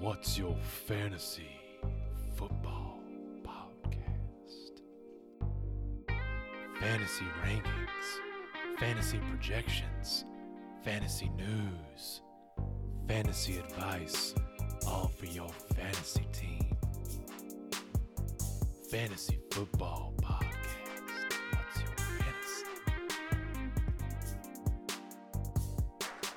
What's 0.00 0.38
your 0.38 0.54
fantasy 0.86 1.48
football 2.36 3.00
podcast? 3.42 4.80
Fantasy 6.78 7.24
rankings, 7.44 8.78
fantasy 8.78 9.18
projections, 9.28 10.24
fantasy 10.84 11.28
news, 11.36 12.20
fantasy 13.08 13.58
advice, 13.58 14.36
all 14.86 15.08
for 15.08 15.26
your 15.26 15.48
fantasy 15.74 16.26
team. 16.32 16.76
Fantasy 18.92 19.40
football 19.50 20.14
podcast. 20.22 20.54
What's 21.50 21.80
your 21.80 21.96
fantasy? 21.96 22.64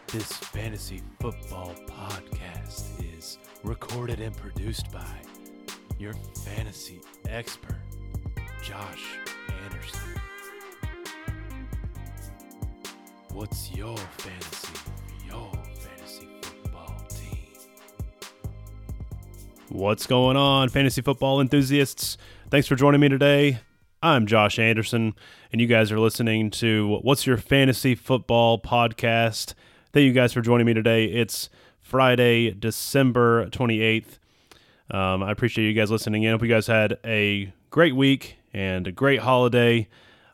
This 0.08 0.32
fantasy 0.32 1.02
football 1.20 1.76
podcast 1.88 3.18
is 3.18 3.38
recorded 3.64 4.20
and 4.20 4.36
produced 4.36 4.92
by 4.92 5.06
your 6.00 6.14
fantasy 6.44 7.00
expert, 7.28 7.78
Josh 8.64 9.18
Anderson. 9.66 10.00
What's 13.34 13.72
your 13.72 13.98
fantasy 13.98 14.74
for 14.74 15.28
your 15.28 15.52
fantasy 15.76 16.28
football 16.42 17.06
team? 17.08 17.54
What's 19.70 20.08
going 20.08 20.38
on, 20.38 20.70
fantasy 20.70 21.02
football 21.02 21.40
enthusiasts? 21.40 22.18
Thanks 22.50 22.68
for 22.68 22.76
joining 22.76 23.00
me 23.00 23.10
today. 23.10 23.60
I'm 24.04 24.26
Josh 24.26 24.58
Anderson, 24.58 25.14
and 25.52 25.62
you 25.62 25.68
guys 25.68 25.92
are 25.92 26.00
listening 26.00 26.50
to 26.52 27.00
What's 27.04 27.28
Your 27.28 27.38
Fantasy 27.38 27.94
Football 27.94 28.60
Podcast. 28.60 29.54
Thank 29.94 30.06
you 30.06 30.14
guys 30.14 30.34
for 30.34 30.42
joining 30.42 30.66
me 30.66 30.74
today. 30.74 31.06
It's 31.06 31.50
Friday, 31.92 32.52
December 32.52 33.48
28th. 33.48 34.18
Um, 34.92 35.22
I 35.24 35.30
appreciate 35.30 35.68
you 35.68 35.74
guys 35.74 35.92
listening 35.92 36.24
in. 36.24 36.32
Hope 36.32 36.42
you 36.42 36.48
guys 36.48 36.66
had 36.66 36.98
a 37.04 37.52
great 37.70 37.98
week 37.98 38.38
and 38.54 38.88
a 38.88 38.94
great 38.94 39.20
holiday. 39.20 39.90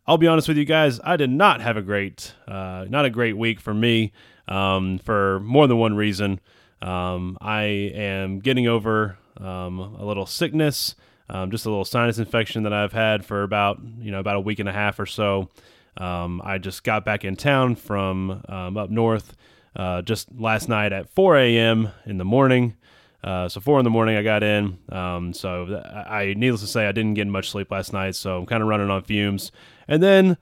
I'll 0.05 0.19
be 0.19 0.27
honest 0.27 0.47
with 0.47 0.57
you 0.57 0.65
guys, 0.65 0.99
I 1.03 1.17
did 1.17 1.31
not 1.31 1.61
have 1.61 1.75
a 1.75 1.81
great, 1.81 2.35
uh, 2.47 2.85
not 2.87 3.05
a 3.05 3.09
great 3.09 3.35
week 3.37 3.59
for 3.59 3.73
me 3.73 4.11
um, 4.47 4.99
for 4.99 5.39
more 5.39 5.65
than 5.65 5.77
one 5.77 5.95
reason. 5.95 6.41
Um, 6.79 7.39
I 7.41 7.63
am 7.63 8.37
getting 8.37 8.67
over 8.67 9.17
um, 9.37 9.79
a 9.79 10.05
little 10.05 10.27
sickness, 10.27 10.93
um, 11.27 11.49
just 11.49 11.65
a 11.65 11.69
little 11.69 11.85
sinus 11.85 12.19
infection 12.19 12.61
that 12.63 12.73
I've 12.73 12.93
had 12.93 13.25
for 13.25 13.41
about 13.41 13.79
you 13.99 14.11
know 14.11 14.19
about 14.19 14.35
a 14.35 14.41
week 14.41 14.59
and 14.59 14.69
a 14.69 14.73
half 14.73 14.99
or 14.99 15.07
so. 15.07 15.49
Um, 15.97 16.39
I 16.45 16.59
just 16.59 16.83
got 16.83 17.03
back 17.03 17.25
in 17.25 17.35
town 17.35 17.77
from 17.77 18.43
up 18.47 18.91
north 18.91 19.35
uh, 19.77 20.01
just 20.01 20.27
last 20.37 20.67
night 20.67 20.91
at 20.91 21.09
4 21.09 21.37
a.m. 21.37 21.91
in 22.05 22.17
the 22.17 22.25
morning. 22.25 22.75
Uh, 23.23 23.49
so 23.49 23.59
four 23.59 23.79
in 23.79 23.83
the 23.83 23.89
morning, 23.89 24.15
I 24.15 24.23
got 24.23 24.43
in. 24.43 24.77
Um, 24.89 25.33
so 25.33 25.83
I, 26.07 26.33
needless 26.37 26.61
to 26.61 26.67
say, 26.67 26.87
I 26.87 26.91
didn't 26.91 27.15
get 27.15 27.27
much 27.27 27.49
sleep 27.49 27.71
last 27.71 27.91
night. 27.91 28.15
So 28.15 28.37
I'm 28.37 28.45
kind 28.45 28.61
of 28.61 28.69
running 28.69 28.89
on 28.89 29.03
fumes. 29.03 29.51
And 29.87 30.03
then 30.03 30.37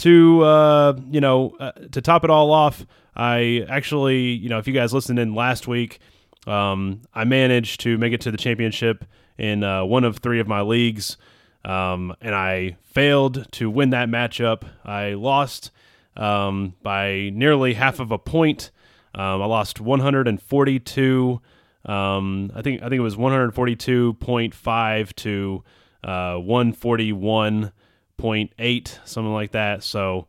to 0.00 0.42
uh, 0.42 0.98
you 1.10 1.20
know 1.20 1.56
uh, 1.60 1.72
to 1.92 2.00
top 2.00 2.24
it 2.24 2.30
all 2.30 2.52
off, 2.52 2.86
I 3.14 3.66
actually 3.68 4.30
you 4.30 4.48
know 4.48 4.58
if 4.58 4.66
you 4.66 4.72
guys 4.72 4.94
listened 4.94 5.18
in 5.18 5.34
last 5.34 5.68
week, 5.68 5.98
um, 6.46 7.02
I 7.14 7.24
managed 7.24 7.80
to 7.80 7.98
make 7.98 8.12
it 8.12 8.20
to 8.22 8.30
the 8.30 8.38
championship 8.38 9.04
in 9.36 9.62
uh, 9.62 9.84
one 9.84 10.04
of 10.04 10.18
three 10.18 10.40
of 10.40 10.48
my 10.48 10.62
leagues, 10.62 11.18
um, 11.64 12.14
and 12.20 12.34
I 12.34 12.76
failed 12.82 13.46
to 13.52 13.68
win 13.68 13.90
that 13.90 14.08
matchup. 14.08 14.62
I 14.84 15.12
lost 15.12 15.70
um, 16.16 16.74
by 16.82 17.30
nearly 17.34 17.74
half 17.74 18.00
of 18.00 18.10
a 18.10 18.18
point. 18.18 18.70
Um, 19.14 19.42
I 19.42 19.46
lost 19.46 19.80
142. 19.80 21.40
Um, 21.84 22.52
I 22.54 22.62
think 22.62 22.82
I 22.82 22.88
think 22.88 22.98
it 22.98 23.02
was 23.02 23.16
142.5 23.16 25.16
to 25.16 25.64
uh, 26.04 26.34
141.8, 26.34 28.98
something 29.04 29.32
like 29.32 29.50
that. 29.52 29.82
So 29.82 30.26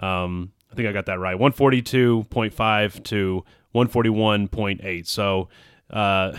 um, 0.00 0.52
I 0.72 0.74
think 0.74 0.88
I 0.88 0.92
got 0.92 1.04
that 1.06 1.18
right. 1.18 1.38
142.5 1.38 3.04
to 3.04 3.44
141.8. 3.74 5.06
So 5.06 5.48
uh, 5.90 6.36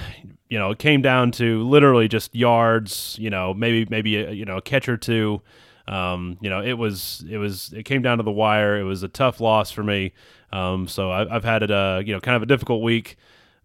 you 0.49 0.59
know, 0.59 0.71
it 0.71 0.79
came 0.79 1.01
down 1.01 1.31
to 1.31 1.63
literally 1.63 2.07
just 2.07 2.35
yards. 2.35 3.17
You 3.19 3.29
know, 3.29 3.53
maybe 3.53 3.85
maybe 3.89 4.17
a, 4.17 4.31
you 4.31 4.45
know 4.45 4.57
a 4.57 4.61
catch 4.61 4.89
or 4.89 4.97
two. 4.97 5.41
Um, 5.87 6.37
you 6.41 6.49
know, 6.49 6.61
it 6.61 6.73
was 6.73 7.23
it 7.29 7.37
was 7.37 7.71
it 7.73 7.83
came 7.83 8.01
down 8.01 8.17
to 8.17 8.23
the 8.23 8.31
wire. 8.31 8.79
It 8.79 8.83
was 8.83 9.03
a 9.03 9.07
tough 9.07 9.39
loss 9.39 9.71
for 9.71 9.83
me. 9.83 10.13
Um, 10.51 10.87
so 10.87 11.11
I, 11.11 11.27
have 11.27 11.43
had 11.43 11.63
it 11.63 11.71
a 11.71 12.01
you 12.05 12.13
know 12.13 12.19
kind 12.19 12.35
of 12.35 12.43
a 12.43 12.45
difficult 12.45 12.81
week, 12.81 13.17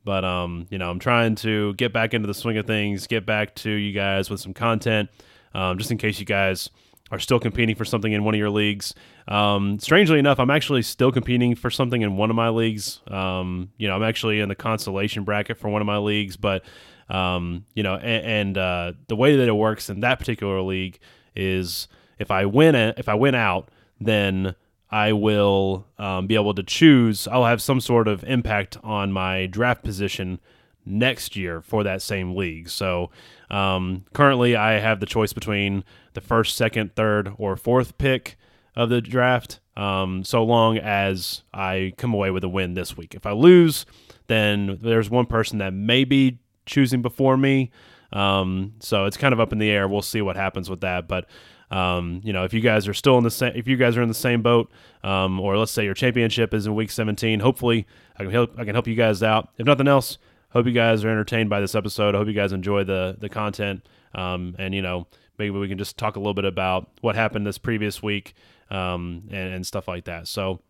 but 0.04 0.24
um, 0.24 0.66
you 0.70 0.78
know 0.78 0.90
I'm 0.90 0.98
trying 0.98 1.34
to 1.36 1.74
get 1.74 1.92
back 1.92 2.14
into 2.14 2.26
the 2.26 2.34
swing 2.34 2.58
of 2.58 2.66
things, 2.66 3.06
get 3.06 3.24
back 3.24 3.54
to 3.56 3.70
you 3.70 3.92
guys 3.92 4.28
with 4.28 4.40
some 4.40 4.54
content, 4.54 5.08
um, 5.54 5.78
just 5.78 5.90
in 5.90 5.98
case 5.98 6.18
you 6.20 6.26
guys 6.26 6.70
are 7.10 7.18
still 7.18 7.40
competing 7.40 7.74
for 7.74 7.84
something 7.84 8.12
in 8.12 8.22
one 8.22 8.34
of 8.34 8.38
your 8.38 8.50
leagues. 8.50 8.94
Um, 9.26 9.80
strangely 9.80 10.18
enough, 10.18 10.38
I'm 10.38 10.50
actually 10.50 10.82
still 10.82 11.10
competing 11.10 11.56
for 11.56 11.68
something 11.68 12.02
in 12.02 12.16
one 12.16 12.30
of 12.30 12.36
my 12.36 12.50
leagues. 12.50 13.00
Um, 13.08 13.70
you 13.78 13.88
know, 13.88 13.96
I'm 13.96 14.02
actually 14.04 14.40
in 14.40 14.48
the 14.48 14.54
consolation 14.54 15.24
bracket 15.24 15.58
for 15.58 15.68
one 15.68 15.80
of 15.80 15.86
my 15.86 15.98
leagues, 15.98 16.36
but 16.36 16.64
you 17.10 17.82
know, 17.82 17.96
and, 17.96 18.26
and 18.26 18.58
uh, 18.58 18.92
the 19.08 19.16
way 19.16 19.36
that 19.36 19.48
it 19.48 19.52
works 19.52 19.90
in 19.90 20.00
that 20.00 20.18
particular 20.18 20.60
league 20.60 21.00
is 21.34 21.88
if 22.20 22.30
I 22.30 22.44
win 22.44 22.76
it, 22.76 22.96
if 22.98 23.08
I 23.08 23.14
win 23.14 23.34
out, 23.34 23.68
then 24.00 24.54
I 24.90 25.12
will 25.12 25.86
um, 25.98 26.26
be 26.26 26.34
able 26.34 26.54
to 26.54 26.62
choose. 26.62 27.26
I'll 27.26 27.46
have 27.46 27.62
some 27.62 27.80
sort 27.80 28.06
of 28.06 28.22
impact 28.24 28.76
on 28.82 29.10
my 29.10 29.46
draft 29.46 29.82
position 29.82 30.38
next 30.84 31.34
year 31.34 31.60
for 31.60 31.82
that 31.84 32.02
same 32.02 32.36
league. 32.36 32.68
So 32.68 33.10
um, 33.50 34.04
currently, 34.12 34.54
I 34.54 34.72
have 34.72 35.00
the 35.00 35.06
choice 35.06 35.32
between 35.32 35.82
the 36.14 36.20
first, 36.20 36.56
second, 36.56 36.94
third, 36.94 37.32
or 37.38 37.56
fourth 37.56 37.98
pick 37.98 38.36
of 38.76 38.90
the 38.90 39.00
draft. 39.00 39.60
Um, 39.76 40.24
so 40.24 40.44
long 40.44 40.76
as 40.78 41.42
I 41.54 41.94
come 41.96 42.12
away 42.12 42.30
with 42.30 42.44
a 42.44 42.48
win 42.48 42.74
this 42.74 42.96
week. 42.96 43.14
If 43.14 43.26
I 43.26 43.32
lose, 43.32 43.86
then 44.26 44.78
there's 44.82 45.08
one 45.08 45.26
person 45.26 45.58
that 45.58 45.72
may 45.72 46.04
be 46.04 46.38
choosing 46.66 47.00
before 47.00 47.36
me. 47.36 47.70
Um, 48.12 48.74
so 48.80 49.04
it's 49.04 49.16
kind 49.16 49.32
of 49.32 49.40
up 49.40 49.52
in 49.52 49.58
the 49.58 49.70
air. 49.70 49.88
We'll 49.88 50.02
see 50.02 50.20
what 50.20 50.36
happens 50.36 50.68
with 50.68 50.80
that. 50.80 51.08
But 51.08 51.26
um, 51.70 52.20
you 52.24 52.32
know, 52.32 52.44
if 52.44 52.52
you 52.52 52.60
guys 52.60 52.88
are 52.88 52.94
still 52.94 53.16
in 53.16 53.24
the 53.24 53.30
same, 53.30 53.52
if 53.54 53.68
you 53.68 53.76
guys 53.76 53.96
are 53.96 54.02
in 54.02 54.08
the 54.08 54.14
same 54.14 54.42
boat, 54.42 54.70
um, 55.04 55.38
or 55.38 55.56
let's 55.56 55.70
say 55.70 55.84
your 55.84 55.94
championship 55.94 56.52
is 56.52 56.66
in 56.66 56.74
week 56.74 56.90
17, 56.90 57.40
hopefully 57.40 57.86
I 58.16 58.24
can 58.24 58.32
help. 58.32 58.58
I 58.58 58.64
can 58.64 58.74
help 58.74 58.88
you 58.88 58.96
guys 58.96 59.22
out. 59.22 59.50
If 59.56 59.66
nothing 59.66 59.86
else, 59.86 60.18
hope 60.50 60.66
you 60.66 60.72
guys 60.72 61.04
are 61.04 61.08
entertained 61.08 61.48
by 61.48 61.60
this 61.60 61.76
episode. 61.76 62.14
I 62.14 62.18
hope 62.18 62.26
you 62.26 62.34
guys 62.34 62.52
enjoy 62.52 62.84
the 62.84 63.16
the 63.18 63.28
content. 63.28 63.86
Um, 64.14 64.56
and 64.58 64.74
you 64.74 64.82
know, 64.82 65.06
maybe 65.38 65.56
we 65.56 65.68
can 65.68 65.78
just 65.78 65.96
talk 65.96 66.16
a 66.16 66.18
little 66.18 66.34
bit 66.34 66.44
about 66.44 66.90
what 67.02 67.14
happened 67.14 67.46
this 67.46 67.58
previous 67.58 68.02
week, 68.02 68.34
um, 68.70 69.28
and, 69.30 69.54
and 69.54 69.66
stuff 69.66 69.86
like 69.86 70.06
that. 70.06 70.26
So, 70.26 70.60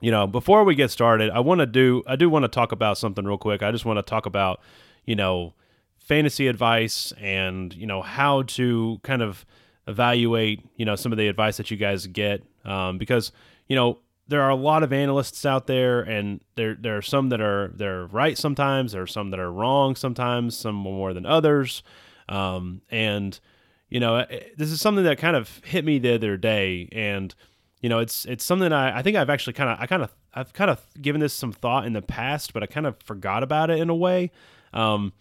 you 0.00 0.10
know, 0.10 0.26
before 0.26 0.62
we 0.64 0.74
get 0.74 0.90
started, 0.90 1.30
I 1.30 1.40
want 1.40 1.60
to 1.60 1.66
do 1.66 2.02
I 2.06 2.16
do 2.16 2.28
want 2.28 2.42
to 2.42 2.48
talk 2.48 2.72
about 2.72 2.98
something 2.98 3.24
real 3.24 3.38
quick. 3.38 3.62
I 3.62 3.72
just 3.72 3.86
want 3.86 3.96
to 3.96 4.02
talk 4.02 4.26
about, 4.26 4.60
you 5.06 5.16
know, 5.16 5.54
fantasy 5.96 6.48
advice 6.48 7.14
and 7.18 7.74
you 7.74 7.86
know 7.86 8.02
how 8.02 8.42
to 8.42 9.00
kind 9.02 9.22
of 9.22 9.46
evaluate, 9.88 10.64
you 10.76 10.84
know, 10.84 10.94
some 10.94 11.10
of 11.12 11.18
the 11.18 11.26
advice 11.26 11.56
that 11.56 11.70
you 11.70 11.76
guys 11.76 12.06
get 12.06 12.44
um, 12.64 12.98
because, 12.98 13.32
you 13.66 13.74
know, 13.74 13.98
there 14.28 14.42
are 14.42 14.50
a 14.50 14.54
lot 14.54 14.82
of 14.82 14.92
analysts 14.92 15.46
out 15.46 15.66
there 15.66 16.00
and 16.00 16.40
there 16.54 16.76
there 16.78 16.98
are 16.98 17.02
some 17.02 17.30
that 17.30 17.40
are 17.40 17.72
they're 17.74 18.06
right 18.06 18.36
sometimes, 18.36 18.92
there 18.92 19.02
are 19.02 19.06
some 19.06 19.30
that 19.30 19.40
are 19.40 19.50
wrong 19.50 19.96
sometimes, 19.96 20.56
some 20.56 20.74
more 20.74 21.14
than 21.14 21.24
others. 21.24 21.82
Um, 22.28 22.82
and 22.90 23.40
you 23.88 24.00
know, 24.00 24.26
this 24.56 24.70
is 24.70 24.82
something 24.82 25.04
that 25.04 25.16
kind 25.16 25.34
of 25.34 25.62
hit 25.64 25.82
me 25.82 25.98
the 25.98 26.14
other 26.14 26.36
day 26.36 26.90
and 26.92 27.34
you 27.80 27.88
know, 27.88 28.00
it's 28.00 28.24
it's 28.26 28.44
something 28.44 28.72
I, 28.72 28.98
I 28.98 29.02
think 29.02 29.16
I've 29.16 29.30
actually 29.30 29.52
kind 29.54 29.70
of 29.70 29.80
I 29.80 29.86
kind 29.86 30.02
of 30.02 30.14
I've 30.34 30.52
kind 30.52 30.70
of 30.70 30.84
given 31.00 31.20
this 31.20 31.32
some 31.32 31.52
thought 31.52 31.86
in 31.86 31.92
the 31.92 32.02
past, 32.02 32.52
but 32.52 32.62
I 32.62 32.66
kind 32.66 32.86
of 32.86 32.96
forgot 33.02 33.42
about 33.42 33.70
it 33.70 33.78
in 33.78 33.88
a 33.88 33.94
way. 33.94 34.30
Um, 34.74 35.12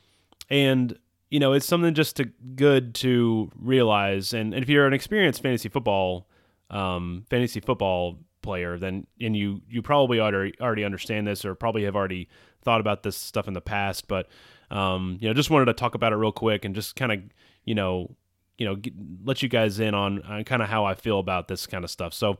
and 0.49 0.97
you 1.29 1.39
know, 1.39 1.53
it's 1.53 1.65
something 1.65 1.93
just 1.93 2.15
to, 2.17 2.25
good 2.55 2.95
to 2.95 3.51
realize. 3.59 4.33
And, 4.33 4.53
and 4.53 4.63
if 4.63 4.69
you're 4.69 4.87
an 4.87 4.93
experienced 4.93 5.41
fantasy 5.41 5.69
football, 5.69 6.27
um, 6.69 7.25
fantasy 7.29 7.59
football 7.59 8.19
player, 8.41 8.77
then 8.77 9.05
and 9.19 9.35
you 9.35 9.61
you 9.69 9.81
probably 9.81 10.19
already 10.19 10.53
already 10.61 10.83
understand 10.83 11.27
this 11.27 11.43
or 11.43 11.55
probably 11.55 11.83
have 11.83 11.95
already 11.95 12.29
thought 12.63 12.79
about 12.79 13.03
this 13.03 13.17
stuff 13.17 13.47
in 13.47 13.53
the 13.53 13.61
past. 13.61 14.07
But 14.07 14.27
um, 14.71 15.17
you 15.19 15.27
know, 15.27 15.33
just 15.33 15.49
wanted 15.49 15.65
to 15.65 15.73
talk 15.73 15.95
about 15.95 16.13
it 16.13 16.17
real 16.17 16.31
quick 16.31 16.65
and 16.65 16.75
just 16.75 16.95
kind 16.95 17.11
of 17.11 17.19
you 17.65 17.75
know 17.75 18.15
you 18.57 18.65
know 18.65 18.75
get, 18.75 18.93
let 19.23 19.43
you 19.43 19.49
guys 19.49 19.79
in 19.79 19.93
on, 19.93 20.21
on 20.23 20.43
kind 20.43 20.61
of 20.61 20.69
how 20.69 20.85
I 20.85 20.93
feel 20.95 21.19
about 21.19 21.47
this 21.47 21.67
kind 21.67 21.83
of 21.83 21.91
stuff. 21.91 22.13
So 22.13 22.37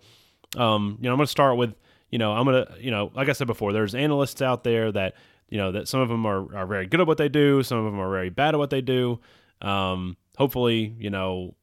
um, 0.56 0.98
you 1.02 1.08
know, 1.08 1.14
I'm 1.14 1.18
gonna 1.18 1.28
start 1.28 1.58
with 1.58 1.76
you 2.10 2.18
know 2.18 2.34
I'm 2.34 2.46
gonna 2.46 2.68
you 2.80 2.92
know 2.92 3.12
like 3.16 3.30
I 3.30 3.34
said 3.34 3.48
before, 3.48 3.74
there's 3.74 3.96
analysts 3.96 4.42
out 4.42 4.64
there 4.64 4.92
that 4.92 5.16
you 5.50 5.58
know 5.58 5.72
that 5.72 5.88
some 5.88 6.02
of 6.02 6.10
them 6.10 6.26
are, 6.26 6.56
are 6.56 6.68
very 6.68 6.88
good 6.88 7.00
at 7.00 7.08
what 7.08 7.18
they 7.18 7.30
do 7.30 7.64
some 7.64 7.78
of 7.78 7.86
them 7.86 8.00
are 8.00 8.12
very 8.12 8.30
bad 8.30 8.54
at 8.54 8.58
what 8.58 8.70
they 8.70 8.82
do 8.82 9.20
um, 9.62 10.18
hopefully 10.38 10.96
you 11.00 11.10
know 11.10 11.56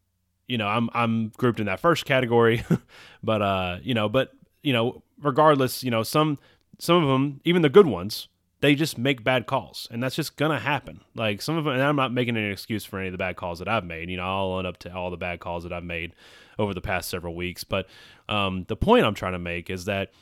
you 0.46 0.58
know 0.58 0.66
i'm 0.66 0.90
i'm 0.92 1.28
grouped 1.36 1.60
in 1.60 1.66
that 1.66 1.80
first 1.80 2.04
category 2.04 2.62
but 3.22 3.40
uh 3.40 3.78
you 3.82 3.94
know 3.94 4.08
but 4.08 4.32
you 4.62 4.72
know 4.72 5.02
regardless 5.22 5.82
you 5.82 5.90
know 5.90 6.02
some 6.02 6.38
some 6.78 7.02
of 7.02 7.08
them 7.08 7.40
even 7.44 7.62
the 7.62 7.68
good 7.68 7.86
ones 7.86 8.28
they 8.64 8.74
just 8.74 8.96
make 8.96 9.22
bad 9.22 9.46
calls, 9.46 9.86
and 9.90 10.02
that's 10.02 10.16
just 10.16 10.38
gonna 10.38 10.58
happen. 10.58 11.02
Like 11.14 11.42
some 11.42 11.58
of 11.58 11.64
them, 11.64 11.74
and 11.74 11.82
I'm 11.82 11.96
not 11.96 12.14
making 12.14 12.38
any 12.38 12.50
excuse 12.50 12.82
for 12.82 12.98
any 12.98 13.08
of 13.08 13.12
the 13.12 13.18
bad 13.18 13.36
calls 13.36 13.58
that 13.58 13.68
I've 13.68 13.84
made. 13.84 14.08
You 14.08 14.16
know, 14.16 14.22
I'll 14.22 14.52
own 14.52 14.64
up 14.64 14.78
to 14.78 14.94
all 14.94 15.10
the 15.10 15.18
bad 15.18 15.38
calls 15.38 15.64
that 15.64 15.72
I've 15.72 15.84
made 15.84 16.14
over 16.58 16.72
the 16.72 16.80
past 16.80 17.10
several 17.10 17.34
weeks. 17.34 17.62
But 17.62 17.86
um, 18.26 18.64
the 18.66 18.74
point 18.74 19.04
I'm 19.04 19.12
trying 19.12 19.34
to 19.34 19.38
make 19.38 19.68
is 19.68 19.84
that 19.84 20.12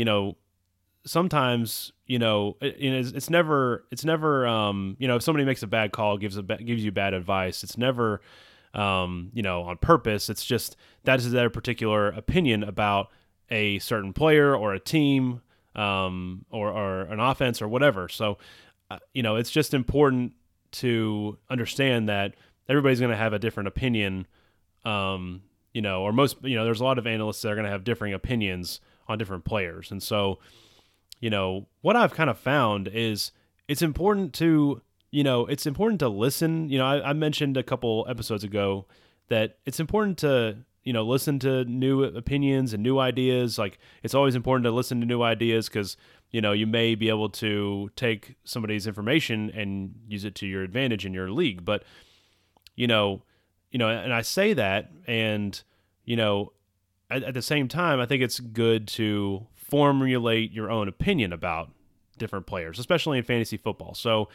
you 0.00 0.04
know 0.06 0.34
sometimes 1.04 1.92
you 2.06 2.18
know 2.18 2.56
it, 2.62 2.76
it's, 2.78 3.10
it's 3.10 3.28
never 3.28 3.84
it's 3.90 4.04
never 4.04 4.46
um, 4.46 4.96
you 4.98 5.06
know 5.06 5.16
if 5.16 5.22
somebody 5.22 5.44
makes 5.44 5.62
a 5.62 5.66
bad 5.66 5.92
call 5.92 6.16
gives 6.16 6.38
a 6.38 6.42
gives 6.42 6.82
you 6.82 6.90
bad 6.90 7.12
advice 7.12 7.62
it's 7.62 7.76
never 7.76 8.22
um, 8.74 9.30
you 9.34 9.42
know 9.42 9.62
on 9.62 9.76
purpose. 9.76 10.28
It's 10.28 10.44
just 10.44 10.76
that 11.04 11.18
is 11.18 11.30
their 11.30 11.50
particular 11.50 12.08
opinion 12.08 12.62
about 12.62 13.10
a 13.50 13.78
certain 13.80 14.12
player 14.12 14.54
or 14.54 14.74
a 14.74 14.80
team 14.80 15.42
um, 15.74 16.44
or, 16.50 16.70
or 16.70 17.02
an 17.02 17.20
offense 17.20 17.60
or 17.60 17.68
whatever. 17.68 18.08
So 18.08 18.38
uh, 18.90 18.98
you 19.12 19.22
know 19.22 19.36
it's 19.36 19.50
just 19.50 19.74
important 19.74 20.32
to 20.72 21.36
understand 21.48 22.08
that 22.08 22.34
everybody's 22.68 23.00
going 23.00 23.10
to 23.10 23.16
have 23.16 23.32
a 23.32 23.38
different 23.38 23.66
opinion 23.68 24.26
um, 24.84 25.42
you 25.74 25.82
know 25.82 26.02
or 26.02 26.12
most 26.12 26.36
you 26.42 26.56
know 26.56 26.64
there's 26.64 26.80
a 26.80 26.84
lot 26.84 26.98
of 26.98 27.06
analysts 27.06 27.42
that 27.42 27.50
are 27.50 27.56
going 27.56 27.64
to 27.64 27.70
have 27.70 27.84
differing 27.84 28.14
opinions 28.14 28.80
on 29.10 29.18
different 29.18 29.44
players 29.44 29.90
and 29.90 30.02
so 30.02 30.38
you 31.20 31.30
know, 31.30 31.68
what 31.82 31.96
I've 31.96 32.14
kind 32.14 32.30
of 32.30 32.38
found 32.38 32.88
is 32.88 33.30
it's 33.68 33.82
important 33.82 34.32
to, 34.34 34.80
you 35.10 35.22
know, 35.22 35.46
it's 35.46 35.66
important 35.66 36.00
to 36.00 36.08
listen. 36.08 36.68
You 36.68 36.78
know, 36.78 36.86
I, 36.86 37.10
I 37.10 37.12
mentioned 37.12 37.56
a 37.56 37.62
couple 37.62 38.06
episodes 38.08 38.42
ago 38.42 38.86
that 39.28 39.58
it's 39.66 39.78
important 39.78 40.18
to, 40.18 40.56
you 40.82 40.94
know, 40.94 41.04
listen 41.04 41.38
to 41.40 41.64
new 41.66 42.04
opinions 42.04 42.72
and 42.72 42.82
new 42.82 42.98
ideas. 42.98 43.58
Like 43.58 43.78
it's 44.02 44.14
always 44.14 44.34
important 44.34 44.64
to 44.64 44.70
listen 44.70 44.98
to 45.00 45.06
new 45.06 45.22
ideas 45.22 45.68
because, 45.68 45.96
you 46.30 46.40
know, 46.40 46.52
you 46.52 46.66
may 46.66 46.94
be 46.94 47.10
able 47.10 47.28
to 47.28 47.90
take 47.96 48.36
somebody's 48.44 48.86
information 48.86 49.50
and 49.50 49.94
use 50.08 50.24
it 50.24 50.34
to 50.36 50.46
your 50.46 50.62
advantage 50.62 51.04
in 51.04 51.12
your 51.12 51.30
league. 51.30 51.64
But, 51.64 51.84
you 52.76 52.86
know, 52.86 53.22
you 53.70 53.78
know, 53.78 53.88
and 53.88 54.12
I 54.12 54.22
say 54.22 54.54
that 54.54 54.90
and, 55.06 55.62
you 56.04 56.16
know, 56.16 56.52
at, 57.10 57.22
at 57.22 57.34
the 57.34 57.42
same 57.42 57.68
time, 57.68 58.00
I 58.00 58.06
think 58.06 58.22
it's 58.22 58.40
good 58.40 58.86
to 58.88 59.46
formulate 59.54 60.52
your 60.52 60.70
own 60.70 60.88
opinion 60.88 61.32
about 61.32 61.70
different 62.18 62.46
players, 62.46 62.78
especially 62.78 63.18
in 63.18 63.24
fantasy 63.24 63.56
football. 63.56 63.94
So, 63.94 64.28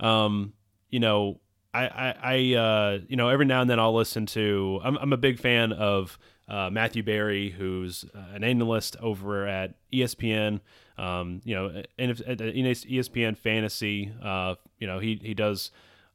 um, 0.00 0.52
you 0.90 1.00
know, 1.00 1.40
I, 1.74 1.86
I, 1.86 2.14
I 2.22 2.54
uh, 2.54 2.98
you 3.08 3.16
know, 3.16 3.28
every 3.28 3.46
now 3.46 3.62
and 3.62 3.70
then 3.70 3.80
I'll 3.80 3.94
listen 3.94 4.26
to. 4.26 4.80
I'm, 4.84 4.96
I'm 4.98 5.12
a 5.12 5.16
big 5.16 5.38
fan 5.38 5.72
of 5.72 6.18
uh, 6.48 6.68
Matthew 6.70 7.02
Berry, 7.02 7.50
who's 7.50 8.04
uh, 8.14 8.34
an 8.34 8.44
analyst 8.44 8.96
over 9.00 9.46
at 9.46 9.74
ESPN. 9.92 10.60
Um, 10.98 11.40
you 11.44 11.54
know, 11.54 11.82
and 11.98 12.10
if, 12.10 12.18
ESPN 12.18 13.38
Fantasy, 13.38 14.12
uh, 14.22 14.56
you 14.78 14.86
know, 14.86 14.98
he 14.98 15.18
he 15.22 15.34
does. 15.34 15.70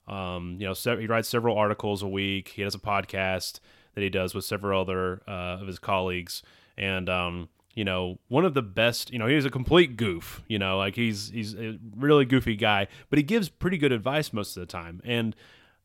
Um, 0.08 0.56
you 0.58 0.66
know, 0.66 0.74
he 0.98 1.06
writes 1.06 1.28
several 1.28 1.58
articles 1.58 2.02
a 2.02 2.08
week. 2.08 2.54
He 2.56 2.62
has 2.62 2.74
a 2.74 2.80
podcast 2.80 3.60
that 3.98 4.04
he 4.04 4.12
does 4.12 4.36
with 4.36 4.46
several 4.46 4.80
other 4.80 5.24
uh, 5.28 5.58
of 5.60 5.66
his 5.66 5.80
colleagues, 5.80 6.44
and 6.78 7.10
um, 7.10 7.50
you 7.74 7.84
know, 7.84 8.20
one 8.28 8.46
of 8.46 8.54
the 8.54 8.62
best, 8.62 9.12
you 9.12 9.18
know, 9.18 9.26
he's 9.26 9.44
a 9.44 9.50
complete 9.50 9.98
goof, 9.98 10.44
you 10.48 10.60
know, 10.60 10.78
like 10.78 10.96
he's 10.96 11.32
he's 11.32 11.56
a 11.56 11.80
really 11.96 12.26
goofy 12.26 12.56
guy, 12.56 12.88
but 13.10 13.18
he 13.18 13.24
gives 13.24 13.50
pretty 13.50 13.80
good 13.80 13.92
advice 13.92 14.32
most 14.32 14.56
of 14.56 14.62
the 14.62 14.68
time. 14.68 15.02
And 15.04 15.36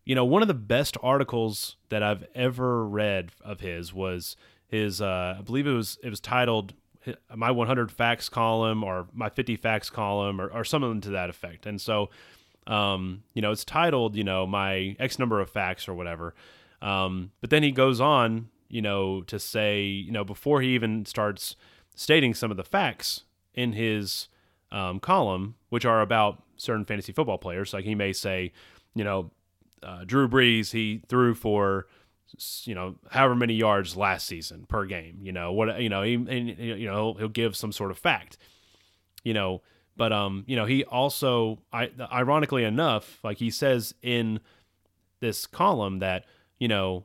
you 0.05 0.15
know, 0.15 0.27
one 0.27 0.43
of 0.43 0.49
the 0.49 0.53
best 0.53 0.99
articles 1.03 1.77
that 1.89 2.03
I've 2.03 2.27
ever 2.35 2.87
read 2.87 3.31
of 3.43 3.61
his 3.61 3.95
was 3.95 4.37
his 4.69 5.01
uh 5.01 5.37
I 5.39 5.41
believe 5.43 5.67
it 5.67 5.73
was 5.73 5.97
it 6.03 6.11
was 6.11 6.21
titled 6.21 6.75
my 7.35 7.51
100 7.51 7.91
facts 7.91 8.29
column 8.29 8.85
or 8.85 9.07
my 9.15 9.31
50 9.31 9.57
facts 9.57 9.89
column 9.89 10.39
or, 10.39 10.49
or 10.49 10.65
something 10.65 11.01
to 11.01 11.11
that 11.11 11.31
effect. 11.31 11.65
And 11.65 11.81
so 11.81 12.11
um, 12.67 13.23
you 13.33 13.41
know, 13.41 13.51
it's 13.53 13.65
titled, 13.65 14.17
you 14.17 14.25
know, 14.25 14.47
my 14.47 14.97
X 14.99 15.19
number 15.19 15.41
of 15.41 15.49
facts 15.49 15.89
or 15.89 15.95
whatever. 15.95 16.35
Um, 16.83 17.31
but 17.41 17.49
then 17.49 17.63
he 17.63 17.71
goes 17.71 18.01
on, 18.01 18.49
you 18.69 18.83
know, 18.83 19.23
to 19.23 19.39
say, 19.39 19.85
you 19.85 20.13
know, 20.13 20.25
before 20.25 20.61
he 20.61 20.75
even 20.75 21.07
starts 21.07 21.57
stating 21.95 22.35
some 22.35 22.51
of 22.51 22.57
the 22.57 22.65
facts 22.65 23.23
in 23.55 23.73
his 23.73 24.29
um, 24.71 24.99
column, 24.99 25.55
which 25.69 25.85
are 25.85 26.01
about 26.01 26.43
certain 26.57 26.85
fantasy 26.85 27.13
football 27.13 27.39
players. 27.39 27.73
Like 27.73 27.85
he 27.85 27.95
may 27.95 28.13
say, 28.13 28.53
you 28.95 29.05
know, 29.05 29.31
uh, 29.83 30.05
Drew 30.05 30.29
Brees, 30.29 30.73
he 30.73 31.03
threw 31.09 31.35
for, 31.35 31.87
you 32.65 32.75
know, 32.75 32.97
however 33.11 33.37
many 33.37 33.55
yards 33.55 33.97
last 33.97 34.27
season 34.27 34.65
per 34.67 34.85
game. 34.85 35.19
You 35.23 35.33
know 35.33 35.53
what? 35.53 35.81
You 35.81 35.89
know, 35.89 36.03
he, 36.03 36.15
and, 36.15 36.59
you 36.59 36.87
know, 36.87 37.15
he'll 37.15 37.29
give 37.29 37.57
some 37.57 37.73
sort 37.73 37.91
of 37.91 37.99
fact. 37.99 38.39
You 39.23 39.35
know, 39.35 39.63
but 39.97 40.13
um, 40.13 40.45
you 40.49 40.57
know, 40.57 40.65
he 40.65 40.85
also, 40.85 41.59
I, 41.73 41.91
ironically 42.13 42.65
enough, 42.65 43.21
like 43.23 43.39
he 43.39 43.51
says 43.51 43.95
in 44.03 44.41
this 45.21 45.47
column 45.47 46.01
that 46.01 46.25
you 46.63 46.69
know 46.69 47.05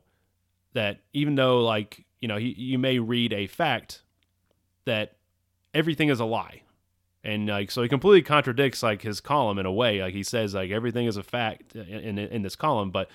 that 0.74 1.00
even 1.12 1.34
though 1.34 1.64
like 1.64 2.04
you 2.20 2.28
know 2.28 2.36
he, 2.36 2.54
you 2.56 2.78
may 2.78 3.00
read 3.00 3.32
a 3.32 3.48
fact 3.48 4.02
that 4.84 5.16
everything 5.74 6.10
is 6.10 6.20
a 6.20 6.24
lie. 6.24 6.62
And 7.24 7.48
like 7.48 7.72
so 7.72 7.82
he 7.82 7.88
completely 7.88 8.22
contradicts 8.22 8.84
like 8.84 9.02
his 9.02 9.20
column 9.20 9.58
in 9.58 9.66
a 9.66 9.72
way. 9.72 10.00
Like 10.00 10.14
he 10.14 10.22
says 10.22 10.54
like 10.54 10.70
everything 10.70 11.06
is 11.06 11.16
a 11.16 11.24
fact 11.24 11.74
in 11.74 11.82
in, 11.82 12.18
in 12.18 12.42
this 12.42 12.54
column, 12.54 12.92
but 12.92 13.10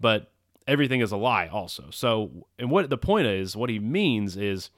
but 0.00 0.32
everything 0.66 1.02
is 1.02 1.12
a 1.12 1.18
lie 1.18 1.48
also. 1.48 1.90
So 1.90 2.46
and 2.58 2.70
what 2.70 2.88
the 2.88 2.96
point 2.96 3.26
is, 3.26 3.54
what 3.54 3.68
he 3.68 3.78
means 3.78 4.38
is, 4.38 4.70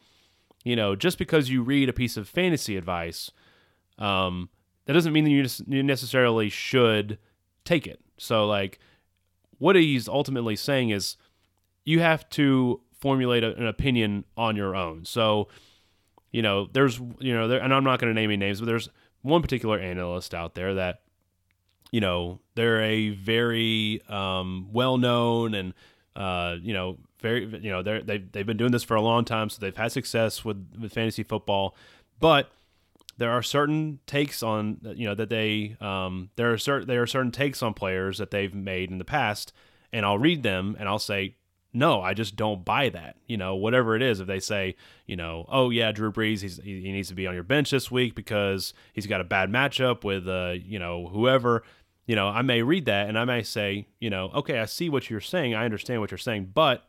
you 0.65 0.75
know, 0.75 0.97
just 0.97 1.17
because 1.17 1.49
you 1.49 1.63
read 1.63 1.89
a 1.89 1.93
piece 1.93 2.17
of 2.17 2.29
fantasy 2.29 2.77
advice, 2.77 3.31
um, 3.99 4.49
that 4.87 4.95
doesn't 4.95 5.13
mean 5.13 5.23
that 5.23 5.31
you, 5.31 5.47
you 5.69 5.85
necessarily 5.85 6.49
should 6.49 7.19
take 7.65 7.87
it. 7.87 8.01
So 8.19 8.49
like 8.49 8.81
what 9.65 9.77
he's 9.77 10.09
ultimately 10.09 10.57
saying 10.57 10.91
is 10.91 11.17
you 11.85 12.01
have 12.01 12.29
to 12.31 12.81
formulate 12.93 13.43
a, 13.45 13.55
an 13.57 13.67
opinion 13.67 14.25
on 14.37 14.57
your 14.57 14.77
own. 14.77 15.05
So 15.05 15.49
you 16.35 16.43
know, 16.43 16.69
there's, 16.73 16.99
you 17.21 17.33
know, 17.33 17.47
there, 17.47 17.63
and 17.63 17.73
I'm 17.73 17.85
not 17.85 18.01
going 18.01 18.13
to 18.13 18.21
name 18.21 18.29
any 18.29 18.37
names, 18.39 18.59
but 18.59 18.67
there's 18.67 18.89
one 19.23 19.41
particular 19.41 19.79
analyst 19.79 20.35
out 20.35 20.57
there 20.57 20.75
that, 20.75 21.03
you 21.93 22.01
know, 22.01 22.41
they're 22.57 22.83
a 22.83 23.11
very 23.11 24.03
um, 24.09 24.67
well 24.73 24.99
known 24.99 25.55
and, 25.55 25.75
uh, 26.17 26.57
you 26.61 26.75
know, 26.75 26.99
very, 27.21 27.47
you 27.63 27.71
know, 27.71 27.85
they're, 27.85 28.03
they've, 28.03 28.33
they've 28.33 28.47
been 28.47 28.57
doing 28.57 28.73
this 28.73 28.83
for 28.83 28.97
a 28.97 29.01
long 29.01 29.25
time, 29.25 29.49
so 29.49 29.59
they've 29.61 29.77
had 29.77 29.93
success 29.93 30.45
with, 30.45 30.59
with 30.81 30.93
fantasy 30.93 31.23
football. 31.23 31.77
But 32.19 32.51
there 33.17 33.31
are 33.31 33.43
certain 33.43 34.01
takes 34.07 34.43
on, 34.43 34.79
you 34.97 35.07
know, 35.07 35.15
that 35.15 35.29
they, 35.29 35.77
um, 35.81 36.31
there 36.37 36.53
are 36.53 36.59
certain, 36.59 36.89
there 36.89 37.03
are 37.03 37.07
certain 37.07 37.31
takes 37.31 37.63
on 37.63 37.75
players 37.75 38.19
that 38.19 38.31
they've 38.31 38.55
made 38.55 38.91
in 38.91 38.99
the 38.99 39.05
past, 39.05 39.53
and 39.93 40.05
I'll 40.05 40.19
read 40.19 40.43
them 40.43 40.77
and 40.79 40.89
I'll 40.89 40.99
say, 40.99 41.37
no, 41.77 42.01
I 42.01 42.15
just 42.15 42.37
don't 42.37 42.65
buy 42.65 42.89
that. 42.91 43.17
You 43.27 43.37
know, 43.37 43.57
whatever 43.57 43.97
it 43.97 44.03
is, 44.03 44.21
if 44.21 44.29
they 44.29 44.39
say, 44.39 44.77
you 45.07 45.17
know, 45.17 45.45
oh 45.49 45.71
yeah, 45.71 45.91
Drew 45.91 46.13
Brees, 46.13 46.41
he's, 46.41 46.59
he 46.63 46.93
needs 46.93 47.09
to 47.09 47.15
be 47.15 47.27
on 47.27 47.35
your 47.35 47.43
bench 47.43 47.71
this 47.71 47.91
week 47.91 48.15
because 48.15 48.73
he's 48.93 49.09
got 49.09 49.21
a 49.21 49.25
bad 49.25 49.51
matchup 49.51 50.05
with, 50.05 50.29
uh, 50.29 50.55
you 50.65 50.79
know, 50.79 51.09
whoever. 51.09 51.65
You 52.07 52.15
know, 52.15 52.29
I 52.29 52.43
may 52.43 52.63
read 52.63 52.85
that 52.85 53.09
and 53.09 53.19
I 53.19 53.25
may 53.25 53.43
say, 53.43 53.89
you 53.99 54.09
know, 54.09 54.31
okay, 54.35 54.61
I 54.61 54.67
see 54.67 54.89
what 54.89 55.11
you're 55.11 55.21
saying, 55.21 55.55
I 55.55 55.65
understand 55.65 56.01
what 56.01 56.11
you're 56.11 56.19
saying, 56.19 56.53
but 56.55 56.87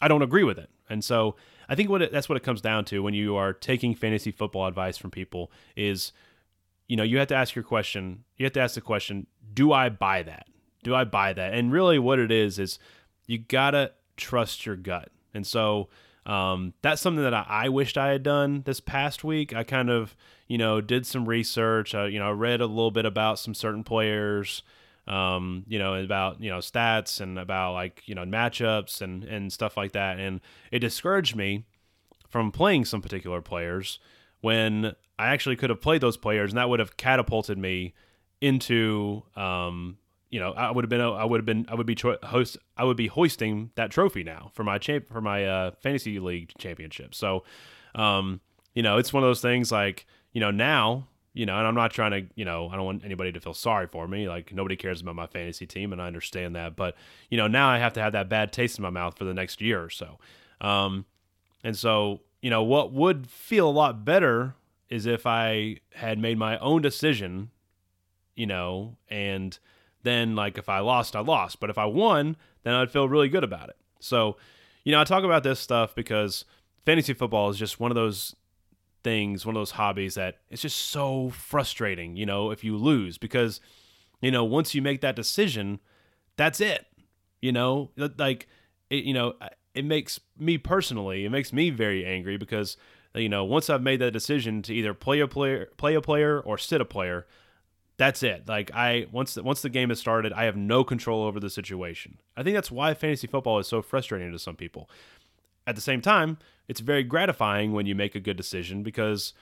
I 0.00 0.08
don't 0.08 0.22
agree 0.22 0.44
with 0.44 0.58
it. 0.58 0.70
And 0.88 1.04
so 1.04 1.36
I 1.68 1.74
think 1.74 1.90
what 1.90 2.02
it, 2.02 2.12
that's 2.12 2.28
what 2.28 2.36
it 2.36 2.42
comes 2.42 2.60
down 2.60 2.84
to 2.86 3.02
when 3.02 3.14
you 3.14 3.36
are 3.36 3.52
taking 3.52 3.94
fantasy 3.94 4.30
football 4.30 4.66
advice 4.66 4.96
from 4.96 5.10
people 5.10 5.50
is, 5.74 6.12
you 6.88 6.96
know, 6.96 7.02
you 7.02 7.18
have 7.18 7.28
to 7.28 7.34
ask 7.34 7.54
your 7.54 7.64
question. 7.64 8.24
You 8.36 8.44
have 8.44 8.52
to 8.54 8.60
ask 8.60 8.74
the 8.74 8.80
question, 8.80 9.26
do 9.52 9.72
I 9.72 9.88
buy 9.88 10.22
that? 10.22 10.46
Do 10.82 10.94
I 10.94 11.04
buy 11.04 11.32
that? 11.32 11.54
And 11.54 11.72
really, 11.72 11.98
what 11.98 12.18
it 12.18 12.30
is 12.30 12.58
is 12.58 12.78
you 13.26 13.38
gotta 13.38 13.92
trust 14.16 14.66
your 14.66 14.76
gut. 14.76 15.10
And 15.34 15.46
so 15.46 15.88
um, 16.26 16.74
that's 16.82 17.00
something 17.00 17.22
that 17.22 17.34
I, 17.34 17.46
I, 17.48 17.68
wished 17.68 17.96
I 17.96 18.08
had 18.08 18.22
done 18.22 18.62
this 18.64 18.80
past 18.80 19.22
week. 19.22 19.54
I 19.54 19.62
kind 19.62 19.90
of, 19.90 20.16
you 20.48 20.58
know, 20.58 20.80
did 20.80 21.06
some 21.06 21.28
research. 21.28 21.94
Uh, 21.94 22.04
you 22.04 22.18
know, 22.18 22.28
I 22.28 22.32
read 22.32 22.60
a 22.60 22.66
little 22.66 22.90
bit 22.90 23.04
about 23.04 23.38
some 23.38 23.54
certain 23.54 23.84
players, 23.84 24.62
um, 25.06 25.64
you 25.68 25.78
know, 25.78 25.94
about 25.94 26.40
you 26.40 26.50
know 26.50 26.58
stats 26.58 27.20
and 27.20 27.38
about 27.38 27.72
like 27.72 28.02
you 28.06 28.14
know 28.14 28.24
matchups 28.24 29.00
and 29.00 29.24
and 29.24 29.52
stuff 29.52 29.76
like 29.76 29.92
that. 29.92 30.18
And 30.18 30.40
it 30.70 30.80
discouraged 30.80 31.36
me 31.36 31.64
from 32.28 32.50
playing 32.50 32.84
some 32.84 33.00
particular 33.00 33.40
players 33.40 33.98
when 34.40 34.94
I 35.18 35.28
actually 35.28 35.56
could 35.56 35.70
have 35.70 35.80
played 35.80 36.00
those 36.00 36.16
players, 36.16 36.50
and 36.52 36.58
that 36.58 36.68
would 36.68 36.80
have 36.80 36.96
catapulted 36.96 37.58
me 37.58 37.94
into 38.40 39.22
um, 39.34 39.98
you 40.30 40.40
know, 40.40 40.52
I 40.52 40.70
would 40.70 40.84
have 40.84 40.90
been, 40.90 41.00
I 41.00 41.24
would 41.24 41.38
have 41.38 41.46
been, 41.46 41.66
I 41.68 41.74
would 41.74 41.86
be 41.86 41.96
host, 42.24 42.58
I 42.76 42.84
would 42.84 42.96
be 42.96 43.06
hoisting 43.06 43.70
that 43.76 43.90
trophy 43.90 44.24
now 44.24 44.50
for 44.54 44.64
my 44.64 44.78
champ, 44.78 45.08
for 45.08 45.20
my 45.20 45.46
uh, 45.46 45.70
fantasy 45.82 46.18
league 46.18 46.52
championship. 46.58 47.14
So, 47.14 47.44
um, 47.94 48.40
you 48.74 48.82
know, 48.82 48.98
it's 48.98 49.12
one 49.12 49.22
of 49.22 49.28
those 49.28 49.40
things 49.40 49.70
like, 49.70 50.06
you 50.32 50.40
know, 50.40 50.50
now, 50.50 51.06
you 51.36 51.46
know, 51.46 51.56
and 51.58 51.66
I'm 51.66 51.74
not 51.74 51.92
trying 51.92 52.10
to, 52.12 52.32
you 52.34 52.44
know, 52.44 52.68
I 52.68 52.76
don't 52.76 52.84
want 52.84 53.04
anybody 53.04 53.30
to 53.32 53.40
feel 53.40 53.54
sorry 53.54 53.86
for 53.86 54.08
me. 54.08 54.28
Like 54.28 54.52
nobody 54.52 54.76
cares 54.76 55.00
about 55.00 55.14
my 55.14 55.26
fantasy 55.26 55.66
team, 55.66 55.92
and 55.92 56.00
I 56.00 56.06
understand 56.06 56.56
that. 56.56 56.76
But 56.76 56.96
you 57.30 57.36
know, 57.36 57.46
now 57.46 57.68
I 57.68 57.78
have 57.78 57.92
to 57.94 58.02
have 58.02 58.12
that 58.12 58.28
bad 58.28 58.52
taste 58.52 58.78
in 58.78 58.82
my 58.82 58.90
mouth 58.90 59.16
for 59.16 59.24
the 59.24 59.34
next 59.34 59.60
year 59.60 59.82
or 59.82 59.90
so. 59.90 60.18
Um, 60.60 61.04
and 61.62 61.76
so, 61.76 62.20
you 62.42 62.50
know, 62.50 62.62
what 62.62 62.92
would 62.92 63.28
feel 63.28 63.68
a 63.68 63.70
lot 63.70 64.04
better 64.04 64.54
is 64.88 65.06
if 65.06 65.26
I 65.26 65.78
had 65.94 66.18
made 66.18 66.38
my 66.38 66.58
own 66.58 66.80
decision 66.80 67.50
you 68.36 68.46
know, 68.46 68.96
and 69.08 69.58
then 70.02 70.36
like 70.36 70.58
if 70.58 70.68
I 70.68 70.78
lost, 70.80 71.16
I 71.16 71.20
lost. 71.20 71.58
But 71.58 71.70
if 71.70 71.78
I 71.78 71.86
won, 71.86 72.36
then 72.62 72.74
I'd 72.74 72.92
feel 72.92 73.08
really 73.08 73.28
good 73.28 73.42
about 73.42 73.70
it. 73.70 73.76
So, 73.98 74.36
you 74.84 74.92
know, 74.92 75.00
I 75.00 75.04
talk 75.04 75.24
about 75.24 75.42
this 75.42 75.58
stuff 75.58 75.94
because 75.94 76.44
fantasy 76.84 77.14
football 77.14 77.50
is 77.50 77.58
just 77.58 77.80
one 77.80 77.90
of 77.90 77.96
those 77.96 78.36
things, 79.06 79.46
one 79.46 79.54
of 79.54 79.60
those 79.60 79.70
hobbies 79.70 80.16
that 80.16 80.38
it's 80.50 80.62
just 80.62 80.76
so 80.76 81.30
frustrating, 81.30 82.16
you 82.16 82.26
know, 82.26 82.50
if 82.50 82.64
you 82.64 82.76
lose 82.76 83.18
because, 83.18 83.60
you 84.20 84.32
know, 84.32 84.42
once 84.42 84.74
you 84.74 84.82
make 84.82 85.00
that 85.00 85.14
decision, 85.14 85.78
that's 86.36 86.60
it. 86.60 86.86
You 87.40 87.52
know, 87.52 87.92
like, 88.18 88.48
it, 88.90 89.04
you 89.04 89.14
know, 89.14 89.34
it 89.74 89.84
makes 89.84 90.18
me 90.36 90.58
personally, 90.58 91.24
it 91.24 91.30
makes 91.30 91.52
me 91.52 91.70
very 91.70 92.04
angry 92.04 92.36
because, 92.36 92.76
you 93.14 93.28
know, 93.28 93.44
once 93.44 93.70
I've 93.70 93.80
made 93.80 94.00
that 94.00 94.10
decision 94.10 94.60
to 94.62 94.74
either 94.74 94.92
play 94.92 95.20
a 95.20 95.28
player, 95.28 95.68
play 95.76 95.94
a 95.94 96.00
player 96.00 96.40
or 96.40 96.58
sit 96.58 96.80
a 96.80 96.84
player, 96.84 97.28
that's 97.98 98.24
it. 98.24 98.48
Like 98.48 98.72
I 98.74 99.06
once 99.12 99.34
the, 99.34 99.44
once 99.44 99.62
the 99.62 99.68
game 99.68 99.90
has 99.90 100.00
started, 100.00 100.32
I 100.32 100.46
have 100.46 100.56
no 100.56 100.82
control 100.82 101.22
over 101.22 101.38
the 101.38 101.48
situation. 101.48 102.18
I 102.36 102.42
think 102.42 102.56
that's 102.56 102.72
why 102.72 102.92
fantasy 102.92 103.28
football 103.28 103.60
is 103.60 103.68
so 103.68 103.82
frustrating 103.82 104.32
to 104.32 104.38
some 104.40 104.56
people. 104.56 104.90
At 105.64 105.76
the 105.76 105.80
same 105.80 106.00
time, 106.00 106.38
it's 106.68 106.80
very 106.80 107.02
gratifying 107.02 107.72
when 107.72 107.86
you 107.86 107.94
make 107.94 108.14
a 108.14 108.20
good 108.20 108.36
decision 108.36 108.82
because 108.82 109.32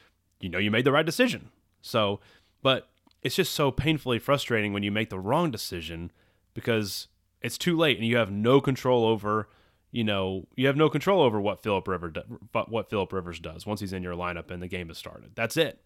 you 0.40 0.48
know 0.48 0.58
you 0.58 0.70
made 0.70 0.84
the 0.84 0.92
right 0.92 1.06
decision. 1.06 1.50
So, 1.82 2.20
but 2.62 2.88
it's 3.22 3.36
just 3.36 3.52
so 3.52 3.70
painfully 3.70 4.18
frustrating 4.18 4.72
when 4.72 4.82
you 4.82 4.90
make 4.90 5.10
the 5.10 5.18
wrong 5.18 5.50
decision 5.50 6.10
because 6.52 7.08
it's 7.40 7.58
too 7.58 7.76
late 7.76 7.98
and 7.98 8.06
you 8.06 8.16
have 8.16 8.30
no 8.30 8.60
control 8.60 9.04
over 9.04 9.48
you 9.90 10.04
know 10.04 10.46
you 10.56 10.66
have 10.66 10.76
no 10.76 10.88
control 10.88 11.22
over 11.22 11.40
what 11.40 11.62
Philip 11.62 11.86
Rivers 11.86 12.14
what 12.68 12.90
Philip 12.90 13.12
Rivers 13.12 13.38
does 13.38 13.66
once 13.66 13.80
he's 13.80 13.92
in 13.92 14.02
your 14.02 14.14
lineup 14.14 14.50
and 14.50 14.62
the 14.62 14.68
game 14.68 14.88
has 14.88 14.98
started. 14.98 15.30
That's 15.34 15.56
it. 15.56 15.80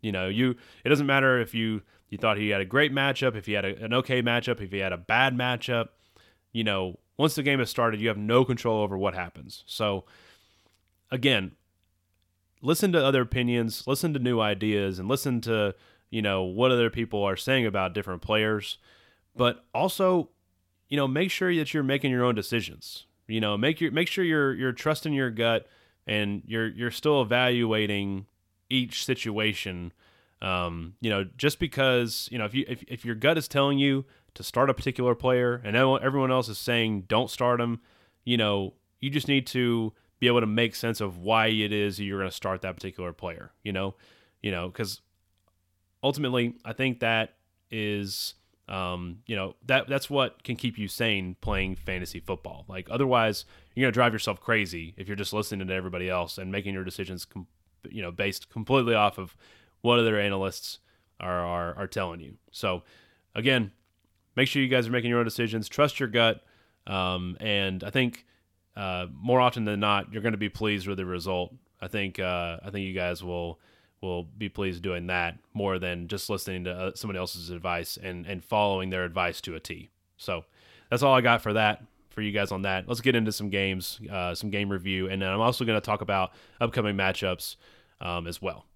You 0.00 0.12
know, 0.12 0.28
you 0.28 0.56
it 0.84 0.88
doesn't 0.88 1.06
matter 1.06 1.40
if 1.40 1.54
you 1.54 1.82
you 2.08 2.18
thought 2.18 2.38
he 2.38 2.48
had 2.48 2.60
a 2.60 2.66
great 2.66 2.92
matchup, 2.92 3.36
if 3.36 3.46
he 3.46 3.52
had 3.52 3.64
a, 3.64 3.84
an 3.84 3.94
okay 3.94 4.22
matchup, 4.22 4.60
if 4.60 4.72
he 4.72 4.78
had 4.78 4.92
a 4.92 4.98
bad 4.98 5.34
matchup. 5.34 5.88
You 6.52 6.64
know, 6.64 6.98
once 7.16 7.34
the 7.34 7.42
game 7.42 7.58
has 7.58 7.70
started, 7.70 8.00
you 8.00 8.08
have 8.08 8.16
no 8.16 8.44
control 8.44 8.82
over 8.82 8.98
what 8.98 9.14
happens. 9.14 9.62
So, 9.66 10.04
again, 11.10 11.52
listen 12.62 12.92
to 12.92 13.04
other 13.04 13.22
opinions, 13.22 13.86
listen 13.86 14.12
to 14.14 14.18
new 14.18 14.40
ideas, 14.40 14.98
and 14.98 15.08
listen 15.08 15.40
to 15.42 15.74
you 16.10 16.22
know 16.22 16.42
what 16.42 16.72
other 16.72 16.90
people 16.90 17.22
are 17.22 17.36
saying 17.36 17.66
about 17.66 17.94
different 17.94 18.22
players. 18.22 18.78
But 19.36 19.64
also, 19.72 20.30
you 20.88 20.96
know, 20.96 21.06
make 21.06 21.30
sure 21.30 21.54
that 21.54 21.72
you're 21.72 21.82
making 21.82 22.10
your 22.10 22.24
own 22.24 22.34
decisions. 22.34 23.06
You 23.26 23.40
know, 23.40 23.56
make 23.56 23.80
your 23.80 23.92
make 23.92 24.08
sure 24.08 24.24
you're 24.24 24.54
you're 24.54 24.72
trusting 24.72 25.12
your 25.12 25.30
gut 25.30 25.68
and 26.06 26.42
you're 26.46 26.68
you're 26.68 26.90
still 26.90 27.22
evaluating 27.22 28.26
each 28.68 29.04
situation. 29.04 29.92
Um, 30.42 30.94
you 31.00 31.10
know, 31.10 31.26
just 31.36 31.58
because 31.58 32.28
you 32.32 32.38
know 32.38 32.44
if 32.44 32.54
you 32.54 32.64
if, 32.66 32.82
if 32.88 33.04
your 33.04 33.14
gut 33.14 33.38
is 33.38 33.46
telling 33.46 33.78
you 33.78 34.04
to 34.34 34.42
start 34.42 34.70
a 34.70 34.74
particular 34.74 35.14
player 35.14 35.60
and 35.64 35.76
everyone 35.76 36.30
else 36.30 36.48
is 36.48 36.58
saying 36.58 37.02
don't 37.02 37.30
start 37.30 37.58
them, 37.58 37.80
you 38.24 38.36
know, 38.36 38.74
you 39.00 39.10
just 39.10 39.28
need 39.28 39.46
to 39.48 39.92
be 40.20 40.26
able 40.26 40.40
to 40.40 40.46
make 40.46 40.74
sense 40.74 41.00
of 41.00 41.18
why 41.18 41.46
it 41.48 41.72
is 41.72 41.98
you're 41.98 42.18
going 42.18 42.30
to 42.30 42.36
start 42.36 42.62
that 42.62 42.76
particular 42.76 43.12
player. 43.12 43.52
You 43.64 43.72
know, 43.72 43.94
you 44.42 44.50
know, 44.50 44.68
because 44.68 45.00
ultimately, 46.02 46.54
I 46.64 46.72
think 46.72 47.00
that 47.00 47.34
is. 47.70 48.34
Um, 48.68 49.18
you 49.26 49.34
know 49.34 49.56
that 49.66 49.88
that's 49.88 50.08
what 50.08 50.44
can 50.44 50.54
keep 50.54 50.78
you 50.78 50.86
sane 50.86 51.34
playing 51.40 51.74
fantasy 51.74 52.20
football. 52.20 52.64
Like 52.68 52.86
otherwise, 52.88 53.44
you're 53.74 53.86
gonna 53.86 53.90
drive 53.90 54.12
yourself 54.12 54.40
crazy 54.40 54.94
if 54.96 55.08
you're 55.08 55.16
just 55.16 55.32
listening 55.32 55.66
to 55.66 55.74
everybody 55.74 56.08
else 56.08 56.38
and 56.38 56.52
making 56.52 56.74
your 56.74 56.84
decisions 56.84 57.24
com- 57.24 57.48
you 57.90 58.00
know 58.00 58.12
based 58.12 58.48
completely 58.48 58.94
off 58.94 59.18
of 59.18 59.36
what 59.80 59.98
other 59.98 60.20
analysts 60.20 60.78
are 61.18 61.44
are, 61.44 61.74
are 61.76 61.88
telling 61.88 62.20
you. 62.20 62.34
So 62.52 62.84
again, 63.34 63.72
make 64.36 64.46
sure 64.46 64.62
you 64.62 64.68
guys 64.68 64.86
are 64.86 64.92
making 64.92 65.10
your 65.10 65.18
own 65.18 65.24
decisions. 65.24 65.68
Trust 65.68 65.98
your 65.98 66.08
gut, 66.08 66.44
um, 66.86 67.36
and 67.40 67.82
I 67.82 67.90
think 67.90 68.24
uh, 68.76 69.06
more 69.12 69.40
often 69.40 69.64
than 69.64 69.80
not, 69.80 70.12
you're 70.12 70.22
going 70.22 70.32
to 70.32 70.38
be 70.38 70.48
pleased 70.48 70.86
with 70.86 70.98
the 70.98 71.06
result. 71.06 71.54
I 71.80 71.88
think 71.88 72.18
uh, 72.18 72.58
I 72.64 72.70
think 72.70 72.86
you 72.86 72.94
guys 72.94 73.22
will 73.22 73.58
will 74.00 74.24
be 74.24 74.48
pleased 74.48 74.82
doing 74.82 75.08
that 75.08 75.36
more 75.52 75.78
than 75.78 76.08
just 76.08 76.30
listening 76.30 76.64
to 76.64 76.72
uh, 76.72 76.90
somebody 76.94 77.18
else's 77.18 77.50
advice 77.50 77.98
and 78.02 78.26
and 78.26 78.44
following 78.44 78.90
their 78.90 79.04
advice 79.04 79.40
to 79.42 79.54
a 79.54 79.60
T. 79.60 79.90
So 80.16 80.44
that's 80.90 81.02
all 81.02 81.14
I 81.14 81.20
got 81.20 81.42
for 81.42 81.52
that 81.54 81.82
for 82.10 82.22
you 82.22 82.32
guys 82.32 82.52
on 82.52 82.62
that. 82.62 82.88
Let's 82.88 83.00
get 83.00 83.14
into 83.14 83.32
some 83.32 83.50
games, 83.50 84.00
uh, 84.10 84.34
some 84.34 84.50
game 84.50 84.70
review, 84.70 85.08
and 85.08 85.22
then 85.22 85.30
I'm 85.30 85.40
also 85.40 85.64
going 85.64 85.80
to 85.80 85.84
talk 85.84 86.02
about 86.02 86.32
upcoming 86.60 86.96
matchups 86.96 87.56
um, 88.00 88.26
as 88.26 88.42
well. 88.42 88.66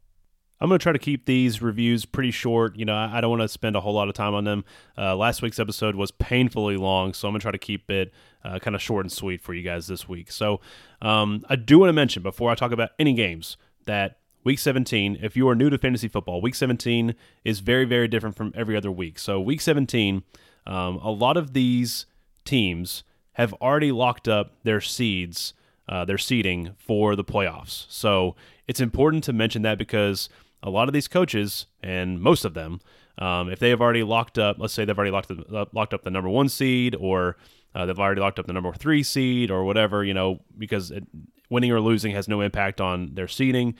I'm 0.64 0.70
going 0.70 0.78
to 0.78 0.82
try 0.82 0.92
to 0.92 0.98
keep 0.98 1.26
these 1.26 1.60
reviews 1.60 2.06
pretty 2.06 2.30
short. 2.30 2.74
You 2.74 2.86
know, 2.86 2.96
I, 2.96 3.20
don't 3.20 3.28
want 3.28 3.42
to 3.42 3.48
spend 3.48 3.76
a 3.76 3.82
whole 3.82 3.92
lot 3.92 4.08
of 4.08 4.14
time 4.14 4.32
on 4.32 4.44
them. 4.44 4.64
Uh, 4.96 5.14
last 5.14 5.42
week's 5.42 5.58
episode 5.58 5.94
was 5.94 6.10
painfully 6.10 6.78
long, 6.78 7.12
so 7.12 7.28
I'm 7.28 7.34
going 7.34 7.40
to 7.40 7.44
try 7.44 7.52
to 7.52 7.58
keep 7.58 7.90
it 7.90 8.14
uh, 8.42 8.58
kind 8.60 8.74
of 8.74 8.80
short 8.80 9.04
and 9.04 9.12
sweet 9.12 9.42
for 9.42 9.52
you 9.52 9.62
guys 9.62 9.88
this 9.88 10.08
week. 10.08 10.32
So 10.32 10.62
um, 11.02 11.44
I 11.50 11.56
do 11.56 11.80
want 11.80 11.90
to 11.90 11.92
mention 11.92 12.22
before 12.22 12.50
I 12.50 12.54
talk 12.54 12.72
about 12.72 12.92
any 12.98 13.12
games 13.12 13.58
that 13.84 14.16
week 14.42 14.58
17, 14.58 15.18
if 15.20 15.36
you 15.36 15.46
are 15.50 15.54
new 15.54 15.68
to 15.68 15.76
fantasy 15.76 16.08
football, 16.08 16.40
week 16.40 16.54
17 16.54 17.14
is 17.44 17.60
very, 17.60 17.84
very 17.84 18.08
different 18.08 18.34
from 18.34 18.50
every 18.56 18.74
other 18.74 18.90
week. 18.90 19.18
So 19.18 19.42
week 19.42 19.60
17, 19.60 20.22
um, 20.66 20.96
a 20.96 21.10
lot 21.10 21.36
of 21.36 21.52
these 21.52 22.06
teams 22.46 23.04
have 23.34 23.52
already 23.60 23.92
locked 23.92 24.28
up 24.28 24.54
their 24.62 24.80
seeds, 24.80 25.52
uh, 25.90 26.06
their 26.06 26.16
seeding 26.16 26.70
for 26.78 27.16
the 27.16 27.24
playoffs. 27.24 27.84
So 27.90 28.34
it's 28.66 28.80
important 28.80 29.24
to 29.24 29.34
mention 29.34 29.60
that 29.60 29.76
because 29.76 30.30
a 30.64 30.70
lot 30.70 30.88
of 30.88 30.94
these 30.94 31.06
coaches, 31.06 31.66
and 31.82 32.20
most 32.20 32.44
of 32.44 32.54
them, 32.54 32.80
um, 33.18 33.48
if 33.50 33.60
they 33.60 33.70
have 33.70 33.80
already 33.80 34.02
locked 34.02 34.38
up, 34.38 34.56
let's 34.58 34.72
say 34.72 34.84
they've 34.84 34.98
already 34.98 35.12
locked 35.12 35.30
up, 35.30 35.72
locked 35.72 35.94
up 35.94 36.02
the 36.02 36.10
number 36.10 36.30
one 36.30 36.48
seed, 36.48 36.96
or 36.98 37.36
uh, 37.74 37.86
they've 37.86 37.98
already 37.98 38.20
locked 38.20 38.38
up 38.38 38.46
the 38.46 38.52
number 38.52 38.72
three 38.72 39.02
seed, 39.02 39.50
or 39.50 39.64
whatever, 39.64 40.02
you 40.02 40.14
know, 40.14 40.40
because 40.58 40.90
it, 40.90 41.04
winning 41.50 41.70
or 41.70 41.80
losing 41.80 42.12
has 42.12 42.26
no 42.26 42.40
impact 42.40 42.80
on 42.80 43.14
their 43.14 43.28
seeding. 43.28 43.74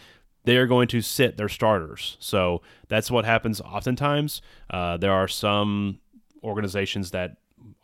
They 0.45 0.59
are 0.59 0.67
going 0.67 0.89
to 0.89 1.01
sit 1.01 1.39
their 1.39 1.49
starters. 1.49 2.19
So 2.21 2.61
that's 2.89 3.11
what 3.11 3.25
happens 3.25 3.63
oftentimes. 3.63 4.43
Uh, 4.69 4.99
there 4.99 5.13
are 5.13 5.27
some 5.27 6.01
organizations 6.43 7.13
that 7.13 7.39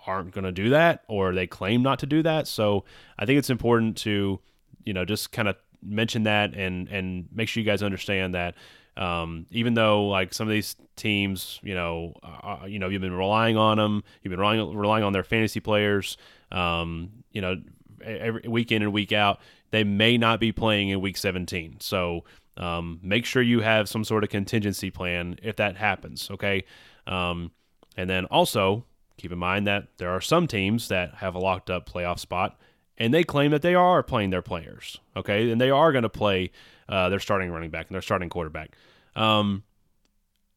aren't 0.06 0.32
going 0.32 0.44
to 0.44 0.52
do 0.52 0.68
that 0.70 1.04
or 1.08 1.32
they 1.32 1.46
claim 1.46 1.82
not 1.82 1.98
to 2.00 2.06
do 2.06 2.22
that. 2.22 2.46
So 2.46 2.84
I 3.18 3.24
think 3.24 3.38
it's 3.38 3.48
important 3.48 3.96
to, 3.98 4.40
you 4.84 4.92
know, 4.92 5.06
just 5.06 5.32
kind 5.32 5.48
of 5.48 5.56
mention 5.82 6.24
that 6.24 6.54
and 6.54 6.88
and 6.88 7.26
make 7.32 7.48
sure 7.48 7.62
you 7.62 7.66
guys 7.66 7.82
understand 7.82 8.34
that 8.34 8.54
um, 9.00 9.46
even 9.50 9.74
though 9.74 10.06
like 10.06 10.32
some 10.32 10.46
of 10.46 10.52
these 10.52 10.76
teams, 10.94 11.58
you 11.62 11.74
know, 11.74 12.14
uh, 12.22 12.66
you 12.66 12.78
know, 12.78 12.88
you've 12.88 13.02
been 13.02 13.16
relying 13.16 13.56
on 13.56 13.78
them, 13.78 14.04
you've 14.22 14.30
been 14.30 14.40
relying 14.40 14.76
relying 14.76 15.02
on 15.04 15.12
their 15.12 15.24
fantasy 15.24 15.60
players, 15.60 16.16
um, 16.52 17.10
you 17.32 17.40
know, 17.40 17.56
every 18.04 18.42
week 18.48 18.70
in 18.70 18.82
and 18.82 18.92
week 18.92 19.12
out, 19.12 19.40
they 19.70 19.82
may 19.84 20.16
not 20.16 20.38
be 20.38 20.52
playing 20.52 20.90
in 20.90 21.00
week 21.00 21.16
17. 21.16 21.78
So 21.80 22.24
um, 22.56 23.00
make 23.02 23.24
sure 23.24 23.42
you 23.42 23.60
have 23.60 23.88
some 23.88 24.04
sort 24.04 24.22
of 24.22 24.30
contingency 24.30 24.90
plan 24.90 25.38
if 25.42 25.56
that 25.56 25.76
happens. 25.76 26.30
Okay, 26.30 26.64
um, 27.06 27.50
and 27.96 28.08
then 28.08 28.26
also 28.26 28.84
Keep 29.20 29.32
in 29.32 29.38
mind 29.38 29.66
that 29.66 29.88
there 29.98 30.08
are 30.08 30.22
some 30.22 30.46
teams 30.46 30.88
that 30.88 31.16
have 31.16 31.34
a 31.34 31.38
locked 31.38 31.68
up 31.68 31.86
playoff 31.86 32.18
spot 32.18 32.58
and 32.96 33.12
they 33.12 33.22
claim 33.22 33.50
that 33.50 33.60
they 33.60 33.74
are 33.74 34.02
playing 34.02 34.30
their 34.30 34.40
players, 34.40 34.98
okay, 35.14 35.50
and 35.50 35.60
they 35.60 35.68
are 35.68 35.92
going 35.92 36.04
to 36.04 36.08
play 36.08 36.52
uh, 36.88 37.10
their 37.10 37.18
starting 37.18 37.50
running 37.50 37.68
back 37.68 37.88
and 37.88 37.94
their 37.94 38.00
starting 38.00 38.30
quarterback. 38.30 38.74
Um, 39.16 39.64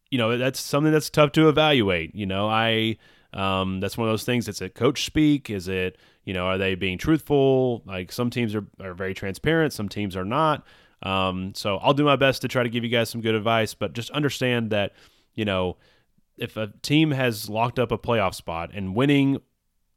you 0.09 0.17
know, 0.17 0.37
that's 0.37 0.59
something 0.59 0.91
that's 0.91 1.09
tough 1.09 1.31
to 1.33 1.49
evaluate. 1.49 2.13
You 2.15 2.25
know, 2.25 2.47
I 2.47 2.97
um, 3.33 3.79
that's 3.79 3.97
one 3.97 4.07
of 4.07 4.11
those 4.11 4.25
things. 4.25 4.47
It's 4.47 4.61
a 4.61 4.69
coach 4.69 5.05
speak. 5.05 5.49
Is 5.49 5.67
it 5.67 5.97
you 6.25 6.33
know, 6.33 6.45
are 6.45 6.57
they 6.57 6.75
being 6.75 6.97
truthful? 6.97 7.83
Like 7.85 8.11
some 8.11 8.29
teams 8.29 8.55
are 8.55 8.65
are 8.81 8.93
very 8.93 9.13
transparent, 9.13 9.73
some 9.73 9.89
teams 9.89 10.15
are 10.15 10.25
not. 10.25 10.65
Um, 11.01 11.53
so 11.53 11.77
I'll 11.77 11.93
do 11.93 12.05
my 12.05 12.15
best 12.15 12.41
to 12.43 12.47
try 12.47 12.63
to 12.63 12.69
give 12.69 12.83
you 12.83 12.89
guys 12.89 13.09
some 13.09 13.21
good 13.21 13.35
advice, 13.35 13.73
but 13.73 13.93
just 13.93 14.09
understand 14.11 14.69
that 14.69 14.93
you 15.35 15.45
know 15.45 15.77
if 16.37 16.57
a 16.57 16.71
team 16.81 17.11
has 17.11 17.49
locked 17.49 17.79
up 17.79 17.91
a 17.91 17.97
playoff 17.97 18.35
spot 18.35 18.71
and 18.73 18.95
winning 18.95 19.39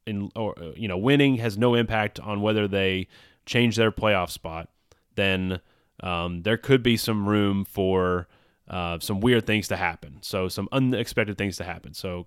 in 0.07 0.31
or 0.35 0.55
you 0.77 0.89
know 0.89 0.99
winning 0.99 1.37
has 1.37 1.57
no 1.57 1.75
impact 1.75 2.19
on 2.21 2.41
whether 2.41 2.67
they 2.67 3.07
change 3.45 3.77
their 3.77 3.93
playoff 3.93 4.31
spot, 4.31 4.69
then 5.15 5.61
um, 6.01 6.43
there 6.43 6.57
could 6.57 6.83
be 6.83 6.97
some 6.97 7.29
room 7.29 7.65
for 7.65 8.27
uh, 8.69 8.99
some 9.01 9.21
weird 9.21 9.47
things 9.47 9.69
to 9.69 9.77
happen. 9.77 10.19
So 10.23 10.49
some 10.49 10.69
unexpected 10.73 11.39
things 11.39 11.57
to 11.59 11.65
happen. 11.65 11.95
So 11.95 12.27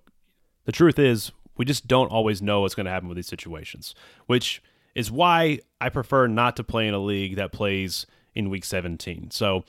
the 0.64 0.72
truth 0.72 0.98
is, 0.98 1.32
we 1.56 1.64
just 1.64 1.86
don't 1.86 2.10
always 2.10 2.40
know 2.40 2.62
what's 2.62 2.74
going 2.74 2.86
to 2.86 2.92
happen 2.92 3.08
with 3.08 3.16
these 3.16 3.26
situations, 3.26 3.94
which 4.26 4.62
is 4.94 5.10
why 5.10 5.60
I 5.80 5.88
prefer 5.88 6.26
not 6.26 6.56
to 6.56 6.64
play 6.64 6.88
in 6.88 6.94
a 6.94 6.98
league 6.98 7.36
that 7.36 7.52
plays 7.52 8.06
in 8.34 8.48
week 8.50 8.64
17. 8.64 9.30
So 9.30 9.64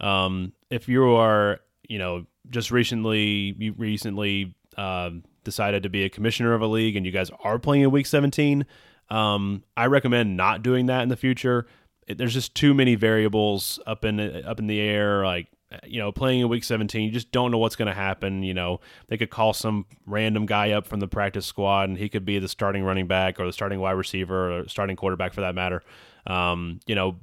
um, 0.00 0.52
if 0.70 0.88
you 0.88 1.04
are, 1.10 1.60
you 1.88 1.98
know, 1.98 2.26
just 2.50 2.70
recently 2.70 3.54
you 3.58 3.72
recently 3.76 4.54
uh, 4.76 5.10
decided 5.44 5.82
to 5.82 5.88
be 5.88 6.04
a 6.04 6.08
commissioner 6.08 6.54
of 6.54 6.62
a 6.62 6.66
league 6.66 6.96
and 6.96 7.06
you 7.06 7.12
guys 7.12 7.30
are 7.42 7.58
playing 7.58 7.82
in 7.82 7.90
week 7.90 8.06
17 8.06 8.66
um, 9.10 9.62
i 9.76 9.86
recommend 9.86 10.36
not 10.36 10.62
doing 10.62 10.86
that 10.86 11.02
in 11.02 11.08
the 11.08 11.16
future 11.16 11.66
it, 12.06 12.18
there's 12.18 12.34
just 12.34 12.54
too 12.54 12.74
many 12.74 12.94
variables 12.94 13.78
up 13.86 14.04
in 14.04 14.20
up 14.44 14.58
in 14.58 14.66
the 14.66 14.80
air 14.80 15.24
like 15.24 15.48
you 15.84 15.98
know, 15.98 16.12
playing 16.12 16.40
in 16.40 16.48
week 16.48 16.64
17, 16.64 17.02
you 17.02 17.10
just 17.10 17.32
don't 17.32 17.50
know 17.50 17.58
what's 17.58 17.76
going 17.76 17.88
to 17.88 17.94
happen. 17.94 18.42
You 18.42 18.54
know, 18.54 18.80
they 19.08 19.16
could 19.16 19.30
call 19.30 19.52
some 19.52 19.86
random 20.06 20.46
guy 20.46 20.72
up 20.72 20.86
from 20.86 21.00
the 21.00 21.08
practice 21.08 21.46
squad 21.46 21.88
and 21.88 21.98
he 21.98 22.08
could 22.08 22.24
be 22.24 22.38
the 22.38 22.48
starting 22.48 22.84
running 22.84 23.06
back 23.06 23.40
or 23.40 23.46
the 23.46 23.52
starting 23.52 23.80
wide 23.80 23.92
receiver 23.92 24.60
or 24.60 24.68
starting 24.68 24.96
quarterback 24.96 25.32
for 25.32 25.40
that 25.42 25.54
matter. 25.54 25.82
Um, 26.26 26.80
you 26.86 26.94
know, 26.94 27.16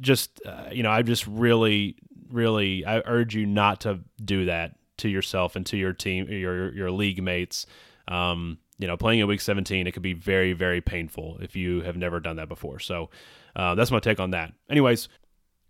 just, 0.00 0.40
uh, 0.46 0.70
you 0.72 0.82
know, 0.82 0.90
I 0.90 1.02
just 1.02 1.26
really, 1.26 1.96
really, 2.30 2.84
I 2.84 3.02
urge 3.04 3.34
you 3.34 3.46
not 3.46 3.82
to 3.82 4.00
do 4.24 4.46
that 4.46 4.76
to 4.98 5.08
yourself 5.08 5.56
and 5.56 5.66
to 5.66 5.76
your 5.76 5.92
team, 5.92 6.28
your, 6.28 6.72
your 6.72 6.90
league 6.90 7.22
mates. 7.22 7.66
Um, 8.08 8.58
you 8.78 8.88
know, 8.88 8.96
playing 8.96 9.20
in 9.20 9.28
week 9.28 9.40
17, 9.40 9.86
it 9.86 9.92
could 9.92 10.02
be 10.02 10.14
very, 10.14 10.52
very 10.52 10.80
painful 10.80 11.38
if 11.40 11.54
you 11.54 11.82
have 11.82 11.96
never 11.96 12.18
done 12.20 12.36
that 12.36 12.48
before. 12.48 12.80
So, 12.80 13.10
uh, 13.56 13.76
that's 13.76 13.92
my 13.92 14.00
take 14.00 14.18
on 14.18 14.30
that. 14.30 14.52
Anyways, 14.68 15.08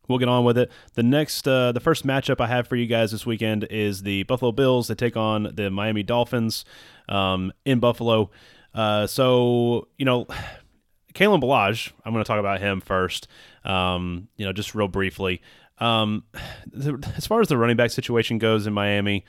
we'll 0.08 0.18
get 0.18 0.28
on 0.28 0.44
with 0.44 0.58
it. 0.58 0.70
The 0.94 1.02
next, 1.02 1.46
uh, 1.46 1.73
the 1.73 1.80
first 1.80 2.06
matchup 2.06 2.40
I 2.40 2.46
have 2.46 2.66
for 2.66 2.76
you 2.76 2.87
guys 2.87 3.12
this 3.12 3.26
weekend 3.26 3.64
is 3.64 4.02
the 4.02 4.23
Buffalo 4.25 4.52
Bills. 4.52 4.88
They 4.88 4.94
take 4.94 5.16
on 5.16 5.50
the 5.54 5.70
Miami 5.70 6.02
Dolphins 6.02 6.64
um, 7.08 7.52
in 7.64 7.80
Buffalo. 7.80 8.30
Uh, 8.75 9.06
so 9.06 9.88
you 9.99 10.04
know, 10.04 10.26
Kalen 11.14 11.40
Ballage. 11.40 11.92
I'm 12.04 12.12
going 12.12 12.25
to 12.25 12.28
talk 12.28 12.40
about 12.40 12.61
him 12.61 12.80
first. 12.80 13.28
Um, 13.64 14.28
you 14.37 14.44
know, 14.44 14.52
just 14.52 14.75
real 14.75 14.88
briefly. 14.88 15.40
Um, 15.78 16.25
as 17.16 17.26
far 17.26 17.40
as 17.40 17.49
the 17.49 17.56
running 17.56 17.76
back 17.76 17.90
situation 17.90 18.38
goes 18.38 18.66
in 18.66 18.73
Miami, 18.73 19.25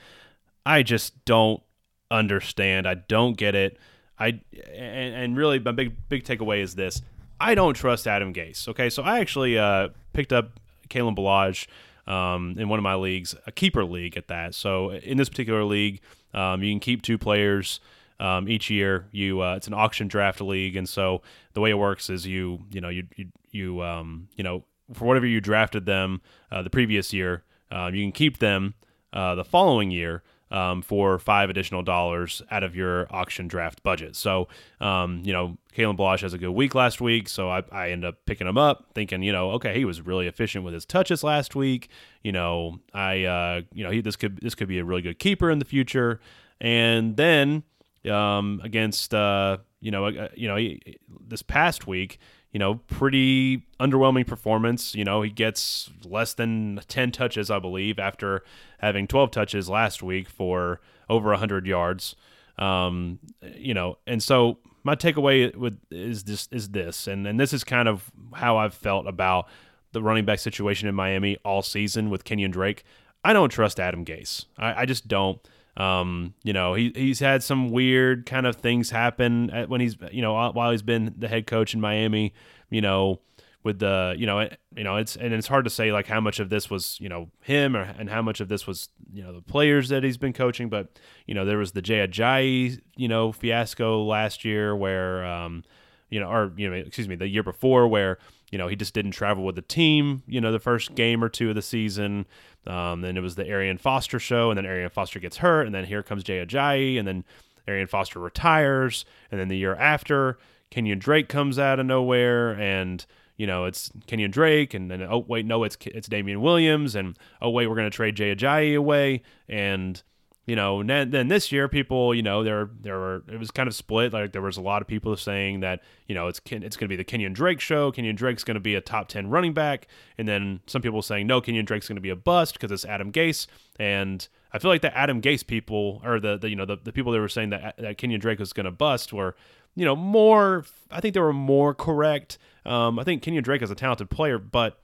I 0.64 0.82
just 0.82 1.24
don't 1.24 1.62
understand. 2.10 2.86
I 2.86 2.94
don't 2.94 3.36
get 3.36 3.54
it. 3.54 3.78
I 4.18 4.40
and, 4.74 5.14
and 5.14 5.36
really 5.36 5.58
my 5.58 5.72
big 5.72 5.96
big 6.08 6.24
takeaway 6.24 6.60
is 6.60 6.74
this. 6.74 7.02
I 7.38 7.54
don't 7.54 7.74
trust 7.74 8.06
Adam 8.06 8.32
Gase. 8.32 8.66
Okay, 8.68 8.88
so 8.88 9.02
I 9.02 9.20
actually 9.20 9.58
uh, 9.58 9.88
picked 10.12 10.32
up 10.32 10.58
Kalen 10.88 11.16
Ballage 11.16 11.66
um, 12.10 12.54
in 12.58 12.68
one 12.68 12.78
of 12.78 12.82
my 12.82 12.94
leagues, 12.94 13.34
a 13.46 13.52
keeper 13.52 13.84
league 13.84 14.16
at 14.16 14.28
that. 14.28 14.54
So 14.54 14.92
in 14.92 15.16
this 15.16 15.28
particular 15.28 15.64
league, 15.64 16.00
um, 16.34 16.62
you 16.62 16.72
can 16.72 16.80
keep 16.80 17.02
two 17.02 17.18
players 17.18 17.80
um, 18.20 18.48
each 18.48 18.70
year. 18.70 19.06
You 19.12 19.42
uh, 19.42 19.56
it's 19.56 19.66
an 19.66 19.74
auction 19.74 20.08
draft 20.08 20.40
league, 20.40 20.76
and 20.76 20.88
so 20.88 21.22
the 21.52 21.60
way 21.60 21.70
it 21.70 21.78
works 21.78 22.10
is 22.10 22.26
you 22.26 22.60
you 22.70 22.80
know 22.80 22.88
you 22.88 23.06
you 23.16 23.26
you 23.50 23.82
um, 23.82 24.28
you 24.36 24.44
know 24.44 24.64
for 24.92 25.04
whatever 25.04 25.26
you 25.26 25.40
drafted 25.40 25.86
them 25.86 26.20
uh, 26.50 26.62
the 26.62 26.70
previous 26.70 27.12
year, 27.12 27.42
uh, 27.70 27.90
you 27.92 28.02
can 28.04 28.12
keep 28.12 28.38
them 28.38 28.74
uh, 29.12 29.34
the 29.34 29.44
following 29.44 29.90
year 29.90 30.22
um, 30.50 30.82
for 30.82 31.18
five 31.18 31.50
additional 31.50 31.82
dollars 31.82 32.42
out 32.50 32.62
of 32.62 32.76
your 32.76 33.06
auction 33.10 33.48
draft 33.48 33.82
budget. 33.82 34.16
So, 34.16 34.48
um, 34.80 35.22
you 35.24 35.32
know, 35.32 35.56
Kalen 35.76 35.96
Ballage 35.96 36.20
has 36.20 36.32
a 36.32 36.38
good 36.38 36.50
week 36.50 36.74
last 36.74 37.00
week, 37.00 37.28
so 37.28 37.50
I, 37.50 37.62
I 37.72 37.90
end 37.90 38.04
up 38.04 38.24
picking 38.26 38.46
him 38.46 38.56
up, 38.56 38.86
thinking, 38.94 39.22
you 39.22 39.32
know, 39.32 39.50
okay, 39.52 39.74
he 39.74 39.84
was 39.84 40.00
really 40.00 40.26
efficient 40.26 40.64
with 40.64 40.72
his 40.74 40.86
touches 40.86 41.22
last 41.24 41.54
week. 41.54 41.88
You 42.22 42.32
know, 42.32 42.78
I, 42.94 43.24
uh, 43.24 43.62
you 43.72 43.84
know, 43.84 43.90
he 43.90 44.00
this 44.00 44.16
could 44.16 44.38
this 44.40 44.54
could 44.54 44.68
be 44.68 44.78
a 44.78 44.84
really 44.84 45.02
good 45.02 45.18
keeper 45.18 45.50
in 45.50 45.58
the 45.58 45.64
future, 45.64 46.20
and 46.60 47.16
then 47.16 47.64
um, 48.10 48.60
against, 48.62 49.12
uh, 49.12 49.58
you 49.80 49.90
know, 49.90 50.06
uh, 50.06 50.28
you 50.34 50.48
know, 50.48 50.56
he, 50.56 50.80
this 51.26 51.42
past 51.42 51.86
week 51.86 52.18
you 52.56 52.58
know, 52.58 52.76
pretty 52.86 53.66
underwhelming 53.78 54.26
performance. 54.26 54.94
You 54.94 55.04
know, 55.04 55.20
he 55.20 55.28
gets 55.28 55.90
less 56.06 56.32
than 56.32 56.80
10 56.88 57.12
touches, 57.12 57.50
I 57.50 57.58
believe, 57.58 57.98
after 57.98 58.44
having 58.78 59.06
12 59.06 59.30
touches 59.30 59.68
last 59.68 60.02
week 60.02 60.26
for 60.26 60.80
over 61.10 61.28
100 61.28 61.66
yards. 61.66 62.16
Um, 62.56 63.18
you 63.58 63.74
know, 63.74 63.98
and 64.06 64.22
so 64.22 64.56
my 64.84 64.96
takeaway 64.96 65.54
with 65.54 65.78
is 65.90 66.24
this 66.24 66.48
is 66.50 66.70
this, 66.70 67.06
and 67.06 67.26
and 67.26 67.38
this 67.38 67.52
is 67.52 67.62
kind 67.62 67.88
of 67.88 68.10
how 68.32 68.56
I've 68.56 68.72
felt 68.72 69.06
about 69.06 69.48
the 69.92 70.00
running 70.00 70.24
back 70.24 70.38
situation 70.38 70.88
in 70.88 70.94
Miami 70.94 71.36
all 71.44 71.60
season 71.60 72.08
with 72.08 72.24
Kenyon 72.24 72.52
Drake. 72.52 72.84
I 73.22 73.34
don't 73.34 73.50
trust 73.50 73.78
Adam 73.78 74.02
Gase. 74.02 74.46
I, 74.56 74.80
I 74.80 74.86
just 74.86 75.08
don't. 75.08 75.46
Um, 75.76 76.34
you 76.42 76.52
know, 76.52 76.74
he 76.74 76.92
he's 76.94 77.20
had 77.20 77.42
some 77.42 77.70
weird 77.70 78.26
kind 78.26 78.46
of 78.46 78.56
things 78.56 78.90
happen 78.90 79.50
when 79.68 79.80
he's 79.80 79.96
you 80.10 80.22
know 80.22 80.50
while 80.52 80.70
he's 80.70 80.82
been 80.82 81.14
the 81.16 81.28
head 81.28 81.46
coach 81.46 81.74
in 81.74 81.80
Miami. 81.80 82.32
You 82.70 82.80
know, 82.80 83.20
with 83.66 83.80
the 83.80 84.14
you 84.16 84.26
know 84.26 84.48
you 84.76 84.84
know 84.84 84.96
it's 84.96 85.16
and 85.16 85.34
it's 85.34 85.48
hard 85.48 85.64
to 85.64 85.70
say 85.70 85.90
like 85.90 86.06
how 86.06 86.20
much 86.20 86.38
of 86.38 86.48
this 86.48 86.70
was 86.70 86.98
you 87.00 87.08
know 87.08 87.28
him 87.40 87.76
or 87.76 87.82
and 87.82 88.08
how 88.08 88.22
much 88.22 88.40
of 88.40 88.48
this 88.48 88.64
was 88.64 88.88
you 89.12 89.22
know 89.22 89.32
the 89.32 89.42
players 89.42 89.88
that 89.88 90.04
he's 90.04 90.16
been 90.16 90.32
coaching. 90.32 90.68
But 90.68 90.98
you 91.26 91.34
know 91.34 91.44
there 91.44 91.58
was 91.58 91.72
the 91.72 91.82
Jay 91.82 92.06
Ajayi 92.06 92.80
you 92.96 93.08
know 93.08 93.32
fiasco 93.32 94.04
last 94.04 94.44
year 94.44 94.74
where 94.74 95.26
um, 95.26 95.64
you 96.08 96.20
know 96.20 96.30
or 96.30 96.52
you 96.56 96.70
know 96.70 96.76
excuse 96.76 97.08
me 97.08 97.16
the 97.16 97.28
year 97.28 97.42
before 97.42 97.88
where 97.88 98.18
you 98.50 98.58
know, 98.58 98.68
he 98.68 98.76
just 98.76 98.94
didn't 98.94 99.10
travel 99.12 99.44
with 99.44 99.56
the 99.56 99.62
team, 99.62 100.22
you 100.26 100.40
know, 100.40 100.52
the 100.52 100.60
first 100.60 100.94
game 100.94 101.22
or 101.22 101.28
two 101.28 101.48
of 101.48 101.54
the 101.54 101.62
season. 101.62 102.26
Um, 102.66 103.00
then 103.00 103.16
it 103.16 103.20
was 103.20 103.34
the 103.34 103.46
Arian 103.46 103.78
Foster 103.78 104.18
show, 104.18 104.50
and 104.50 104.58
then 104.58 104.66
Arian 104.66 104.90
Foster 104.90 105.18
gets 105.18 105.38
hurt, 105.38 105.66
and 105.66 105.74
then 105.74 105.84
here 105.84 106.02
comes 106.02 106.24
Jay 106.24 106.44
Ajayi, 106.44 106.98
and 106.98 107.06
then 107.06 107.24
Arian 107.66 107.86
Foster 107.86 108.18
retires, 108.20 109.04
and 109.30 109.40
then 109.40 109.48
the 109.48 109.56
year 109.56 109.74
after, 109.74 110.38
Kenyon 110.70 110.98
Drake 110.98 111.28
comes 111.28 111.58
out 111.58 111.78
of 111.78 111.86
nowhere, 111.86 112.58
and 112.58 113.04
you 113.36 113.46
know 113.46 113.64
it's 113.64 113.90
Kenyon 114.06 114.30
Drake, 114.30 114.74
and 114.74 114.90
then 114.90 115.02
oh 115.02 115.24
wait 115.26 115.46
no 115.46 115.64
it's 115.64 115.76
it's 115.84 116.08
Damien 116.08 116.40
Williams, 116.40 116.94
and 116.94 117.16
oh 117.40 117.50
wait 117.50 117.68
we're 117.68 117.76
gonna 117.76 117.90
trade 117.90 118.16
Jay 118.16 118.34
Ajayi 118.34 118.76
away, 118.76 119.22
and 119.48 120.02
you 120.46 120.54
know, 120.54 120.80
then, 120.80 121.10
then 121.10 121.26
this 121.26 121.50
year, 121.50 121.68
people, 121.68 122.14
you 122.14 122.22
know, 122.22 122.44
there 122.44 122.70
there 122.80 122.98
were 122.98 123.22
it 123.28 123.38
was 123.38 123.50
kind 123.50 123.66
of 123.66 123.74
split. 123.74 124.12
Like 124.12 124.32
there 124.32 124.40
was 124.40 124.56
a 124.56 124.60
lot 124.60 124.80
of 124.80 124.86
people 124.86 125.16
saying 125.16 125.58
that 125.60 125.82
you 126.06 126.14
know 126.14 126.28
it's 126.28 126.40
it's 126.46 126.76
going 126.76 126.86
to 126.86 126.88
be 126.88 126.94
the 126.94 127.02
Kenyon 127.02 127.32
Drake 127.32 127.60
show. 127.60 127.90
Kenyon 127.90 128.14
Drake's 128.14 128.44
going 128.44 128.54
to 128.54 128.60
be 128.60 128.76
a 128.76 128.80
top 128.80 129.08
ten 129.08 129.28
running 129.28 129.54
back, 129.54 129.88
and 130.16 130.28
then 130.28 130.60
some 130.68 130.82
people 130.82 131.02
saying 131.02 131.26
no, 131.26 131.40
Kenyon 131.40 131.64
Drake's 131.64 131.88
going 131.88 131.96
to 131.96 132.02
be 132.02 132.10
a 132.10 132.16
bust 132.16 132.54
because 132.54 132.70
it's 132.70 132.84
Adam 132.84 133.10
Gase. 133.10 133.48
And 133.80 134.26
I 134.52 134.60
feel 134.60 134.70
like 134.70 134.82
the 134.82 134.96
Adam 134.96 135.20
Gase 135.20 135.44
people, 135.44 136.00
or 136.04 136.20
the, 136.20 136.38
the 136.38 136.48
you 136.48 136.54
know 136.54 136.64
the, 136.64 136.76
the 136.76 136.92
people 136.92 137.10
that 137.10 137.18
were 137.18 137.28
saying 137.28 137.50
that 137.50 137.74
that 137.78 137.98
Kenyon 137.98 138.20
Drake 138.20 138.38
was 138.38 138.52
going 138.52 138.66
to 138.66 138.70
bust, 138.70 139.12
were 139.12 139.34
you 139.74 139.84
know 139.84 139.96
more. 139.96 140.64
I 140.92 141.00
think 141.00 141.14
they 141.14 141.20
were 141.20 141.32
more 141.32 141.74
correct. 141.74 142.38
Um, 142.64 143.00
I 143.00 143.04
think 143.04 143.22
Kenyon 143.22 143.42
Drake 143.42 143.62
is 143.62 143.70
a 143.72 143.74
talented 143.74 144.10
player, 144.10 144.38
but 144.38 144.78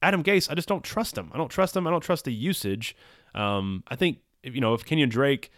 Adam 0.00 0.22
Gase, 0.22 0.50
I 0.50 0.54
just 0.54 0.68
don't 0.68 0.82
trust 0.82 1.18
him. 1.18 1.30
I 1.34 1.36
don't 1.36 1.50
trust 1.50 1.76
him. 1.76 1.86
I 1.86 1.90
don't 1.90 2.00
trust 2.00 2.24
the 2.24 2.32
usage. 2.32 2.96
Um, 3.34 3.82
I 3.88 3.96
think 3.96 4.18
you 4.44 4.60
know, 4.60 4.74
if 4.74 4.84
Kenyon 4.84 5.08
Drake 5.08 5.50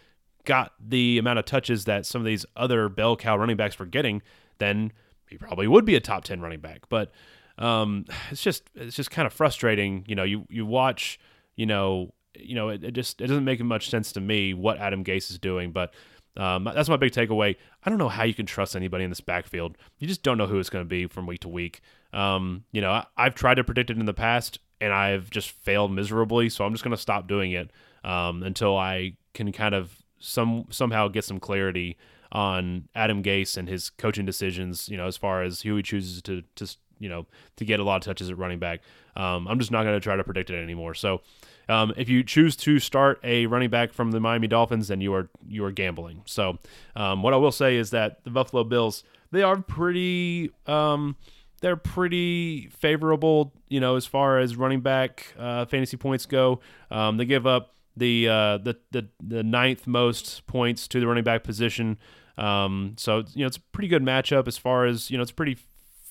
got 0.45 0.73
the 0.79 1.17
amount 1.17 1.39
of 1.39 1.45
touches 1.45 1.85
that 1.85 2.05
some 2.05 2.21
of 2.21 2.25
these 2.25 2.45
other 2.55 2.89
bell 2.89 3.15
cow 3.15 3.37
running 3.37 3.57
backs 3.57 3.77
were 3.77 3.85
getting, 3.85 4.21
then 4.59 4.91
he 5.27 5.37
probably 5.37 5.67
would 5.67 5.85
be 5.85 5.95
a 5.95 5.99
top 5.99 6.23
10 6.23 6.41
running 6.41 6.61
back. 6.61 6.87
But 6.89 7.11
um, 7.57 8.05
it's 8.31 8.41
just 8.41 8.69
it's 8.75 8.95
just 8.95 9.11
kind 9.11 9.25
of 9.25 9.33
frustrating. 9.33 10.05
You 10.07 10.15
know, 10.15 10.23
you 10.23 10.45
you 10.49 10.65
watch, 10.65 11.19
you 11.55 11.65
know, 11.65 12.13
you 12.35 12.55
know, 12.55 12.69
it, 12.69 12.83
it 12.83 12.91
just 12.91 13.21
it 13.21 13.27
doesn't 13.27 13.45
make 13.45 13.61
much 13.61 13.89
sense 13.89 14.11
to 14.13 14.21
me 14.21 14.53
what 14.53 14.77
Adam 14.77 15.03
Gase 15.03 15.29
is 15.29 15.39
doing, 15.39 15.71
but 15.71 15.93
um, 16.37 16.65
that's 16.65 16.89
my 16.89 16.97
big 16.97 17.13
takeaway. 17.13 17.55
I 17.83 17.89
don't 17.89 17.97
know 17.97 18.09
how 18.09 18.23
you 18.23 18.33
can 18.33 18.45
trust 18.45 18.75
anybody 18.75 19.03
in 19.03 19.09
this 19.09 19.21
backfield. 19.21 19.75
You 19.97 20.07
just 20.07 20.21
don't 20.21 20.37
know 20.37 20.45
who 20.45 20.59
it's 20.59 20.69
going 20.69 20.85
to 20.85 20.89
be 20.89 21.07
from 21.07 21.25
week 21.25 21.41
to 21.41 21.49
week. 21.49 21.81
Um, 22.13 22.63
you 22.71 22.79
know, 22.79 22.91
I, 22.91 23.23
have 23.23 23.33
tried 23.33 23.55
to 23.55 23.63
predict 23.63 23.89
it 23.89 23.97
in 23.97 24.05
the 24.05 24.13
past, 24.13 24.59
and 24.79 24.93
I've 24.93 25.31
just 25.31 25.49
failed 25.49 25.91
miserably. 25.91 26.49
So 26.49 26.63
I'm 26.63 26.73
just 26.73 26.83
going 26.83 26.95
to 26.95 27.01
stop 27.01 27.27
doing 27.27 27.53
it 27.53 27.71
um, 28.07 28.41
until 28.41 28.77
I 28.77 29.17
can 29.33 29.51
kind 29.51 29.75
of 29.75 30.01
some 30.19 30.65
somehow 30.71 31.09
get 31.09 31.25
some 31.25 31.39
clarity 31.39 31.97
on 32.31 32.87
Adam 32.95 33.21
Gase 33.21 33.57
and 33.57 33.67
his 33.67 33.89
coaching 33.89 34.25
decisions. 34.25 34.89
You 34.89 34.97
know, 34.97 35.05
as 35.05 35.17
far 35.17 35.43
as 35.43 35.61
who 35.61 35.75
he 35.75 35.83
chooses 35.83 36.21
to 36.23 36.41
to 36.55 36.75
you 36.99 37.09
know 37.09 37.27
to 37.57 37.65
get 37.65 37.79
a 37.79 37.83
lot 37.83 37.97
of 37.97 38.03
touches 38.03 38.29
at 38.31 38.37
running 38.37 38.59
back. 38.59 38.81
Um, 39.15 39.47
I'm 39.47 39.59
just 39.59 39.71
not 39.71 39.83
going 39.83 39.95
to 39.95 39.99
try 39.99 40.15
to 40.15 40.23
predict 40.23 40.49
it 40.49 40.61
anymore. 40.61 40.95
So. 40.95 41.21
Um, 41.69 41.93
if 41.97 42.07
you 42.07 42.23
choose 42.23 42.55
to 42.55 42.79
start 42.79 43.19
a 43.25 43.45
running 43.45 43.69
back 43.69 43.91
from 43.91 44.11
the 44.11 44.21
Miami 44.21 44.47
Dolphins, 44.47 44.87
then 44.87 45.01
you 45.01 45.13
are 45.13 45.27
you 45.49 45.65
are 45.65 45.71
gambling. 45.73 46.21
So, 46.23 46.59
um, 46.95 47.23
what 47.23 47.33
I 47.33 47.35
will 47.35 47.51
say 47.51 47.75
is 47.75 47.89
that 47.89 48.23
the 48.23 48.29
Buffalo 48.29 48.63
Bills 48.63 49.03
they 49.31 49.43
are 49.43 49.57
pretty 49.57 50.51
um, 50.65 51.17
they're 51.59 51.75
pretty 51.75 52.69
favorable, 52.69 53.51
you 53.67 53.81
know, 53.81 53.97
as 53.97 54.05
far 54.05 54.39
as 54.39 54.55
running 54.55 54.79
back 54.79 55.33
uh, 55.37 55.65
fantasy 55.65 55.97
points 55.97 56.25
go. 56.25 56.61
Um, 56.89 57.17
they 57.17 57.25
give 57.25 57.45
up 57.45 57.73
the 57.97 58.27
uh, 58.27 58.57
the 58.59 58.77
the 58.91 59.07
the 59.21 59.43
ninth 59.43 59.87
most 59.87 60.45
points 60.47 60.87
to 60.89 60.99
the 60.99 61.07
running 61.07 61.23
back 61.23 61.43
position. 61.43 61.97
Um, 62.37 62.93
so 62.97 63.23
you 63.33 63.41
know 63.41 63.47
it's 63.47 63.57
a 63.57 63.61
pretty 63.71 63.87
good 63.87 64.03
matchup 64.03 64.47
as 64.47 64.57
far 64.57 64.85
as 64.85 65.09
you 65.09 65.17
know 65.17 65.23
it's 65.23 65.31
pretty 65.31 65.57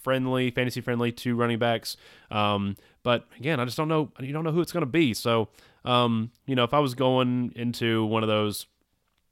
friendly, 0.02 0.50
fantasy 0.50 0.80
friendly 0.80 1.12
to 1.12 1.34
running 1.34 1.58
backs. 1.58 1.96
Um, 2.30 2.76
but 3.02 3.26
again, 3.38 3.60
I 3.60 3.64
just 3.64 3.76
don't 3.76 3.88
know. 3.88 4.12
You 4.20 4.32
don't 4.32 4.44
know 4.44 4.52
who 4.52 4.60
it's 4.60 4.72
going 4.72 4.82
to 4.82 4.86
be. 4.86 5.14
So 5.14 5.48
um, 5.86 6.32
you 6.46 6.56
know, 6.56 6.64
if 6.64 6.74
I 6.74 6.80
was 6.80 6.94
going 6.94 7.52
into 7.54 8.04
one 8.04 8.22
of 8.22 8.28
those, 8.28 8.66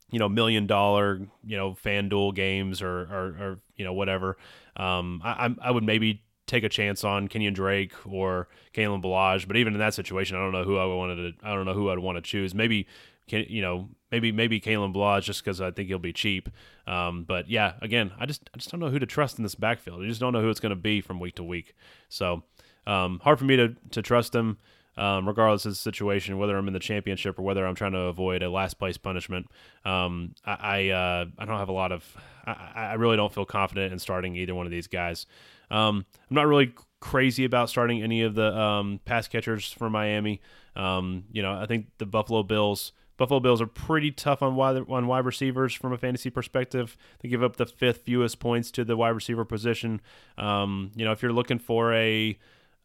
you 0.09 0.19
know, 0.19 0.29
million 0.29 0.65
dollar, 0.65 1.19
you 1.43 1.57
know, 1.57 1.73
FanDuel 1.83 2.33
games 2.33 2.81
or 2.81 3.01
or, 3.01 3.25
or 3.39 3.59
you 3.75 3.83
know 3.83 3.93
whatever, 3.93 4.37
um, 4.77 5.21
I 5.23 5.53
I 5.61 5.71
would 5.71 5.83
maybe 5.83 6.23
take 6.47 6.63
a 6.63 6.69
chance 6.69 7.03
on 7.03 7.27
Kenyon 7.27 7.53
Drake 7.53 7.93
or 8.05 8.47
Kalen 8.73 9.01
Ballage. 9.01 9.47
But 9.47 9.57
even 9.57 9.73
in 9.73 9.79
that 9.79 9.93
situation, 9.93 10.37
I 10.37 10.39
don't 10.39 10.51
know 10.51 10.63
who 10.63 10.77
I 10.77 10.85
wanted 10.85 11.15
to. 11.39 11.47
I 11.47 11.53
don't 11.53 11.65
know 11.65 11.73
who 11.73 11.89
I'd 11.89 11.99
want 11.99 12.17
to 12.17 12.21
choose. 12.21 12.53
Maybe 12.53 12.87
you 13.27 13.61
know 13.61 13.89
maybe 14.11 14.31
maybe 14.31 14.61
Kalen 14.61 14.93
Ballage 14.93 15.23
just 15.23 15.43
because 15.43 15.59
I 15.59 15.71
think 15.71 15.87
he'll 15.87 15.97
be 15.99 16.13
cheap. 16.13 16.49
Um, 16.85 17.23
but 17.23 17.49
yeah, 17.49 17.73
again, 17.81 18.11
I 18.19 18.25
just 18.27 18.49
I 18.53 18.57
just 18.57 18.69
don't 18.71 18.79
know 18.79 18.89
who 18.89 18.99
to 18.99 19.05
trust 19.05 19.37
in 19.39 19.43
this 19.43 19.55
backfield. 19.55 20.03
I 20.03 20.07
just 20.07 20.19
don't 20.21 20.33
know 20.33 20.41
who 20.41 20.49
it's 20.49 20.59
going 20.59 20.69
to 20.71 20.75
be 20.75 21.01
from 21.01 21.19
week 21.19 21.35
to 21.35 21.43
week. 21.43 21.73
So 22.09 22.43
um, 22.85 23.19
hard 23.23 23.39
for 23.39 23.45
me 23.45 23.55
to 23.57 23.75
to 23.91 24.01
trust 24.01 24.35
him. 24.35 24.57
um, 24.97 25.27
regardless 25.27 25.65
of 25.65 25.73
the 25.73 25.75
situation, 25.75 26.37
whether 26.37 26.55
I'm 26.57 26.67
in 26.67 26.73
the 26.73 26.79
championship 26.79 27.37
or 27.37 27.41
whether 27.41 27.65
I'm 27.65 27.75
trying 27.75 27.91
to 27.93 27.99
avoid 28.01 28.43
a 28.43 28.49
last 28.49 28.75
place 28.79 28.97
punishment. 28.97 29.47
Um, 29.83 30.35
I 30.45 30.53
I, 30.53 30.89
uh, 30.89 31.25
I 31.37 31.45
don't 31.45 31.57
have 31.59 31.69
a 31.69 31.73
lot 31.73 31.91
of. 31.91 32.05
I, 32.45 32.53
I 32.75 32.93
really 32.93 33.17
don't 33.17 33.33
feel 33.33 33.45
confident 33.45 33.91
in 33.91 33.99
starting 33.99 34.35
either 34.35 34.55
one 34.55 34.65
of 34.65 34.71
these 34.71 34.87
guys. 34.87 35.25
Um, 35.71 36.05
I'm 36.29 36.35
not 36.35 36.47
really 36.47 36.73
crazy 36.99 37.45
about 37.45 37.69
starting 37.69 38.01
any 38.01 38.21
of 38.23 38.35
the 38.35 38.57
um, 38.57 38.99
pass 39.05 39.27
catchers 39.27 39.71
for 39.71 39.89
Miami. 39.89 40.41
Um, 40.75 41.25
you 41.31 41.41
know, 41.41 41.53
I 41.53 41.65
think 41.65 41.87
the 41.97 42.05
Buffalo 42.05 42.43
Bills. 42.43 42.91
Buffalo 43.17 43.39
Bills 43.39 43.61
are 43.61 43.67
pretty 43.67 44.11
tough 44.11 44.41
on 44.41 44.55
wide 44.55 44.83
on 44.89 45.07
wide 45.07 45.25
receivers 45.25 45.73
from 45.73 45.93
a 45.93 45.97
fantasy 45.97 46.29
perspective. 46.29 46.97
They 47.21 47.29
give 47.29 47.43
up 47.43 47.55
the 47.55 47.65
fifth 47.65 48.01
fewest 48.01 48.39
points 48.39 48.71
to 48.71 48.83
the 48.83 48.97
wide 48.97 49.09
receiver 49.09 49.45
position. 49.45 50.01
Um, 50.37 50.91
you 50.95 51.05
know, 51.05 51.13
if 51.13 51.21
you're 51.21 51.31
looking 51.31 51.59
for 51.59 51.93
a 51.93 52.37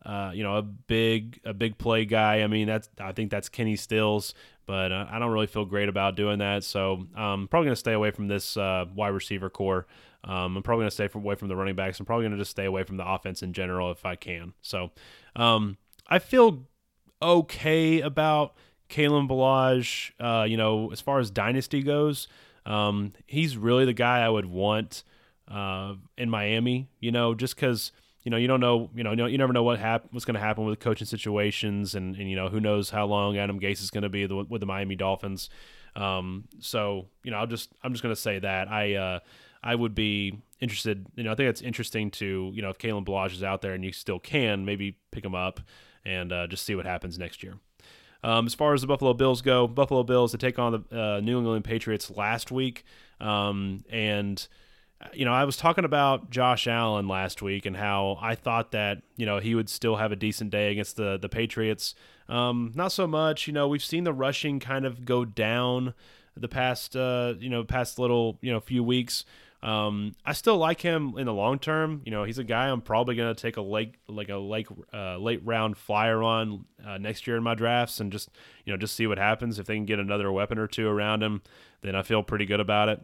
uh, 0.04 0.30
you 0.34 0.42
know, 0.42 0.56
a 0.56 0.62
big 0.62 1.40
a 1.44 1.52
big 1.52 1.78
play 1.78 2.04
guy. 2.04 2.42
I 2.42 2.46
mean, 2.46 2.66
that's 2.66 2.88
I 2.98 3.12
think 3.12 3.30
that's 3.30 3.48
Kenny 3.48 3.76
Stills, 3.76 4.34
but 4.66 4.92
uh, 4.92 5.06
I 5.10 5.18
don't 5.18 5.30
really 5.30 5.46
feel 5.46 5.64
great 5.64 5.88
about 5.88 6.16
doing 6.16 6.38
that. 6.38 6.64
So 6.64 7.06
I'm 7.14 7.48
probably 7.48 7.66
going 7.66 7.74
to 7.74 7.80
stay 7.80 7.92
away 7.92 8.10
from 8.10 8.28
this 8.28 8.56
uh, 8.56 8.86
wide 8.94 9.08
receiver 9.08 9.50
corps. 9.50 9.86
Um, 10.24 10.56
I'm 10.56 10.62
probably 10.62 10.82
going 10.82 10.90
to 10.90 10.94
stay 10.94 11.08
away 11.12 11.34
from 11.34 11.48
the 11.48 11.56
running 11.56 11.76
backs. 11.76 11.98
I'm 11.98 12.06
probably 12.06 12.24
going 12.24 12.32
to 12.32 12.38
just 12.38 12.50
stay 12.50 12.66
away 12.66 12.82
from 12.82 12.96
the 12.96 13.08
offense 13.08 13.42
in 13.42 13.52
general 13.52 13.90
if 13.90 14.04
I 14.04 14.16
can. 14.16 14.52
So 14.60 14.90
um, 15.34 15.78
I 16.08 16.18
feel 16.18 16.66
okay 17.22 18.00
about 18.00 18.54
Kalen 18.88 19.28
Ballage. 19.28 20.12
Uh, 20.20 20.44
you 20.44 20.56
know, 20.56 20.92
as 20.92 21.00
far 21.00 21.18
as 21.20 21.30
dynasty 21.30 21.82
goes, 21.82 22.28
um, 22.66 23.12
he's 23.26 23.56
really 23.56 23.86
the 23.86 23.94
guy 23.94 24.20
I 24.20 24.28
would 24.28 24.46
want 24.46 25.02
uh, 25.48 25.94
in 26.18 26.28
Miami. 26.28 26.90
You 27.00 27.12
know, 27.12 27.34
just 27.34 27.56
because 27.56 27.92
you 28.22 28.30
know, 28.30 28.36
you 28.36 28.46
don't 28.46 28.60
know, 28.60 28.90
you 28.94 29.02
know, 29.02 29.26
you 29.26 29.38
never 29.38 29.52
know 29.52 29.62
what 29.62 29.78
hap- 29.78 30.12
what's 30.12 30.26
going 30.26 30.34
to 30.34 30.40
happen 30.40 30.66
with 30.66 30.78
coaching 30.78 31.06
situations, 31.06 31.94
and, 31.94 32.14
and 32.16 32.28
you 32.28 32.36
know, 32.36 32.48
who 32.48 32.60
knows 32.60 32.90
how 32.90 33.06
long 33.06 33.38
Adam 33.38 33.58
Gase 33.58 33.80
is 33.80 33.90
going 33.90 34.02
to 34.02 34.10
be 34.10 34.26
the, 34.26 34.36
with 34.36 34.60
the 34.60 34.66
Miami 34.66 34.94
Dolphins. 34.94 35.48
Um, 35.96 36.44
so 36.60 37.06
you 37.24 37.30
know, 37.30 37.38
I'll 37.38 37.46
just 37.46 37.70
I'm 37.82 37.92
just 37.92 38.02
going 38.02 38.14
to 38.14 38.20
say 38.20 38.38
that 38.38 38.68
I 38.68 38.94
uh, 38.94 39.18
I 39.62 39.74
would 39.74 39.94
be 39.94 40.40
interested. 40.60 41.06
You 41.16 41.24
know, 41.24 41.32
I 41.32 41.34
think 41.34 41.48
it's 41.48 41.62
interesting 41.62 42.10
to 42.12 42.50
you 42.54 42.62
know 42.62 42.70
if 42.70 42.78
Kalen 42.78 43.04
Ballage 43.04 43.32
is 43.32 43.42
out 43.42 43.62
there 43.62 43.74
and 43.74 43.84
you 43.84 43.92
still 43.92 44.18
can 44.18 44.64
maybe 44.64 44.96
pick 45.10 45.24
him 45.24 45.34
up 45.34 45.60
and 46.04 46.32
uh, 46.32 46.46
just 46.46 46.64
see 46.64 46.74
what 46.74 46.86
happens 46.86 47.18
next 47.18 47.42
year. 47.42 47.54
Um, 48.22 48.46
as 48.46 48.54
far 48.54 48.74
as 48.74 48.82
the 48.82 48.86
Buffalo 48.86 49.14
Bills 49.14 49.40
go, 49.40 49.66
Buffalo 49.66 50.02
Bills 50.02 50.32
to 50.32 50.38
take 50.38 50.58
on 50.58 50.84
the 50.90 51.00
uh, 51.00 51.20
New 51.20 51.38
England 51.38 51.64
Patriots 51.64 52.10
last 52.10 52.50
week, 52.50 52.84
um, 53.18 53.84
and 53.90 54.46
you 55.14 55.24
know, 55.24 55.32
I 55.32 55.44
was 55.44 55.56
talking 55.56 55.84
about 55.84 56.30
Josh 56.30 56.66
Allen 56.66 57.08
last 57.08 57.40
week 57.40 57.64
and 57.64 57.76
how 57.76 58.18
I 58.20 58.34
thought 58.34 58.72
that 58.72 59.02
you 59.16 59.24
know 59.24 59.38
he 59.38 59.54
would 59.54 59.68
still 59.68 59.96
have 59.96 60.12
a 60.12 60.16
decent 60.16 60.50
day 60.50 60.70
against 60.70 60.96
the 60.96 61.18
the 61.18 61.28
Patriots. 61.28 61.94
Um, 62.28 62.72
not 62.74 62.92
so 62.92 63.06
much. 63.06 63.46
You 63.46 63.52
know, 63.52 63.66
we've 63.66 63.84
seen 63.84 64.04
the 64.04 64.12
rushing 64.12 64.60
kind 64.60 64.84
of 64.84 65.04
go 65.04 65.24
down 65.24 65.94
the 66.36 66.48
past 66.48 66.96
uh, 66.96 67.34
you 67.38 67.48
know 67.48 67.64
past 67.64 67.98
little 67.98 68.38
you 68.42 68.52
know 68.52 68.60
few 68.60 68.84
weeks. 68.84 69.24
Um, 69.62 70.14
I 70.24 70.32
still 70.32 70.56
like 70.56 70.80
him 70.80 71.14
in 71.18 71.26
the 71.26 71.34
long 71.34 71.58
term. 71.58 72.00
You 72.04 72.10
know, 72.10 72.24
he's 72.24 72.38
a 72.38 72.44
guy 72.44 72.68
I'm 72.68 72.80
probably 72.80 73.14
gonna 73.14 73.34
take 73.34 73.56
a 73.56 73.62
late 73.62 73.96
like 74.08 74.30
a 74.30 74.36
late 74.36 74.68
uh, 74.92 75.18
late 75.18 75.44
round 75.44 75.76
flyer 75.76 76.22
on 76.22 76.64
uh, 76.86 76.98
next 76.98 77.26
year 77.26 77.36
in 77.36 77.42
my 77.42 77.54
drafts 77.54 78.00
and 78.00 78.10
just 78.10 78.30
you 78.64 78.72
know 78.72 78.78
just 78.78 78.96
see 78.96 79.06
what 79.06 79.18
happens. 79.18 79.58
If 79.58 79.66
they 79.66 79.74
can 79.74 79.84
get 79.84 79.98
another 79.98 80.32
weapon 80.32 80.58
or 80.58 80.66
two 80.66 80.88
around 80.88 81.22
him, 81.22 81.42
then 81.82 81.94
I 81.94 82.02
feel 82.02 82.22
pretty 82.22 82.46
good 82.46 82.60
about 82.60 82.88
it 82.88 83.02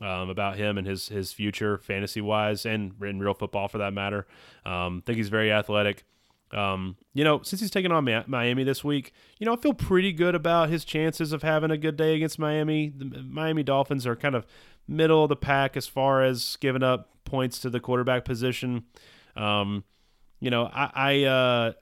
um, 0.00 0.30
about 0.30 0.56
him 0.56 0.78
and 0.78 0.86
his 0.86 1.08
his 1.08 1.32
future 1.32 1.78
fantasy 1.78 2.20
wise 2.20 2.64
and 2.64 2.92
in 3.02 3.18
real 3.18 3.34
football 3.34 3.68
for 3.68 3.78
that 3.78 3.92
matter. 3.92 4.26
Um, 4.64 5.02
think 5.04 5.16
he's 5.16 5.28
very 5.28 5.52
athletic. 5.52 6.04
Um, 6.50 6.96
you 7.12 7.24
know, 7.24 7.42
since 7.42 7.60
he's 7.60 7.70
taken 7.70 7.92
on 7.92 8.08
Miami 8.26 8.64
this 8.64 8.82
week, 8.82 9.12
you 9.38 9.44
know, 9.44 9.52
I 9.52 9.56
feel 9.56 9.74
pretty 9.74 10.12
good 10.12 10.34
about 10.34 10.70
his 10.70 10.82
chances 10.82 11.32
of 11.32 11.42
having 11.42 11.70
a 11.70 11.76
good 11.76 11.96
day 11.96 12.14
against 12.14 12.38
Miami. 12.38 12.88
The 12.88 13.04
Miami 13.22 13.62
Dolphins 13.62 14.06
are 14.06 14.16
kind 14.16 14.34
of 14.34 14.46
middle 14.88 15.22
of 15.22 15.28
the 15.28 15.36
pack 15.36 15.76
as 15.76 15.86
far 15.86 16.22
as 16.22 16.56
giving 16.60 16.82
up 16.82 17.10
points 17.24 17.58
to 17.60 17.70
the 17.70 17.78
quarterback 17.78 18.24
position. 18.24 18.84
Um, 19.36 19.84
you 20.40 20.50
know, 20.50 20.64
I, 20.72 20.90
I 20.94 21.24
uh, 21.24 21.72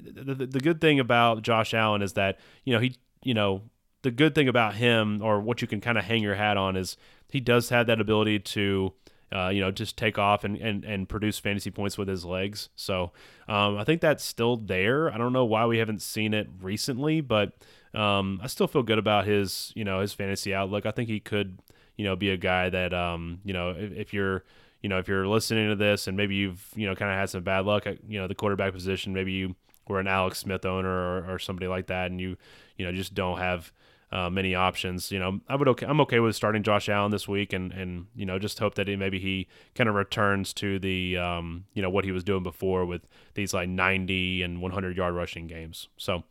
the, 0.00 0.46
the, 0.46 0.60
good 0.60 0.80
thing 0.80 0.98
about 0.98 1.42
Josh 1.42 1.74
Allen 1.74 2.02
is 2.02 2.14
that 2.14 2.38
you 2.64 2.72
know 2.72 2.80
he, 2.80 2.96
you 3.22 3.34
know, 3.34 3.62
the 4.02 4.10
good 4.10 4.34
thing 4.34 4.48
about 4.48 4.74
him 4.74 5.20
or 5.22 5.40
what 5.40 5.60
you 5.60 5.68
can 5.68 5.80
kind 5.80 5.98
of 5.98 6.04
hang 6.04 6.22
your 6.22 6.34
hat 6.34 6.56
on 6.56 6.76
is 6.76 6.96
he 7.28 7.40
does 7.40 7.68
have 7.68 7.86
that 7.86 8.00
ability 8.00 8.38
to 8.40 8.92
uh, 9.32 9.48
you 9.48 9.60
know, 9.60 9.70
just 9.70 9.96
take 9.96 10.18
off 10.18 10.42
and, 10.42 10.56
and, 10.56 10.84
and 10.84 11.08
produce 11.08 11.38
fantasy 11.38 11.70
points 11.70 11.96
with 11.96 12.08
his 12.08 12.24
legs. 12.24 12.68
So 12.74 13.12
um, 13.48 13.78
I 13.78 13.84
think 13.84 14.00
that's 14.00 14.24
still 14.24 14.56
there. 14.56 15.12
I 15.12 15.18
don't 15.18 15.32
know 15.32 15.44
why 15.44 15.66
we 15.66 15.78
haven't 15.78 16.02
seen 16.02 16.34
it 16.34 16.48
recently, 16.60 17.20
but 17.20 17.52
um, 17.94 18.40
I 18.42 18.48
still 18.48 18.66
feel 18.66 18.82
good 18.82 18.98
about 18.98 19.26
his, 19.26 19.72
you 19.76 19.84
know, 19.84 20.00
his 20.00 20.12
fantasy 20.12 20.52
outlook. 20.52 20.84
I 20.84 20.90
think 20.90 21.08
he 21.08 21.20
could, 21.20 21.60
you 21.96 22.04
know, 22.04 22.16
be 22.16 22.30
a 22.30 22.36
guy 22.36 22.68
that, 22.70 22.94
um, 22.94 23.40
you 23.44 23.52
know, 23.52 23.70
if, 23.70 23.92
if 23.92 24.14
you're, 24.14 24.44
you 24.82 24.88
know, 24.88 24.98
if 24.98 25.08
you're 25.08 25.26
listening 25.26 25.68
to 25.68 25.76
this 25.76 26.06
and 26.06 26.16
maybe 26.16 26.34
you've, 26.34 26.66
you 26.74 26.86
know, 26.86 26.94
kind 26.94 27.10
of 27.10 27.18
had 27.18 27.30
some 27.30 27.42
bad 27.42 27.66
luck 27.66 27.86
at, 27.86 27.98
you 28.08 28.18
know, 28.18 28.26
the 28.26 28.34
quarterback 28.34 28.72
position, 28.72 29.12
maybe 29.12 29.32
you 29.32 29.54
were 29.88 30.00
an 30.00 30.06
Alex 30.06 30.38
Smith 30.38 30.64
owner 30.64 30.88
or, 30.88 31.34
or 31.34 31.38
somebody 31.38 31.66
like 31.66 31.88
that, 31.88 32.10
and 32.10 32.20
you, 32.20 32.36
you 32.76 32.86
know, 32.86 32.92
just 32.92 33.14
don't 33.14 33.38
have 33.38 33.72
uh, 34.12 34.28
many 34.28 34.54
options. 34.54 35.12
You 35.12 35.18
know, 35.18 35.40
I 35.48 35.56
would 35.56 35.68
okay. 35.68 35.86
I'm 35.86 36.00
okay 36.02 36.20
with 36.20 36.34
starting 36.34 36.62
Josh 36.62 36.88
Allen 36.88 37.10
this 37.10 37.28
week, 37.28 37.52
and 37.52 37.72
and 37.72 38.06
you 38.14 38.26
know 38.26 38.38
just 38.38 38.58
hope 38.58 38.74
that 38.74 38.88
he, 38.88 38.96
maybe 38.96 39.18
he 39.18 39.48
kind 39.74 39.88
of 39.88 39.94
returns 39.94 40.52
to 40.54 40.78
the 40.78 41.16
um, 41.16 41.64
you 41.74 41.82
know 41.82 41.90
what 41.90 42.04
he 42.04 42.12
was 42.12 42.24
doing 42.24 42.42
before 42.42 42.84
with 42.84 43.02
these 43.34 43.54
like 43.54 43.68
90 43.68 44.42
and 44.42 44.60
100 44.60 44.96
yard 44.96 45.14
rushing 45.14 45.46
games. 45.46 45.88
So, 45.96 46.24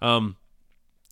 um, 0.00 0.36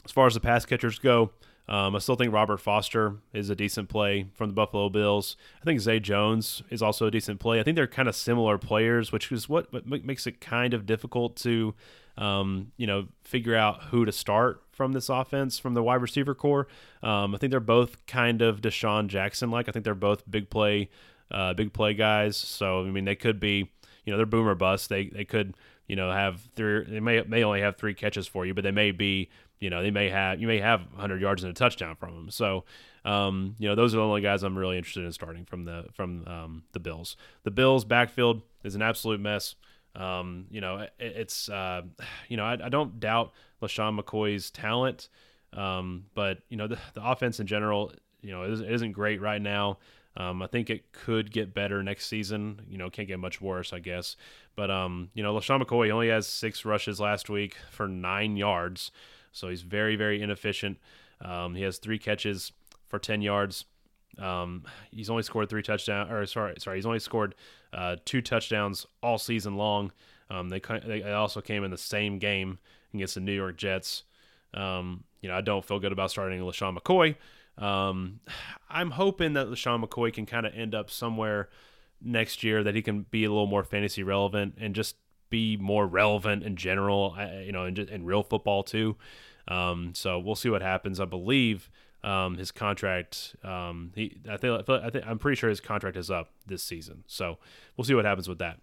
as 0.04 0.12
far 0.12 0.26
as 0.26 0.34
the 0.34 0.40
pass 0.40 0.64
catchers 0.64 0.98
go. 0.98 1.30
Um, 1.66 1.96
I 1.96 1.98
still 1.98 2.16
think 2.16 2.32
Robert 2.32 2.58
Foster 2.58 3.16
is 3.32 3.48
a 3.48 3.56
decent 3.56 3.88
play 3.88 4.26
from 4.34 4.50
the 4.50 4.54
Buffalo 4.54 4.90
Bills. 4.90 5.36
I 5.62 5.64
think 5.64 5.80
Zay 5.80 5.98
Jones 5.98 6.62
is 6.68 6.82
also 6.82 7.06
a 7.06 7.10
decent 7.10 7.40
play. 7.40 7.58
I 7.58 7.62
think 7.62 7.76
they're 7.76 7.86
kind 7.86 8.08
of 8.08 8.14
similar 8.14 8.58
players, 8.58 9.12
which 9.12 9.32
is 9.32 9.48
what, 9.48 9.86
makes 9.86 10.26
it 10.26 10.40
kind 10.40 10.74
of 10.74 10.84
difficult 10.84 11.36
to, 11.36 11.74
um, 12.18 12.72
you 12.76 12.86
know, 12.86 13.08
figure 13.22 13.56
out 13.56 13.84
who 13.84 14.04
to 14.04 14.12
start 14.12 14.62
from 14.72 14.92
this 14.92 15.08
offense 15.08 15.58
from 15.58 15.74
the 15.74 15.82
wide 15.82 16.02
receiver 16.02 16.34
corps. 16.34 16.66
Um, 17.02 17.34
I 17.34 17.38
think 17.38 17.50
they're 17.50 17.60
both 17.60 18.04
kind 18.06 18.42
of 18.42 18.60
DeSean 18.60 19.06
Jackson 19.06 19.50
like. 19.50 19.68
I 19.68 19.72
think 19.72 19.84
they're 19.84 19.94
both 19.94 20.28
big 20.30 20.50
play, 20.50 20.90
uh, 21.30 21.54
big 21.54 21.72
play 21.72 21.94
guys. 21.94 22.36
So 22.36 22.80
I 22.80 22.90
mean, 22.90 23.04
they 23.04 23.16
could 23.16 23.40
be, 23.40 23.70
you 24.04 24.12
know, 24.12 24.16
they're 24.18 24.26
boomer 24.26 24.54
bust. 24.54 24.90
They 24.90 25.06
they 25.06 25.24
could 25.24 25.56
you 25.88 25.96
know 25.96 26.10
have 26.10 26.40
three. 26.54 26.84
They 26.84 27.00
may 27.00 27.22
may 27.22 27.44
only 27.44 27.60
have 27.60 27.76
three 27.76 27.94
catches 27.94 28.26
for 28.26 28.46
you, 28.46 28.54
but 28.54 28.64
they 28.64 28.72
may 28.72 28.90
be. 28.90 29.28
You 29.60 29.70
know, 29.70 29.82
they 29.82 29.92
may 29.92 30.10
have 30.10 30.40
you 30.40 30.46
may 30.46 30.58
have 30.58 30.80
100 30.90 31.22
yards 31.22 31.42
and 31.42 31.50
a 31.50 31.54
touchdown 31.54 31.96
from 31.96 32.14
them. 32.14 32.30
So, 32.30 32.64
um, 33.06 33.54
you 33.58 33.66
know, 33.66 33.74
those 33.74 33.94
are 33.94 33.98
the 33.98 34.02
only 34.02 34.20
guys 34.20 34.42
I'm 34.42 34.58
really 34.58 34.76
interested 34.76 35.04
in 35.04 35.12
starting 35.12 35.46
from 35.46 35.64
the 35.64 35.86
from 35.94 36.26
um, 36.26 36.64
the 36.72 36.80
Bills. 36.80 37.16
The 37.44 37.50
Bills 37.50 37.84
backfield 37.84 38.42
is 38.62 38.74
an 38.74 38.82
absolute 38.82 39.20
mess. 39.20 39.54
Um, 39.96 40.46
you 40.50 40.60
know, 40.60 40.78
it, 40.78 40.92
it's 40.98 41.48
uh, 41.48 41.82
you 42.28 42.36
know 42.36 42.44
I, 42.44 42.58
I, 42.64 42.68
don't 42.68 42.98
doubt 42.98 43.32
LeSean 43.62 43.98
McCoy's 43.98 44.50
talent, 44.50 45.08
um, 45.52 46.06
but 46.14 46.38
you 46.48 46.56
know 46.56 46.66
the, 46.66 46.78
the 46.94 47.08
offense 47.08 47.38
in 47.38 47.46
general, 47.46 47.92
you 48.20 48.32
know, 48.32 48.42
it, 48.42 48.60
isn't 48.60 48.92
great 48.92 49.20
right 49.20 49.40
now. 49.40 49.78
Um, 50.16 50.42
I 50.42 50.46
think 50.46 50.70
it 50.70 50.92
could 50.92 51.32
get 51.32 51.54
better 51.54 51.82
next 51.82 52.06
season. 52.06 52.62
You 52.68 52.78
know, 52.78 52.88
can't 52.88 53.08
get 53.08 53.18
much 53.18 53.40
worse, 53.40 53.72
I 53.72 53.80
guess. 53.80 54.16
But 54.54 54.70
um, 54.70 55.10
you 55.14 55.22
know, 55.22 55.34
LeSean 55.34 55.62
McCoy 55.62 55.90
only 55.90 56.08
has 56.08 56.26
six 56.26 56.64
rushes 56.64 57.00
last 57.00 57.28
week 57.28 57.56
for 57.70 57.88
nine 57.88 58.36
yards, 58.36 58.90
so 59.32 59.48
he's 59.48 59.62
very, 59.62 59.96
very 59.96 60.22
inefficient. 60.22 60.78
Um, 61.20 61.54
he 61.54 61.62
has 61.62 61.78
three 61.78 61.98
catches 61.98 62.52
for 62.86 62.98
ten 62.98 63.22
yards. 63.22 63.64
Um, 64.18 64.64
he's 64.92 65.10
only 65.10 65.24
scored 65.24 65.48
three 65.48 65.62
touchdowns, 65.62 66.10
or 66.12 66.24
sorry, 66.26 66.54
sorry, 66.58 66.78
he's 66.78 66.86
only 66.86 67.00
scored 67.00 67.34
uh, 67.72 67.96
two 68.04 68.22
touchdowns 68.22 68.86
all 69.02 69.18
season 69.18 69.56
long. 69.56 69.90
Um, 70.30 70.48
they 70.48 70.60
they 70.86 71.02
also 71.12 71.40
came 71.40 71.64
in 71.64 71.70
the 71.70 71.78
same 71.78 72.18
game 72.18 72.58
against 72.92 73.16
the 73.16 73.20
New 73.20 73.32
York 73.32 73.56
Jets. 73.56 74.04
Um, 74.54 75.02
you 75.20 75.28
know, 75.28 75.34
I 75.36 75.40
don't 75.40 75.64
feel 75.64 75.80
good 75.80 75.92
about 75.92 76.10
starting 76.12 76.40
LeSean 76.40 76.78
McCoy. 76.78 77.16
Um, 77.58 78.20
I'm 78.68 78.92
hoping 78.92 79.34
that 79.34 79.46
LeSean 79.46 79.84
McCoy 79.84 80.12
can 80.12 80.26
kind 80.26 80.46
of 80.46 80.54
end 80.54 80.74
up 80.74 80.90
somewhere 80.90 81.48
next 82.00 82.42
year 82.42 82.62
that 82.62 82.74
he 82.74 82.82
can 82.82 83.02
be 83.10 83.24
a 83.24 83.28
little 83.28 83.46
more 83.46 83.64
fantasy 83.64 84.02
relevant 84.02 84.54
and 84.60 84.74
just 84.74 84.96
be 85.30 85.56
more 85.56 85.86
relevant 85.86 86.42
in 86.42 86.56
general, 86.56 87.16
uh, 87.18 87.40
you 87.40 87.52
know, 87.52 87.64
in, 87.64 87.76
in 87.76 88.04
real 88.04 88.22
football 88.22 88.62
too. 88.62 88.96
Um, 89.48 89.92
so 89.94 90.18
we'll 90.18 90.34
see 90.34 90.48
what 90.48 90.62
happens. 90.62 91.00
I 91.00 91.04
believe 91.04 91.70
um, 92.02 92.36
his 92.36 92.50
contract, 92.50 93.34
um, 93.42 93.92
he, 93.94 94.18
I 94.28 94.36
think, 94.36 94.68
I 94.68 94.90
think, 94.90 95.06
I'm 95.06 95.18
pretty 95.18 95.36
sure 95.36 95.48
his 95.48 95.60
contract 95.60 95.96
is 95.96 96.10
up 96.10 96.30
this 96.46 96.62
season. 96.62 97.04
So 97.06 97.38
we'll 97.76 97.84
see 97.84 97.94
what 97.94 98.04
happens 98.04 98.28
with 98.28 98.38
that. 98.38 98.58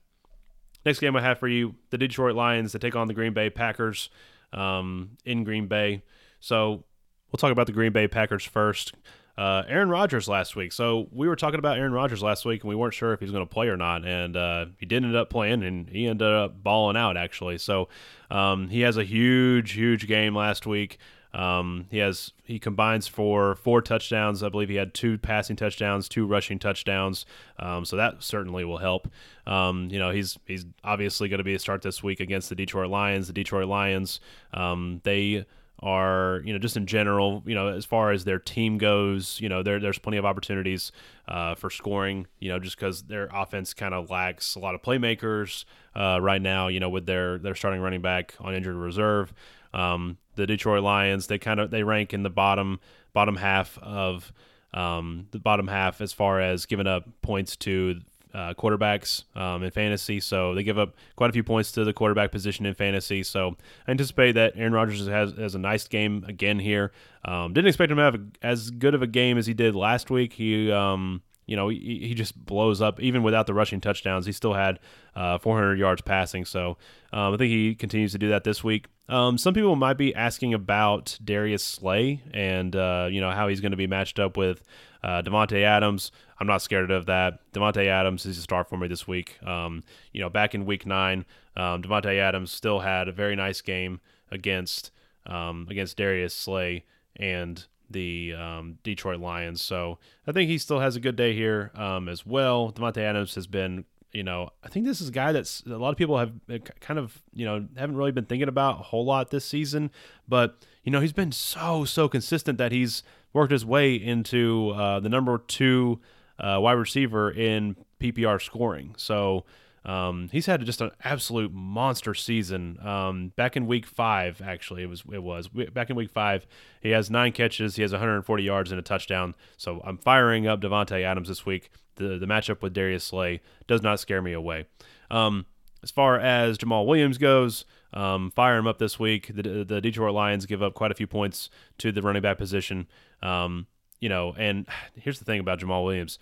Next 0.85 0.99
game 0.99 1.15
I 1.15 1.21
have 1.21 1.39
for 1.39 1.47
you: 1.47 1.75
the 1.89 1.97
Detroit 1.97 2.35
Lions. 2.35 2.71
They 2.71 2.79
take 2.79 2.95
on 2.95 3.07
the 3.07 3.13
Green 3.13 3.33
Bay 3.33 3.49
Packers 3.49 4.09
um, 4.51 5.17
in 5.25 5.43
Green 5.43 5.67
Bay. 5.67 6.03
So 6.39 6.85
we'll 7.31 7.37
talk 7.37 7.51
about 7.51 7.67
the 7.67 7.73
Green 7.73 7.91
Bay 7.91 8.07
Packers 8.07 8.43
first. 8.43 8.93
uh, 9.37 9.63
Aaron 9.67 9.89
Rodgers 9.89 10.27
last 10.27 10.55
week. 10.55 10.71
So 10.71 11.07
we 11.11 11.27
were 11.27 11.35
talking 11.35 11.57
about 11.59 11.77
Aaron 11.77 11.93
Rodgers 11.93 12.21
last 12.21 12.45
week, 12.45 12.61
and 12.63 12.69
we 12.69 12.75
weren't 12.75 12.93
sure 12.93 13.13
if 13.13 13.19
he 13.19 13.25
was 13.25 13.31
going 13.31 13.45
to 13.45 13.51
play 13.51 13.67
or 13.69 13.77
not. 13.77 14.05
And 14.05 14.35
uh, 14.35 14.65
he 14.77 14.85
did 14.85 15.03
end 15.03 15.15
up 15.15 15.29
playing, 15.29 15.63
and 15.63 15.89
he 15.89 16.05
ended 16.07 16.27
up 16.27 16.61
balling 16.61 16.97
out 16.97 17.17
actually. 17.17 17.57
So 17.57 17.87
um, 18.29 18.67
he 18.69 18.81
has 18.81 18.97
a 18.97 19.03
huge, 19.03 19.71
huge 19.71 20.07
game 20.07 20.35
last 20.35 20.67
week. 20.67 20.97
Um, 21.33 21.85
he 21.89 21.99
has 21.99 22.33
he 22.43 22.59
combines 22.59 23.07
for 23.07 23.55
four 23.55 23.81
touchdowns. 23.81 24.43
I 24.43 24.49
believe 24.49 24.67
he 24.67 24.75
had 24.75 24.93
two 24.93 25.17
passing 25.17 25.55
touchdowns, 25.55 26.09
two 26.09 26.27
rushing 26.27 26.59
touchdowns. 26.59 27.25
Um, 27.57 27.85
so 27.85 27.95
that 27.95 28.21
certainly 28.21 28.65
will 28.65 28.79
help. 28.79 29.07
Um, 29.47 29.87
you 29.89 29.97
know, 29.97 30.11
he's 30.11 30.37
he's 30.45 30.65
obviously 30.83 31.29
going 31.29 31.37
to 31.37 31.45
be 31.45 31.53
a 31.53 31.59
start 31.59 31.83
this 31.83 32.03
week 32.03 32.19
against 32.19 32.49
the 32.49 32.55
Detroit 32.55 32.89
Lions. 32.89 33.27
The 33.27 33.33
Detroit 33.33 33.69
Lions, 33.69 34.19
um, 34.53 34.99
they 35.03 35.45
are 35.81 36.41
you 36.45 36.53
know 36.53 36.59
just 36.59 36.77
in 36.77 36.85
general 36.85 37.41
you 37.45 37.55
know 37.55 37.67
as 37.67 37.85
far 37.85 38.11
as 38.11 38.23
their 38.23 38.37
team 38.37 38.77
goes 38.77 39.39
you 39.41 39.49
know 39.49 39.63
there, 39.63 39.79
there's 39.79 39.97
plenty 39.97 40.17
of 40.17 40.25
opportunities 40.25 40.91
uh, 41.27 41.55
for 41.55 41.69
scoring 41.69 42.27
you 42.39 42.49
know 42.49 42.59
just 42.59 42.77
because 42.77 43.03
their 43.03 43.29
offense 43.33 43.73
kind 43.73 43.93
of 43.93 44.09
lacks 44.09 44.55
a 44.55 44.59
lot 44.59 44.75
of 44.75 44.81
playmakers 44.81 45.65
uh, 45.95 46.19
right 46.21 46.41
now 46.41 46.67
you 46.67 46.79
know 46.79 46.89
with 46.89 47.05
their 47.05 47.39
their 47.39 47.55
starting 47.55 47.81
running 47.81 48.01
back 48.01 48.35
on 48.39 48.53
injured 48.53 48.75
reserve. 48.75 49.33
Um, 49.73 50.17
the 50.35 50.45
Detroit 50.45 50.83
Lions 50.83 51.27
they 51.27 51.37
kind 51.37 51.59
of 51.59 51.71
they 51.71 51.83
rank 51.83 52.13
in 52.13 52.23
the 52.23 52.29
bottom 52.29 52.79
bottom 53.13 53.37
half 53.37 53.77
of 53.79 54.31
um, 54.73 55.27
the 55.31 55.39
bottom 55.39 55.67
half 55.67 56.01
as 56.01 56.13
far 56.13 56.39
as 56.39 56.65
giving 56.65 56.87
up 56.87 57.07
points 57.21 57.55
to 57.57 58.01
uh, 58.33 58.53
quarterbacks 58.53 59.23
um, 59.35 59.63
in 59.63 59.71
fantasy. 59.71 60.19
So 60.19 60.55
they 60.55 60.63
give 60.63 60.77
up 60.77 60.95
quite 61.15 61.29
a 61.29 61.33
few 61.33 61.43
points 61.43 61.71
to 61.73 61.83
the 61.83 61.93
quarterback 61.93 62.31
position 62.31 62.65
in 62.65 62.73
fantasy. 62.73 63.23
So 63.23 63.55
I 63.87 63.91
anticipate 63.91 64.33
that 64.33 64.53
Aaron 64.55 64.73
Rodgers 64.73 65.05
has, 65.07 65.33
has 65.33 65.55
a 65.55 65.59
nice 65.59 65.87
game 65.87 66.23
again 66.27 66.59
here. 66.59 66.91
Um, 67.25 67.53
didn't 67.53 67.67
expect 67.67 67.91
him 67.91 67.97
to 67.97 68.03
have 68.03 68.15
a, 68.15 68.21
as 68.41 68.71
good 68.71 68.95
of 68.95 69.01
a 69.01 69.07
game 69.07 69.37
as 69.37 69.45
he 69.45 69.53
did 69.53 69.75
last 69.75 70.09
week. 70.09 70.33
He, 70.33 70.71
um, 70.71 71.21
you 71.45 71.55
know, 71.55 71.69
he, 71.69 72.07
he, 72.07 72.13
just 72.13 72.35
blows 72.45 72.81
up. 72.81 72.99
Even 72.99 73.23
without 73.23 73.45
the 73.45 73.53
rushing 73.53 73.81
touchdowns, 73.81 74.25
he 74.25 74.31
still 74.31 74.53
had 74.53 74.79
uh, 75.15 75.37
400 75.37 75.77
yards 75.77 76.01
passing. 76.01 76.45
So 76.45 76.77
um, 77.11 77.33
I 77.33 77.37
think 77.37 77.51
he 77.51 77.75
continues 77.75 78.13
to 78.13 78.17
do 78.17 78.29
that 78.29 78.43
this 78.43 78.63
week. 78.63 78.87
Um, 79.09 79.37
some 79.37 79.53
people 79.53 79.75
might 79.75 79.97
be 79.97 80.15
asking 80.15 80.53
about 80.53 81.19
Darius 81.21 81.63
Slay 81.63 82.23
and 82.33 82.73
uh, 82.75 83.09
you 83.11 83.19
know 83.19 83.31
how 83.31 83.49
he's 83.49 83.59
going 83.59 83.71
to 83.71 83.77
be 83.77 83.87
matched 83.87 84.19
up 84.19 84.37
with 84.37 84.63
uh, 85.03 85.21
Davante 85.21 85.63
Adams. 85.63 86.11
I'm 86.39 86.47
not 86.47 86.61
scared 86.61 86.91
of 86.91 87.05
that. 87.05 87.39
Davante 87.53 87.85
Adams 87.87 88.25
is 88.25 88.37
a 88.37 88.41
star 88.41 88.63
for 88.63 88.77
me 88.77 88.87
this 88.87 89.07
week. 89.07 89.41
Um, 89.45 89.83
you 90.11 90.21
know, 90.21 90.29
back 90.29 90.55
in 90.55 90.65
Week 90.65 90.85
Nine, 90.85 91.25
um, 91.55 91.81
Davante 91.81 92.17
Adams 92.19 92.51
still 92.51 92.79
had 92.79 93.07
a 93.07 93.11
very 93.11 93.35
nice 93.35 93.61
game 93.61 93.99
against 94.31 94.91
um, 95.25 95.67
against 95.69 95.97
Darius 95.97 96.33
Slay 96.33 96.85
and 97.15 97.65
the 97.89 98.33
um, 98.33 98.77
Detroit 98.83 99.19
Lions. 99.19 99.61
So 99.61 99.99
I 100.25 100.31
think 100.31 100.49
he 100.49 100.57
still 100.57 100.79
has 100.79 100.95
a 100.95 100.99
good 100.99 101.15
day 101.15 101.33
here 101.33 101.71
um, 101.75 102.07
as 102.07 102.25
well. 102.25 102.71
Davante 102.71 102.97
Adams 102.97 103.35
has 103.35 103.47
been 103.47 103.85
you 104.13 104.23
know, 104.23 104.49
I 104.63 104.67
think 104.67 104.85
this 104.85 105.01
is 105.01 105.09
a 105.09 105.11
guy 105.11 105.31
that's 105.31 105.63
a 105.65 105.77
lot 105.77 105.91
of 105.91 105.97
people 105.97 106.17
have 106.17 106.33
uh, 106.49 106.57
kind 106.79 106.99
of, 106.99 107.21
you 107.33 107.45
know, 107.45 107.65
haven't 107.77 107.95
really 107.95 108.11
been 108.11 108.25
thinking 108.25 108.49
about 108.49 108.79
a 108.79 108.83
whole 108.83 109.05
lot 109.05 109.31
this 109.31 109.45
season. 109.45 109.91
But, 110.27 110.57
you 110.83 110.91
know, 110.91 110.99
he's 110.99 111.13
been 111.13 111.31
so, 111.31 111.85
so 111.85 112.09
consistent 112.09 112.57
that 112.57 112.71
he's 112.71 113.03
worked 113.33 113.51
his 113.51 113.65
way 113.65 113.95
into 113.95 114.71
uh, 114.71 114.99
the 114.99 115.09
number 115.09 115.37
two 115.37 115.99
uh, 116.39 116.59
wide 116.61 116.73
receiver 116.73 117.31
in 117.31 117.75
PPR 117.99 118.41
scoring. 118.41 118.95
So 118.97 119.45
um, 119.85 120.29
he's 120.31 120.45
had 120.45 120.63
just 120.65 120.81
an 120.81 120.91
absolute 121.03 121.53
monster 121.53 122.13
season. 122.13 122.77
Um, 122.85 123.33
back 123.35 123.55
in 123.55 123.67
week 123.67 123.85
five, 123.85 124.41
actually, 124.43 124.83
it 124.83 124.89
was 124.89 125.03
it 125.11 125.23
was 125.23 125.47
back 125.47 125.89
in 125.89 125.95
week 125.95 126.11
five. 126.11 126.45
He 126.81 126.89
has 126.89 127.09
nine 127.09 127.31
catches. 127.31 127.75
He 127.75 127.81
has 127.81 127.91
140 127.91 128.43
yards 128.43 128.71
and 128.71 128.79
a 128.79 128.83
touchdown. 128.83 129.35
So 129.57 129.81
I'm 129.83 129.97
firing 129.97 130.47
up 130.47 130.61
Davante 130.61 131.03
Adams 131.03 131.27
this 131.27 131.45
week 131.45 131.71
the 132.01 132.17
the 132.17 132.25
matchup 132.25 132.61
with 132.61 132.73
Darius 132.73 133.03
Slay 133.03 133.41
does 133.67 133.81
not 133.81 133.99
scare 133.99 134.21
me 134.21 134.33
away. 134.33 134.65
Um, 135.09 135.45
as 135.83 135.91
far 135.91 136.19
as 136.19 136.57
Jamaal 136.57 136.85
Williams 136.85 137.17
goes, 137.17 137.65
um, 137.93 138.31
fire 138.31 138.57
him 138.57 138.67
up 138.67 138.77
this 138.77 138.99
week. 138.99 139.31
The, 139.33 139.63
the 139.63 139.81
Detroit 139.81 140.13
Lions 140.13 140.45
give 140.45 140.61
up 140.61 140.73
quite 140.75 140.91
a 140.91 140.95
few 140.95 141.07
points 141.07 141.49
to 141.79 141.91
the 141.91 142.01
running 142.01 142.21
back 142.21 142.37
position. 142.37 142.87
Um, 143.21 143.67
you 143.99 144.09
know, 144.09 144.33
and 144.37 144.67
here's 144.95 145.19
the 145.19 145.25
thing 145.25 145.39
about 145.39 145.59
Jamaal 145.59 145.83
Williams: 145.83 146.19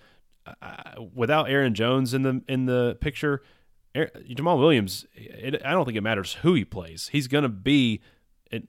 without 1.14 1.50
Aaron 1.50 1.74
Jones 1.74 2.14
in 2.14 2.22
the 2.22 2.42
in 2.48 2.66
the 2.66 2.96
picture, 3.00 3.42
Jamaal 3.94 4.58
Williams, 4.58 5.06
it, 5.14 5.60
I 5.64 5.72
don't 5.72 5.84
think 5.84 5.96
it 5.96 6.02
matters 6.02 6.34
who 6.42 6.54
he 6.54 6.64
plays. 6.64 7.08
He's 7.12 7.28
going 7.28 7.42
to 7.42 7.48
be 7.48 8.00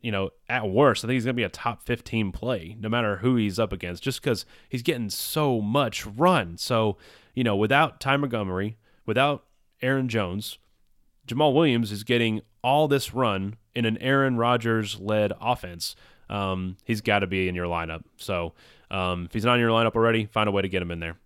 you 0.02 0.12
know, 0.12 0.30
at 0.48 0.70
worst, 0.70 1.04
I 1.04 1.08
think 1.08 1.16
he's 1.16 1.26
going 1.26 1.36
to 1.36 1.40
be 1.40 1.44
a 1.44 1.50
top 1.50 1.84
15 1.84 2.32
play, 2.32 2.76
no 2.80 2.88
matter 2.88 3.18
who 3.18 3.36
he's 3.36 3.58
up 3.58 3.74
against, 3.74 4.04
just 4.04 4.22
because 4.22 4.46
he's 4.70 4.84
getting 4.84 5.10
so 5.10 5.60
much 5.60 6.06
run. 6.06 6.58
So, 6.58 6.98
you 7.34 7.44
know, 7.44 7.56
without 7.56 8.00
Ty 8.00 8.18
Montgomery, 8.18 8.78
without 9.06 9.46
Aaron 9.82 10.08
Jones, 10.08 10.60
Jamaal 11.28 11.54
Williams 11.54 11.92
is 11.92 12.04
getting 12.04 12.42
all 12.64 12.88
this 12.88 13.14
run 13.14 13.56
in 13.74 13.86
an 13.86 13.98
Aaron 13.98 14.38
Rodgers 14.38 15.00
led 15.00 15.34
offense. 15.42 15.96
Um, 16.32 16.78
he's 16.86 17.02
got 17.02 17.20
to 17.20 17.28
be 17.28 17.48
in 17.48 17.56
your 17.56 17.68
lineup. 17.68 18.04
So, 18.18 18.54
um, 18.90 19.26
if 19.26 19.34
he's 19.34 19.46
not 19.46 19.56
in 19.56 19.60
your 19.60 19.70
lineup 19.70 19.96
already, 19.96 20.26
find 20.26 20.50
a 20.50 20.52
way 20.52 20.62
to 20.62 20.70
get 20.70 20.82
him 20.82 20.92
in 20.92 21.00
there. 21.00 21.18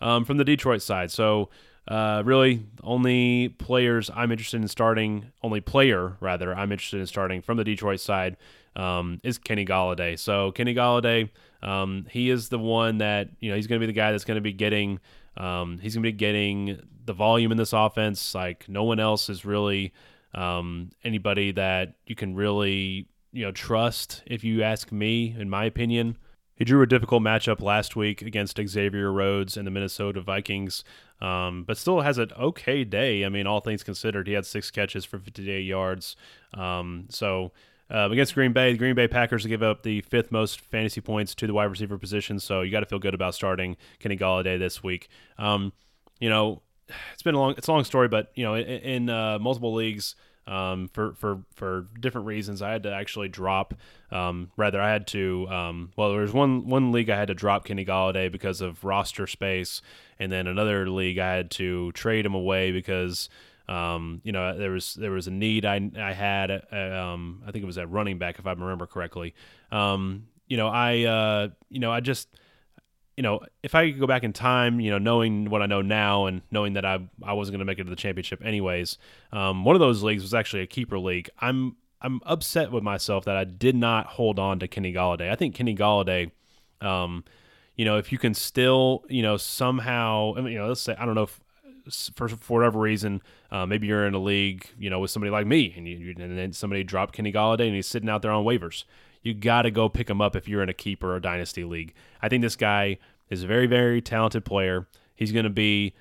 Um, 0.00 0.24
from 0.24 0.38
the 0.38 0.44
Detroit 0.44 0.80
side, 0.80 1.10
so 1.10 1.50
uh, 1.88 2.22
really, 2.24 2.64
only 2.82 3.48
players 3.48 4.10
I'm 4.14 4.30
interested 4.30 4.60
in 4.60 4.68
starting, 4.68 5.32
only 5.42 5.60
player 5.60 6.16
rather 6.20 6.54
I'm 6.54 6.72
interested 6.72 7.00
in 7.00 7.06
starting 7.06 7.42
from 7.42 7.56
the 7.56 7.64
Detroit 7.64 8.00
side 8.00 8.36
um, 8.76 9.20
is 9.24 9.38
Kenny 9.38 9.66
Golladay. 9.66 10.18
So 10.18 10.52
Kenny 10.52 10.74
Golladay, 10.74 11.30
um, 11.62 12.06
he 12.10 12.30
is 12.30 12.48
the 12.48 12.58
one 12.58 12.98
that 12.98 13.30
you 13.40 13.50
know 13.50 13.56
he's 13.56 13.66
going 13.66 13.80
to 13.80 13.86
be 13.86 13.92
the 13.92 13.96
guy 13.96 14.12
that's 14.12 14.24
going 14.24 14.36
to 14.36 14.40
be 14.40 14.52
getting. 14.52 15.00
Um, 15.36 15.78
he's 15.78 15.94
going 15.94 16.02
to 16.02 16.08
be 16.08 16.16
getting 16.16 16.80
the 17.06 17.12
volume 17.12 17.50
in 17.50 17.58
this 17.58 17.72
offense. 17.72 18.34
Like 18.34 18.68
no 18.68 18.84
one 18.84 19.00
else 19.00 19.28
is 19.28 19.44
really 19.44 19.92
anybody 20.32 21.50
that 21.52 21.94
you 22.06 22.14
can 22.14 22.34
really 22.36 23.08
you 23.32 23.44
know 23.44 23.52
trust. 23.52 24.22
If 24.26 24.44
you 24.44 24.62
ask 24.62 24.92
me, 24.92 25.34
in 25.38 25.50
my 25.50 25.64
opinion. 25.64 26.16
He 26.56 26.66
drew 26.66 26.82
a 26.82 26.86
difficult 26.86 27.22
matchup 27.22 27.62
last 27.62 27.96
week 27.96 28.20
against 28.20 28.60
Xavier 28.62 29.10
Rhodes 29.10 29.56
and 29.56 29.66
the 29.66 29.70
Minnesota 29.70 30.20
Vikings, 30.20 30.84
um, 31.22 31.64
but 31.64 31.78
still 31.78 32.02
has 32.02 32.18
an 32.18 32.32
okay 32.38 32.84
day. 32.84 33.24
I 33.24 33.30
mean, 33.30 33.46
all 33.46 33.60
things 33.60 33.82
considered, 33.82 34.26
he 34.26 34.34
had 34.34 34.44
six 34.44 34.70
catches 34.70 35.06
for 35.06 35.18
58 35.18 35.62
yards. 35.62 36.16
Um, 36.52 37.06
so 37.08 37.52
uh, 37.90 38.10
against 38.10 38.34
Green 38.34 38.52
Bay, 38.52 38.72
the 38.72 38.78
Green 38.78 38.94
Bay 38.94 39.08
Packers 39.08 39.46
give 39.46 39.62
up 39.62 39.82
the 39.82 40.02
fifth 40.02 40.30
most 40.30 40.60
fantasy 40.60 41.00
points 41.00 41.34
to 41.36 41.46
the 41.46 41.54
wide 41.54 41.64
receiver 41.64 41.98
position. 41.98 42.38
So 42.38 42.60
you 42.60 42.70
got 42.70 42.80
to 42.80 42.86
feel 42.86 42.98
good 42.98 43.14
about 43.14 43.34
starting 43.34 43.76
Kenny 43.98 44.16
Golladay 44.16 44.58
this 44.58 44.82
week. 44.82 45.08
Um, 45.38 45.72
you 46.20 46.28
know, 46.28 46.62
it's 47.12 47.22
been 47.22 47.34
a 47.34 47.38
long, 47.38 47.54
it's 47.56 47.68
a 47.68 47.72
long 47.72 47.84
story, 47.84 48.08
but 48.08 48.32
you 48.34 48.44
know, 48.44 48.54
in, 48.54 48.64
in 48.64 49.10
uh, 49.10 49.38
multiple 49.38 49.74
leagues 49.74 50.14
um, 50.46 50.88
for 50.92 51.14
for 51.14 51.42
for 51.54 51.86
different 51.98 52.26
reasons. 52.26 52.62
I 52.62 52.70
had 52.70 52.82
to 52.84 52.92
actually 52.92 53.28
drop. 53.28 53.74
Um, 54.10 54.50
rather, 54.56 54.80
I 54.80 54.90
had 54.90 55.06
to. 55.08 55.46
Um, 55.48 55.92
well, 55.96 56.10
there 56.10 56.20
was 56.20 56.32
one 56.32 56.68
one 56.68 56.92
league 56.92 57.10
I 57.10 57.16
had 57.16 57.28
to 57.28 57.34
drop 57.34 57.64
Kenny 57.64 57.84
Golladay 57.84 58.30
because 58.30 58.60
of 58.60 58.84
roster 58.84 59.26
space, 59.26 59.82
and 60.18 60.30
then 60.30 60.46
another 60.46 60.88
league 60.88 61.18
I 61.18 61.34
had 61.34 61.50
to 61.52 61.92
trade 61.92 62.26
him 62.26 62.34
away 62.34 62.72
because. 62.72 63.28
Um, 63.68 64.20
you 64.24 64.32
know, 64.32 64.58
there 64.58 64.72
was 64.72 64.94
there 64.94 65.12
was 65.12 65.28
a 65.28 65.30
need 65.30 65.64
I 65.64 65.92
I 65.96 66.12
had. 66.12 66.50
Uh, 66.50 66.76
um, 66.76 67.44
I 67.46 67.52
think 67.52 67.62
it 67.62 67.66
was 67.66 67.78
at 67.78 67.88
running 67.88 68.18
back 68.18 68.40
if 68.40 68.46
I 68.48 68.50
remember 68.50 68.84
correctly. 68.84 69.32
Um, 69.70 70.26
you 70.48 70.56
know, 70.56 70.66
I 70.66 71.04
uh, 71.04 71.48
you 71.68 71.78
know 71.78 71.92
I 71.92 72.00
just 72.00 72.26
you 73.20 73.22
know, 73.22 73.40
if 73.62 73.74
I 73.74 73.90
could 73.90 74.00
go 74.00 74.06
back 74.06 74.24
in 74.24 74.32
time, 74.32 74.80
you 74.80 74.90
know, 74.90 74.96
knowing 74.96 75.50
what 75.50 75.60
I 75.60 75.66
know 75.66 75.82
now 75.82 76.24
and 76.24 76.40
knowing 76.50 76.72
that 76.72 76.86
I 76.86 77.00
I 77.22 77.34
wasn't 77.34 77.52
going 77.52 77.58
to 77.58 77.66
make 77.66 77.78
it 77.78 77.84
to 77.84 77.90
the 77.90 77.94
championship 77.94 78.42
anyways, 78.42 78.96
um, 79.30 79.62
one 79.62 79.76
of 79.76 79.80
those 79.80 80.02
leagues 80.02 80.22
was 80.22 80.32
actually 80.32 80.62
a 80.62 80.66
keeper 80.66 80.98
league. 80.98 81.28
I'm 81.38 81.76
I'm 82.00 82.22
upset 82.24 82.72
with 82.72 82.82
myself 82.82 83.26
that 83.26 83.36
I 83.36 83.44
did 83.44 83.76
not 83.76 84.06
hold 84.06 84.38
on 84.38 84.58
to 84.60 84.68
Kenny 84.68 84.94
Golladay. 84.94 85.30
I 85.30 85.34
think 85.34 85.54
Kenny 85.54 85.76
Golladay, 85.76 86.30
um, 86.80 87.24
you 87.76 87.84
know, 87.84 87.98
if 87.98 88.10
you 88.10 88.16
can 88.16 88.32
still, 88.32 89.04
you 89.10 89.20
know, 89.20 89.36
somehow, 89.36 90.32
I 90.38 90.40
mean, 90.40 90.54
you 90.54 90.58
know, 90.58 90.68
let's 90.68 90.80
say 90.80 90.96
I 90.98 91.04
don't 91.04 91.14
know 91.14 91.24
if 91.24 91.38
for, 92.14 92.26
for 92.26 92.60
whatever 92.60 92.78
reason, 92.78 93.20
uh, 93.50 93.66
maybe 93.66 93.86
you're 93.86 94.06
in 94.06 94.14
a 94.14 94.18
league, 94.18 94.66
you 94.78 94.88
know, 94.88 94.98
with 94.98 95.10
somebody 95.10 95.30
like 95.30 95.46
me, 95.46 95.74
and 95.76 95.86
you, 95.86 96.14
and 96.18 96.38
then 96.38 96.54
somebody 96.54 96.84
dropped 96.84 97.12
Kenny 97.12 97.34
Golladay 97.34 97.66
and 97.66 97.74
he's 97.74 97.86
sitting 97.86 98.08
out 98.08 98.22
there 98.22 98.32
on 98.32 98.46
waivers 98.46 98.84
you 99.22 99.34
got 99.34 99.62
to 99.62 99.70
go 99.70 99.88
pick 99.88 100.08
him 100.08 100.20
up 100.20 100.34
if 100.34 100.48
you're 100.48 100.62
in 100.62 100.68
a 100.68 100.74
keeper 100.74 101.14
or 101.14 101.20
dynasty 101.20 101.64
league. 101.64 101.94
I 102.22 102.28
think 102.28 102.42
this 102.42 102.56
guy 102.56 102.98
is 103.28 103.42
a 103.42 103.46
very, 103.46 103.66
very 103.66 104.00
talented 104.00 104.44
player. 104.44 104.86
He's 105.14 105.32
going 105.32 105.44
to 105.44 105.50
be 105.50 105.94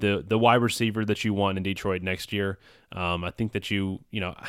the 0.00 0.24
the 0.26 0.38
wide 0.38 0.56
receiver 0.56 1.04
that 1.04 1.24
you 1.24 1.32
want 1.32 1.56
in 1.56 1.62
Detroit 1.62 2.02
next 2.02 2.32
year. 2.32 2.58
Um, 2.92 3.24
I 3.24 3.30
think 3.30 3.52
that 3.52 3.70
you, 3.70 4.00
you 4.10 4.20
know, 4.20 4.34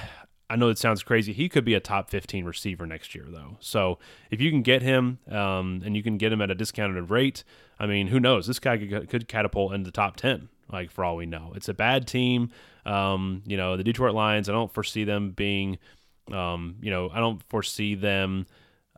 I 0.47 0.55
know 0.57 0.69
it 0.69 0.77
sounds 0.77 1.01
crazy. 1.01 1.33
He 1.33 1.49
could 1.49 1.65
be 1.65 1.73
a 1.73 1.79
top 1.79 2.11
15 2.11 2.45
receiver 2.45 2.85
next 2.85 3.15
year, 3.15 3.25
though. 3.27 3.57
So 3.61 3.97
if 4.29 4.39
you 4.39 4.51
can 4.51 4.61
get 4.61 4.83
him 4.83 5.17
um, 5.27 5.81
and 5.83 5.97
you 5.97 6.03
can 6.03 6.19
get 6.19 6.31
him 6.31 6.39
at 6.39 6.51
a 6.51 6.55
discounted 6.55 7.09
rate, 7.09 7.43
I 7.79 7.88
mean, 7.88 8.07
who 8.07 8.19
knows? 8.19 8.45
This 8.45 8.59
guy 8.59 8.77
could, 8.77 9.09
could 9.09 9.27
catapult 9.27 9.73
into 9.73 9.88
the 9.88 9.91
top 9.91 10.17
10, 10.17 10.49
like 10.71 10.91
for 10.91 11.03
all 11.03 11.15
we 11.15 11.25
know. 11.25 11.53
It's 11.55 11.67
a 11.67 11.73
bad 11.73 12.05
team. 12.05 12.51
Um, 12.85 13.41
you 13.47 13.57
know, 13.57 13.75
the 13.75 13.83
Detroit 13.83 14.13
Lions, 14.13 14.47
I 14.47 14.51
don't 14.51 14.71
foresee 14.71 15.03
them 15.03 15.31
being– 15.31 15.79
um, 16.31 16.75
you 16.81 16.91
know, 16.91 17.09
I 17.13 17.19
don't 17.19 17.41
foresee 17.49 17.95
them 17.95 18.45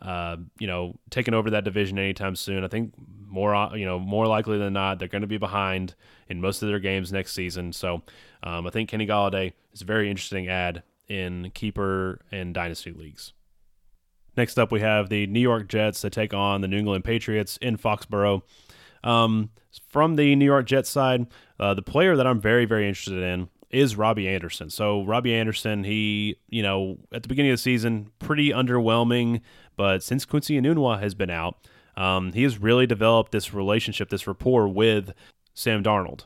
uh, 0.01 0.37
you 0.59 0.67
know, 0.67 0.95
taking 1.09 1.33
over 1.33 1.49
that 1.51 1.63
division 1.63 1.97
anytime 1.97 2.35
soon. 2.35 2.63
I 2.63 2.67
think 2.67 2.93
more, 3.27 3.55
uh, 3.55 3.73
you 3.73 3.85
know, 3.85 3.97
more 3.97 4.27
likely 4.27 4.57
than 4.57 4.73
not, 4.73 4.99
they're 4.99 5.07
going 5.07 5.21
to 5.21 5.27
be 5.27 5.37
behind 5.37 5.95
in 6.29 6.39
most 6.39 6.61
of 6.61 6.69
their 6.69 6.79
games 6.79 7.11
next 7.11 7.33
season. 7.33 7.73
So 7.73 8.03
um, 8.43 8.67
I 8.67 8.69
think 8.69 8.89
Kenny 8.89 9.07
Golladay 9.07 9.53
is 9.73 9.81
a 9.81 9.85
very 9.85 10.09
interesting 10.09 10.47
add 10.47 10.83
in 11.07 11.51
keeper 11.51 12.21
and 12.31 12.53
dynasty 12.53 12.91
leagues. 12.91 13.33
Next 14.35 14.59
up, 14.59 14.71
we 14.71 14.81
have 14.81 15.09
the 15.09 15.25
New 15.25 15.39
York 15.39 15.67
Jets 15.67 16.01
that 16.01 16.13
take 16.13 16.33
on 16.33 16.61
the 16.61 16.67
New 16.67 16.77
England 16.77 17.03
Patriots 17.03 17.57
in 17.57 17.75
Foxborough. 17.75 18.43
Um, 19.03 19.49
from 19.89 20.15
the 20.15 20.35
New 20.35 20.45
York 20.45 20.67
Jets 20.67 20.89
side, 20.91 21.25
uh, 21.59 21.73
the 21.73 21.81
player 21.81 22.15
that 22.15 22.27
I'm 22.27 22.39
very, 22.39 22.65
very 22.65 22.87
interested 22.87 23.23
in 23.23 23.49
is 23.69 23.95
Robbie 23.95 24.27
Anderson. 24.27 24.69
So 24.69 25.03
Robbie 25.03 25.33
Anderson, 25.33 25.83
he, 25.83 26.37
you 26.49 26.63
know, 26.63 26.97
at 27.11 27.23
the 27.23 27.29
beginning 27.29 27.51
of 27.51 27.57
the 27.57 27.61
season, 27.61 28.11
pretty 28.19 28.49
underwhelming, 28.49 29.41
but 29.75 30.03
since 30.03 30.25
Quincy 30.25 30.59
Enunwa 30.59 30.99
has 30.99 31.13
been 31.13 31.29
out, 31.29 31.57
um, 31.95 32.31
he 32.33 32.43
has 32.43 32.59
really 32.59 32.87
developed 32.87 33.31
this 33.31 33.53
relationship, 33.53 34.09
this 34.09 34.27
rapport 34.27 34.67
with 34.67 35.11
Sam 35.53 35.83
Darnold. 35.83 36.25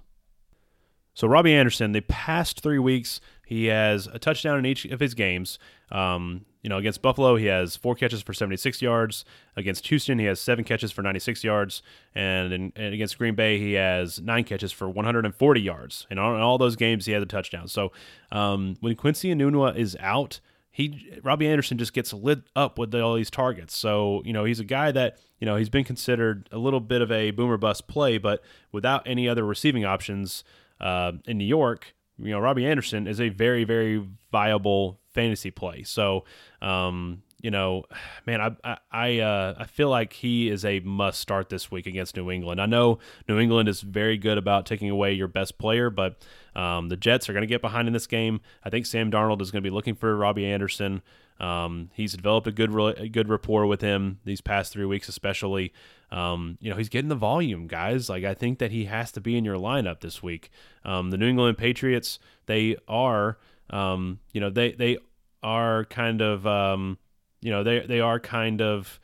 So 1.14 1.28
Robbie 1.28 1.54
Anderson, 1.54 1.92
the 1.92 2.02
past 2.02 2.62
three 2.62 2.80
weeks, 2.80 3.20
he 3.46 3.66
has 3.66 4.08
a 4.08 4.20
touchdown 4.20 4.60
in 4.60 4.66
each 4.66 4.86
of 4.86 5.00
his 5.00 5.14
games. 5.14 5.60
Um, 5.92 6.46
you 6.62 6.70
know, 6.70 6.78
against 6.78 7.02
Buffalo, 7.02 7.36
he 7.36 7.48
has 7.48 7.76
four 7.76 7.96
catches 7.96 8.22
for 8.22 8.34
76 8.34 8.82
yards. 8.82 9.26
Against 9.56 9.88
Houston, 9.88 10.20
he 10.20 10.26
has 10.26 10.40
seven 10.40 10.64
catches 10.64 10.92
for 10.92 11.02
96 11.02 11.44
yards. 11.44 11.82
And, 12.14 12.54
in, 12.54 12.74
and 12.76 12.94
against 12.94 13.18
Green 13.18 13.36
Bay, 13.36 13.58
he 13.58 13.74
has 13.74 14.22
nine 14.22 14.44
catches 14.44 14.72
for 14.72 14.88
140 14.88 15.62
yards. 15.62 16.06
And 16.10 16.20
in 16.20 16.26
all 16.26 16.58
those 16.58 16.76
games, 16.76 17.06
he 17.06 17.14
had 17.14 17.22
a 17.22 17.26
touchdown. 17.26 17.68
So 17.68 17.92
um, 18.32 18.78
when 18.80 18.96
Quincy 18.96 19.34
Enunwa 19.34 19.76
is 19.76 19.98
out, 20.00 20.40
he 20.72 21.20
Robbie 21.22 21.48
Anderson 21.48 21.78
just 21.78 21.94
gets 21.94 22.14
lit 22.14 22.44
up 22.56 22.80
with 22.80 22.96
all 22.96 23.16
these 23.16 23.30
targets. 23.30 23.76
So 23.76 24.22
you 24.24 24.32
know 24.32 24.46
he's 24.46 24.62
a 24.62 24.64
guy 24.64 24.92
that 24.92 25.18
you 25.40 25.46
know 25.46 25.58
he's 25.58 25.70
been 25.70 25.84
considered 25.84 26.48
a 26.52 26.58
little 26.58 26.80
bit 26.80 27.02
of 27.02 27.12
a 27.12 27.32
boomer 27.32 27.58
bust 27.58 27.88
play, 27.88 28.18
but 28.18 28.42
without 28.72 29.04
any 29.06 29.28
other 29.28 29.46
receiving 29.46 29.84
options 29.84 30.46
uh, 30.80 31.12
in 31.26 31.38
New 31.38 31.46
York, 31.46 31.94
you 32.18 32.32
know 32.32 32.40
Robbie 32.40 32.66
Anderson 32.66 33.06
is 33.06 33.20
a 33.20 33.28
very 33.28 33.66
very 33.66 34.02
viable 34.32 35.01
fantasy 35.14 35.52
play. 35.52 35.84
So, 35.84 36.26
um, 36.62 37.24
you 37.42 37.52
know, 37.52 37.84
man, 38.26 38.56
I 38.64 38.78
I 38.92 39.20
uh, 39.20 39.56
I 39.58 39.66
feel 39.66 39.90
like 39.90 40.14
he 40.14 40.50
is 40.50 40.66
a 40.66 40.80
must 40.82 41.20
start 41.20 41.50
this 41.50 41.72
week 41.72 41.88
against 41.88 42.16
New 42.16 42.32
England. 42.32 42.62
I 42.62 42.66
know 42.66 43.00
New 43.28 43.40
England 43.40 43.70
is 43.70 43.82
very 43.82 44.18
good 44.18 44.38
about 44.38 44.66
taking 44.66 44.90
away 44.90 45.14
your 45.14 45.28
best 45.28 45.58
player, 45.58 45.90
but 45.90 46.24
um, 46.56 46.90
the 46.90 46.98
Jets 46.98 47.30
are 47.30 47.34
going 47.34 47.42
to 47.42 47.48
get 47.48 47.62
behind 47.62 47.88
in 47.88 47.94
this 47.94 48.08
game. 48.08 48.42
I 48.64 48.70
think 48.70 48.86
Sam 48.86 49.12
Darnold 49.12 49.42
is 49.42 49.52
going 49.52 49.64
to 49.64 49.70
be 49.70 49.74
looking 49.74 49.96
for 49.96 50.16
Robbie 50.16 50.46
Anderson. 50.46 51.02
Um, 51.40 51.90
he's 51.96 52.14
developed 52.14 52.46
a 52.46 52.52
good 52.52 52.72
a 53.00 53.10
good 53.10 53.28
rapport 53.28 53.66
with 53.66 53.82
him 53.82 54.20
these 54.26 54.42
past 54.42 54.72
three 54.72 54.86
weeks, 54.86 55.10
especially. 55.10 55.74
Um, 56.12 56.58
you 56.60 56.70
know, 56.70 56.76
he's 56.76 56.90
getting 56.90 57.10
the 57.10 57.16
volume, 57.16 57.68
guys. 57.68 58.10
Like 58.10 58.24
I 58.24 58.36
think 58.36 58.60
that 58.60 58.72
he 58.72 58.86
has 58.86 59.12
to 59.14 59.22
be 59.22 59.36
in 59.38 59.46
your 59.46 59.56
lineup 59.56 60.02
this 60.02 60.22
week. 60.22 60.52
Um, 60.86 61.10
the 61.10 61.18
New 61.18 61.28
England 61.28 61.58
Patriots, 61.58 62.20
they 62.46 62.76
are 62.88 63.38
um, 63.72 64.20
you 64.34 64.42
know, 64.42 64.50
they 64.50 64.74
they 64.74 64.98
are 65.42 65.86
kind 65.86 66.22
of 66.22 66.46
um, 66.46 66.98
you 67.42 67.52
know 67.52 67.64
they 67.64 67.80
they 67.80 68.00
are 68.00 68.20
kind 68.20 68.62
of 68.62 69.00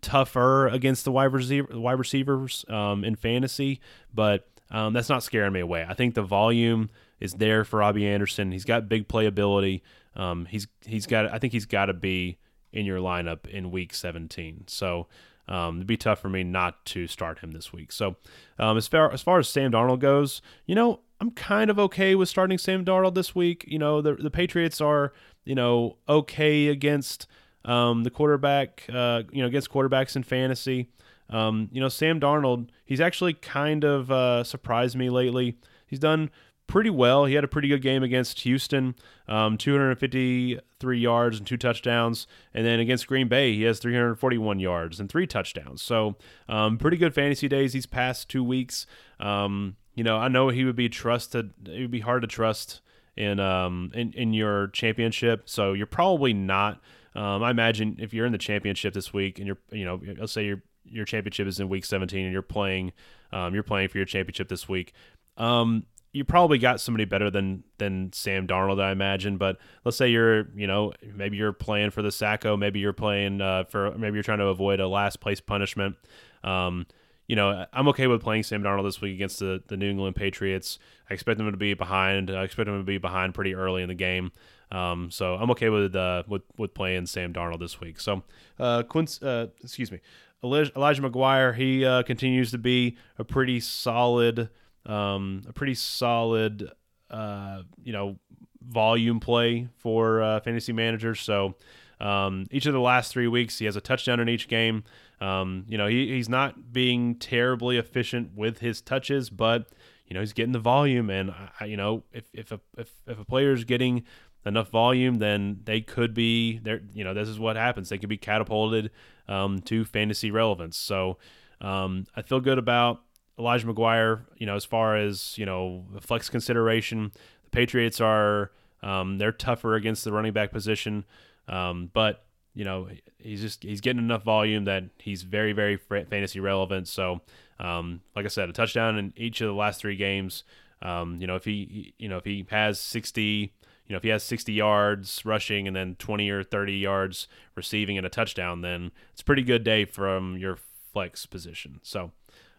tougher 0.00 0.68
against 0.68 1.04
the 1.04 1.12
wide 1.12 1.32
receiver 1.32 1.78
wide 1.78 1.98
receivers 1.98 2.64
um, 2.68 3.04
in 3.04 3.16
fantasy, 3.16 3.80
but 4.14 4.48
um, 4.70 4.92
that's 4.92 5.08
not 5.08 5.22
scaring 5.22 5.52
me 5.52 5.60
away. 5.60 5.84
I 5.88 5.94
think 5.94 6.14
the 6.14 6.22
volume 6.22 6.90
is 7.20 7.34
there 7.34 7.64
for 7.64 7.78
Robbie 7.78 8.06
Anderson. 8.06 8.52
He's 8.52 8.64
got 8.64 8.88
big 8.88 9.08
playability. 9.08 9.82
Um, 10.14 10.46
he's 10.46 10.66
he's 10.84 11.06
got 11.06 11.32
I 11.32 11.38
think 11.38 11.52
he's 11.52 11.66
got 11.66 11.86
to 11.86 11.94
be 11.94 12.38
in 12.72 12.84
your 12.84 12.98
lineup 12.98 13.46
in 13.48 13.70
week 13.70 13.94
17. 13.94 14.64
So 14.66 15.06
um, 15.48 15.76
it'd 15.76 15.86
be 15.86 15.96
tough 15.96 16.20
for 16.20 16.28
me 16.28 16.44
not 16.44 16.84
to 16.86 17.06
start 17.06 17.38
him 17.38 17.52
this 17.52 17.72
week. 17.72 17.92
So 17.92 18.16
um, 18.58 18.76
as 18.76 18.86
far 18.86 19.12
as 19.12 19.22
far 19.22 19.38
as 19.38 19.48
Sam 19.48 19.72
Darnold 19.72 20.00
goes, 20.00 20.42
you 20.66 20.74
know 20.74 21.00
I'm 21.20 21.30
kind 21.30 21.70
of 21.70 21.78
okay 21.78 22.14
with 22.14 22.28
starting 22.28 22.58
Sam 22.58 22.84
Darnold 22.84 23.14
this 23.14 23.34
week. 23.34 23.64
You 23.66 23.78
know, 23.78 24.00
the 24.02 24.14
the 24.14 24.30
Patriots 24.30 24.80
are, 24.80 25.12
you 25.44 25.54
know, 25.54 25.96
okay 26.08 26.68
against 26.68 27.26
um, 27.64 28.04
the 28.04 28.10
quarterback, 28.10 28.84
uh, 28.92 29.22
you 29.32 29.42
know, 29.42 29.48
against 29.48 29.70
quarterbacks 29.70 30.16
in 30.16 30.22
fantasy. 30.22 30.88
Um, 31.28 31.68
you 31.72 31.80
know, 31.80 31.88
Sam 31.88 32.20
Darnold, 32.20 32.68
he's 32.84 33.00
actually 33.00 33.34
kind 33.34 33.84
of 33.84 34.10
uh, 34.10 34.44
surprised 34.44 34.96
me 34.96 35.10
lately. 35.10 35.56
He's 35.86 35.98
done 35.98 36.30
pretty 36.66 36.90
well. 36.90 37.24
He 37.24 37.34
had 37.34 37.44
a 37.44 37.48
pretty 37.48 37.68
good 37.68 37.82
game 37.82 38.02
against 38.02 38.40
Houston, 38.40 38.94
um, 39.28 39.56
253 39.56 40.98
yards 40.98 41.38
and 41.38 41.46
two 41.46 41.56
touchdowns. 41.56 42.26
And 42.54 42.66
then 42.66 42.80
against 42.80 43.06
Green 43.06 43.28
Bay, 43.28 43.54
he 43.54 43.62
has 43.62 43.78
341 43.78 44.60
yards 44.60 45.00
and 45.00 45.08
three 45.08 45.26
touchdowns. 45.26 45.82
So, 45.82 46.16
um, 46.48 46.78
pretty 46.78 46.96
good 46.96 47.14
fantasy 47.14 47.48
days 47.48 47.72
these 47.72 47.86
past 47.86 48.28
two 48.28 48.44
weeks. 48.44 48.86
Um, 49.18 49.76
you 49.96 50.04
know, 50.04 50.18
I 50.18 50.28
know 50.28 50.50
he 50.50 50.64
would 50.64 50.76
be 50.76 50.88
trusted. 50.88 51.52
It 51.66 51.80
would 51.80 51.90
be 51.90 52.00
hard 52.00 52.22
to 52.22 52.28
trust 52.28 52.80
in 53.16 53.40
um 53.40 53.90
in, 53.94 54.12
in 54.12 54.32
your 54.32 54.68
championship. 54.68 55.48
So 55.48 55.72
you're 55.72 55.86
probably 55.86 56.32
not. 56.32 56.80
Um, 57.16 57.42
I 57.42 57.50
imagine 57.50 57.96
if 57.98 58.12
you're 58.14 58.26
in 58.26 58.32
the 58.32 58.38
championship 58.38 58.92
this 58.94 59.12
week 59.12 59.38
and 59.38 59.46
you're 59.46 59.58
you 59.72 59.84
know 59.84 60.00
let's 60.18 60.32
say 60.32 60.44
your 60.44 60.62
your 60.84 61.04
championship 61.04 61.48
is 61.48 61.58
in 61.58 61.68
week 61.68 61.84
17 61.84 62.24
and 62.24 62.32
you're 62.32 62.42
playing 62.42 62.92
um, 63.32 63.54
you're 63.54 63.64
playing 63.64 63.88
for 63.88 63.98
your 63.98 64.04
championship 64.04 64.48
this 64.48 64.68
week. 64.68 64.92
Um, 65.36 65.86
you 66.12 66.24
probably 66.24 66.56
got 66.56 66.80
somebody 66.80 67.04
better 67.04 67.30
than 67.30 67.64
than 67.78 68.12
Sam 68.12 68.46
Darnold, 68.46 68.80
I 68.80 68.90
imagine. 68.90 69.36
But 69.36 69.58
let's 69.84 69.96
say 69.96 70.08
you're, 70.08 70.48
you 70.54 70.66
know, 70.66 70.92
maybe 71.14 71.36
you're 71.36 71.52
playing 71.52 71.90
for 71.90 72.02
the 72.02 72.08
Sacko, 72.08 72.58
maybe 72.58 72.80
you're 72.80 72.94
playing 72.94 73.40
uh, 73.40 73.64
for, 73.64 73.96
maybe 73.98 74.14
you're 74.14 74.22
trying 74.22 74.38
to 74.38 74.46
avoid 74.46 74.80
a 74.80 74.88
last 74.88 75.20
place 75.20 75.40
punishment. 75.40 75.96
Um, 76.42 76.86
you 77.28 77.36
know, 77.36 77.66
I'm 77.72 77.88
okay 77.88 78.06
with 78.06 78.22
playing 78.22 78.44
Sam 78.44 78.62
Darnold 78.62 78.84
this 78.84 79.00
week 79.00 79.14
against 79.14 79.40
the, 79.40 79.62
the 79.66 79.76
New 79.76 79.90
England 79.90 80.16
Patriots. 80.16 80.78
I 81.10 81.14
expect 81.14 81.38
them 81.38 81.50
to 81.50 81.56
be 81.56 81.74
behind. 81.74 82.30
I 82.30 82.44
expect 82.44 82.66
them 82.66 82.78
to 82.78 82.84
be 82.84 82.98
behind 82.98 83.34
pretty 83.34 83.54
early 83.54 83.82
in 83.82 83.88
the 83.88 83.94
game. 83.94 84.32
Um, 84.70 85.10
so 85.10 85.34
I'm 85.34 85.50
okay 85.52 85.68
with 85.68 85.94
uh, 85.94 86.24
with 86.26 86.42
with 86.56 86.74
playing 86.74 87.06
Sam 87.06 87.32
Darnold 87.32 87.60
this 87.60 87.80
week. 87.80 88.00
So 88.00 88.22
uh, 88.58 88.82
Quince, 88.84 89.22
uh, 89.22 89.48
excuse 89.62 89.90
me, 89.92 90.00
Elijah, 90.42 90.72
Elijah 90.76 91.02
McGuire. 91.02 91.54
He 91.54 91.84
uh, 91.84 92.02
continues 92.02 92.50
to 92.50 92.58
be 92.58 92.96
a 93.18 93.24
pretty 93.24 93.60
solid, 93.60 94.50
um, 94.84 95.42
a 95.48 95.52
pretty 95.52 95.74
solid, 95.74 96.70
uh, 97.10 97.62
you 97.82 97.92
know, 97.92 98.18
volume 98.60 99.20
play 99.20 99.68
for 99.78 100.22
uh, 100.22 100.40
fantasy 100.40 100.72
managers. 100.72 101.20
So 101.20 101.54
um, 102.00 102.46
each 102.50 102.66
of 102.66 102.72
the 102.72 102.80
last 102.80 103.12
three 103.12 103.28
weeks, 103.28 103.58
he 103.58 103.64
has 103.66 103.76
a 103.76 103.80
touchdown 103.80 104.20
in 104.20 104.28
each 104.28 104.48
game. 104.48 104.84
Um, 105.20 105.64
you 105.68 105.78
know, 105.78 105.86
he, 105.86 106.08
he's 106.08 106.28
not 106.28 106.72
being 106.72 107.14
terribly 107.16 107.78
efficient 107.78 108.32
with 108.36 108.58
his 108.58 108.80
touches, 108.80 109.30
but 109.30 109.68
you 110.06 110.14
know 110.14 110.20
he's 110.20 110.32
getting 110.32 110.52
the 110.52 110.58
volume, 110.58 111.10
and 111.10 111.34
I, 111.60 111.64
you 111.64 111.76
know 111.76 112.04
if 112.12 112.24
if 112.32 112.52
a 112.52 112.60
if, 112.76 112.90
if 113.06 113.18
a 113.18 113.24
player's 113.24 113.64
getting 113.64 114.04
enough 114.44 114.68
volume, 114.68 115.16
then 115.16 115.60
they 115.64 115.80
could 115.80 116.14
be 116.14 116.58
there. 116.58 116.82
You 116.92 117.04
know, 117.04 117.14
this 117.14 117.28
is 117.28 117.38
what 117.38 117.56
happens. 117.56 117.88
They 117.88 117.98
could 117.98 118.08
be 118.08 118.16
catapulted 118.16 118.90
um, 119.26 119.60
to 119.62 119.84
fantasy 119.84 120.30
relevance. 120.30 120.76
So 120.76 121.18
um, 121.60 122.06
I 122.14 122.22
feel 122.22 122.40
good 122.40 122.58
about 122.58 123.00
Elijah 123.38 123.66
McGuire. 123.66 124.24
You 124.36 124.46
know, 124.46 124.54
as 124.54 124.64
far 124.64 124.96
as 124.96 125.36
you 125.36 125.46
know, 125.46 125.84
flex 126.00 126.28
consideration, 126.28 127.10
the 127.44 127.50
Patriots 127.50 128.00
are 128.00 128.52
um, 128.82 129.18
they're 129.18 129.32
tougher 129.32 129.74
against 129.74 130.04
the 130.04 130.12
running 130.12 130.32
back 130.32 130.52
position, 130.52 131.04
um, 131.48 131.90
but 131.92 132.25
you 132.56 132.64
know, 132.64 132.88
he's 133.18 133.42
just 133.42 133.62
he's 133.62 133.82
getting 133.82 134.02
enough 134.02 134.24
volume 134.24 134.64
that 134.64 134.84
he's 134.98 135.22
very 135.22 135.52
very 135.52 135.76
fantasy 135.76 136.40
relevant. 136.40 136.88
So, 136.88 137.20
um, 137.60 138.00
like 138.16 138.24
I 138.24 138.28
said, 138.28 138.48
a 138.48 138.52
touchdown 138.52 138.96
in 138.96 139.12
each 139.14 139.42
of 139.42 139.46
the 139.46 139.52
last 139.54 139.78
three 139.78 139.94
games. 139.94 140.42
Um, 140.80 141.20
you 141.20 141.26
know, 141.26 141.36
if 141.36 141.44
he 141.44 141.94
you 141.98 142.08
know 142.08 142.16
if 142.16 142.24
he 142.24 142.44
has 142.50 142.80
sixty. 142.80 143.52
You 143.88 143.92
know, 143.92 143.98
if 143.98 144.02
he 144.02 144.08
has 144.08 144.24
60 144.24 144.52
yards 144.52 145.24
rushing 145.24 145.68
and 145.68 145.76
then 145.76 145.94
20 146.00 146.28
or 146.30 146.42
30 146.42 146.72
yards 146.72 147.28
receiving 147.54 147.96
and 147.96 148.04
a 148.04 148.10
touchdown, 148.10 148.60
then 148.60 148.90
it's 149.12 149.22
a 149.22 149.24
pretty 149.24 149.44
good 149.44 149.62
day 149.62 149.84
from 149.84 150.36
your 150.36 150.58
flex 150.92 151.24
position. 151.24 151.78
So, 151.84 152.10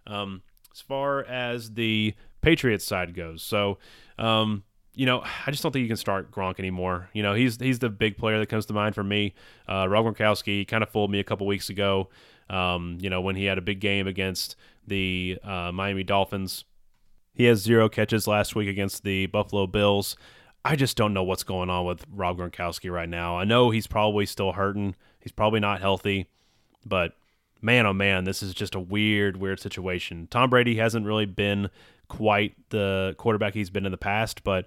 um, 0.06 0.42
as 0.74 0.80
far 0.80 1.26
as 1.26 1.74
the 1.74 2.16
Patriots 2.40 2.86
side 2.86 3.14
goes, 3.14 3.44
so 3.44 3.78
um, 4.18 4.64
you 4.98 5.06
know, 5.06 5.22
I 5.46 5.52
just 5.52 5.62
don't 5.62 5.72
think 5.72 5.84
you 5.84 5.88
can 5.88 5.96
start 5.96 6.32
Gronk 6.32 6.58
anymore. 6.58 7.10
You 7.14 7.22
know, 7.22 7.36
he's 7.36 7.58
he's 7.62 7.78
the 7.78 7.90
big 7.90 8.18
player 8.18 8.40
that 8.40 8.48
comes 8.48 8.66
to 8.66 8.74
mind 8.74 8.96
for 8.96 9.04
me. 9.04 9.36
Uh, 9.70 9.88
Rob 9.88 10.06
Gronkowski 10.06 10.68
kind 10.68 10.82
of 10.82 10.90
fooled 10.90 11.12
me 11.12 11.20
a 11.20 11.24
couple 11.24 11.46
weeks 11.46 11.70
ago. 11.70 12.10
Um, 12.50 12.98
you 13.00 13.10
know, 13.10 13.22
when 13.22 13.36
he 13.36 13.46
had 13.46 13.60
a 13.60 13.62
big 13.62 13.80
game 13.80 14.08
against 14.08 14.56
the 14.88 15.38
uh, 15.44 15.72
Miami 15.72 16.04
Dolphins, 16.04 16.66
he 17.36 17.44
has 17.44 17.60
zero 17.60 17.90
catches 17.90 18.26
last 18.26 18.56
week 18.56 18.68
against 18.68 19.04
the 19.04 19.28
Buffalo 19.28 19.68
Bills. 19.68 20.18
I 20.66 20.76
just 20.76 20.98
don't 20.98 21.14
know 21.14 21.24
what's 21.24 21.44
going 21.44 21.70
on 21.70 21.86
with 21.86 22.04
Rob 22.12 22.40
Gronkowski 22.40 22.92
right 22.92 23.08
now. 23.08 23.38
I 23.38 23.44
know 23.44 23.70
he's 23.70 23.86
probably 23.86 24.26
still 24.26 24.54
hurting. 24.54 24.96
He's 25.20 25.32
probably 25.32 25.60
not 25.60 25.80
healthy, 25.80 26.28
but 26.84 27.14
man, 27.62 27.86
oh 27.86 27.94
man, 27.94 28.24
this 28.24 28.42
is 28.42 28.56
just 28.56 28.74
a 28.74 28.80
weird, 28.80 29.38
weird 29.38 29.60
situation. 29.60 30.28
Tom 30.32 30.50
Brady 30.50 30.78
hasn't 30.78 31.06
really 31.06 31.28
been 31.28 31.70
quite 32.08 32.56
the 32.70 33.14
quarterback 33.18 33.54
he's 33.54 33.70
been 33.70 33.86
in 33.86 33.92
the 33.92 33.98
past, 33.98 34.44
but 34.44 34.66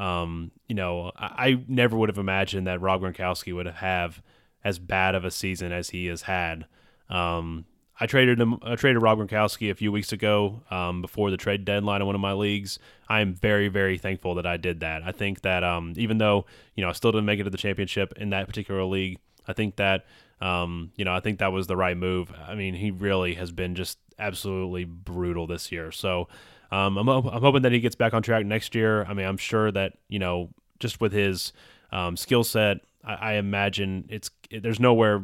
um, 0.00 0.50
you 0.66 0.74
know, 0.74 1.12
I, 1.14 1.50
I, 1.50 1.64
never 1.68 1.94
would 1.94 2.08
have 2.08 2.16
imagined 2.16 2.66
that 2.66 2.80
Rob 2.80 3.02
Gronkowski 3.02 3.54
would 3.54 3.66
have 3.66 4.22
as 4.64 4.78
bad 4.78 5.14
of 5.14 5.26
a 5.26 5.30
season 5.30 5.72
as 5.72 5.90
he 5.90 6.06
has 6.06 6.22
had. 6.22 6.64
Um, 7.10 7.66
I 8.00 8.06
traded 8.06 8.40
him. 8.40 8.56
I 8.62 8.76
traded 8.76 9.02
Rob 9.02 9.18
Gronkowski 9.18 9.70
a 9.70 9.74
few 9.74 9.92
weeks 9.92 10.10
ago 10.10 10.62
um, 10.70 11.02
before 11.02 11.30
the 11.30 11.36
trade 11.36 11.66
deadline 11.66 12.00
in 12.00 12.06
one 12.06 12.14
of 12.14 12.20
my 12.22 12.32
leagues. 12.32 12.78
I 13.10 13.20
am 13.20 13.34
very, 13.34 13.68
very 13.68 13.98
thankful 13.98 14.36
that 14.36 14.46
I 14.46 14.56
did 14.56 14.80
that. 14.80 15.02
I 15.02 15.12
think 15.12 15.42
that 15.42 15.62
um, 15.62 15.92
even 15.96 16.16
though 16.16 16.46
you 16.76 16.82
know 16.82 16.88
I 16.88 16.92
still 16.92 17.12
didn't 17.12 17.26
make 17.26 17.38
it 17.38 17.44
to 17.44 17.50
the 17.50 17.58
championship 17.58 18.14
in 18.16 18.30
that 18.30 18.46
particular 18.46 18.82
league, 18.84 19.18
I 19.46 19.52
think 19.52 19.76
that 19.76 20.06
um, 20.40 20.92
you 20.96 21.04
know 21.04 21.14
I 21.14 21.20
think 21.20 21.40
that 21.40 21.52
was 21.52 21.66
the 21.66 21.76
right 21.76 21.96
move. 21.96 22.32
I 22.48 22.54
mean, 22.54 22.72
he 22.72 22.90
really 22.90 23.34
has 23.34 23.52
been 23.52 23.74
just 23.74 23.98
absolutely 24.18 24.86
brutal 24.86 25.46
this 25.46 25.70
year. 25.70 25.92
So 25.92 26.28
um, 26.70 26.96
I'm 26.96 27.08
I'm 27.08 27.42
hoping 27.42 27.62
that 27.62 27.72
he 27.72 27.80
gets 27.80 27.94
back 27.96 28.14
on 28.14 28.22
track 28.22 28.46
next 28.46 28.74
year. 28.74 29.04
I 29.04 29.14
mean, 29.14 29.26
I'm 29.26 29.36
sure 29.36 29.70
that 29.72 29.94
you 30.08 30.18
know 30.18 30.50
just 30.78 31.00
with 31.00 31.12
his 31.12 31.52
um, 31.92 32.16
skill 32.16 32.44
set, 32.44 32.78
I, 33.04 33.14
I 33.14 33.32
imagine 33.34 34.06
it's 34.08 34.30
there's 34.50 34.80
nowhere 34.80 35.22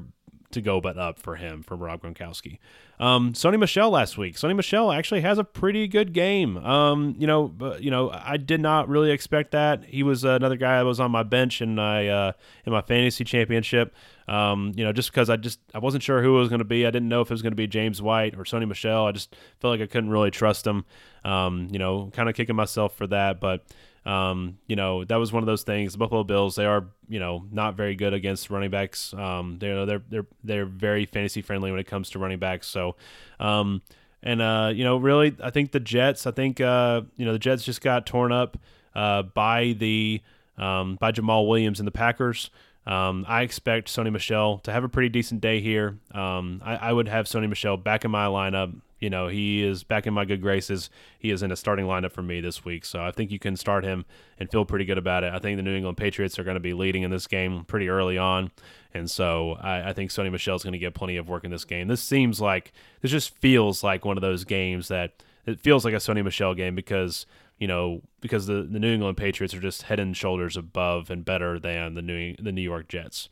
to 0.51 0.61
go 0.61 0.81
but 0.81 0.99
up 0.99 1.19
for 1.19 1.37
him 1.37 1.63
from 1.63 1.81
Rob 1.81 2.03
Gronkowski. 2.03 2.59
Um, 2.99 3.35
Sony 3.35 3.59
Michel 3.59 3.91
last 3.91 4.17
week. 4.17 4.37
Sony 4.37 4.57
Michel 4.57 4.91
actually 4.91 5.21
has 5.21 5.39
a 5.39 5.45
pretty 5.45 5.87
good 5.87 6.13
game. 6.13 6.57
Um, 6.59 7.15
you 7.19 7.27
know, 7.27 7.47
but, 7.47 7.83
you 7.83 7.91
know, 7.91 8.11
I 8.11 8.37
did 8.39 8.61
not 8.61 8.89
really 8.89 9.11
expect 9.11 9.51
that. 9.51 9.85
He 9.85 10.03
was 10.03 10.25
another 10.25 10.57
guy 10.57 10.79
that 10.79 10.85
was 10.85 10.99
on 10.99 11.11
my 11.11 11.23
bench 11.23 11.61
in 11.61 11.75
my 11.75 12.09
uh, 12.09 12.33
in 12.65 12.73
my 12.73 12.81
fantasy 12.81 13.25
championship. 13.25 13.95
Um, 14.29 14.73
you 14.77 14.85
know, 14.85 14.93
just 14.93 15.11
because 15.11 15.29
I 15.29 15.37
just 15.37 15.61
I 15.75 15.79
wasn't 15.79 16.03
sure 16.03 16.23
who 16.23 16.37
it 16.37 16.41
was 16.41 16.49
going 16.49 16.61
to 16.61 16.65
be. 16.65 16.87
I 16.87 16.91
didn't 16.91 17.09
know 17.09 17.21
if 17.21 17.31
it 17.31 17.35
was 17.35 17.43
going 17.43 17.53
to 17.53 17.57
be 17.57 17.67
James 17.67 18.01
White 18.01 18.35
or 18.35 18.45
Sony 18.45 18.67
Michel. 18.67 19.07
I 19.07 19.13
just 19.13 19.37
felt 19.61 19.73
like 19.73 19.81
I 19.81 19.91
couldn't 19.91 20.11
really 20.11 20.31
trust 20.31 20.67
him. 20.67 20.85
Um, 21.25 21.69
you 21.71 21.79
know, 21.79 22.11
kind 22.15 22.29
of 22.29 22.35
kicking 22.35 22.57
myself 22.57 22.97
for 22.97 23.07
that, 23.09 23.41
but. 23.41 23.65
Um, 24.07 24.59
you 24.69 24.77
know, 24.77 25.05
that 25.05 25.17
was 25.17 25.33
one 25.33 25.43
of 25.43 25.49
those 25.49 25.65
things. 25.65 25.93
The 25.93 25.99
Buffalo 25.99 26.23
Bills, 26.23 26.55
they 26.55 26.65
are, 26.65 26.87
you 27.09 27.19
know, 27.19 27.45
not 27.51 27.75
very 27.75 27.97
good 27.97 28.15
against 28.15 28.51
running 28.51 28.71
backs. 28.71 29.13
Um, 29.13 29.59
they're 29.59 29.85
they're 29.85 30.03
they're 30.09 30.27
they're 30.45 30.65
very 30.65 31.07
fantasy 31.07 31.43
friendly 31.43 31.73
when 31.73 31.81
it 31.81 31.89
comes 31.89 32.11
to 32.11 32.21
running 32.21 32.39
backs. 32.39 32.69
So, 32.69 32.95
um, 33.41 33.83
and 34.23 34.41
uh, 34.41 34.71
you 34.73 34.85
know, 34.85 34.97
really, 34.97 35.37
I 35.43 35.51
think 35.51 35.73
the 35.73 35.81
Jets. 35.81 36.25
I 36.25 36.31
think 36.31 36.61
uh, 36.61 37.03
you 37.17 37.25
know, 37.25 37.33
the 37.33 37.41
Jets 37.41 37.65
just 37.65 37.81
got 37.81 38.07
torn 38.07 38.31
up 38.31 38.57
uh, 38.95 39.23
by 39.23 39.75
the 39.77 40.23
um, 40.57 40.97
by 40.97 41.11
Jamaal 41.11 41.49
Williams 41.49 41.81
and 41.81 41.87
the 41.87 41.93
Packers. 41.93 42.51
Um, 42.87 43.25
I 43.27 43.43
expect 43.43 43.89
Sony 43.89 44.13
Michel 44.13 44.59
to 44.59 44.73
have 44.73 44.85
a 44.85 44.89
pretty 44.89 45.09
decent 45.09 45.41
day 45.41 45.61
here. 45.61 45.99
Um, 46.13 46.63
I, 46.65 46.77
I, 46.77 46.93
would 46.93 47.09
have 47.09 47.27
Sony 47.27 47.49
Michel 47.49 47.77
back 47.77 48.05
in 48.05 48.13
my 48.13 48.27
lineup 48.27 48.81
you 48.99 49.11
know, 49.11 49.29
he 49.29 49.63
is 49.63 49.85
back 49.85 50.07
in 50.07 50.15
my 50.15 50.25
good 50.25 50.41
graces. 50.41 50.89
He 51.19 51.31
is 51.31 51.43
in 51.43 51.53
a 51.53 51.57
starting 51.57 51.87
lineup 51.87 52.13
for 52.13 52.23
me 52.23 52.41
this 52.41 52.65
week. 52.65 52.85
So 52.85 53.03
I 53.03 53.11
think 53.11 53.31
you 53.31 53.39
can 53.39 53.57
start 53.57 53.85
him 53.85 54.07
and 54.39 54.51
feel 54.51 54.65
pretty 54.65 54.87
good 54.87 54.99
about 54.99 55.23
it. 55.23 55.35
I 55.35 55.39
think 55.39 55.59
the 55.59 55.63
New 55.63 55.77
England 55.77 55.99
Patriots 55.99 56.39
are 56.39 56.45
going 56.45 56.55
to 56.55 56.61
be 56.61 56.73
leading 56.73 57.03
in 57.03 57.11
this 57.11 57.27
game 57.27 57.65
pretty 57.65 57.89
early 57.89 58.17
on. 58.17 58.51
And 58.95 59.11
so 59.11 59.59
I, 59.61 59.91
I 59.91 59.93
think 59.93 60.11
Sony 60.11 60.33
Michel 60.33 60.57
is 60.57 60.63
going 60.63 60.73
to 60.73 60.79
get 60.79 60.95
plenty 60.95 61.19
of 61.19 61.29
work 61.29 61.45
in 61.45 61.51
this 61.51 61.67
game. 61.67 61.89
This 61.89 62.03
seems 62.03 62.41
like, 62.41 62.73
this 63.03 63.11
just 63.11 63.37
feels 63.37 63.85
like 63.85 64.05
one 64.05 64.17
of 64.17 64.23
those 64.23 64.45
games 64.45 64.89
that 64.89 65.23
it 65.45 65.61
feels 65.61 65.85
like 65.85 65.95
a 65.95 65.99
Sony 65.99 66.25
Michel 66.25 66.55
game 66.55 66.75
because, 66.75 67.27
you 67.59 67.67
know, 67.67 68.03
because 68.21 68.47
the, 68.47 68.63
the 68.63 68.79
New 68.79 68.93
England 68.93 69.17
Patriots 69.17 69.55
are 69.55 69.61
just 69.61 69.83
head 69.83 70.01
and 70.01 70.17
shoulders 70.17 70.57
above 70.57 71.11
and 71.11 71.25
better 71.25 71.59
than 71.59 71.95
the 71.95 72.03
New, 72.03 72.35
the 72.39 72.53
New 72.53 72.63
York 72.63 72.89
Jets. 72.89 73.29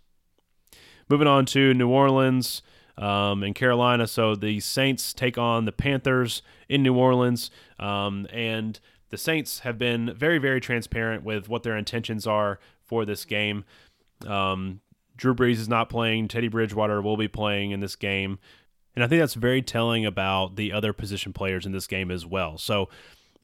Moving 1.09 1.29
on 1.29 1.45
to 1.47 1.75
New 1.75 1.89
Orleans 1.89 2.62
um, 2.97 3.43
in 3.43 3.55
Carolina. 3.55 4.07
So 4.07 4.35
the 4.35 4.61
Saints 4.61 5.12
take 5.12 5.37
on 5.37 5.64
the 5.64 5.72
Panthers 5.72 6.43
in 6.68 6.83
New 6.83 6.97
Orleans. 6.97 7.51
Um, 7.79 8.27
and 8.33 8.81
the 9.11 9.18
Saints 9.18 9.61
have 9.61 9.79
been 9.79 10.14
very, 10.14 10.39
very 10.39 10.61
transparent 10.61 11.22
with 11.25 11.49
what 11.49 11.62
their 11.62 11.77
intentions 11.77 12.27
are 12.27 12.59
for 12.83 13.05
this 13.05 13.25
game. 13.25 13.64
Um, 14.27 14.81
Drew 15.16 15.35
Brees 15.35 15.59
is 15.59 15.68
not 15.68 15.89
playing. 15.89 16.29
Teddy 16.29 16.49
Bridgewater 16.49 17.03
will 17.03 17.16
be 17.16 17.29
playing 17.29 17.70
in 17.70 17.81
this 17.81 17.97
game. 17.97 18.39
And 18.95 19.05
I 19.05 19.09
think 19.09 19.20
that's 19.20 19.35
very 19.35 19.62
telling 19.62 20.07
about 20.07 20.57
the 20.57 20.72
other 20.72 20.93
position 20.93 21.33
players 21.33 21.66
in 21.66 21.72
this 21.72 21.87
game 21.87 22.11
as 22.11 22.25
well. 22.25 22.59
So, 22.59 22.89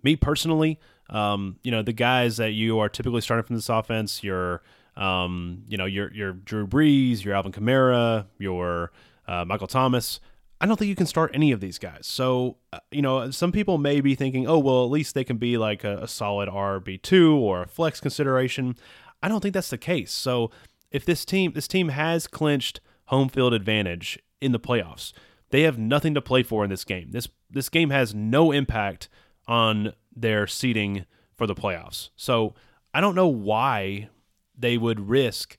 me 0.03 0.17
personally, 0.17 0.79
um, 1.11 1.57
you 1.63 1.71
know, 1.71 1.83
the 1.83 1.93
guys 1.93 2.37
that 2.37 2.53
you 2.53 2.79
are 2.79 2.89
typically 2.89 3.21
starting 3.21 3.45
from 3.45 3.57
this 3.57 3.69
offense, 3.69 4.23
your, 4.23 4.63
um, 4.97 5.65
you 5.69 5.77
know, 5.77 5.87
your 5.87 6.13
your 6.13 6.33
Drew 6.33 6.67
Brees, 6.67 7.25
your 7.25 7.35
Alvin 7.35 7.53
Kamara, 7.53 8.27
your 8.39 8.93
uh, 9.27 9.45
Michael 9.45 9.67
Thomas. 9.67 10.21
I 10.61 10.67
don't 10.67 10.79
think 10.79 10.91
you 10.91 10.97
can 10.97 11.07
start 11.07 11.31
any 11.33 11.53
of 11.53 11.61
these 11.61 11.79
guys. 11.79 12.07
So, 12.07 12.59
uh, 12.73 12.81
you 12.91 13.01
know, 13.01 13.31
some 13.31 13.51
people 13.51 13.79
may 13.79 14.03
be 14.03 14.15
thinking, 14.15 14.47
oh, 14.47 14.59
well, 14.59 14.85
at 14.85 14.91
least 14.91 15.15
they 15.15 15.25
can 15.25 15.39
be 15.39 15.57
like 15.57 15.85
a, 15.85 16.03
a 16.03 16.09
solid 16.09 16.51
RB2 16.51 17.35
or 17.35 17.63
a 17.63 17.67
flex 17.67 17.99
consideration. 17.99 18.77
I 19.23 19.29
don't 19.29 19.41
think 19.41 19.55
that's 19.55 19.71
the 19.71 19.79
case. 19.79 20.13
So, 20.13 20.51
if 20.91 21.05
this 21.05 21.25
team 21.25 21.53
this 21.55 21.69
team 21.69 21.89
has 21.89 22.27
clinched 22.27 22.81
home 23.07 23.29
field 23.29 23.55
advantage 23.55 24.19
in 24.41 24.53
the 24.53 24.61
playoffs, 24.61 25.13
they 25.51 25.63
have 25.63 25.79
nothing 25.79 26.15
to 26.15 26.21
play 26.21 26.43
for 26.43 26.65
in 26.65 26.71
this 26.71 26.85
game. 26.85 27.11
This 27.11 27.29
this 27.49 27.69
game 27.69 27.91
has 27.91 28.15
no 28.15 28.53
impact 28.53 29.09
on 29.51 29.93
their 30.17 30.47
seeding 30.47 31.05
for 31.37 31.47
the 31.47 31.55
playoffs. 31.55 32.09
So, 32.17 32.55
I 32.95 33.01
don't 33.01 33.15
know 33.15 33.29
why 33.29 34.09
they 34.57 34.79
would 34.79 35.09
risk 35.09 35.57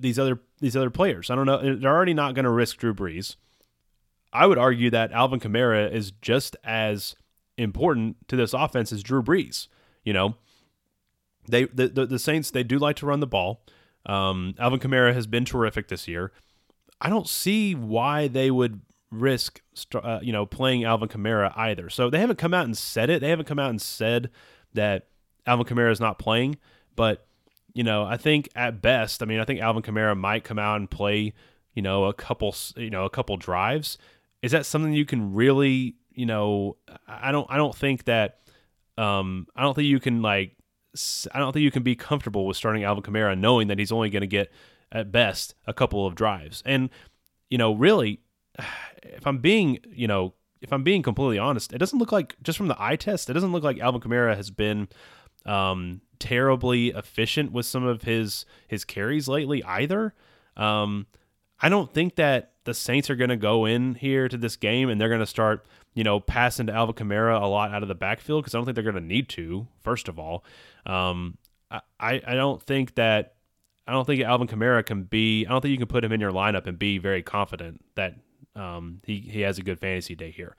these 0.00 0.18
other 0.18 0.40
these 0.60 0.76
other 0.76 0.90
players. 0.90 1.30
I 1.30 1.34
don't 1.34 1.46
know. 1.46 1.76
They're 1.76 1.94
already 1.94 2.14
not 2.14 2.34
going 2.34 2.44
to 2.44 2.50
risk 2.50 2.78
Drew 2.78 2.94
Brees. 2.94 3.36
I 4.32 4.46
would 4.46 4.58
argue 4.58 4.90
that 4.90 5.12
Alvin 5.12 5.40
Kamara 5.40 5.90
is 5.90 6.10
just 6.10 6.56
as 6.64 7.16
important 7.56 8.28
to 8.28 8.36
this 8.36 8.52
offense 8.52 8.92
as 8.92 9.02
Drew 9.02 9.22
Brees. 9.22 9.68
You 10.04 10.12
know, 10.12 10.34
they 11.48 11.64
the 11.64 11.88
the, 11.88 12.06
the 12.06 12.18
Saints 12.18 12.50
they 12.50 12.62
do 12.62 12.78
like 12.78 12.96
to 12.96 13.06
run 13.06 13.20
the 13.20 13.26
ball. 13.26 13.62
Um, 14.06 14.54
Alvin 14.58 14.80
Kamara 14.80 15.14
has 15.14 15.26
been 15.26 15.44
terrific 15.44 15.88
this 15.88 16.08
year. 16.08 16.32
I 17.00 17.08
don't 17.08 17.28
see 17.28 17.74
why 17.74 18.28
they 18.28 18.50
would 18.50 18.80
risk 19.10 19.62
uh, 19.94 20.20
you 20.22 20.32
know 20.32 20.44
playing 20.44 20.84
Alvin 20.84 21.08
Kamara 21.08 21.52
either. 21.56 21.88
So 21.90 22.10
they 22.10 22.20
haven't 22.20 22.38
come 22.38 22.54
out 22.54 22.64
and 22.64 22.76
said 22.76 23.10
it. 23.10 23.20
They 23.20 23.30
haven't 23.30 23.46
come 23.46 23.58
out 23.58 23.70
and 23.70 23.80
said 23.80 24.30
that 24.74 25.08
Alvin 25.46 25.66
Kamara 25.66 25.90
is 25.90 26.00
not 26.00 26.18
playing, 26.18 26.56
but 26.94 27.26
you 27.78 27.84
know, 27.84 28.04
I 28.04 28.16
think 28.16 28.48
at 28.56 28.82
best, 28.82 29.22
I 29.22 29.26
mean, 29.26 29.38
I 29.38 29.44
think 29.44 29.60
Alvin 29.60 29.82
Kamara 29.82 30.18
might 30.18 30.42
come 30.42 30.58
out 30.58 30.78
and 30.78 30.90
play, 30.90 31.32
you 31.74 31.82
know, 31.82 32.06
a 32.06 32.12
couple, 32.12 32.52
you 32.76 32.90
know, 32.90 33.04
a 33.04 33.10
couple 33.10 33.36
drives. 33.36 33.98
Is 34.42 34.50
that 34.50 34.66
something 34.66 34.92
you 34.92 35.04
can 35.04 35.32
really, 35.32 35.94
you 36.10 36.26
know, 36.26 36.76
I 37.06 37.30
don't, 37.30 37.46
I 37.48 37.56
don't 37.56 37.74
think 37.74 38.04
that, 38.06 38.40
um, 38.96 39.46
I 39.54 39.62
don't 39.62 39.74
think 39.74 39.86
you 39.86 40.00
can 40.00 40.22
like, 40.22 40.56
I 41.32 41.38
don't 41.38 41.52
think 41.52 41.62
you 41.62 41.70
can 41.70 41.84
be 41.84 41.94
comfortable 41.94 42.46
with 42.46 42.56
starting 42.56 42.82
Alvin 42.82 43.04
Kamara 43.04 43.38
knowing 43.38 43.68
that 43.68 43.78
he's 43.78 43.92
only 43.92 44.10
going 44.10 44.22
to 44.22 44.26
get 44.26 44.50
at 44.90 45.12
best 45.12 45.54
a 45.66 45.72
couple 45.72 46.04
of 46.04 46.16
drives. 46.16 46.62
And, 46.66 46.90
you 47.48 47.58
know, 47.58 47.74
really, 47.74 48.20
if 49.02 49.26
I'm 49.26 49.38
being, 49.38 49.78
you 49.90 50.06
know, 50.06 50.34
if 50.60 50.72
I'm 50.72 50.82
being 50.82 51.02
completely 51.02 51.38
honest, 51.38 51.72
it 51.72 51.78
doesn't 51.78 51.98
look 51.98 52.12
like 52.12 52.36
just 52.42 52.58
from 52.58 52.68
the 52.68 52.76
eye 52.82 52.96
test, 52.96 53.30
it 53.30 53.34
doesn't 53.34 53.52
look 53.52 53.62
like 53.62 53.78
Alvin 53.78 54.00
Kamara 54.00 54.36
has 54.36 54.50
been 54.50 54.88
um, 55.46 56.00
terribly 56.18 56.88
efficient 56.88 57.52
with 57.52 57.66
some 57.66 57.84
of 57.84 58.02
his 58.02 58.44
his 58.66 58.84
carries 58.84 59.28
lately 59.28 59.62
either. 59.64 60.14
Um, 60.56 61.06
I 61.60 61.68
don't 61.68 61.92
think 61.92 62.16
that 62.16 62.52
the 62.64 62.74
Saints 62.74 63.08
are 63.10 63.16
going 63.16 63.30
to 63.30 63.36
go 63.36 63.64
in 63.64 63.94
here 63.94 64.28
to 64.28 64.36
this 64.36 64.56
game 64.56 64.88
and 64.88 65.00
they're 65.00 65.08
going 65.08 65.20
to 65.20 65.26
start, 65.26 65.66
you 65.94 66.04
know, 66.04 66.20
passing 66.20 66.66
to 66.66 66.72
Alvin 66.72 66.94
Kamara 66.94 67.40
a 67.40 67.46
lot 67.46 67.72
out 67.72 67.82
of 67.82 67.88
the 67.88 67.94
backfield 67.94 68.44
because 68.44 68.54
I 68.54 68.58
don't 68.58 68.64
think 68.64 68.74
they're 68.74 68.84
going 68.84 68.94
to 68.94 69.00
need 69.00 69.28
to. 69.30 69.66
First 69.80 70.08
of 70.08 70.18
all, 70.18 70.44
um, 70.86 71.38
I 71.70 71.80
I 72.00 72.34
don't 72.34 72.62
think 72.62 72.94
that 72.96 73.34
I 73.86 73.92
don't 73.92 74.04
think 74.04 74.22
Alvin 74.22 74.48
Kamara 74.48 74.84
can 74.84 75.04
be. 75.04 75.46
I 75.46 75.50
don't 75.50 75.60
think 75.60 75.72
you 75.72 75.78
can 75.78 75.86
put 75.86 76.04
him 76.04 76.12
in 76.12 76.20
your 76.20 76.32
lineup 76.32 76.66
and 76.66 76.78
be 76.78 76.98
very 76.98 77.22
confident 77.22 77.84
that 77.94 78.16
um, 78.58 79.00
he 79.04 79.20
he 79.20 79.40
has 79.42 79.58
a 79.58 79.62
good 79.62 79.78
fantasy 79.78 80.14
day 80.14 80.30
here. 80.30 80.56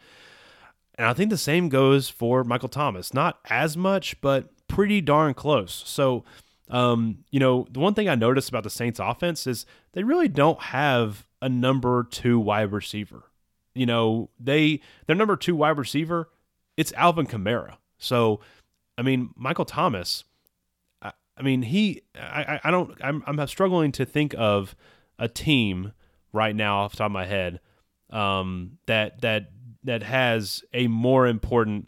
And 0.96 1.08
I 1.08 1.14
think 1.14 1.30
the 1.30 1.38
same 1.38 1.70
goes 1.70 2.10
for 2.10 2.44
Michael 2.44 2.70
Thomas. 2.70 3.14
Not 3.14 3.40
as 3.50 3.78
much, 3.78 4.20
but 4.22 4.50
pretty 4.68 5.00
darn 5.02 5.34
close. 5.34 5.84
So, 5.86 6.26
um, 6.70 7.20
you 7.32 7.40
know, 7.40 7.68
the 7.72 7.80
one 7.80 7.94
thing 7.94 8.10
I 8.10 8.16
noticed 8.16 8.50
about 8.50 8.64
the 8.64 8.70
Saints 8.70 9.00
offense 9.00 9.48
is 9.48 9.66
they 9.94 10.04
really 10.04 10.28
don't 10.28 10.60
have 10.62 11.26
a 11.42 11.48
number 11.48 12.04
two 12.04 12.40
wide 12.40 12.72
receiver. 12.72 13.24
You 13.74 13.86
know, 13.86 14.30
they 14.40 14.82
their 15.08 15.16
number 15.16 15.36
two 15.36 15.56
wide 15.56 15.78
receiver, 15.78 16.30
it's 16.76 16.92
Alvin 16.94 17.28
Kamara. 17.28 17.78
So, 17.98 18.42
I 18.98 19.02
mean, 19.02 19.30
Michael 19.36 19.66
Thomas, 19.66 20.26
I, 21.02 21.42
mean, 21.42 21.62
he, 21.62 22.02
I, 22.16 22.60
I 22.64 22.72
don't, 22.72 22.98
I'm, 23.02 23.24
I'm 23.26 23.48
struggling 23.48 23.94
to 23.94 24.06
think 24.06 24.36
of 24.38 24.76
a 25.18 25.30
team 25.30 25.94
right 26.34 26.56
now 26.56 26.80
off 26.80 26.92
the 26.92 26.98
top 26.98 27.06
of 27.06 27.12
my 27.14 27.26
head 27.26 27.62
um, 28.10 28.78
that 28.86 29.22
that 29.22 29.52
that 29.84 30.04
has 30.04 30.64
a 30.74 30.88
more 30.88 31.28
important 31.28 31.88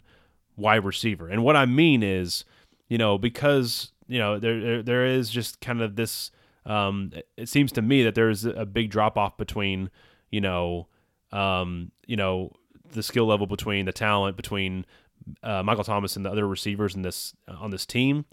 wide 0.56 0.84
receiver. 0.84 1.28
And 1.28 1.44
what 1.44 1.56
I 1.56 1.66
mean 1.66 2.02
is, 2.02 2.44
you 2.88 2.98
know, 2.98 3.18
because 3.18 3.92
you 4.08 4.18
know 4.18 4.38
there 4.38 4.82
there, 4.82 5.06
is 5.06 5.30
just 5.30 5.60
kind 5.60 5.80
of 5.80 5.96
this. 5.96 6.30
Um, 6.64 7.12
it 7.36 7.48
seems 7.48 7.72
to 7.72 7.82
me 7.82 8.04
that 8.04 8.14
there 8.14 8.30
is 8.30 8.44
a 8.44 8.64
big 8.64 8.90
drop 8.90 9.18
off 9.18 9.36
between, 9.36 9.90
you 10.30 10.40
know, 10.40 10.86
um, 11.32 11.90
you 12.06 12.16
know, 12.16 12.52
the 12.92 13.02
skill 13.02 13.26
level 13.26 13.46
between 13.46 13.84
the 13.84 13.92
talent 13.92 14.36
between 14.36 14.86
uh, 15.42 15.62
Michael 15.62 15.84
Thomas 15.84 16.14
and 16.14 16.24
the 16.24 16.30
other 16.30 16.46
receivers 16.46 16.94
in 16.94 17.02
this 17.02 17.34
on 17.48 17.70
this 17.70 17.86
team. 17.86 18.26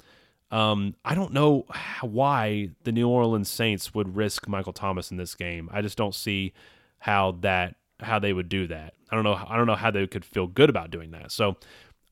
Um, 0.52 0.96
I 1.06 1.14
don't 1.14 1.34
know 1.34 1.66
why 2.02 2.70
the 2.84 2.92
New 2.92 3.08
Orleans 3.08 3.50
Saints 3.50 3.94
would 3.94 4.16
risk 4.16 4.48
Michael 4.48 4.74
Thomas 4.74 5.12
in 5.12 5.18
this 5.18 5.36
game. 5.36 5.70
I 5.72 5.82
just 5.82 5.98
don't 5.98 6.16
see 6.16 6.54
how 7.00 7.38
that 7.42 7.76
how 8.00 8.20
they 8.20 8.34
would 8.34 8.50
do 8.50 8.68
that. 8.68 8.94
I 9.10 9.16
don't 9.16 9.24
know. 9.24 9.34
I 9.48 9.58
don't 9.58 9.68
know 9.68 9.76
how 9.76 9.92
they 9.92 10.06
could 10.08 10.26
feel 10.26 10.48
good 10.48 10.70
about 10.70 10.92
doing 10.92 11.12
that. 11.12 11.32
So 11.32 11.58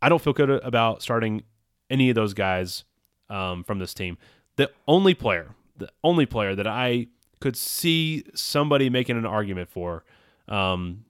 I 0.02 0.10
don't 0.10 0.22
feel 0.22 0.34
good 0.34 0.50
about 0.50 1.02
starting 1.02 1.44
any 1.90 2.10
of 2.10 2.16
those 2.16 2.34
guys 2.34 2.84
um, 3.30 3.64
from 3.64 3.80
this 3.80 3.94
team. 3.94 4.18
The 4.56 4.72
only 4.88 5.14
player, 5.14 5.56
the 5.78 5.90
only 6.04 6.26
player 6.26 6.56
that 6.56 6.68
I 6.68 7.08
could 7.40 7.56
see 7.56 8.24
somebody 8.34 8.90
making 8.90 9.18
an 9.18 9.26
argument 9.26 9.70
for 9.70 10.04
um, 10.48 11.06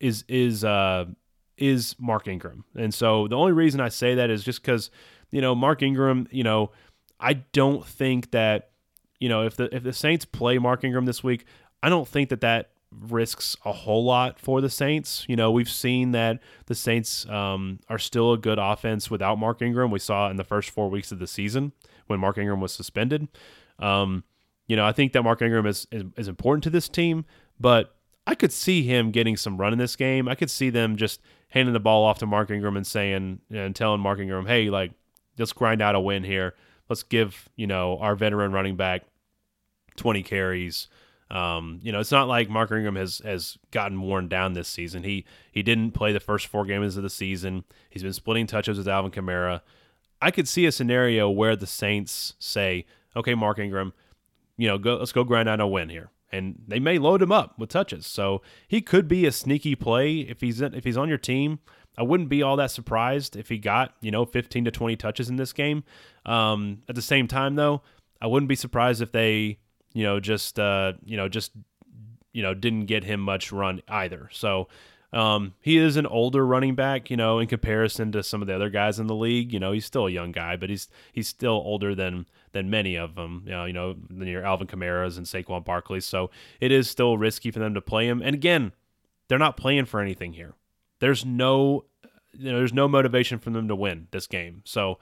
is 0.00 0.24
is 0.28 0.64
uh, 0.64 1.06
is 1.56 1.96
Mark 1.98 2.28
Ingram. 2.28 2.64
And 2.76 2.92
so 2.92 3.28
the 3.28 3.36
only 3.36 3.52
reason 3.52 3.80
I 3.80 3.88
say 3.88 4.14
that 4.14 4.30
is 4.30 4.44
just 4.44 4.62
because 4.62 4.90
you 5.30 5.40
know 5.40 5.54
Mark 5.54 5.82
Ingram. 5.82 6.28
You 6.30 6.44
know, 6.44 6.70
I 7.18 7.34
don't 7.34 7.84
think 7.84 8.30
that 8.30 8.70
you 9.18 9.28
know 9.28 9.44
if 9.44 9.56
the 9.56 9.74
if 9.74 9.82
the 9.82 9.92
Saints 9.92 10.24
play 10.24 10.58
Mark 10.58 10.84
Ingram 10.84 11.06
this 11.06 11.24
week, 11.24 11.46
I 11.82 11.88
don't 11.88 12.06
think 12.06 12.28
that 12.30 12.40
that 12.42 12.70
risks 13.00 13.56
a 13.64 13.72
whole 13.72 14.04
lot 14.04 14.38
for 14.38 14.60
the 14.60 14.70
Saints. 14.70 15.24
You 15.28 15.36
know, 15.36 15.50
we've 15.50 15.68
seen 15.68 16.12
that 16.12 16.40
the 16.66 16.74
Saints 16.74 17.28
um, 17.28 17.80
are 17.88 17.98
still 17.98 18.32
a 18.32 18.38
good 18.38 18.58
offense 18.58 19.10
without 19.10 19.38
Mark 19.38 19.62
Ingram. 19.62 19.90
We 19.90 19.98
saw 19.98 20.30
in 20.30 20.36
the 20.36 20.44
first 20.44 20.70
four 20.70 20.88
weeks 20.88 21.12
of 21.12 21.18
the 21.18 21.26
season 21.26 21.72
when 22.06 22.20
Mark 22.20 22.38
Ingram 22.38 22.60
was 22.60 22.72
suspended. 22.72 23.28
Um, 23.78 24.24
you 24.66 24.76
know, 24.76 24.86
I 24.86 24.92
think 24.92 25.12
that 25.12 25.22
Mark 25.22 25.42
Ingram 25.42 25.66
is, 25.66 25.86
is, 25.90 26.04
is 26.16 26.28
important 26.28 26.64
to 26.64 26.70
this 26.70 26.88
team, 26.88 27.24
but 27.60 27.94
I 28.26 28.34
could 28.34 28.52
see 28.52 28.82
him 28.82 29.10
getting 29.10 29.36
some 29.36 29.58
run 29.58 29.72
in 29.72 29.78
this 29.78 29.96
game. 29.96 30.28
I 30.28 30.34
could 30.34 30.50
see 30.50 30.70
them 30.70 30.96
just 30.96 31.20
handing 31.48 31.74
the 31.74 31.80
ball 31.80 32.04
off 32.04 32.18
to 32.20 32.26
Mark 32.26 32.50
Ingram 32.50 32.76
and 32.76 32.86
saying 32.86 33.40
and 33.50 33.76
telling 33.76 34.00
Mark 34.00 34.18
Ingram, 34.18 34.46
"Hey, 34.46 34.70
like 34.70 34.92
let's 35.38 35.52
grind 35.52 35.82
out 35.82 35.94
a 35.94 36.00
win 36.00 36.24
here. 36.24 36.54
Let's 36.88 37.02
give 37.02 37.48
you 37.56 37.66
know 37.66 37.98
our 37.98 38.16
veteran 38.16 38.52
running 38.52 38.76
back 38.76 39.02
20 39.96 40.22
carries." 40.22 40.88
Um, 41.34 41.80
you 41.82 41.90
know, 41.90 41.98
it's 41.98 42.12
not 42.12 42.28
like 42.28 42.48
Mark 42.48 42.70
Ingram 42.70 42.94
has 42.94 43.20
has 43.24 43.58
gotten 43.72 44.00
worn 44.00 44.28
down 44.28 44.52
this 44.52 44.68
season. 44.68 45.02
He 45.02 45.24
he 45.50 45.64
didn't 45.64 45.90
play 45.90 46.12
the 46.12 46.20
first 46.20 46.46
four 46.46 46.64
games 46.64 46.96
of 46.96 47.02
the 47.02 47.10
season. 47.10 47.64
He's 47.90 48.04
been 48.04 48.12
splitting 48.12 48.46
touches 48.46 48.78
with 48.78 48.86
Alvin 48.86 49.10
Kamara. 49.10 49.60
I 50.22 50.30
could 50.30 50.48
see 50.48 50.64
a 50.64 50.72
scenario 50.72 51.28
where 51.28 51.56
the 51.56 51.66
Saints 51.66 52.34
say, 52.38 52.86
"Okay, 53.16 53.34
Mark 53.34 53.58
Ingram, 53.58 53.92
you 54.56 54.68
know, 54.68 54.78
go 54.78 54.96
let's 54.96 55.10
go 55.10 55.24
grind 55.24 55.48
out 55.48 55.60
a 55.60 55.66
win 55.66 55.88
here." 55.88 56.10
And 56.30 56.62
they 56.68 56.78
may 56.78 56.98
load 56.98 57.20
him 57.20 57.32
up 57.32 57.58
with 57.58 57.68
touches. 57.68 58.06
So 58.06 58.40
he 58.68 58.80
could 58.80 59.08
be 59.08 59.26
a 59.26 59.32
sneaky 59.32 59.74
play 59.74 60.18
if 60.20 60.40
he's 60.40 60.60
if 60.60 60.84
he's 60.84 60.96
on 60.96 61.08
your 61.08 61.18
team. 61.18 61.58
I 61.98 62.02
wouldn't 62.02 62.28
be 62.28 62.42
all 62.42 62.56
that 62.56 62.70
surprised 62.70 63.36
if 63.36 63.48
he 63.48 63.58
got, 63.58 63.94
you 64.00 64.10
know, 64.10 64.24
15 64.24 64.64
to 64.64 64.70
20 64.72 64.96
touches 64.96 65.28
in 65.28 65.36
this 65.36 65.52
game. 65.52 65.84
Um, 66.26 66.82
at 66.88 66.96
the 66.96 67.02
same 67.02 67.28
time 67.28 67.54
though, 67.54 67.82
I 68.20 68.26
wouldn't 68.26 68.48
be 68.48 68.56
surprised 68.56 69.00
if 69.00 69.12
they 69.12 69.58
you 69.94 70.02
know, 70.02 70.20
just 70.20 70.60
uh, 70.60 70.92
you 71.04 71.16
know, 71.16 71.28
just 71.28 71.52
you 72.32 72.42
know, 72.42 72.52
didn't 72.52 72.86
get 72.86 73.04
him 73.04 73.20
much 73.20 73.52
run 73.52 73.80
either. 73.88 74.28
So 74.32 74.68
um, 75.14 75.54
he 75.60 75.78
is 75.78 75.96
an 75.96 76.06
older 76.06 76.44
running 76.44 76.74
back, 76.74 77.08
you 77.08 77.16
know, 77.16 77.38
in 77.38 77.46
comparison 77.46 78.10
to 78.12 78.22
some 78.24 78.42
of 78.42 78.48
the 78.48 78.54
other 78.54 78.68
guys 78.68 78.98
in 78.98 79.06
the 79.06 79.14
league. 79.14 79.52
You 79.52 79.60
know, 79.60 79.70
he's 79.70 79.86
still 79.86 80.08
a 80.08 80.10
young 80.10 80.32
guy, 80.32 80.56
but 80.56 80.68
he's 80.68 80.88
he's 81.12 81.28
still 81.28 81.52
older 81.52 81.94
than 81.94 82.26
than 82.52 82.68
many 82.68 82.96
of 82.96 83.14
them. 83.14 83.44
You 83.46 83.52
know, 83.52 83.64
you 83.64 83.72
know, 83.72 83.94
than 84.10 84.26
your 84.26 84.44
Alvin 84.44 84.66
Kamara's 84.66 85.16
and 85.16 85.26
Saquon 85.26 85.64
Barkley. 85.64 86.00
So 86.00 86.30
it 86.60 86.72
is 86.72 86.90
still 86.90 87.16
risky 87.16 87.52
for 87.52 87.60
them 87.60 87.74
to 87.74 87.80
play 87.80 88.08
him. 88.08 88.20
And 88.20 88.34
again, 88.34 88.72
they're 89.28 89.38
not 89.38 89.56
playing 89.56 89.84
for 89.84 90.00
anything 90.00 90.32
here. 90.32 90.54
There's 90.98 91.24
no, 91.24 91.84
you 92.32 92.50
know, 92.50 92.58
there's 92.58 92.72
no 92.72 92.88
motivation 92.88 93.38
for 93.38 93.50
them 93.50 93.68
to 93.68 93.76
win 93.76 94.08
this 94.10 94.26
game. 94.26 94.62
So, 94.64 94.98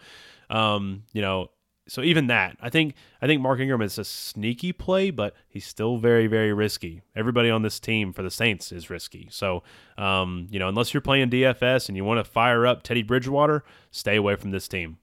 um, 0.51 1.05
you 1.15 1.23
know, 1.23 1.51
so 1.89 2.03
even 2.03 2.29
that, 2.29 2.57
I 2.61 2.71
think 2.71 2.95
I 3.21 3.27
think 3.27 3.43
Mark 3.43 3.59
Ingram 3.59 3.83
is 3.83 3.99
a 3.99 4.05
sneaky 4.05 4.73
play, 4.73 5.11
but 5.11 5.35
he's 5.49 5.67
still 5.67 5.97
very 5.97 6.27
very 6.27 6.53
risky. 6.53 7.03
Everybody 7.17 7.51
on 7.51 7.63
this 7.63 7.81
team 7.81 8.13
for 8.13 8.23
the 8.23 8.31
Saints 8.31 8.71
is 8.71 8.89
risky. 8.89 9.29
So 9.31 9.63
um, 9.99 10.47
you 10.51 10.59
know, 10.59 10.69
unless 10.69 10.95
you're 10.95 11.01
playing 11.01 11.31
DFS 11.31 11.89
and 11.89 11.97
you 11.97 12.05
want 12.05 12.25
to 12.25 12.31
fire 12.31 12.67
up 12.67 12.83
Teddy 12.83 13.03
Bridgewater, 13.03 13.65
stay 13.91 14.17
away 14.17 14.37
from 14.37 14.53
this 14.53 14.69
team. 14.69 14.99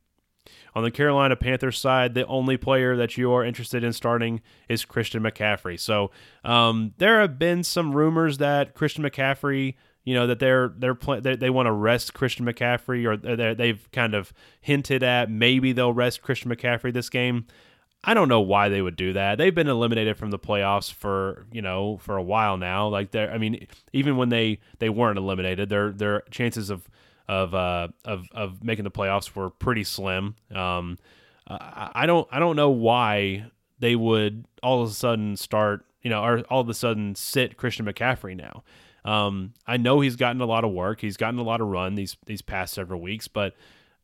On 0.75 0.83
the 0.83 0.91
Carolina 0.91 1.35
Panthers 1.35 1.79
side, 1.79 2.13
the 2.13 2.25
only 2.27 2.55
player 2.55 2.95
that 2.95 3.17
you 3.17 3.31
are 3.33 3.43
interested 3.43 3.83
in 3.83 3.91
starting 3.91 4.41
is 4.69 4.85
Christian 4.85 5.23
McCaffrey. 5.23 5.79
So 5.79 6.11
um, 6.43 6.93
there 6.97 7.19
have 7.19 7.39
been 7.39 7.63
some 7.63 7.95
rumors 7.95 8.37
that 8.37 8.75
Christian 8.75 9.03
McCaffrey 9.03 9.75
you 10.03 10.13
know 10.13 10.27
that 10.27 10.39
they're 10.39 10.73
they're 10.77 10.95
play, 10.95 11.19
they, 11.19 11.35
they 11.35 11.49
want 11.49 11.67
to 11.67 11.71
rest 11.71 12.13
Christian 12.13 12.45
McCaffrey 12.45 13.05
or 13.05 13.53
they've 13.55 13.87
kind 13.91 14.13
of 14.13 14.33
hinted 14.61 15.03
at 15.03 15.29
maybe 15.29 15.71
they'll 15.71 15.93
rest 15.93 16.21
Christian 16.21 16.51
McCaffrey 16.51 16.93
this 16.93 17.09
game. 17.09 17.45
I 18.03 18.13
don't 18.13 18.29
know 18.29 18.39
why 18.39 18.69
they 18.69 18.81
would 18.81 18.95
do 18.95 19.11
that. 19.13 19.37
They've 19.37 19.53
been 19.53 19.67
eliminated 19.67 20.17
from 20.17 20.31
the 20.31 20.39
playoffs 20.39 20.91
for 20.91 21.45
you 21.51 21.61
know 21.61 21.97
for 21.97 22.15
a 22.15 22.23
while 22.23 22.57
now. 22.57 22.87
Like 22.87 23.11
they 23.11 23.27
I 23.27 23.37
mean, 23.37 23.67
even 23.93 24.17
when 24.17 24.29
they 24.29 24.59
they 24.79 24.89
weren't 24.89 25.17
eliminated, 25.17 25.69
their 25.69 25.91
their 25.91 26.21
chances 26.31 26.69
of 26.69 26.89
of 27.27 27.53
uh, 27.53 27.89
of 28.05 28.27
of 28.31 28.63
making 28.63 28.85
the 28.85 28.91
playoffs 28.91 29.35
were 29.35 29.49
pretty 29.49 29.83
slim. 29.83 30.35
Um, 30.53 30.97
I, 31.47 31.91
I 31.93 32.05
don't 32.05 32.27
I 32.31 32.39
don't 32.39 32.55
know 32.55 32.69
why 32.69 33.45
they 33.79 33.95
would 33.95 34.45
all 34.63 34.81
of 34.81 34.89
a 34.89 34.93
sudden 34.93 35.35
start 35.35 35.85
you 36.01 36.09
know 36.09 36.23
or 36.23 36.39
all 36.49 36.61
of 36.61 36.69
a 36.69 36.73
sudden 36.73 37.15
sit 37.15 37.57
Christian 37.57 37.85
McCaffrey 37.85 38.35
now. 38.35 38.63
Um, 39.05 39.53
I 39.65 39.77
know 39.77 40.01
he's 40.01 40.15
gotten 40.15 40.41
a 40.41 40.45
lot 40.45 40.63
of 40.63 40.71
work. 40.71 41.01
He's 41.01 41.17
gotten 41.17 41.39
a 41.39 41.43
lot 41.43 41.61
of 41.61 41.67
run 41.67 41.95
these 41.95 42.17
these 42.25 42.41
past 42.41 42.73
several 42.73 43.01
weeks, 43.01 43.27
but 43.27 43.55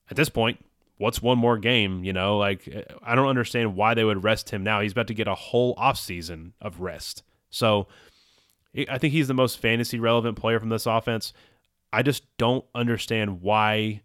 at 0.09 0.17
this 0.17 0.29
point, 0.29 0.63
what's 0.97 1.21
one 1.21 1.37
more 1.37 1.57
game? 1.57 2.03
You 2.03 2.13
know, 2.13 2.37
like 2.37 2.67
I 3.03 3.15
don't 3.15 3.27
understand 3.27 3.75
why 3.75 3.93
they 3.93 4.03
would 4.03 4.23
rest 4.23 4.49
him 4.51 4.63
now. 4.63 4.81
He's 4.81 4.93
about 4.93 5.07
to 5.07 5.13
get 5.13 5.27
a 5.27 5.35
whole 5.35 5.75
offseason 5.75 6.51
of 6.61 6.79
rest. 6.79 7.23
So 7.49 7.87
I 8.89 8.97
think 8.97 9.13
he's 9.13 9.27
the 9.27 9.33
most 9.33 9.59
fantasy 9.59 9.99
relevant 9.99 10.37
player 10.37 10.59
from 10.59 10.69
this 10.69 10.85
offense. 10.85 11.33
I 11.93 12.03
just 12.03 12.23
don't 12.37 12.65
understand 12.73 13.41
why 13.41 14.01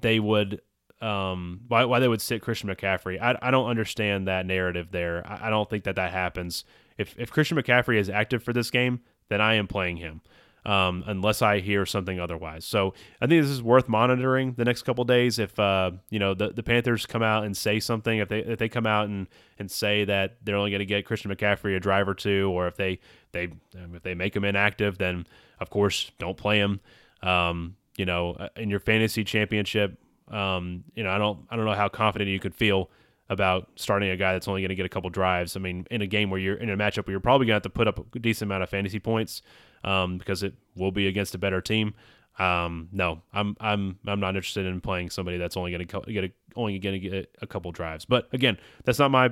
they 0.00 0.20
would 0.20 0.60
um, 1.00 1.60
why, 1.68 1.84
why 1.84 1.98
they 1.98 2.08
would 2.08 2.22
sit 2.22 2.40
Christian 2.40 2.70
McCaffrey. 2.70 3.20
I, 3.20 3.36
I 3.42 3.50
don't 3.50 3.68
understand 3.68 4.26
that 4.28 4.46
narrative 4.46 4.88
there. 4.90 5.26
I, 5.26 5.48
I 5.48 5.50
don't 5.50 5.68
think 5.68 5.84
that 5.84 5.96
that 5.96 6.12
happens. 6.12 6.64
If, 6.96 7.14
if 7.18 7.30
Christian 7.30 7.58
McCaffrey 7.58 7.98
is 7.98 8.08
active 8.08 8.42
for 8.42 8.52
this 8.52 8.70
game, 8.70 9.00
then 9.28 9.40
I 9.40 9.54
am 9.54 9.66
playing 9.66 9.98
him. 9.98 10.20
Um, 10.66 11.04
unless 11.06 11.42
I 11.42 11.60
hear 11.60 11.84
something 11.84 12.18
otherwise. 12.18 12.64
So 12.64 12.94
I 13.20 13.26
think 13.26 13.42
this 13.42 13.50
is 13.50 13.62
worth 13.62 13.86
monitoring 13.86 14.54
the 14.54 14.64
next 14.64 14.84
couple 14.84 15.04
days. 15.04 15.38
If 15.38 15.58
uh, 15.58 15.90
you 16.08 16.18
know 16.18 16.32
the, 16.32 16.54
the 16.54 16.62
Panthers 16.62 17.04
come 17.04 17.22
out 17.22 17.44
and 17.44 17.54
say 17.54 17.80
something, 17.80 18.18
if 18.18 18.30
they 18.30 18.38
if 18.38 18.58
they 18.58 18.70
come 18.70 18.86
out 18.86 19.10
and, 19.10 19.26
and 19.58 19.70
say 19.70 20.06
that 20.06 20.38
they're 20.42 20.56
only 20.56 20.70
going 20.70 20.78
to 20.78 20.86
get 20.86 21.04
Christian 21.04 21.30
McCaffrey 21.30 21.76
a 21.76 21.80
drive 21.80 22.08
or 22.08 22.14
two, 22.14 22.50
or 22.50 22.66
if 22.66 22.76
they 22.76 22.98
they 23.32 23.50
if 23.94 24.02
they 24.02 24.14
make 24.14 24.34
him 24.34 24.42
inactive, 24.42 24.96
then 24.96 25.26
of 25.60 25.68
course 25.68 26.10
don't 26.18 26.38
play 26.38 26.60
him. 26.60 26.80
Um, 27.22 27.76
you 27.98 28.06
know, 28.06 28.30
uh, 28.32 28.48
in 28.56 28.70
your 28.70 28.80
fantasy 28.80 29.22
championship, 29.22 29.98
um, 30.28 30.84
you 30.94 31.04
know 31.04 31.10
I 31.10 31.18
don't 31.18 31.40
I 31.50 31.56
don't 31.56 31.66
know 31.66 31.74
how 31.74 31.88
confident 31.88 32.30
you 32.30 32.40
could 32.40 32.54
feel 32.54 32.88
about 33.28 33.68
starting 33.76 34.10
a 34.10 34.16
guy 34.16 34.32
that's 34.32 34.48
only 34.48 34.60
going 34.60 34.68
to 34.68 34.74
get 34.74 34.86
a 34.86 34.90
couple 34.90 35.08
drives. 35.10 35.56
I 35.56 35.60
mean, 35.60 35.86
in 35.90 36.02
a 36.02 36.06
game 36.06 36.30
where 36.30 36.38
you're 36.38 36.56
in 36.56 36.70
a 36.70 36.76
matchup 36.76 37.06
where 37.06 37.12
you're 37.12 37.20
probably 37.20 37.46
going 37.46 37.52
to 37.52 37.56
have 37.56 37.62
to 37.62 37.70
put 37.70 37.88
up 37.88 38.14
a 38.14 38.18
decent 38.18 38.48
amount 38.48 38.62
of 38.62 38.68
fantasy 38.68 38.98
points 38.98 39.42
um, 39.82 40.18
because 40.18 40.42
it 40.42 40.54
will 40.76 40.92
be 40.92 41.06
against 41.06 41.34
a 41.34 41.38
better 41.38 41.60
team. 41.60 41.94
Um, 42.38 42.88
no, 42.92 43.22
I'm 43.32 43.56
I'm 43.60 43.98
I'm 44.06 44.20
not 44.20 44.34
interested 44.34 44.66
in 44.66 44.80
playing 44.80 45.10
somebody 45.10 45.38
that's 45.38 45.56
only 45.56 45.70
going 45.70 45.86
to 45.86 46.12
get 46.12 46.24
a, 46.24 46.32
only 46.56 46.78
going 46.78 47.00
to 47.00 47.08
get 47.08 47.34
a 47.40 47.46
couple 47.46 47.70
drives. 47.70 48.04
But 48.04 48.28
again, 48.32 48.58
that's 48.84 48.98
not 48.98 49.10
my 49.10 49.30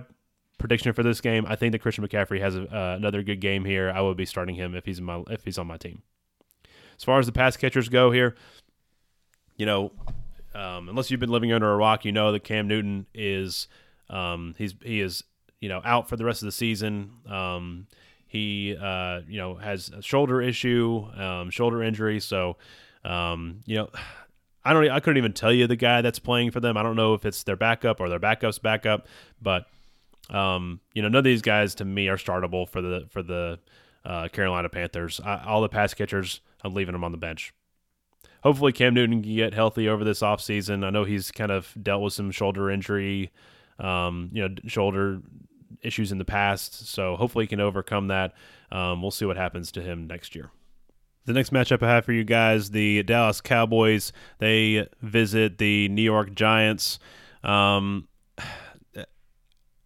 prediction 0.58 0.92
for 0.92 1.02
this 1.02 1.20
game. 1.20 1.44
I 1.46 1.56
think 1.56 1.72
that 1.72 1.80
Christian 1.80 2.06
McCaffrey 2.06 2.40
has 2.40 2.54
a, 2.54 2.62
uh, 2.62 2.94
another 2.96 3.22
good 3.22 3.40
game 3.40 3.64
here. 3.64 3.90
I 3.90 4.00
would 4.00 4.16
be 4.16 4.24
starting 4.24 4.54
him 4.54 4.76
if 4.76 4.84
he's 4.86 5.00
my 5.00 5.22
if 5.30 5.44
he's 5.44 5.58
on 5.58 5.66
my 5.66 5.76
team. 5.76 6.02
As 6.96 7.04
far 7.04 7.18
as 7.18 7.26
the 7.26 7.32
pass 7.32 7.56
catchers 7.56 7.88
go 7.88 8.12
here, 8.12 8.36
you 9.56 9.66
know, 9.66 9.90
um, 10.54 10.88
unless 10.88 11.10
you've 11.10 11.20
been 11.20 11.30
living 11.30 11.52
under 11.52 11.72
a 11.72 11.76
rock, 11.76 12.04
you 12.04 12.12
know 12.12 12.30
that 12.30 12.44
Cam 12.44 12.68
Newton 12.68 13.06
is 13.12 13.66
um, 14.12 14.54
he's 14.58 14.74
he 14.82 15.00
is 15.00 15.24
you 15.60 15.68
know 15.68 15.80
out 15.84 16.08
for 16.08 16.16
the 16.16 16.24
rest 16.24 16.42
of 16.42 16.46
the 16.46 16.52
season. 16.52 17.10
Um, 17.28 17.86
he 18.26 18.76
uh, 18.80 19.20
you 19.26 19.38
know 19.38 19.56
has 19.56 19.88
a 19.88 20.02
shoulder 20.02 20.40
issue, 20.40 21.06
um, 21.16 21.50
shoulder 21.50 21.82
injury. 21.82 22.20
So 22.20 22.56
um, 23.04 23.60
you 23.64 23.76
know, 23.76 23.88
I 24.64 24.72
don't 24.72 24.88
I 24.90 25.00
couldn't 25.00 25.18
even 25.18 25.32
tell 25.32 25.52
you 25.52 25.66
the 25.66 25.76
guy 25.76 26.02
that's 26.02 26.18
playing 26.18 26.50
for 26.50 26.60
them. 26.60 26.76
I 26.76 26.82
don't 26.82 26.96
know 26.96 27.14
if 27.14 27.24
it's 27.24 27.42
their 27.42 27.56
backup 27.56 28.00
or 28.00 28.08
their 28.08 28.18
backup's 28.18 28.58
backup, 28.58 29.08
but 29.40 29.66
um, 30.30 30.80
you 30.94 31.02
know 31.02 31.08
none 31.08 31.18
of 31.18 31.24
these 31.24 31.42
guys 31.42 31.74
to 31.76 31.84
me 31.84 32.08
are 32.08 32.16
startable 32.16 32.68
for 32.68 32.82
the 32.82 33.06
for 33.10 33.22
the 33.22 33.58
uh, 34.04 34.28
Carolina 34.28 34.68
Panthers. 34.68 35.20
I, 35.24 35.44
all 35.44 35.62
the 35.62 35.68
pass 35.68 35.94
catchers, 35.94 36.40
I'm 36.62 36.74
leaving 36.74 36.92
them 36.92 37.04
on 37.04 37.12
the 37.12 37.18
bench 37.18 37.54
hopefully 38.42 38.72
Cam 38.72 38.92
Newton 38.92 39.22
can 39.22 39.34
get 39.34 39.54
healthy 39.54 39.88
over 39.88 40.04
this 40.04 40.20
offseason. 40.20 40.84
I 40.84 40.90
know 40.90 41.04
he's 41.04 41.30
kind 41.30 41.50
of 41.50 41.72
dealt 41.80 42.02
with 42.02 42.12
some 42.12 42.30
shoulder 42.30 42.70
injury 42.70 43.30
um, 43.78 44.30
you 44.32 44.48
know, 44.48 44.54
shoulder 44.66 45.20
issues 45.82 46.12
in 46.12 46.18
the 46.18 46.24
past. 46.24 46.88
So 46.88 47.16
hopefully 47.16 47.44
he 47.44 47.48
can 47.48 47.60
overcome 47.60 48.08
that. 48.08 48.34
Um, 48.70 49.02
we'll 49.02 49.10
see 49.10 49.24
what 49.24 49.36
happens 49.36 49.72
to 49.72 49.82
him 49.82 50.06
next 50.06 50.34
year. 50.34 50.50
The 51.24 51.32
next 51.32 51.52
matchup 51.52 51.82
I 51.82 51.88
have 51.88 52.04
for 52.04 52.12
you 52.12 52.24
guys, 52.24 52.70
the 52.70 53.02
Dallas 53.04 53.40
Cowboys, 53.40 54.12
they 54.38 54.88
visit 55.00 55.58
the 55.58 55.88
New 55.88 56.02
York 56.02 56.34
Giants. 56.34 56.98
Um, 57.44 58.08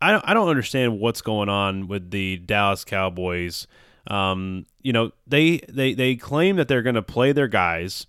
I 0.01 0.12
don't, 0.12 0.24
I 0.26 0.34
don't 0.34 0.49
understand 0.49 0.99
what's 0.99 1.20
going 1.20 1.49
on 1.49 1.89
with 1.89 2.11
the 2.11 2.39
Dallas 2.39 2.84
Cowboys. 2.84 3.66
Um, 4.07 4.66
you 4.82 4.93
know, 4.93 5.11
they 5.26 5.59
they 5.68 5.95
they 5.95 6.16
claim 6.16 6.57
that 6.57 6.68
they're 6.68 6.82
going 6.82 6.95
to 6.95 7.03
play 7.03 7.32
their 7.32 7.49
guys. 7.49 8.07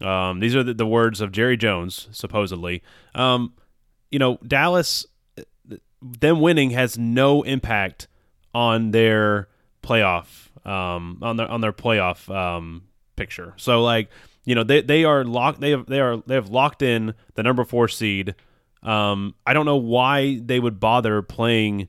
Um, 0.00 0.40
these 0.40 0.54
are 0.54 0.62
the, 0.62 0.74
the 0.74 0.86
words 0.86 1.20
of 1.20 1.32
Jerry 1.32 1.56
Jones, 1.56 2.08
supposedly. 2.12 2.82
Um, 3.14 3.54
you 4.10 4.18
know, 4.18 4.38
Dallas, 4.46 5.06
them 6.02 6.40
winning 6.40 6.70
has 6.70 6.98
no 6.98 7.42
impact 7.42 8.08
on 8.54 8.90
their 8.90 9.48
playoff, 9.82 10.48
um, 10.66 11.18
on 11.22 11.36
their 11.36 11.50
on 11.50 11.60
their 11.60 11.72
playoff 11.72 12.34
um, 12.34 12.84
picture. 13.16 13.54
So 13.56 13.82
like, 13.82 14.08
you 14.44 14.54
know, 14.54 14.64
they 14.64 14.80
they 14.82 15.04
are 15.04 15.24
locked. 15.24 15.60
They 15.60 15.70
have 15.70 15.86
they 15.86 16.00
are 16.00 16.18
they 16.26 16.34
have 16.34 16.48
locked 16.50 16.82
in 16.82 17.14
the 17.34 17.42
number 17.42 17.64
four 17.64 17.88
seed. 17.88 18.34
Um, 18.82 19.34
I 19.44 19.52
don't 19.52 19.66
know 19.66 19.76
why 19.76 20.40
they 20.42 20.60
would 20.60 20.78
bother 20.78 21.20
playing 21.22 21.88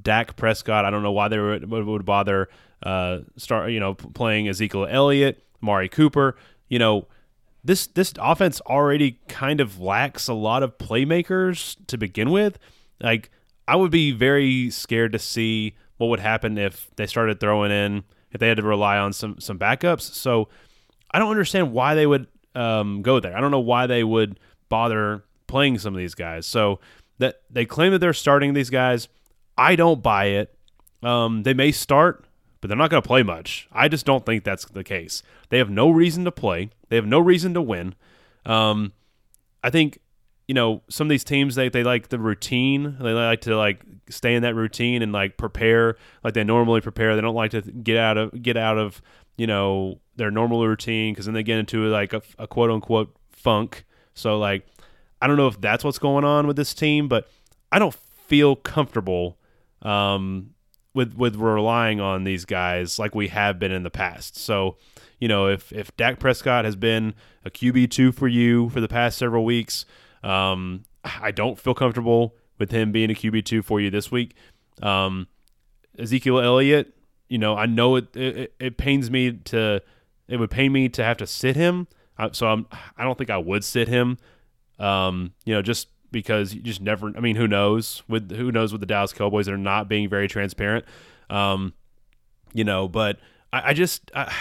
Dak 0.00 0.36
Prescott. 0.36 0.84
I 0.84 0.90
don't 0.90 1.02
know 1.02 1.12
why 1.12 1.28
they 1.28 1.38
would, 1.38 1.70
would 1.70 2.04
bother 2.04 2.48
uh, 2.82 3.18
start 3.36 3.70
you 3.70 3.80
know 3.80 3.94
playing 3.94 4.48
Ezekiel 4.48 4.86
Elliott, 4.88 5.44
Amari 5.62 5.88
Cooper. 5.88 6.36
You 6.68 6.78
know, 6.78 7.06
this 7.64 7.86
this 7.86 8.12
offense 8.18 8.60
already 8.62 9.18
kind 9.28 9.60
of 9.60 9.80
lacks 9.80 10.28
a 10.28 10.34
lot 10.34 10.62
of 10.62 10.78
playmakers 10.78 11.76
to 11.86 11.98
begin 11.98 12.30
with. 12.30 12.58
Like 13.00 13.30
I 13.66 13.76
would 13.76 13.90
be 13.90 14.12
very 14.12 14.70
scared 14.70 15.12
to 15.12 15.18
see 15.18 15.74
what 15.98 16.08
would 16.08 16.20
happen 16.20 16.56
if 16.58 16.88
they 16.96 17.06
started 17.06 17.40
throwing 17.40 17.70
in 17.70 18.04
if 18.30 18.40
they 18.40 18.48
had 18.48 18.58
to 18.58 18.62
rely 18.62 18.98
on 18.98 19.12
some 19.12 19.40
some 19.40 19.58
backups. 19.58 20.02
So 20.02 20.48
I 21.10 21.18
don't 21.18 21.30
understand 21.30 21.72
why 21.72 21.94
they 21.94 22.06
would 22.06 22.26
um, 22.54 23.02
go 23.02 23.20
there. 23.20 23.36
I 23.36 23.40
don't 23.40 23.50
know 23.50 23.60
why 23.60 23.86
they 23.86 24.04
would 24.04 24.38
bother 24.68 25.24
playing 25.46 25.78
some 25.78 25.94
of 25.94 25.98
these 25.98 26.14
guys. 26.14 26.46
So 26.46 26.80
that 27.18 27.42
they 27.50 27.64
claim 27.64 27.92
that 27.92 27.98
they're 27.98 28.12
starting 28.12 28.54
these 28.54 28.70
guys. 28.70 29.08
I 29.56 29.76
don't 29.76 30.02
buy 30.02 30.26
it. 30.26 30.54
Um, 31.02 31.42
they 31.42 31.54
may 31.54 31.72
start, 31.72 32.26
but 32.60 32.68
they're 32.68 32.76
not 32.76 32.90
going 32.90 33.02
to 33.02 33.06
play 33.06 33.22
much. 33.22 33.68
I 33.72 33.88
just 33.88 34.04
don't 34.06 34.26
think 34.26 34.44
that's 34.44 34.64
the 34.66 34.84
case. 34.84 35.22
They 35.48 35.58
have 35.58 35.70
no 35.70 35.90
reason 35.90 36.24
to 36.24 36.32
play. 36.32 36.70
They 36.88 36.96
have 36.96 37.06
no 37.06 37.20
reason 37.20 37.54
to 37.54 37.62
win. 37.62 37.94
Um, 38.44 38.92
I 39.62 39.70
think 39.70 39.98
you 40.46 40.54
know 40.54 40.82
some 40.88 41.06
of 41.06 41.10
these 41.10 41.24
teams 41.24 41.54
they 41.54 41.68
they 41.68 41.84
like 41.84 42.08
the 42.08 42.18
routine. 42.18 42.96
They 43.00 43.12
like 43.12 43.42
to 43.42 43.56
like 43.56 43.82
stay 44.08 44.34
in 44.34 44.42
that 44.42 44.54
routine 44.54 45.02
and 45.02 45.12
like 45.12 45.36
prepare 45.36 45.96
like 46.24 46.34
they 46.34 46.44
normally 46.44 46.80
prepare. 46.80 47.14
They 47.14 47.20
don't 47.20 47.34
like 47.34 47.50
to 47.52 47.62
get 47.62 47.96
out 47.96 48.16
of 48.16 48.42
get 48.42 48.56
out 48.56 48.78
of 48.78 49.02
you 49.36 49.46
know 49.46 50.00
their 50.16 50.30
normal 50.30 50.66
routine 50.66 51.14
because 51.14 51.26
then 51.26 51.34
they 51.34 51.42
get 51.42 51.58
into 51.58 51.86
like 51.86 52.12
a, 52.12 52.22
a 52.38 52.46
quote 52.46 52.70
unquote 52.70 53.14
funk. 53.30 53.84
So 54.14 54.38
like 54.38 54.66
I 55.20 55.26
don't 55.26 55.36
know 55.36 55.48
if 55.48 55.60
that's 55.60 55.84
what's 55.84 55.98
going 55.98 56.24
on 56.24 56.46
with 56.46 56.56
this 56.56 56.74
team, 56.74 57.08
but 57.08 57.28
I 57.70 57.78
don't 57.78 57.94
feel 57.94 58.56
comfortable 58.56 59.38
um, 59.82 60.54
with 60.98 61.14
with 61.14 61.36
relying 61.36 62.00
on 62.00 62.24
these 62.24 62.44
guys 62.44 62.98
like 62.98 63.14
we 63.14 63.28
have 63.28 63.56
been 63.60 63.70
in 63.70 63.84
the 63.84 63.90
past. 63.90 64.36
So, 64.36 64.76
you 65.20 65.28
know, 65.28 65.46
if 65.46 65.72
if 65.72 65.96
Dak 65.96 66.18
Prescott 66.18 66.64
has 66.64 66.74
been 66.74 67.14
a 67.44 67.50
QB 67.50 67.92
two 67.92 68.10
for 68.10 68.26
you 68.26 68.68
for 68.70 68.80
the 68.80 68.88
past 68.88 69.16
several 69.16 69.44
weeks, 69.44 69.86
um, 70.24 70.82
I 71.04 71.30
don't 71.30 71.56
feel 71.56 71.72
comfortable 71.72 72.34
with 72.58 72.72
him 72.72 72.90
being 72.90 73.12
a 73.12 73.14
QB 73.14 73.44
two 73.44 73.62
for 73.62 73.80
you 73.80 73.90
this 73.90 74.10
week. 74.10 74.34
Um, 74.82 75.28
Ezekiel 75.96 76.40
Elliott, 76.40 76.92
you 77.28 77.38
know, 77.38 77.56
I 77.56 77.66
know 77.66 77.94
it, 77.94 78.16
it 78.16 78.52
it 78.58 78.76
pains 78.76 79.08
me 79.08 79.32
to 79.44 79.80
it 80.26 80.36
would 80.38 80.50
pain 80.50 80.72
me 80.72 80.88
to 80.88 81.04
have 81.04 81.18
to 81.18 81.28
sit 81.28 81.54
him. 81.54 81.86
So 82.32 82.48
I'm 82.48 82.66
I 82.96 83.04
don't 83.04 83.16
think 83.16 83.30
I 83.30 83.38
would 83.38 83.62
sit 83.62 83.86
him 83.86 84.18
um, 84.78 85.32
you 85.44 85.54
know, 85.54 85.62
just 85.62 85.88
because 86.10 86.54
you 86.54 86.60
just 86.60 86.80
never. 86.80 87.12
I 87.16 87.20
mean, 87.20 87.36
who 87.36 87.48
knows? 87.48 88.02
With 88.08 88.30
who 88.34 88.52
knows 88.52 88.72
with 88.72 88.80
the 88.80 88.86
Dallas 88.86 89.12
Cowboys 89.12 89.46
that 89.46 89.52
are 89.52 89.58
not 89.58 89.88
being 89.88 90.08
very 90.08 90.28
transparent. 90.28 90.84
Um, 91.30 91.74
you 92.52 92.64
know, 92.64 92.88
but 92.88 93.18
I, 93.52 93.70
I 93.70 93.74
just 93.74 94.10
I, 94.14 94.32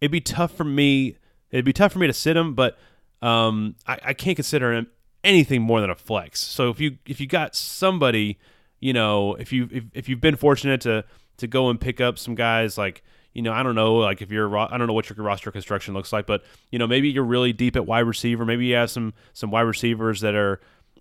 it'd 0.00 0.12
be 0.12 0.20
tough 0.20 0.52
for 0.52 0.64
me. 0.64 1.16
It'd 1.50 1.64
be 1.64 1.72
tough 1.72 1.92
for 1.92 1.98
me 1.98 2.06
to 2.06 2.12
sit 2.12 2.36
him, 2.36 2.54
but 2.54 2.78
um, 3.22 3.76
I, 3.86 3.98
I 4.06 4.14
can't 4.14 4.36
consider 4.36 4.72
him 4.72 4.86
anything 5.24 5.62
more 5.62 5.80
than 5.80 5.90
a 5.90 5.94
flex. 5.94 6.40
So 6.40 6.70
if 6.70 6.80
you 6.80 6.98
if 7.06 7.20
you 7.20 7.26
got 7.26 7.54
somebody, 7.54 8.38
you 8.78 8.92
know, 8.92 9.34
if 9.34 9.52
you 9.52 9.68
if, 9.70 9.84
if 9.94 10.08
you've 10.08 10.20
been 10.20 10.36
fortunate 10.36 10.80
to 10.82 11.04
to 11.38 11.46
go 11.46 11.70
and 11.70 11.80
pick 11.80 12.00
up 12.00 12.18
some 12.18 12.34
guys 12.34 12.76
like 12.76 13.02
you 13.32 13.42
know, 13.42 13.52
I 13.52 13.62
don't 13.62 13.74
know, 13.74 13.94
like 13.96 14.22
if 14.22 14.30
you're, 14.32 14.56
I 14.58 14.76
don't 14.76 14.88
know 14.88 14.92
what 14.92 15.08
your 15.08 15.16
roster 15.24 15.52
construction 15.52 15.94
looks 15.94 16.12
like, 16.12 16.26
but 16.26 16.42
you 16.70 16.78
know, 16.78 16.86
maybe 16.86 17.10
you're 17.10 17.24
really 17.24 17.52
deep 17.52 17.76
at 17.76 17.86
wide 17.86 18.00
receiver. 18.00 18.44
Maybe 18.44 18.66
you 18.66 18.74
have 18.74 18.90
some 18.90 19.14
some 19.34 19.50
wide 19.50 19.62
receivers 19.62 20.20
that 20.22 20.34
are, 20.34 20.60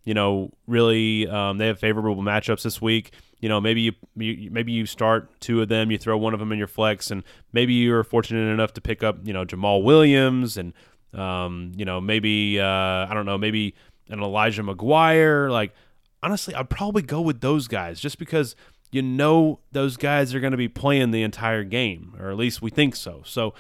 you 0.10 0.16
know, 0.16 0.50
really 0.66 1.28
um, 1.28 1.60
they 1.60 1.68
have 1.68 1.78
favorable 1.78 2.24
matchups 2.24 2.64
this 2.64 2.82
week. 2.82 3.12
You 3.42 3.48
know, 3.48 3.62
maybe 3.62 3.82
you, 3.82 3.92
you 4.16 4.50
maybe 4.50 4.72
you 4.72 4.88
start 4.88 5.30
two 5.40 5.62
of 5.62 5.70
them, 5.70 5.92
you 5.92 6.00
throw 6.00 6.18
one 6.18 6.34
of 6.34 6.40
them 6.40 6.52
in 6.52 6.58
your 6.58 6.66
flex, 6.66 7.12
and 7.12 7.22
maybe 7.54 7.76
you're 7.76 8.04
fortunate 8.04 8.52
enough 8.52 8.74
to 8.74 8.82
pick 8.82 9.04
up, 9.04 9.20
you 9.24 9.34
know, 9.34 9.46
Jamaal 9.46 9.84
Williams 9.84 10.58
and, 10.58 10.74
um, 11.14 11.74
you 11.76 11.86
know, 11.86 12.02
maybe 12.02 12.60
uh, 12.60 12.66
I 12.66 13.12
don't 13.14 13.28
know, 13.28 13.38
maybe 13.38 13.76
an 14.08 14.24
Elijah 14.24 14.64
McGuire. 14.64 15.52
Like, 15.52 15.76
honestly, 16.24 16.56
I'd 16.56 16.72
probably 16.72 17.04
go 17.04 17.22
with 17.22 17.42
those 17.42 17.68
guys 17.68 18.00
just 18.00 18.18
because 18.18 18.56
you 18.92 19.04
know 19.04 19.60
those 19.74 19.96
guys 19.96 20.34
are 20.34 20.40
going 20.40 20.54
to 20.54 20.58
be 20.58 20.70
playing 20.70 21.12
the 21.12 21.22
entire 21.22 21.64
game, 21.64 22.16
or 22.20 22.32
at 22.32 22.36
least 22.36 22.64
we 22.64 22.72
think 22.72 22.96
so. 22.96 23.22
So 23.26 23.54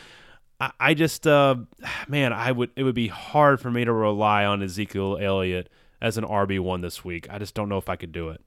I, 0.60 0.95
just, 0.95 1.28
uh, 1.28 1.58
man, 2.08 2.34
I 2.34 2.52
would 2.52 2.72
it 2.76 2.82
would 2.82 2.95
be 2.95 3.10
hard 3.10 3.62
for 3.62 3.70
me 3.70 3.86
to 3.86 3.93
rely 3.93 4.45
on 4.45 4.64
Ezekiel 4.64 5.20
Elliott 5.22 5.70
as 6.02 6.18
an 6.18 6.24
RB 6.24 6.60
one 6.60 6.82
this 6.82 7.04
week. 7.04 7.28
I 7.30 7.39
just 7.39 7.54
don't 7.54 7.70
know 7.70 7.78
if 7.78 7.89
I 7.89 7.95
could 7.95 8.12
do 8.12 8.30
it. 8.30 8.41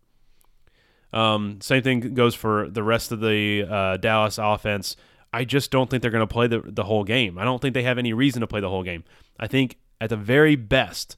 Um, 1.13 1.61
same 1.61 1.83
thing 1.83 2.15
goes 2.15 2.35
for 2.35 2.69
the 2.69 2.83
rest 2.83 3.13
of 3.13 3.21
the 3.21 3.67
uh, 3.69 3.97
Dallas 3.99 4.39
offense. 4.39 4.97
I 5.33 5.45
just 5.45 5.71
don't 5.71 5.91
think 5.91 6.03
they're 6.03 6.11
going 6.11 6.27
to 6.27 6.33
play 6.33 6.47
the, 6.47 6.61
the 6.65 6.85
whole 6.85 7.05
game. 7.05 7.39
I 7.39 7.45
don't 7.45 7.61
think 7.61 7.75
they 7.75 7.83
have 7.83 7.99
any 7.99 8.13
reason 8.13 8.41
to 8.41 8.47
play 8.47 8.61
the 8.61 8.69
whole 8.69 8.83
game. 8.83 9.05
I 9.39 9.47
think 9.47 9.79
at 10.01 10.11
the 10.11 10.17
very 10.17 10.57
best, 10.57 11.17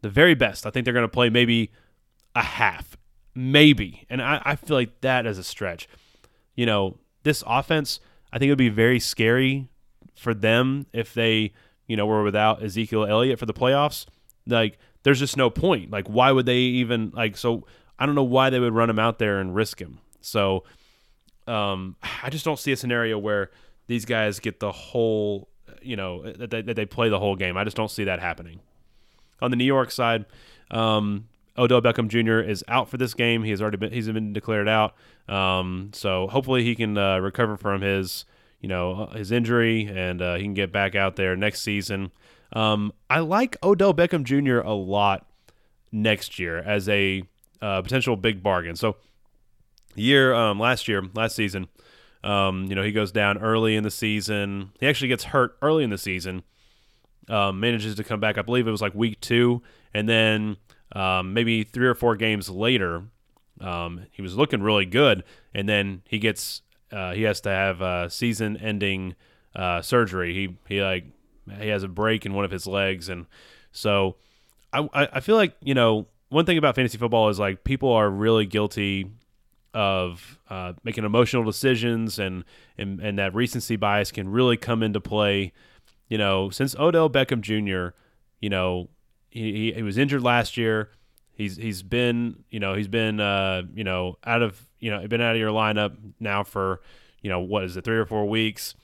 the 0.00 0.08
very 0.08 0.34
best, 0.34 0.66
I 0.66 0.70
think 0.70 0.84
they're 0.84 0.94
going 0.94 1.04
to 1.04 1.08
play 1.08 1.30
maybe 1.30 1.70
a 2.34 2.42
half 2.42 2.96
maybe. 3.34 4.06
And 4.10 4.20
I, 4.22 4.40
I 4.44 4.56
feel 4.56 4.76
like 4.76 5.00
that 5.00 5.26
is 5.26 5.38
a 5.38 5.44
stretch. 5.44 5.88
You 6.54 6.66
know, 6.66 6.98
this 7.22 7.42
offense, 7.46 8.00
I 8.32 8.38
think 8.38 8.48
it 8.48 8.52
would 8.52 8.58
be 8.58 8.68
very 8.68 9.00
scary 9.00 9.68
for 10.16 10.34
them 10.34 10.86
if 10.92 11.14
they, 11.14 11.52
you 11.86 11.96
know, 11.96 12.06
were 12.06 12.22
without 12.22 12.62
Ezekiel 12.62 13.06
Elliott 13.06 13.38
for 13.38 13.46
the 13.46 13.54
playoffs. 13.54 14.06
Like, 14.46 14.78
there's 15.02 15.18
just 15.18 15.36
no 15.36 15.50
point. 15.50 15.90
Like, 15.90 16.08
why 16.08 16.32
would 16.32 16.46
they 16.46 16.58
even 16.58 17.10
like? 17.14 17.36
So 17.36 17.66
I 17.98 18.06
don't 18.06 18.14
know 18.14 18.22
why 18.22 18.50
they 18.50 18.60
would 18.60 18.74
run 18.74 18.90
him 18.90 18.98
out 18.98 19.18
there 19.18 19.38
and 19.38 19.54
risk 19.54 19.80
him. 19.80 19.98
So, 20.20 20.64
um, 21.46 21.96
I 22.22 22.30
just 22.30 22.44
don't 22.44 22.58
see 22.58 22.72
a 22.72 22.76
scenario 22.76 23.18
where 23.18 23.50
these 23.86 24.04
guys 24.04 24.38
get 24.38 24.60
the 24.60 24.72
whole, 24.72 25.48
you 25.80 25.96
know, 25.96 26.22
that 26.22 26.50
they, 26.50 26.62
that 26.62 26.76
they 26.76 26.86
play 26.86 27.08
the 27.08 27.18
whole 27.18 27.36
game. 27.36 27.56
I 27.56 27.64
just 27.64 27.76
don't 27.76 27.90
see 27.90 28.04
that 28.04 28.20
happening. 28.20 28.60
On 29.40 29.50
the 29.50 29.56
New 29.56 29.64
York 29.64 29.90
side, 29.90 30.24
um, 30.70 31.28
Odell 31.58 31.82
Beckham 31.82 32.08
Jr. 32.08 32.48
is 32.48 32.64
out 32.68 32.88
for 32.88 32.96
this 32.96 33.14
game. 33.14 33.42
He 33.42 33.50
has 33.50 33.60
already 33.60 33.76
been 33.76 33.92
he's 33.92 34.08
been 34.08 34.32
declared 34.32 34.68
out. 34.68 34.94
Um, 35.28 35.90
so 35.92 36.28
hopefully 36.28 36.64
he 36.64 36.74
can 36.74 36.96
uh, 36.96 37.18
recover 37.18 37.56
from 37.56 37.82
his 37.82 38.24
you 38.60 38.68
know 38.68 39.06
his 39.06 39.32
injury 39.32 39.84
and 39.92 40.22
uh, 40.22 40.36
he 40.36 40.44
can 40.44 40.54
get 40.54 40.72
back 40.72 40.94
out 40.94 41.16
there 41.16 41.36
next 41.36 41.62
season. 41.62 42.12
Um, 42.52 42.92
I 43.08 43.20
like 43.20 43.56
Odell 43.62 43.94
Beckham 43.94 44.24
Jr. 44.24 44.58
a 44.58 44.74
lot 44.74 45.26
next 45.90 46.38
year 46.38 46.58
as 46.58 46.88
a 46.88 47.22
uh, 47.60 47.82
potential 47.82 48.16
big 48.16 48.42
bargain. 48.42 48.76
So 48.76 48.96
year 49.94 50.34
um, 50.34 50.58
last 50.58 50.88
year 50.88 51.02
last 51.14 51.36
season, 51.36 51.68
um, 52.24 52.64
you 52.64 52.74
know 52.74 52.82
he 52.82 52.92
goes 52.92 53.12
down 53.12 53.38
early 53.38 53.76
in 53.76 53.84
the 53.84 53.90
season. 53.90 54.72
He 54.80 54.86
actually 54.86 55.08
gets 55.08 55.24
hurt 55.24 55.56
early 55.62 55.84
in 55.84 55.90
the 55.90 55.98
season. 55.98 56.42
Um, 57.28 57.60
manages 57.60 57.94
to 57.94 58.04
come 58.04 58.18
back. 58.18 58.36
I 58.36 58.42
believe 58.42 58.66
it 58.66 58.72
was 58.72 58.82
like 58.82 58.94
week 58.94 59.20
two, 59.20 59.62
and 59.94 60.08
then 60.08 60.56
um, 60.92 61.32
maybe 61.32 61.62
three 61.62 61.86
or 61.86 61.94
four 61.94 62.16
games 62.16 62.50
later, 62.50 63.04
um, 63.60 64.06
he 64.10 64.22
was 64.22 64.36
looking 64.36 64.60
really 64.60 64.86
good, 64.86 65.22
and 65.54 65.68
then 65.68 66.02
he 66.08 66.18
gets 66.18 66.62
uh, 66.90 67.12
he 67.12 67.22
has 67.22 67.40
to 67.42 67.48
have 67.48 67.80
a 67.80 68.10
season-ending 68.10 69.14
uh, 69.54 69.80
surgery. 69.82 70.34
He 70.34 70.58
he 70.68 70.82
like 70.82 71.04
he 71.60 71.68
has 71.68 71.82
a 71.82 71.88
break 71.88 72.26
in 72.26 72.34
one 72.34 72.44
of 72.44 72.50
his 72.50 72.66
legs, 72.66 73.08
and 73.08 73.26
so 73.72 74.16
I 74.72 74.88
I 74.92 75.20
feel 75.20 75.36
like 75.36 75.54
you 75.62 75.74
know 75.74 76.06
one 76.28 76.46
thing 76.46 76.58
about 76.58 76.74
fantasy 76.74 76.98
football 76.98 77.28
is 77.28 77.38
like 77.38 77.62
people 77.64 77.92
are 77.92 78.08
really 78.08 78.46
guilty 78.46 79.10
of 79.74 80.38
uh, 80.50 80.72
making 80.84 81.04
emotional 81.04 81.44
decisions, 81.44 82.18
and, 82.18 82.44
and 82.78 83.00
and 83.00 83.18
that 83.18 83.34
recency 83.34 83.76
bias 83.76 84.10
can 84.10 84.28
really 84.28 84.56
come 84.56 84.82
into 84.82 85.00
play. 85.00 85.52
You 86.08 86.18
know, 86.18 86.50
since 86.50 86.76
Odell 86.76 87.08
Beckham 87.08 87.40
Jr. 87.40 87.96
You 88.40 88.50
know, 88.50 88.88
he, 89.30 89.72
he, 89.72 89.82
was 89.82 89.96
injured 89.96 90.22
last 90.22 90.56
year. 90.56 90.90
He's 91.32 91.56
he's 91.56 91.82
been 91.82 92.44
you 92.50 92.60
know 92.60 92.74
he's 92.74 92.88
been 92.88 93.20
uh, 93.20 93.62
you 93.74 93.84
know 93.84 94.18
out 94.24 94.42
of 94.42 94.66
you 94.80 94.90
know 94.90 95.06
been 95.06 95.20
out 95.20 95.34
of 95.34 95.40
your 95.40 95.50
lineup 95.50 95.96
now 96.18 96.42
for 96.42 96.80
you 97.22 97.30
know 97.30 97.40
what 97.40 97.64
is 97.64 97.76
it 97.76 97.84
three 97.84 97.96
or 97.96 98.06
four 98.06 98.28
weeks. 98.28 98.74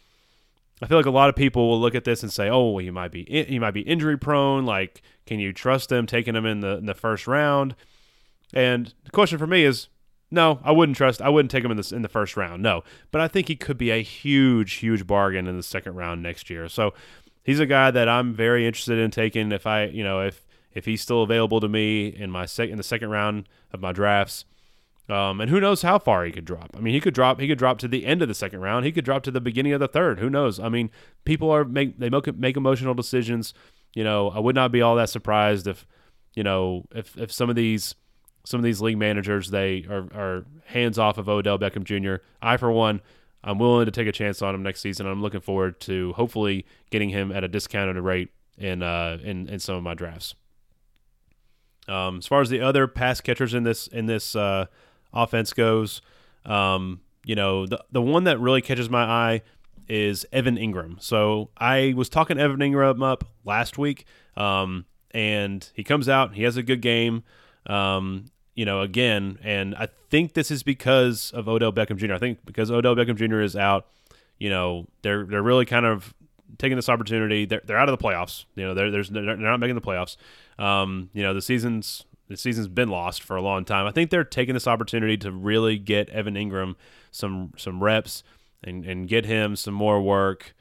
I 0.80 0.86
feel 0.86 0.98
like 0.98 1.06
a 1.06 1.10
lot 1.10 1.28
of 1.28 1.34
people 1.36 1.68
will 1.68 1.80
look 1.80 1.94
at 1.94 2.04
this 2.04 2.22
and 2.22 2.32
say, 2.32 2.48
"Oh, 2.48 2.70
well, 2.70 2.84
he 2.84 2.90
might 2.90 3.10
be 3.10 3.24
he 3.24 3.58
might 3.58 3.72
be 3.72 3.80
injury 3.80 4.16
prone. 4.16 4.64
Like, 4.64 5.02
can 5.26 5.40
you 5.40 5.52
trust 5.52 5.90
him 5.90 6.06
taking 6.06 6.36
him 6.36 6.46
in 6.46 6.60
the 6.60 6.78
in 6.78 6.86
the 6.86 6.94
first 6.94 7.26
round?" 7.26 7.74
And 8.52 8.94
the 9.04 9.10
question 9.10 9.38
for 9.38 9.46
me 9.46 9.64
is, 9.64 9.88
no, 10.30 10.60
I 10.62 10.72
wouldn't 10.72 10.96
trust. 10.96 11.22
I 11.22 11.28
wouldn't 11.28 11.50
take 11.50 11.64
him 11.64 11.70
in 11.70 11.76
the 11.76 11.92
in 11.94 12.02
the 12.02 12.08
first 12.08 12.36
round. 12.36 12.62
No, 12.62 12.82
but 13.10 13.20
I 13.20 13.28
think 13.28 13.48
he 13.48 13.56
could 13.56 13.78
be 13.78 13.90
a 13.90 14.02
huge, 14.02 14.74
huge 14.74 15.06
bargain 15.06 15.46
in 15.46 15.56
the 15.56 15.62
second 15.62 15.94
round 15.94 16.22
next 16.22 16.50
year. 16.50 16.68
So 16.68 16.92
he's 17.44 17.60
a 17.60 17.66
guy 17.66 17.90
that 17.90 18.08
I'm 18.08 18.34
very 18.34 18.66
interested 18.66 18.98
in 18.98 19.10
taking. 19.10 19.52
If 19.52 19.66
I, 19.66 19.84
you 19.84 20.04
know, 20.04 20.20
if 20.20 20.46
if 20.72 20.84
he's 20.84 21.00
still 21.00 21.22
available 21.22 21.60
to 21.60 21.68
me 21.68 22.08
in 22.08 22.30
my 22.30 22.44
sec- 22.44 22.68
in 22.68 22.76
the 22.76 22.82
second 22.82 23.08
round 23.08 23.48
of 23.72 23.80
my 23.80 23.92
drafts, 23.92 24.44
um, 25.08 25.40
and 25.40 25.50
who 25.50 25.60
knows 25.60 25.82
how 25.82 25.98
far 25.98 26.24
he 26.24 26.32
could 26.32 26.44
drop? 26.44 26.70
I 26.76 26.80
mean, 26.80 26.92
he 26.92 27.00
could 27.00 27.14
drop. 27.14 27.40
He 27.40 27.48
could 27.48 27.58
drop 27.58 27.78
to 27.78 27.88
the 27.88 28.04
end 28.04 28.20
of 28.20 28.28
the 28.28 28.34
second 28.34 28.60
round. 28.60 28.84
He 28.84 28.92
could 28.92 29.04
drop 29.04 29.22
to 29.22 29.30
the 29.30 29.40
beginning 29.40 29.72
of 29.72 29.80
the 29.80 29.88
third. 29.88 30.18
Who 30.18 30.28
knows? 30.28 30.60
I 30.60 30.68
mean, 30.68 30.90
people 31.24 31.50
are 31.50 31.64
make 31.64 31.98
they 31.98 32.10
make, 32.10 32.36
make 32.36 32.56
emotional 32.56 32.94
decisions. 32.94 33.54
You 33.94 34.04
know, 34.04 34.28
I 34.28 34.38
would 34.38 34.54
not 34.54 34.70
be 34.70 34.82
all 34.82 34.96
that 34.96 35.08
surprised 35.08 35.66
if, 35.66 35.86
you 36.34 36.42
know, 36.42 36.84
if 36.94 37.16
if 37.16 37.32
some 37.32 37.48
of 37.48 37.56
these 37.56 37.94
some 38.44 38.60
of 38.60 38.64
these 38.64 38.82
league 38.82 38.98
managers 38.98 39.50
they 39.50 39.86
are, 39.88 40.08
are 40.14 40.46
hands 40.66 40.98
off 40.98 41.16
of 41.16 41.28
Odell 41.28 41.58
Beckham 41.58 41.84
Jr. 41.84 42.22
I 42.42 42.58
for 42.58 42.70
one, 42.70 43.00
I'm 43.42 43.58
willing 43.58 43.86
to 43.86 43.92
take 43.92 44.08
a 44.08 44.12
chance 44.12 44.42
on 44.42 44.54
him 44.54 44.62
next 44.62 44.82
season. 44.82 45.06
I'm 45.06 45.22
looking 45.22 45.40
forward 45.40 45.80
to 45.80 46.12
hopefully 46.14 46.66
getting 46.90 47.08
him 47.08 47.32
at 47.32 47.44
a 47.44 47.48
discounted 47.48 47.96
rate 47.96 48.28
in 48.58 48.82
uh 48.82 49.16
in, 49.22 49.48
in 49.48 49.58
some 49.58 49.76
of 49.76 49.82
my 49.82 49.94
drafts. 49.94 50.34
Um, 51.88 52.18
as 52.18 52.26
far 52.26 52.42
as 52.42 52.50
the 52.50 52.60
other 52.60 52.86
pass 52.86 53.22
catchers 53.22 53.54
in 53.54 53.62
this 53.62 53.86
in 53.86 54.04
this 54.04 54.36
uh, 54.36 54.66
offense 55.12 55.52
goes, 55.52 56.02
um, 56.44 57.00
you 57.24 57.34
know 57.34 57.66
the 57.66 57.84
the 57.92 58.02
one 58.02 58.24
that 58.24 58.40
really 58.40 58.62
catches 58.62 58.88
my 58.88 59.02
eye 59.02 59.42
is 59.88 60.26
Evan 60.32 60.56
Engram. 60.56 61.02
So 61.02 61.50
I 61.56 61.94
was 61.96 62.08
talking 62.08 62.38
Evan 62.38 62.60
Engram 62.60 63.02
up 63.02 63.24
last 63.44 63.78
week, 63.78 64.04
um, 64.36 64.84
and 65.10 65.68
he 65.74 65.82
comes 65.82 66.08
out, 66.08 66.34
he 66.34 66.42
has 66.42 66.56
a 66.56 66.62
good 66.62 66.82
game. 66.82 67.22
Um, 67.66 68.26
you 68.54 68.64
know, 68.64 68.80
again, 68.80 69.38
and 69.42 69.74
I 69.76 69.88
think 70.10 70.34
this 70.34 70.50
is 70.50 70.62
because 70.62 71.30
of 71.32 71.48
Odell 71.48 71.72
Beckham 71.72 71.96
Jr. 71.96 72.14
I 72.14 72.18
think 72.18 72.44
because 72.44 72.70
Odell 72.70 72.96
Beckham 72.96 73.16
Jr. 73.16 73.40
is 73.40 73.54
out, 73.54 73.86
you 74.38 74.50
know, 74.50 74.86
they're 75.02 75.24
they're 75.24 75.42
really 75.42 75.64
kind 75.64 75.86
of 75.86 76.14
taking 76.58 76.76
this 76.76 76.88
opportunity. 76.88 77.44
They're, 77.44 77.62
they're 77.64 77.78
out 77.78 77.88
of 77.88 77.96
the 77.96 78.02
playoffs. 78.02 78.46
You 78.56 78.64
know, 78.64 78.74
they're 78.74 78.90
they're 78.90 79.36
not 79.36 79.60
making 79.60 79.76
the 79.76 79.80
playoffs. 79.80 80.16
Um, 80.58 81.10
you 81.12 81.22
know, 81.22 81.34
the 81.34 81.42
season's 81.42 82.04
the 82.28 82.36
season's 82.36 82.68
been 82.68 82.88
lost 82.88 83.22
for 83.22 83.36
a 83.36 83.42
long 83.42 83.64
time. 83.64 83.86
I 83.86 83.90
think 83.90 84.10
they're 84.10 84.24
taking 84.24 84.54
this 84.54 84.66
opportunity 84.66 85.16
to 85.18 85.32
really 85.32 85.78
get 85.78 86.08
Evan 86.10 86.34
Engram 86.34 86.74
some 87.10 87.52
some 87.56 87.82
reps 87.82 88.22
and 88.62 88.84
and 88.84 89.08
get 89.08 89.24
him 89.24 89.56
some 89.56 89.74
more 89.74 90.00
work. 90.00 90.54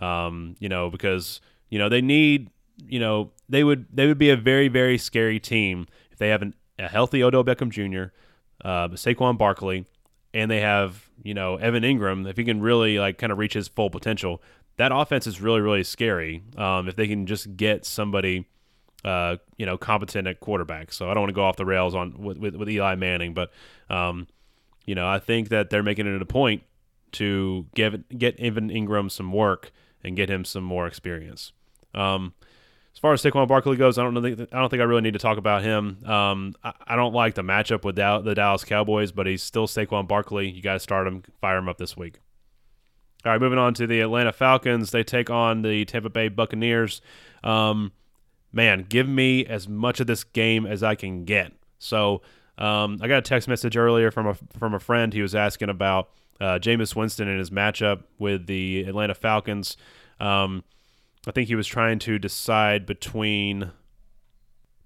Um, 0.00 0.56
you 0.58 0.68
know, 0.68 0.90
because 0.90 1.40
you 1.70 1.78
know 1.78 1.88
they 1.88 2.02
need 2.02 2.50
you 2.86 3.00
know 3.00 3.32
they 3.48 3.64
would 3.64 3.86
they 3.92 4.06
would 4.06 4.18
be 4.18 4.30
a 4.30 4.36
very 4.36 4.68
very 4.68 4.98
scary 4.98 5.40
team 5.40 5.86
if 6.10 6.18
they 6.18 6.28
have 6.28 6.42
an 6.42 6.54
a 6.78 6.88
healthy 6.88 7.22
Odell 7.22 7.44
Beckham 7.44 7.70
Jr., 7.70 8.12
uh, 8.64 8.88
Saquon 8.88 9.38
Barkley, 9.38 9.86
and 10.32 10.50
they 10.50 10.60
have 10.60 11.08
you 11.22 11.34
know 11.34 11.56
Evan 11.56 11.82
Engram. 11.82 12.28
If 12.28 12.36
he 12.36 12.44
can 12.44 12.60
really 12.60 12.98
like 12.98 13.18
kind 13.18 13.32
of 13.32 13.38
reach 13.38 13.54
his 13.54 13.68
full 13.68 13.90
potential, 13.90 14.42
that 14.76 14.92
offense 14.92 15.26
is 15.26 15.40
really 15.40 15.60
really 15.60 15.84
scary. 15.84 16.42
Um, 16.56 16.88
if 16.88 16.96
they 16.96 17.08
can 17.08 17.26
just 17.26 17.56
get 17.56 17.84
somebody. 17.84 18.46
Uh, 19.04 19.36
you 19.58 19.66
know, 19.66 19.76
competent 19.76 20.26
at 20.26 20.40
quarterback. 20.40 20.92
So 20.92 21.10
I 21.10 21.14
don't 21.14 21.22
want 21.22 21.28
to 21.28 21.34
go 21.34 21.44
off 21.44 21.56
the 21.56 21.66
rails 21.66 21.94
on 21.94 22.16
with, 22.16 22.38
with, 22.38 22.56
with 22.56 22.70
Eli 22.70 22.94
Manning, 22.94 23.34
but 23.34 23.50
um, 23.90 24.26
you 24.86 24.94
know, 24.94 25.06
I 25.06 25.18
think 25.18 25.50
that 25.50 25.68
they're 25.70 25.82
making 25.82 26.06
it 26.06 26.22
a 26.22 26.26
point 26.26 26.62
to 27.12 27.66
give 27.74 28.08
get 28.16 28.38
Evan 28.40 28.70
Engram 28.70 29.10
some 29.10 29.32
work 29.32 29.72
and 30.02 30.16
get 30.16 30.30
him 30.30 30.44
some 30.44 30.64
more 30.64 30.86
experience. 30.86 31.52
Um, 31.94 32.34
as 32.94 33.00
far 33.00 33.12
as 33.12 33.22
Saquon 33.22 33.48
Barkley 33.48 33.76
goes, 33.76 33.98
I 33.98 34.02
don't 34.02 34.14
know. 34.14 34.24
I 34.24 34.58
don't 34.58 34.68
think 34.68 34.80
I 34.80 34.84
really 34.84 35.00
need 35.02 35.14
to 35.14 35.18
talk 35.18 35.36
about 35.36 35.62
him. 35.62 35.98
Um, 36.04 36.54
I, 36.62 36.72
I, 36.86 36.96
don't 36.96 37.12
like 37.12 37.34
the 37.34 37.42
matchup 37.42 37.84
with 37.84 37.96
the 37.96 38.34
Dallas 38.34 38.64
Cowboys, 38.64 39.10
but 39.10 39.26
he's 39.26 39.42
still 39.42 39.66
Saquon 39.66 40.06
Barkley. 40.06 40.48
You 40.48 40.62
got 40.62 40.74
to 40.74 40.80
start 40.80 41.08
him, 41.08 41.24
fire 41.40 41.58
him 41.58 41.68
up 41.68 41.78
this 41.78 41.96
week. 41.96 42.20
All 43.24 43.32
right, 43.32 43.40
moving 43.40 43.58
on 43.58 43.74
to 43.74 43.86
the 43.86 44.00
Atlanta 44.00 44.32
Falcons. 44.32 44.92
They 44.92 45.02
take 45.02 45.28
on 45.28 45.62
the 45.62 45.84
Tampa 45.86 46.10
Bay 46.10 46.28
Buccaneers. 46.28 47.00
Um, 47.42 47.92
man, 48.54 48.86
give 48.88 49.08
me 49.08 49.44
as 49.44 49.68
much 49.68 50.00
of 50.00 50.06
this 50.06 50.24
game 50.24 50.66
as 50.66 50.82
I 50.82 50.94
can 50.94 51.24
get. 51.24 51.52
So 51.78 52.22
um, 52.56 52.98
I 53.02 53.08
got 53.08 53.18
a 53.18 53.22
text 53.22 53.48
message 53.48 53.76
earlier 53.76 54.10
from 54.10 54.26
a 54.26 54.34
from 54.58 54.74
a 54.74 54.80
friend. 54.80 55.12
He 55.12 55.22
was 55.22 55.34
asking 55.34 55.68
about 55.68 56.10
uh, 56.40 56.58
Jameis 56.58 56.94
Winston 56.94 57.28
and 57.28 57.38
his 57.38 57.50
matchup 57.50 58.04
with 58.18 58.46
the 58.46 58.84
Atlanta 58.84 59.14
Falcons. 59.14 59.76
Um, 60.20 60.64
I 61.26 61.30
think 61.30 61.48
he 61.48 61.54
was 61.54 61.66
trying 61.66 61.98
to 62.00 62.18
decide 62.18 62.86
between 62.86 63.72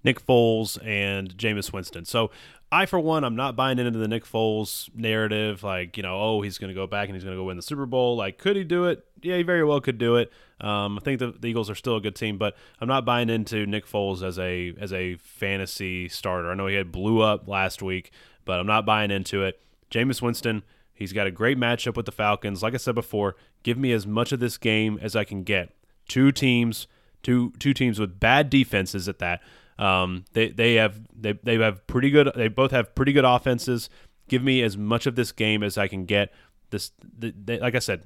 Nick 0.03 0.25
Foles 0.25 0.77
and 0.85 1.35
Jameis 1.37 1.73
Winston. 1.73 2.05
So 2.05 2.31
I, 2.71 2.85
for 2.85 2.99
one, 2.99 3.23
I'm 3.23 3.35
not 3.35 3.55
buying 3.55 3.79
into 3.79 3.99
the 3.99 4.07
Nick 4.07 4.25
Foles 4.25 4.89
narrative. 4.95 5.63
Like, 5.63 5.97
you 5.97 6.03
know, 6.03 6.19
oh, 6.19 6.41
he's 6.41 6.57
going 6.57 6.69
to 6.69 6.75
go 6.75 6.87
back 6.87 7.09
and 7.09 7.15
he's 7.15 7.23
going 7.23 7.35
to 7.35 7.41
go 7.41 7.45
win 7.45 7.57
the 7.57 7.63
Super 7.63 7.85
Bowl. 7.85 8.15
Like, 8.15 8.37
could 8.37 8.55
he 8.55 8.63
do 8.63 8.85
it? 8.85 9.03
Yeah, 9.21 9.37
he 9.37 9.43
very 9.43 9.63
well 9.63 9.81
could 9.81 9.97
do 9.97 10.15
it. 10.15 10.31
Um, 10.61 10.97
I 10.97 11.01
think 11.01 11.19
the, 11.19 11.31
the, 11.31 11.47
Eagles 11.47 11.69
are 11.69 11.75
still 11.75 11.95
a 11.95 12.01
good 12.01 12.15
team, 12.15 12.37
but 12.37 12.55
I'm 12.81 12.87
not 12.87 13.05
buying 13.05 13.29
into 13.29 13.65
Nick 13.65 13.87
Foles 13.87 14.21
as 14.21 14.37
a 14.37 14.73
as 14.79 14.91
a 14.91 15.15
fantasy 15.15 16.09
starter. 16.09 16.51
I 16.51 16.55
know 16.55 16.67
he 16.67 16.75
had 16.75 16.91
blew 16.91 17.21
up 17.21 17.47
last 17.47 17.81
week, 17.81 18.11
but 18.45 18.59
I'm 18.59 18.67
not 18.67 18.85
buying 18.85 19.09
into 19.11 19.43
it. 19.43 19.61
Jameis 19.89 20.21
Winston, 20.21 20.63
he's 20.93 21.13
got 21.13 21.27
a 21.27 21.31
great 21.31 21.57
matchup 21.57 21.95
with 21.95 22.05
the 22.05 22.11
Falcons. 22.11 22.61
Like 22.61 22.73
I 22.73 22.77
said 22.77 22.95
before, 22.95 23.35
give 23.63 23.77
me 23.77 23.93
as 23.93 24.05
much 24.05 24.31
of 24.31 24.39
this 24.39 24.57
game 24.57 24.99
as 25.01 25.15
I 25.15 25.23
can 25.23 25.43
get 25.43 25.69
two 26.09 26.31
teams, 26.31 26.87
two 27.23 27.53
two 27.59 27.73
teams 27.73 27.99
with 27.99 28.19
bad 28.19 28.49
defenses 28.49 29.07
at 29.07 29.19
that. 29.19 29.41
Um, 29.77 30.25
they 30.33 30.49
they 30.49 30.75
have 30.75 30.99
they 31.17 31.33
they 31.41 31.57
have 31.57 31.87
pretty 31.87 32.09
good. 32.09 32.29
They 32.35 32.49
both 32.49 32.71
have 32.71 32.93
pretty 32.95 33.13
good 33.13 33.25
offenses. 33.25 33.89
Give 34.27 34.43
me 34.43 34.61
as 34.61 34.77
much 34.77 35.05
of 35.05 35.15
this 35.15 35.31
game 35.31 35.63
as 35.63 35.77
I 35.77 35.87
can 35.87 36.05
get. 36.05 36.33
This, 36.69 36.91
the, 37.17 37.33
they, 37.35 37.59
like 37.59 37.73
I 37.73 37.79
said, 37.79 38.03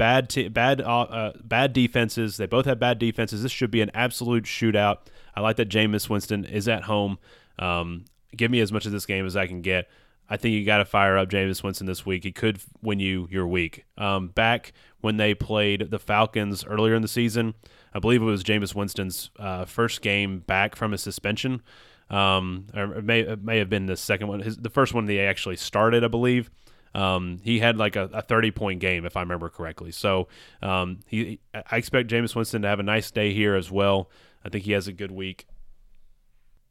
bad 0.00 0.30
t- 0.30 0.48
bad 0.48 0.80
uh, 0.80 1.02
uh, 1.02 1.32
bad 1.44 1.74
defenses. 1.74 2.38
They 2.38 2.46
both 2.46 2.64
have 2.64 2.78
bad 2.80 2.98
defenses. 2.98 3.42
This 3.42 3.52
should 3.52 3.70
be 3.70 3.82
an 3.82 3.90
absolute 3.92 4.44
shootout. 4.44 5.00
I 5.36 5.42
like 5.42 5.56
that 5.56 5.68
Jameis 5.68 6.08
Winston 6.08 6.46
is 6.46 6.68
at 6.68 6.84
home. 6.84 7.18
Um, 7.58 8.06
give 8.34 8.50
me 8.50 8.60
as 8.60 8.72
much 8.72 8.86
of 8.86 8.92
this 8.92 9.04
game 9.04 9.26
as 9.26 9.36
I 9.36 9.46
can 9.46 9.60
get. 9.60 9.90
I 10.26 10.38
think 10.38 10.54
you 10.54 10.64
got 10.64 10.78
to 10.78 10.86
fire 10.86 11.18
up 11.18 11.28
Jameis 11.28 11.62
Winston 11.62 11.86
this 11.86 12.06
week. 12.06 12.24
He 12.24 12.32
could 12.32 12.60
win 12.80 12.98
you 12.98 13.28
your 13.30 13.46
week. 13.46 13.84
Um, 13.98 14.28
back 14.28 14.72
when 15.02 15.18
they 15.18 15.34
played 15.34 15.90
the 15.90 15.98
Falcons 15.98 16.64
earlier 16.64 16.94
in 16.94 17.02
the 17.02 17.08
season, 17.08 17.52
I 17.92 17.98
believe 17.98 18.22
it 18.22 18.24
was 18.24 18.42
Jameis 18.42 18.74
Winston's 18.74 19.28
uh, 19.38 19.66
first 19.66 20.00
game 20.00 20.38
back 20.40 20.76
from 20.76 20.92
his 20.92 21.02
suspension. 21.02 21.60
Um, 22.08 22.68
or 22.74 22.94
it 22.94 23.04
may, 23.04 23.20
it 23.20 23.44
may 23.44 23.58
have 23.58 23.68
been 23.68 23.84
the 23.84 23.98
second 23.98 24.28
one. 24.28 24.40
His, 24.40 24.56
the 24.56 24.70
first 24.70 24.94
one 24.94 25.04
they 25.04 25.20
actually 25.20 25.56
started, 25.56 26.04
I 26.04 26.08
believe. 26.08 26.50
Um, 26.94 27.38
he 27.42 27.60
had 27.60 27.76
like 27.76 27.96
a, 27.96 28.10
a, 28.12 28.22
30 28.22 28.50
point 28.50 28.80
game, 28.80 29.04
if 29.04 29.16
I 29.16 29.20
remember 29.20 29.48
correctly. 29.48 29.92
So 29.92 30.28
um, 30.60 31.00
he, 31.06 31.38
I 31.54 31.76
expect 31.76 32.10
Jameis 32.10 32.34
Winston 32.34 32.62
to 32.62 32.68
have 32.68 32.80
a 32.80 32.84
nice 32.84 33.10
day 33.10 33.32
here 33.32 33.54
as 33.54 33.70
well. 33.70 34.10
I 34.44 34.48
think 34.48 34.64
he 34.64 34.72
has 34.72 34.88
a 34.88 34.92
good 34.92 35.12
week. 35.12 35.46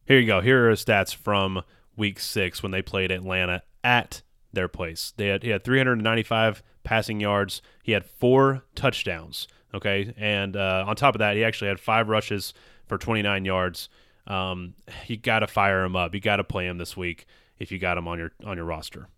Here 0.05 0.19
you 0.19 0.27
go. 0.27 0.41
Here 0.41 0.65
are 0.65 0.69
his 0.71 0.83
stats 0.83 1.15
from 1.15 1.61
week 1.95 2.19
six 2.19 2.61
when 2.61 2.71
they 2.71 2.81
played 2.81 3.11
Atlanta 3.11 3.63
at 3.83 4.23
their 4.51 4.67
place. 4.67 5.13
They 5.15 5.27
had, 5.27 5.43
he 5.43 5.49
had 5.49 5.63
395 5.63 6.63
passing 6.83 7.19
yards. 7.19 7.61
He 7.83 7.91
had 7.91 8.05
four 8.05 8.63
touchdowns. 8.75 9.47
Okay, 9.71 10.15
and 10.17 10.57
uh, 10.57 10.83
on 10.87 10.95
top 10.95 11.13
of 11.13 11.19
that, 11.19 11.35
he 11.35 11.43
actually 11.43 11.67
had 11.67 11.79
five 11.79 12.09
rushes 12.09 12.55
for 12.87 12.97
29 12.97 13.45
yards. 13.45 13.87
Um, 14.25 14.73
you 15.05 15.15
got 15.15 15.39
to 15.39 15.47
fire 15.47 15.83
him 15.83 15.95
up. 15.95 16.15
You 16.15 16.21
got 16.21 16.37
to 16.37 16.43
play 16.43 16.65
him 16.65 16.79
this 16.79 16.97
week 16.97 17.27
if 17.59 17.71
you 17.71 17.77
got 17.77 17.97
him 17.97 18.07
on 18.07 18.17
your 18.17 18.31
on 18.43 18.57
your 18.57 18.65
roster. 18.65 19.09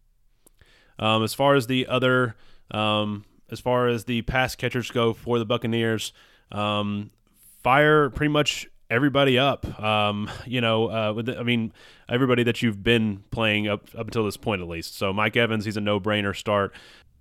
Um, 1.02 1.24
as 1.24 1.34
far 1.34 1.56
as 1.56 1.68
the 1.68 1.88
other, 1.88 2.36
um, 2.70 3.26
as 3.50 3.60
far 3.60 3.88
as 3.88 4.06
the 4.06 4.22
pass 4.22 4.56
catchers 4.56 4.92
go 4.92 5.14
for 5.14 5.40
the 5.40 5.46
Buccaneers, 5.46 6.14
um, 6.52 7.10
fire 7.64 8.10
pretty 8.12 8.32
much 8.32 8.68
everybody 8.90 9.40
up. 9.40 9.82
Um, 9.82 10.30
you 10.46 10.62
know, 10.62 10.88
uh, 10.88 11.22
the, 11.22 11.38
I 11.38 11.44
mean, 11.44 11.74
everybody 12.08 12.44
that 12.44 12.62
you've 12.62 12.84
been 12.84 13.24
playing 13.32 13.68
up 13.68 13.90
up 13.98 14.08
until 14.08 14.24
this 14.24 14.38
point 14.38 14.62
at 14.62 14.68
least. 14.68 14.96
So 14.96 15.12
Mike 15.12 15.36
Evans, 15.36 15.66
he's 15.66 15.78
a 15.78 15.82
no 15.82 16.00
brainer 16.00 16.36
start. 16.36 16.74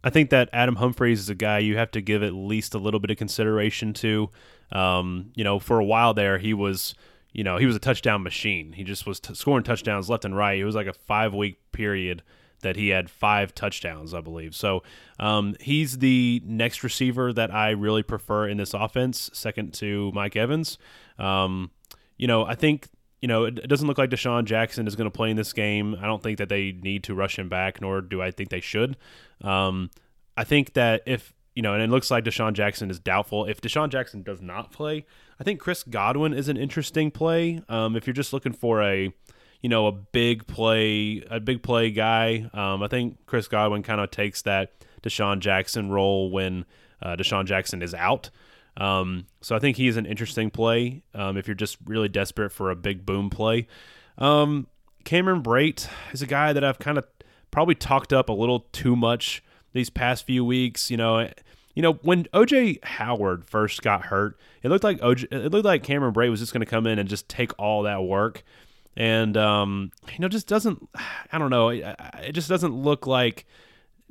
I 0.02 0.10
think 0.10 0.30
that 0.30 0.48
Adam 0.52 0.76
Humphries 0.76 1.20
is 1.20 1.28
a 1.28 1.34
guy 1.34 1.58
you 1.58 1.76
have 1.76 1.90
to 1.90 2.00
give 2.00 2.22
at 2.22 2.32
least 2.32 2.74
a 2.74 2.78
little 2.78 3.00
bit 3.00 3.10
of 3.10 3.16
consideration 3.18 3.92
to. 3.94 4.30
Um, 4.72 5.32
you 5.34 5.44
know, 5.44 5.58
for 5.58 5.78
a 5.78 5.84
while 5.84 6.14
there, 6.14 6.38
he 6.38 6.54
was, 6.54 6.94
you 7.32 7.44
know, 7.44 7.58
he 7.58 7.66
was 7.66 7.76
a 7.76 7.80
touchdown 7.80 8.22
machine. 8.22 8.72
He 8.72 8.84
just 8.84 9.06
was 9.06 9.20
t- 9.20 9.34
scoring 9.34 9.62
touchdowns 9.62 10.08
left 10.08 10.24
and 10.24 10.34
right. 10.34 10.58
It 10.58 10.64
was 10.64 10.74
like 10.74 10.86
a 10.86 10.92
five 10.92 11.34
week 11.34 11.58
period 11.72 12.22
that 12.62 12.76
he 12.76 12.88
had 12.88 13.10
five 13.10 13.54
touchdowns, 13.54 14.14
I 14.14 14.20
believe. 14.20 14.54
So 14.54 14.82
um, 15.18 15.56
he's 15.60 15.98
the 15.98 16.42
next 16.44 16.82
receiver 16.82 17.32
that 17.32 17.52
I 17.52 17.70
really 17.70 18.02
prefer 18.02 18.48
in 18.48 18.56
this 18.56 18.74
offense, 18.74 19.30
second 19.32 19.74
to 19.74 20.10
Mike 20.12 20.36
Evans. 20.36 20.78
Um, 21.18 21.70
you 22.16 22.26
know, 22.26 22.44
I 22.44 22.54
think 22.54 22.88
you 23.20 23.28
know 23.28 23.44
it, 23.44 23.68
doesn't 23.68 23.86
look 23.86 23.98
like 23.98 24.10
DeSean 24.10 24.44
Jackson 24.44 24.86
is 24.86 24.96
going 24.96 25.10
to 25.10 25.16
play 25.16 25.30
in 25.30 25.36
this 25.36 25.52
game. 25.52 25.96
I 26.00 26.06
don't 26.06 26.22
think 26.22 26.38
that 26.38 26.48
they 26.48 26.72
need 26.72 27.04
to 27.04 27.14
rush 27.14 27.38
him 27.38 27.48
back, 27.48 27.80
nor 27.80 28.00
do 28.00 28.22
I 28.22 28.30
think 28.30 28.50
they 28.50 28.60
should. 28.60 28.96
Um, 29.42 29.90
I 30.36 30.44
think 30.44 30.74
that 30.74 31.02
if 31.06 31.32
you 31.54 31.62
know, 31.62 31.74
and 31.74 31.82
it 31.82 31.90
looks 31.90 32.10
like 32.10 32.24
DeSean 32.24 32.52
Jackson 32.52 32.90
is 32.90 32.98
doubtful. 32.98 33.44
If 33.44 33.60
DeSean 33.60 33.90
Jackson 33.90 34.22
does 34.22 34.40
not 34.40 34.72
play, 34.72 35.04
I 35.38 35.44
think 35.44 35.60
Chris 35.60 35.82
Godwin 35.82 36.32
is 36.32 36.48
an 36.48 36.56
interesting 36.56 37.10
play. 37.10 37.62
Um, 37.68 37.96
if 37.96 38.06
you're 38.06 38.14
just 38.14 38.32
looking 38.32 38.52
for 38.52 38.82
a 38.82 39.12
you 39.60 39.68
know, 39.68 39.86
a 39.86 39.92
big 39.92 40.46
play, 40.46 41.22
a 41.30 41.40
big 41.40 41.62
play 41.62 41.90
guy. 41.90 42.48
Um, 42.52 42.82
I 42.82 42.88
think 42.88 43.18
Chris 43.26 43.48
Godwin 43.48 43.82
kind 43.82 44.00
of 44.00 44.10
takes 44.10 44.42
that 44.42 44.72
DeSean 45.02 45.40
Jackson 45.40 45.90
role 45.90 46.30
when 46.30 46.64
uh, 47.02 47.16
DeSean 47.16 47.46
Jackson 47.46 47.82
is 47.82 47.94
out. 47.94 48.30
Um, 48.76 49.26
so 49.40 49.54
I 49.54 49.58
think 49.58 49.76
he's 49.76 49.96
an 49.96 50.06
interesting 50.06 50.50
play 50.50 51.02
um, 51.14 51.36
if 51.36 51.46
you're 51.46 51.54
just 51.54 51.76
really 51.84 52.08
desperate 52.08 52.50
for 52.50 52.70
a 52.70 52.76
big 52.76 53.04
boom 53.04 53.28
play. 53.30 53.66
Um, 54.18 54.66
Cameron 55.04 55.42
Brate 55.42 55.88
is 56.12 56.22
a 56.22 56.26
guy 56.26 56.52
that 56.52 56.64
I've 56.64 56.78
kind 56.78 56.98
of 56.98 57.04
probably 57.50 57.74
talked 57.74 58.12
up 58.12 58.28
a 58.28 58.32
little 58.32 58.60
too 58.72 58.96
much 58.96 59.42
these 59.72 59.90
past 59.90 60.24
few 60.24 60.44
weeks. 60.44 60.90
You 60.90 60.96
know, 60.96 61.28
you 61.74 61.82
know 61.82 61.94
when 61.94 62.24
OJ 62.26 62.82
Howard 62.84 63.44
first 63.44 63.82
got 63.82 64.06
hurt, 64.06 64.38
it 64.62 64.68
looked 64.68 64.84
like 64.84 65.00
OJ, 65.00 65.24
it 65.30 65.50
looked 65.52 65.64
like 65.64 65.82
Cameron 65.82 66.14
Brate 66.14 66.30
was 66.30 66.40
just 66.40 66.52
going 66.52 66.60
to 66.60 66.66
come 66.66 66.86
in 66.86 66.98
and 66.98 67.08
just 67.08 67.28
take 67.28 67.52
all 67.58 67.82
that 67.82 68.02
work, 68.02 68.44
and 68.96 69.36
um, 69.36 69.92
you 70.12 70.18
know, 70.18 70.28
just 70.28 70.46
doesn't. 70.46 70.88
I 71.32 71.38
don't 71.38 71.50
know. 71.50 71.68
It, 71.68 72.32
just 72.32 72.48
doesn't 72.48 72.74
look 72.74 73.06
like 73.06 73.46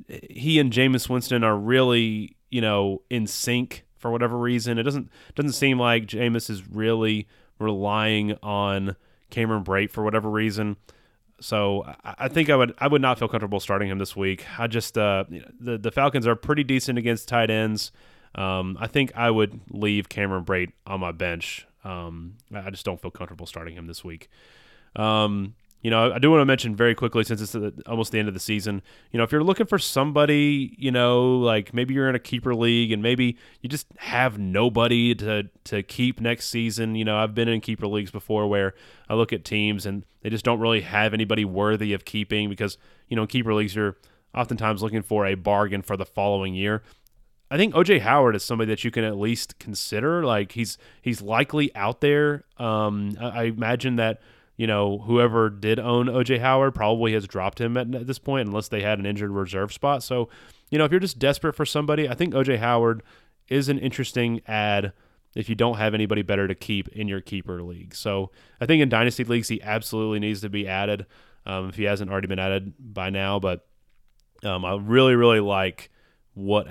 he 0.08 0.58
and 0.58 0.72
Jameis 0.72 1.08
Winston 1.08 1.44
are 1.44 1.56
really 1.56 2.36
you 2.50 2.60
know 2.60 3.02
in 3.10 3.26
sync 3.26 3.84
for 3.98 4.10
whatever 4.10 4.36
reason. 4.36 4.78
It 4.78 4.84
doesn't 4.84 5.10
doesn't 5.34 5.52
seem 5.52 5.78
like 5.78 6.06
Jameis 6.06 6.50
is 6.50 6.66
really 6.68 7.28
relying 7.58 8.36
on 8.42 8.96
Cameron 9.30 9.64
Brate 9.64 9.90
for 9.90 10.02
whatever 10.02 10.28
reason. 10.28 10.76
So 11.40 11.90
I, 12.04 12.28
think 12.28 12.50
I 12.50 12.56
would 12.56 12.74
I 12.78 12.86
would 12.86 13.00
not 13.00 13.18
feel 13.18 13.28
comfortable 13.28 13.60
starting 13.60 13.88
him 13.88 13.98
this 13.98 14.14
week. 14.14 14.44
I 14.58 14.66
just 14.66 14.98
uh, 14.98 15.24
the 15.58 15.78
the 15.78 15.90
Falcons 15.90 16.26
are 16.26 16.36
pretty 16.36 16.64
decent 16.64 16.98
against 16.98 17.28
tight 17.28 17.50
ends. 17.50 17.92
Um, 18.34 18.76
I 18.78 18.86
think 18.86 19.12
I 19.16 19.30
would 19.30 19.60
leave 19.70 20.08
Cameron 20.08 20.44
Brate 20.44 20.72
on 20.86 21.00
my 21.00 21.12
bench. 21.12 21.66
Um, 21.82 22.34
I 22.54 22.70
just 22.70 22.84
don't 22.84 23.00
feel 23.00 23.10
comfortable 23.10 23.46
starting 23.46 23.74
him 23.74 23.86
this 23.86 24.04
week. 24.04 24.28
Um, 24.96 25.54
you 25.82 25.90
know, 25.90 26.12
I 26.12 26.18
do 26.18 26.30
want 26.30 26.42
to 26.42 26.44
mention 26.44 26.76
very 26.76 26.94
quickly 26.94 27.24
since 27.24 27.40
it's 27.40 27.56
almost 27.86 28.12
the 28.12 28.18
end 28.18 28.28
of 28.28 28.34
the 28.34 28.40
season. 28.40 28.82
You 29.12 29.18
know, 29.18 29.24
if 29.24 29.32
you're 29.32 29.42
looking 29.42 29.64
for 29.64 29.78
somebody, 29.78 30.74
you 30.78 30.90
know, 30.90 31.38
like 31.38 31.72
maybe 31.72 31.94
you're 31.94 32.08
in 32.08 32.14
a 32.14 32.20
keeper 32.20 32.54
league 32.54 32.92
and 32.92 33.02
maybe 33.02 33.38
you 33.62 33.68
just 33.70 33.86
have 33.96 34.38
nobody 34.38 35.14
to 35.14 35.48
to 35.64 35.82
keep 35.82 36.20
next 36.20 36.50
season. 36.50 36.96
You 36.96 37.06
know, 37.06 37.16
I've 37.16 37.34
been 37.34 37.48
in 37.48 37.62
keeper 37.62 37.86
leagues 37.86 38.10
before 38.10 38.46
where 38.46 38.74
I 39.08 39.14
look 39.14 39.32
at 39.32 39.42
teams 39.42 39.86
and 39.86 40.04
they 40.20 40.28
just 40.28 40.44
don't 40.44 40.60
really 40.60 40.82
have 40.82 41.14
anybody 41.14 41.46
worthy 41.46 41.94
of 41.94 42.04
keeping 42.04 42.50
because 42.50 42.76
you 43.08 43.16
know, 43.16 43.22
in 43.22 43.28
keeper 43.28 43.54
leagues 43.54 43.74
you're 43.74 43.96
oftentimes 44.34 44.82
looking 44.82 45.02
for 45.02 45.26
a 45.26 45.34
bargain 45.34 45.80
for 45.80 45.96
the 45.96 46.04
following 46.04 46.54
year. 46.54 46.82
I 47.50 47.56
think 47.56 47.74
OJ 47.74 48.00
Howard 48.00 48.36
is 48.36 48.44
somebody 48.44 48.68
that 48.70 48.84
you 48.84 48.90
can 48.90 49.02
at 49.02 49.16
least 49.16 49.58
consider. 49.58 50.24
Like 50.24 50.52
he's 50.52 50.76
he's 51.00 51.22
likely 51.22 51.74
out 51.74 52.02
there. 52.02 52.44
Um, 52.58 53.16
I, 53.18 53.28
I 53.28 53.42
imagine 53.44 53.96
that 53.96 54.20
you 54.60 54.66
know, 54.66 54.98
whoever 54.98 55.48
did 55.48 55.78
own 55.78 56.04
OJ 56.04 56.38
Howard 56.40 56.74
probably 56.74 57.14
has 57.14 57.26
dropped 57.26 57.58
him 57.58 57.78
at, 57.78 57.94
at, 57.94 58.06
this 58.06 58.18
point 58.18 58.46
unless 58.46 58.68
they 58.68 58.82
had 58.82 58.98
an 58.98 59.06
injured 59.06 59.30
reserve 59.30 59.72
spot. 59.72 60.02
So, 60.02 60.28
you 60.68 60.76
know, 60.76 60.84
if 60.84 60.90
you're 60.90 61.00
just 61.00 61.18
desperate 61.18 61.54
for 61.54 61.64
somebody, 61.64 62.06
I 62.06 62.12
think 62.12 62.34
OJ 62.34 62.58
Howard 62.58 63.02
is 63.48 63.70
an 63.70 63.78
interesting 63.78 64.42
ad 64.46 64.92
if 65.34 65.48
you 65.48 65.54
don't 65.54 65.78
have 65.78 65.94
anybody 65.94 66.20
better 66.20 66.46
to 66.46 66.54
keep 66.54 66.88
in 66.88 67.08
your 67.08 67.22
keeper 67.22 67.62
league. 67.62 67.94
So, 67.94 68.32
I 68.60 68.66
think 68.66 68.82
in 68.82 68.90
dynasty 68.90 69.24
leagues 69.24 69.48
he 69.48 69.62
absolutely 69.62 70.18
needs 70.18 70.42
to 70.42 70.50
be 70.50 70.68
added 70.68 71.06
um, 71.46 71.70
if 71.70 71.76
he 71.76 71.84
hasn't 71.84 72.10
already 72.10 72.26
been 72.26 72.38
added 72.38 72.74
by 72.78 73.08
now. 73.08 73.38
But 73.38 73.66
um, 74.44 74.66
I 74.66 74.76
really, 74.76 75.14
really 75.14 75.40
like 75.40 75.90
what, 76.34 76.66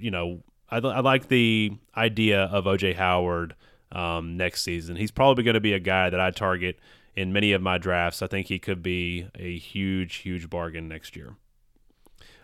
you 0.00 0.10
know, 0.10 0.42
I, 0.70 0.78
I 0.78 1.00
like 1.00 1.28
the 1.28 1.72
idea 1.94 2.44
of 2.44 2.64
OJ 2.64 2.96
Howard 2.96 3.56
um, 3.92 4.38
next 4.38 4.62
season. 4.62 4.96
He's 4.96 5.10
probably 5.10 5.44
going 5.44 5.52
to 5.52 5.60
be 5.60 5.74
a 5.74 5.80
guy 5.80 6.08
that 6.08 6.18
I 6.18 6.30
target 6.30 6.78
in 7.16 7.32
many 7.32 7.52
of 7.52 7.62
my 7.62 7.78
drafts. 7.78 8.22
I 8.22 8.26
think 8.26 8.46
he 8.48 8.58
could 8.58 8.82
be 8.82 9.28
a 9.38 9.58
huge, 9.58 10.16
huge 10.16 10.50
bargain 10.50 10.88
next 10.88 11.16
year. 11.16 11.34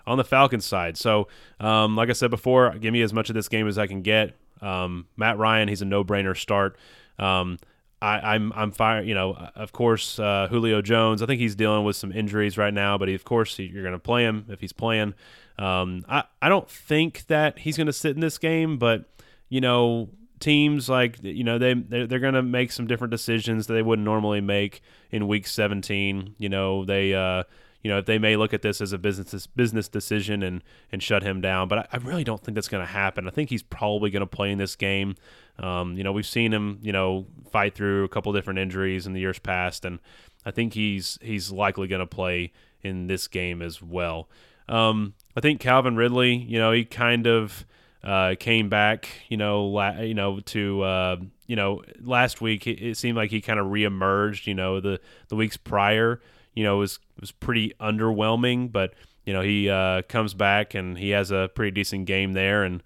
On 0.07 0.19
the 0.19 0.25
Falcons 0.25 0.65
side, 0.65 0.97
so 0.97 1.27
um, 1.59 1.97
like 1.97 2.11
I 2.11 2.13
said 2.13 2.31
before, 2.31 2.71
give 2.79 2.93
me 2.93 3.03
as 3.03 3.13
much 3.13 3.29
of 3.29 3.35
this 3.35 3.49
game 3.49 3.67
as 3.67 3.77
I 3.77 3.89
can 3.89 4.03
get. 4.03 4.35
Um, 4.63 5.07
Matt 5.17 5.37
Ryan, 5.37 5.69
he's 5.69 5.83
a 5.83 5.85
no-brainer 5.85 6.37
start. 6.37 6.77
Um, 7.19 7.59
I, 8.01 8.37
am 8.37 8.53
I'm, 8.53 8.59
I'm 8.61 8.73
fire. 8.73 9.03
You 9.03 9.15
know, 9.15 9.35
of 9.55 9.73
course, 9.73 10.19
uh, 10.19 10.47
Julio 10.51 10.83
Jones. 10.83 11.23
I 11.23 11.27
think 11.27 11.41
he's 11.41 11.55
dealing 11.55 11.85
with 11.85 11.97
some 11.97 12.13
injuries 12.13 12.59
right 12.59 12.73
now, 12.73 12.99
but 12.99 13.09
he, 13.09 13.15
of 13.15 13.25
course 13.25 13.59
you're 13.59 13.83
going 13.83 13.95
to 13.95 13.99
play 13.99 14.23
him 14.25 14.47
if 14.49 14.61
he's 14.61 14.73
playing. 14.73 15.15
Um, 15.59 16.05
I 16.09 16.25
I 16.43 16.49
don't 16.49 16.69
think 16.69 17.27
that 17.27 17.61
he's 17.61 17.77
going 17.77 17.87
to 17.87 17.93
sit 17.93 18.15
in 18.15 18.21
this 18.21 18.39
game, 18.39 18.79
but 18.79 19.07
you 19.49 19.61
know, 19.61 20.11
teams 20.39 20.89
like 20.89 21.19
you 21.23 21.45
know 21.45 21.59
they 21.59 21.75
they're, 21.75 22.07
they're 22.07 22.19
going 22.19 22.35
to 22.35 22.43
make 22.43 22.71
some 22.71 22.87
different 22.87 23.11
decisions 23.11 23.67
that 23.67 23.75
they 23.75 23.83
wouldn't 23.83 24.05
normally 24.05 24.41
make 24.41 24.83
in 25.11 25.27
week 25.27 25.47
17 25.47 26.35
you 26.39 26.49
know 26.49 26.85
they 26.85 27.15
uh 27.15 27.43
you 27.83 27.91
know 27.91 27.99
if 27.99 28.07
they 28.07 28.19
may 28.19 28.37
look 28.37 28.53
at 28.53 28.63
this 28.63 28.81
as 28.81 28.93
a 28.93 28.99
business 28.99 29.47
business 29.47 29.89
decision 29.89 30.43
and 30.43 30.63
and 30.93 31.03
shut 31.03 31.23
him 31.23 31.41
down 31.41 31.69
but 31.69 31.79
i, 31.79 31.87
I 31.93 31.97
really 31.99 32.25
don't 32.25 32.43
think 32.43 32.55
that's 32.55 32.69
going 32.69 32.85
to 32.85 32.93
happen. 32.93 33.27
I 33.27 33.31
think 33.31 33.49
he's 33.49 33.63
probably 33.63 34.11
going 34.11 34.21
to 34.21 34.27
play 34.27 34.51
in 34.51 34.59
this 34.59 34.77
game. 34.77 35.15
Um 35.59 35.97
you 35.97 36.05
know 36.05 36.13
we've 36.13 36.27
seen 36.27 36.53
him 36.53 36.81
you 36.83 36.93
know 36.93 37.27
fight 37.51 37.75
through 37.75 38.05
a 38.05 38.09
couple 38.09 38.33
different 38.33 38.59
injuries 38.59 39.07
in 39.07 39.15
the 39.15 39.21
years 39.21 39.39
past 39.39 39.85
and 39.85 40.01
i 40.45 40.51
think 40.51 40.75
he's 40.75 41.19
he's 41.23 41.51
likely 41.51 41.89
going 41.89 42.01
to 42.01 42.07
play 42.07 42.53
in 42.83 43.07
this 43.07 43.27
game 43.27 43.63
as 43.63 43.81
well. 43.81 44.29
Um 44.69 45.15
i 45.35 45.41
think 45.41 45.61
calvin 45.61 45.97
ridley 45.97 46.35
you 46.35 46.59
know 46.59 46.73
he 46.73 46.85
kind 46.85 47.27
of 47.27 47.65
uh, 48.07 48.37
came 48.39 48.69
back, 48.69 49.09
you 49.29 49.37
know, 49.37 49.67
la- 49.67 50.01
you 50.01 50.15
know, 50.15 50.39
to 50.39 50.83
uh, 50.83 51.17
you 51.49 51.57
know, 51.57 51.83
last 52.01 52.41
week 52.41 52.67
it, 52.67 52.81
it 52.81 52.97
seemed 52.97 53.17
like 53.17 53.31
he 53.31 53.41
kind 53.41 53.59
of 53.59 53.67
reemerged. 53.67 54.47
You 54.47 54.55
know, 54.55 54.79
the 54.81 55.01
the 55.29 55.35
weeks 55.35 55.57
prior, 55.57 56.21
you 56.55 56.63
know, 56.63 56.79
was 56.79 57.01
was 57.21 57.33
pretty 57.33 57.73
underwhelming, 57.81 58.71
but 58.71 58.95
you 59.25 59.33
know, 59.33 59.41
he 59.41 59.69
uh, 59.69 60.03
comes 60.03 60.35
back 60.35 60.75
and 60.75 60.97
he 60.97 61.11
has 61.11 61.33
a 61.33 61.51
pretty 61.53 61.73
decent 61.73 62.07
game 62.07 62.33
there, 62.33 62.63
and 62.63 62.81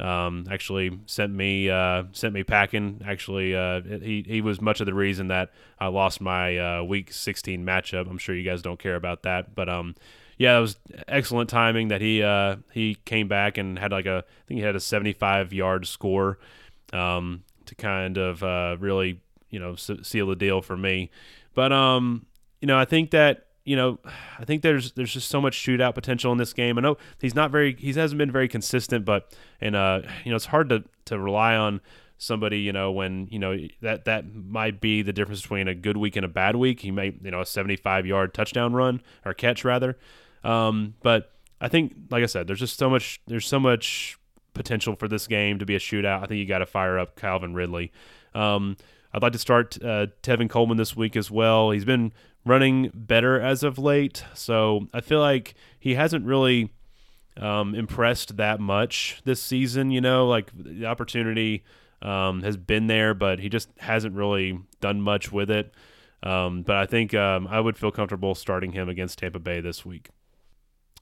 um, 0.00 0.48
actually 0.50 0.98
sent 1.06 1.32
me 1.32 1.70
uh, 1.70 2.02
sent 2.10 2.34
me 2.34 2.42
packing. 2.42 3.00
Actually, 3.06 3.54
uh, 3.54 3.80
he 3.80 4.24
he 4.26 4.40
was 4.40 4.60
much 4.60 4.80
of 4.80 4.86
the 4.86 4.94
reason 4.94 5.28
that 5.28 5.52
I 5.78 5.86
lost 5.86 6.20
my 6.20 6.58
uh, 6.58 6.82
week 6.82 7.12
16 7.12 7.64
matchup. 7.64 8.10
I'm 8.10 8.18
sure 8.18 8.34
you 8.34 8.42
guys 8.42 8.60
don't 8.60 8.80
care 8.80 8.96
about 8.96 9.22
that, 9.22 9.54
but 9.54 9.68
um, 9.68 9.94
yeah, 10.38 10.58
it 10.58 10.60
was 10.60 10.76
excellent 11.06 11.50
timing 11.50 11.88
that 11.88 12.00
he 12.00 12.22
uh, 12.22 12.56
he 12.72 12.96
came 13.04 13.28
back 13.28 13.58
and 13.58 13.78
had 13.78 13.92
like 13.92 14.06
a 14.06 14.24
I 14.26 14.42
think 14.46 14.58
he 14.58 14.64
had 14.64 14.76
a 14.76 14.80
75 14.80 15.52
yard 15.52 15.86
score 15.86 16.38
um, 16.92 17.44
to 17.66 17.74
kind 17.74 18.18
of 18.18 18.42
uh, 18.42 18.76
really 18.78 19.20
you 19.50 19.58
know 19.58 19.76
seal 19.76 20.26
the 20.26 20.36
deal 20.36 20.60
for 20.62 20.76
me. 20.76 21.10
But 21.54 21.72
um, 21.72 22.26
you 22.60 22.66
know 22.66 22.78
I 22.78 22.84
think 22.84 23.10
that 23.12 23.46
you 23.64 23.76
know 23.76 23.98
I 24.38 24.44
think 24.44 24.62
there's 24.62 24.92
there's 24.92 25.12
just 25.12 25.28
so 25.28 25.40
much 25.40 25.56
shootout 25.56 25.94
potential 25.94 26.32
in 26.32 26.38
this 26.38 26.52
game. 26.52 26.78
I 26.78 26.80
know 26.80 26.96
he's 27.20 27.34
not 27.34 27.50
very 27.50 27.76
he 27.76 27.92
hasn't 27.92 28.18
been 28.18 28.32
very 28.32 28.48
consistent, 28.48 29.04
but 29.04 29.34
and 29.60 29.76
uh 29.76 30.02
you 30.24 30.30
know 30.30 30.36
it's 30.36 30.46
hard 30.46 30.68
to 30.70 30.84
to 31.06 31.18
rely 31.18 31.56
on 31.56 31.80
somebody 32.16 32.60
you 32.60 32.72
know 32.72 32.92
when 32.92 33.26
you 33.30 33.38
know 33.38 33.56
that 33.82 34.04
that 34.04 34.32
might 34.34 34.80
be 34.80 35.02
the 35.02 35.12
difference 35.12 35.42
between 35.42 35.66
a 35.66 35.74
good 35.74 35.96
week 35.96 36.16
and 36.16 36.24
a 36.24 36.28
bad 36.28 36.56
week. 36.56 36.80
He 36.80 36.90
may 36.90 37.14
you 37.22 37.30
know 37.30 37.40
a 37.40 37.46
75 37.46 38.06
yard 38.06 38.34
touchdown 38.34 38.72
run 38.72 39.02
or 39.24 39.34
catch 39.34 39.64
rather. 39.64 39.96
Um, 40.44 40.94
but 41.02 41.32
I 41.60 41.68
think, 41.68 41.94
like 42.10 42.22
I 42.22 42.26
said, 42.26 42.46
there's 42.46 42.60
just 42.60 42.78
so 42.78 42.90
much. 42.90 43.20
There's 43.26 43.46
so 43.46 43.58
much 43.58 44.18
potential 44.52 44.94
for 44.94 45.08
this 45.08 45.26
game 45.26 45.58
to 45.58 45.66
be 45.66 45.74
a 45.74 45.80
shootout. 45.80 46.22
I 46.22 46.26
think 46.26 46.38
you 46.38 46.46
got 46.46 46.58
to 46.58 46.66
fire 46.66 46.98
up 46.98 47.16
Calvin 47.16 47.54
Ridley. 47.54 47.90
Um, 48.34 48.76
I'd 49.12 49.22
like 49.22 49.32
to 49.32 49.38
start 49.38 49.78
uh, 49.82 50.08
Tevin 50.22 50.48
Coleman 50.48 50.76
this 50.76 50.94
week 50.94 51.16
as 51.16 51.30
well. 51.30 51.70
He's 51.70 51.84
been 51.84 52.12
running 52.44 52.90
better 52.92 53.40
as 53.40 53.62
of 53.62 53.78
late, 53.78 54.24
so 54.34 54.88
I 54.92 55.00
feel 55.00 55.20
like 55.20 55.54
he 55.78 55.94
hasn't 55.94 56.26
really 56.26 56.70
um, 57.36 57.74
impressed 57.74 58.36
that 58.36 58.60
much 58.60 59.22
this 59.24 59.40
season. 59.40 59.90
You 59.90 60.00
know, 60.00 60.26
like 60.26 60.50
the 60.54 60.86
opportunity 60.86 61.64
um, 62.02 62.42
has 62.42 62.56
been 62.56 62.88
there, 62.88 63.14
but 63.14 63.38
he 63.38 63.48
just 63.48 63.70
hasn't 63.78 64.14
really 64.14 64.58
done 64.80 65.00
much 65.00 65.32
with 65.32 65.50
it. 65.50 65.72
Um, 66.22 66.62
but 66.62 66.76
I 66.76 66.86
think 66.86 67.14
um, 67.14 67.46
I 67.46 67.60
would 67.60 67.78
feel 67.78 67.90
comfortable 67.90 68.34
starting 68.34 68.72
him 68.72 68.88
against 68.88 69.18
Tampa 69.18 69.38
Bay 69.38 69.60
this 69.60 69.84
week 69.84 70.10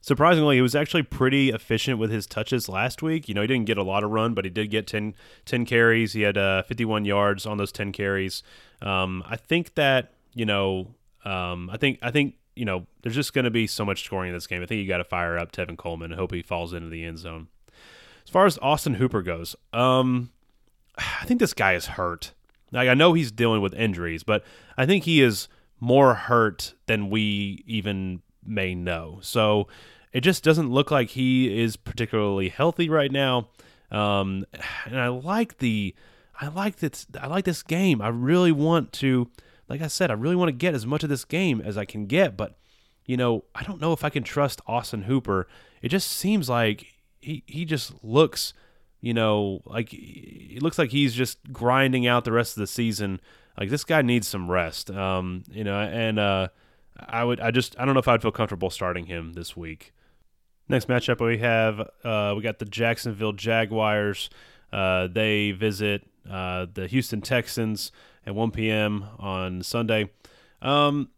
surprisingly, 0.03 0.57
he 0.57 0.61
was 0.61 0.75
actually 0.75 1.01
pretty 1.01 1.49
efficient 1.49 1.97
with 1.97 2.11
his 2.11 2.27
touches 2.27 2.69
last 2.69 3.01
week. 3.01 3.27
You 3.27 3.33
know, 3.33 3.41
he 3.41 3.47
didn't 3.47 3.65
get 3.65 3.77
a 3.77 3.83
lot 3.83 4.03
of 4.03 4.11
run, 4.11 4.33
but 4.33 4.45
he 4.45 4.51
did 4.51 4.69
get 4.69 4.85
10, 4.85 5.15
10 5.45 5.65
carries. 5.65 6.13
He 6.13 6.21
had 6.21 6.37
uh, 6.37 6.61
51 6.63 7.05
yards 7.05 7.45
on 7.45 7.57
those 7.57 7.71
10 7.71 7.93
carries. 7.93 8.43
Um, 8.81 9.23
I 9.25 9.37
think 9.37 9.73
that, 9.75 10.13
you 10.33 10.45
know, 10.45 10.93
um, 11.25 11.69
I 11.71 11.77
think, 11.77 11.99
I 12.01 12.11
think, 12.11 12.35
you 12.55 12.65
know, 12.65 12.85
there's 13.01 13.15
just 13.15 13.33
going 13.33 13.45
to 13.45 13.51
be 13.51 13.65
so 13.65 13.83
much 13.85 14.03
scoring 14.03 14.29
in 14.29 14.35
this 14.35 14.45
game. 14.45 14.61
I 14.61 14.65
think 14.65 14.81
you 14.81 14.87
got 14.87 14.97
to 14.97 15.05
fire 15.05 15.37
up 15.37 15.51
Tevin 15.51 15.77
Coleman 15.77 16.11
and 16.11 16.19
hope 16.19 16.33
he 16.33 16.41
falls 16.41 16.73
into 16.73 16.89
the 16.89 17.03
end 17.03 17.17
zone. 17.17 17.47
As 18.25 18.29
far 18.29 18.45
as 18.45 18.59
Austin 18.61 18.95
Hooper 18.95 19.21
goes, 19.21 19.55
um, 19.71 20.31
I 20.97 21.25
think 21.25 21.39
this 21.39 21.53
guy 21.53 21.73
is 21.73 21.87
hurt. 21.87 22.33
Like 22.71 22.89
I 22.89 22.93
know 22.93 23.13
he's 23.13 23.31
dealing 23.31 23.61
with 23.61 23.73
injuries, 23.73 24.23
but 24.23 24.43
I 24.77 24.85
think 24.85 25.05
he 25.05 25.21
is 25.21 25.47
more 25.79 26.13
hurt 26.13 26.73
than 26.87 27.09
we 27.09 27.63
even 27.67 28.21
may 28.45 28.75
know. 28.75 29.19
So 29.21 29.67
it 30.13 30.21
just 30.21 30.43
doesn't 30.43 30.71
look 30.71 30.91
like 30.91 31.09
he 31.09 31.59
is 31.61 31.75
particularly 31.75 32.49
healthy 32.49 32.87
right 32.87 33.11
now. 33.11 33.49
Um, 33.91 34.45
and 34.85 34.99
I 34.99 35.07
like 35.07 35.57
the 35.57 35.93
I 36.39 36.47
like 36.47 36.77
this 36.77 37.07
I 37.19 37.27
like 37.27 37.45
this 37.45 37.63
game. 37.63 38.01
I 38.01 38.07
really 38.09 38.51
want 38.51 38.93
to 38.93 39.29
like 39.67 39.81
I 39.81 39.87
said, 39.87 40.11
I 40.11 40.15
really 40.15 40.35
want 40.35 40.49
to 40.49 40.53
get 40.53 40.75
as 40.75 40.85
much 40.85 41.03
of 41.03 41.09
this 41.09 41.25
game 41.25 41.59
as 41.61 41.77
I 41.77 41.85
can 41.85 42.05
get, 42.05 42.37
but 42.37 42.57
you 43.05 43.17
know, 43.17 43.43
I 43.53 43.63
don't 43.63 43.81
know 43.81 43.91
if 43.91 44.03
I 44.03 44.09
can 44.09 44.23
trust 44.23 44.61
Austin 44.67 45.03
Hooper. 45.03 45.47
It 45.81 45.89
just 45.89 46.09
seems 46.09 46.47
like 46.47 46.85
he 47.19 47.43
he 47.47 47.65
just 47.65 48.03
looks, 48.03 48.53
you 49.01 49.13
know, 49.13 49.61
like 49.65 49.89
it 49.93 50.61
looks 50.61 50.77
like 50.77 50.91
he's 50.91 51.13
just 51.13 51.51
grinding 51.51 52.05
out 52.05 52.23
the 52.23 52.31
rest 52.31 52.55
of 52.55 52.61
the 52.61 52.67
season. 52.67 53.19
Like 53.59 53.69
this 53.69 53.83
guy 53.83 54.01
needs 54.03 54.27
some 54.27 54.49
rest. 54.49 54.91
Um, 54.91 55.43
you 55.51 55.63
know, 55.63 55.79
and 55.79 56.19
uh 56.19 56.47
I 56.99 57.23
would 57.23 57.39
I 57.39 57.51
just 57.51 57.77
I 57.79 57.85
don't 57.85 57.95
know 57.95 57.99
if 57.99 58.07
I'd 58.07 58.21
feel 58.21 58.31
comfortable 58.31 58.69
starting 58.69 59.07
him 59.07 59.33
this 59.33 59.57
week. 59.57 59.93
Next 60.69 60.87
matchup 60.87 61.25
we 61.25 61.39
have 61.39 61.79
uh, 62.03 62.33
we 62.35 62.41
got 62.41 62.59
the 62.59 62.65
Jacksonville 62.65 63.33
Jaguars. 63.33 64.29
Uh, 64.71 65.07
they 65.07 65.51
visit 65.51 66.03
uh, 66.29 66.65
the 66.73 66.87
Houston 66.87 67.21
Texans 67.21 67.91
at 68.25 68.33
1 68.33 68.51
p.m. 68.51 69.05
on 69.19 69.61
Sunday. 69.61 70.09
Um, 70.61 71.09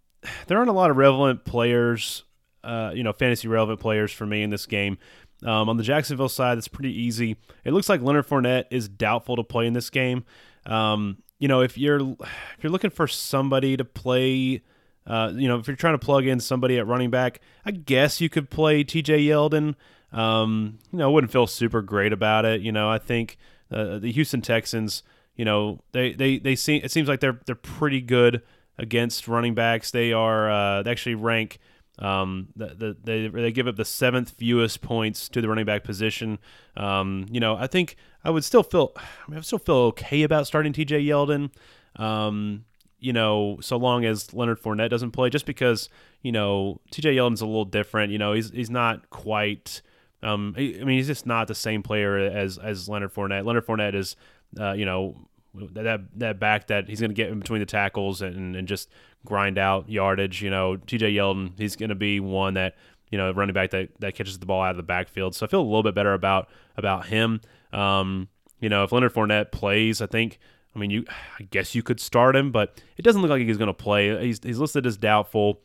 there 0.47 0.57
aren't 0.57 0.69
a 0.69 0.73
lot 0.73 0.89
of 0.89 0.97
relevant 0.97 1.45
players, 1.45 2.23
uh, 2.63 2.91
you 2.93 3.03
know, 3.03 3.13
fantasy 3.13 3.47
relevant 3.47 3.79
players 3.79 4.11
for 4.11 4.25
me 4.25 4.43
in 4.43 4.49
this 4.49 4.65
game. 4.65 4.97
Um, 5.43 5.69
on 5.69 5.77
the 5.77 5.83
Jacksonville 5.83 6.29
side, 6.29 6.57
it's 6.57 6.67
pretty 6.67 6.99
easy. 6.99 7.37
It 7.63 7.73
looks 7.73 7.87
like 7.87 8.01
Leonard 8.01 8.27
Fournette 8.27 8.65
is 8.71 8.89
doubtful 8.89 9.35
to 9.35 9.43
play 9.43 9.67
in 9.67 9.73
this 9.73 9.89
game. 9.89 10.25
Um, 10.65 11.17
you 11.37 11.47
know, 11.47 11.61
if 11.61 11.77
you're 11.77 11.99
if 11.99 12.59
you're 12.61 12.71
looking 12.71 12.89
for 12.89 13.07
somebody 13.07 13.77
to 13.77 13.85
play 13.85 14.61
uh, 15.07 15.31
you 15.35 15.47
know, 15.47 15.59
if 15.59 15.67
you're 15.67 15.75
trying 15.75 15.93
to 15.93 16.03
plug 16.03 16.25
in 16.25 16.39
somebody 16.39 16.77
at 16.77 16.87
running 16.87 17.09
back, 17.09 17.41
I 17.65 17.71
guess 17.71 18.19
you 18.19 18.29
could 18.29 18.49
play 18.49 18.83
T.J. 18.83 19.19
Yeldon. 19.25 19.75
Um, 20.11 20.79
you 20.91 20.99
know, 20.99 21.09
I 21.09 21.11
wouldn't 21.11 21.31
feel 21.31 21.47
super 21.47 21.81
great 21.81 22.13
about 22.13 22.45
it. 22.45 22.61
You 22.61 22.71
know, 22.71 22.89
I 22.89 22.97
think 22.97 23.37
uh, 23.71 23.99
the 23.99 24.11
Houston 24.11 24.41
Texans, 24.41 25.03
you 25.35 25.45
know, 25.45 25.81
they 25.91 26.13
they 26.13 26.39
they 26.39 26.55
seem 26.55 26.81
it 26.83 26.91
seems 26.91 27.07
like 27.07 27.19
they're 27.19 27.39
they're 27.45 27.55
pretty 27.55 28.01
good 28.01 28.41
against 28.77 29.27
running 29.27 29.53
backs. 29.53 29.91
They 29.91 30.13
are 30.13 30.49
uh, 30.49 30.83
they 30.83 30.91
actually 30.91 31.15
rank. 31.15 31.59
Um, 31.97 32.49
the, 32.57 32.67
the, 32.67 32.97
they 33.03 33.27
they 33.27 33.51
give 33.51 33.67
up 33.67 33.77
the 33.77 33.85
seventh 33.85 34.31
fewest 34.31 34.81
points 34.81 35.29
to 35.29 35.41
the 35.41 35.47
running 35.47 35.65
back 35.65 35.83
position. 35.83 36.39
Um, 36.75 37.25
you 37.31 37.39
know, 37.39 37.55
I 37.55 37.67
think 37.67 37.95
I 38.23 38.31
would 38.31 38.43
still 38.43 38.63
feel, 38.63 38.91
I, 38.97 39.01
mean, 39.29 39.35
I 39.35 39.37
would 39.37 39.45
still 39.45 39.59
feel 39.59 39.75
okay 39.75 40.23
about 40.23 40.47
starting 40.47 40.73
T.J. 40.73 41.03
Yeldon. 41.03 41.51
Um, 41.95 42.65
you 43.05 43.13
know, 43.13 43.59
so 43.61 43.77
long 43.77 44.03
as 44.03 44.33
Leonard 44.33 44.59
Fournette 44.59 44.89
doesn't 44.89 45.11
play, 45.11 45.29
just 45.29 45.45
because 45.45 45.89
you 46.23 46.31
know 46.31 46.81
T.J. 46.89 47.15
Yeldon's 47.15 47.41
a 47.41 47.45
little 47.45 47.63
different. 47.63 48.11
You 48.11 48.17
know, 48.17 48.33
he's 48.33 48.49
he's 48.49 48.71
not 48.71 49.11
quite. 49.11 49.83
Um, 50.23 50.55
I 50.57 50.61
mean, 50.61 50.97
he's 50.97 51.05
just 51.05 51.27
not 51.27 51.47
the 51.47 51.53
same 51.53 51.83
player 51.83 52.17
as 52.17 52.57
as 52.57 52.89
Leonard 52.89 53.13
Fournette. 53.13 53.45
Leonard 53.45 53.67
Fournette 53.67 53.93
is, 53.93 54.15
uh, 54.59 54.71
you 54.71 54.85
know, 54.85 55.27
that 55.73 56.01
that 56.15 56.39
back 56.39 56.65
that 56.67 56.89
he's 56.89 56.99
going 56.99 57.11
to 57.11 57.15
get 57.15 57.29
in 57.29 57.37
between 57.37 57.59
the 57.59 57.67
tackles 57.67 58.23
and, 58.23 58.55
and 58.55 58.67
just 58.67 58.89
grind 59.23 59.59
out 59.59 59.87
yardage. 59.87 60.41
You 60.41 60.49
know, 60.49 60.77
T.J. 60.77 61.13
Yeldon, 61.13 61.51
he's 61.59 61.75
going 61.75 61.89
to 61.89 61.95
be 61.95 62.19
one 62.19 62.55
that 62.55 62.75
you 63.11 63.19
know 63.19 63.31
running 63.33 63.53
back 63.53 63.69
that, 63.69 63.89
that 63.99 64.15
catches 64.15 64.39
the 64.39 64.47
ball 64.47 64.63
out 64.63 64.71
of 64.71 64.77
the 64.77 64.83
backfield. 64.83 65.35
So 65.35 65.45
I 65.45 65.49
feel 65.49 65.61
a 65.61 65.63
little 65.63 65.83
bit 65.83 65.93
better 65.93 66.15
about 66.15 66.49
about 66.75 67.05
him. 67.05 67.39
Um, 67.71 68.29
you 68.59 68.69
know, 68.69 68.83
if 68.83 68.91
Leonard 68.91 69.13
Fournette 69.13 69.51
plays, 69.51 70.01
I 70.01 70.07
think 70.07 70.39
I 70.75 70.79
mean, 70.79 70.91
you, 70.91 71.05
I 71.39 71.43
guess 71.43 71.73
you 71.73 71.81
could 71.81 71.99
start 71.99 72.35
him, 72.35 72.51
but 72.51 72.81
it 72.97 73.03
doesn't 73.03 73.21
look 73.21 73.29
like 73.29 73.41
he's 73.41 73.57
going 73.57 73.67
to 73.67 73.73
play. 73.73 74.25
He's, 74.25 74.39
he's 74.43 74.59
listed 74.59 74.85
as 74.85 74.97
doubtful. 74.97 75.61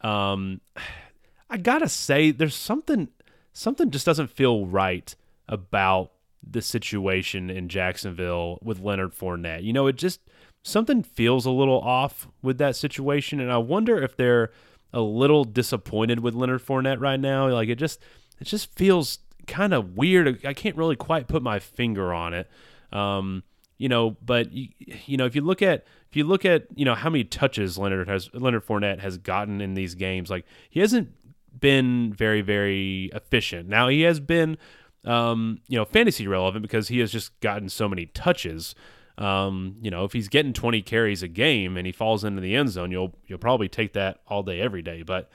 Um, 0.00 0.60
I 1.50 1.58
gotta 1.58 1.88
say, 1.88 2.30
there's 2.32 2.54
something, 2.54 3.08
something 3.52 3.90
just 3.90 4.06
doesn't 4.06 4.28
feel 4.28 4.66
right 4.66 5.14
about 5.46 6.10
the 6.42 6.62
situation 6.62 7.50
in 7.50 7.68
Jacksonville 7.68 8.58
with 8.62 8.80
Leonard 8.80 9.12
Fournette. 9.12 9.62
You 9.62 9.72
know, 9.72 9.86
it 9.86 9.96
just 9.96 10.20
something 10.62 11.02
feels 11.02 11.46
a 11.46 11.50
little 11.50 11.80
off 11.80 12.26
with 12.42 12.58
that 12.58 12.74
situation, 12.76 13.38
and 13.40 13.52
I 13.52 13.58
wonder 13.58 14.02
if 14.02 14.16
they're 14.16 14.50
a 14.92 15.00
little 15.00 15.44
disappointed 15.44 16.20
with 16.20 16.34
Leonard 16.34 16.64
Fournette 16.64 17.00
right 17.00 17.20
now. 17.20 17.48
Like 17.48 17.68
it 17.68 17.76
just, 17.76 18.00
it 18.40 18.44
just 18.44 18.74
feels 18.74 19.18
kind 19.46 19.74
of 19.74 19.96
weird. 19.96 20.44
I 20.44 20.54
can't 20.54 20.76
really 20.76 20.96
quite 20.96 21.28
put 21.28 21.42
my 21.42 21.58
finger 21.58 22.12
on 22.12 22.34
it. 22.34 22.50
Um, 22.90 23.42
you 23.78 23.88
know, 23.88 24.16
but 24.24 24.52
you, 24.52 24.68
you 24.78 25.16
know, 25.16 25.26
if 25.26 25.34
you 25.34 25.40
look 25.40 25.62
at 25.62 25.84
if 26.10 26.16
you 26.16 26.24
look 26.24 26.44
at 26.44 26.66
you 26.74 26.84
know 26.84 26.94
how 26.94 27.10
many 27.10 27.24
touches 27.24 27.76
Leonard 27.76 28.08
has 28.08 28.30
Leonard 28.32 28.66
Fournette 28.66 29.00
has 29.00 29.18
gotten 29.18 29.60
in 29.60 29.74
these 29.74 29.94
games, 29.94 30.30
like 30.30 30.44
he 30.70 30.80
hasn't 30.80 31.10
been 31.58 32.12
very 32.12 32.40
very 32.40 33.10
efficient. 33.12 33.68
Now 33.68 33.88
he 33.88 34.02
has 34.02 34.20
been, 34.20 34.56
um, 35.04 35.60
you 35.68 35.76
know, 35.76 35.84
fantasy 35.84 36.26
relevant 36.26 36.62
because 36.62 36.88
he 36.88 37.00
has 37.00 37.10
just 37.10 37.38
gotten 37.40 37.68
so 37.68 37.88
many 37.88 38.06
touches. 38.06 38.74
Um, 39.16 39.76
you 39.80 39.90
know, 39.90 40.04
if 40.04 40.12
he's 40.12 40.28
getting 40.28 40.52
20 40.52 40.82
carries 40.82 41.22
a 41.22 41.28
game 41.28 41.76
and 41.76 41.86
he 41.86 41.92
falls 41.92 42.24
into 42.24 42.40
the 42.40 42.56
end 42.56 42.70
zone, 42.70 42.90
you'll 42.90 43.14
you'll 43.26 43.38
probably 43.38 43.68
take 43.68 43.92
that 43.94 44.20
all 44.26 44.42
day 44.42 44.60
every 44.60 44.82
day. 44.82 45.02
But 45.02 45.30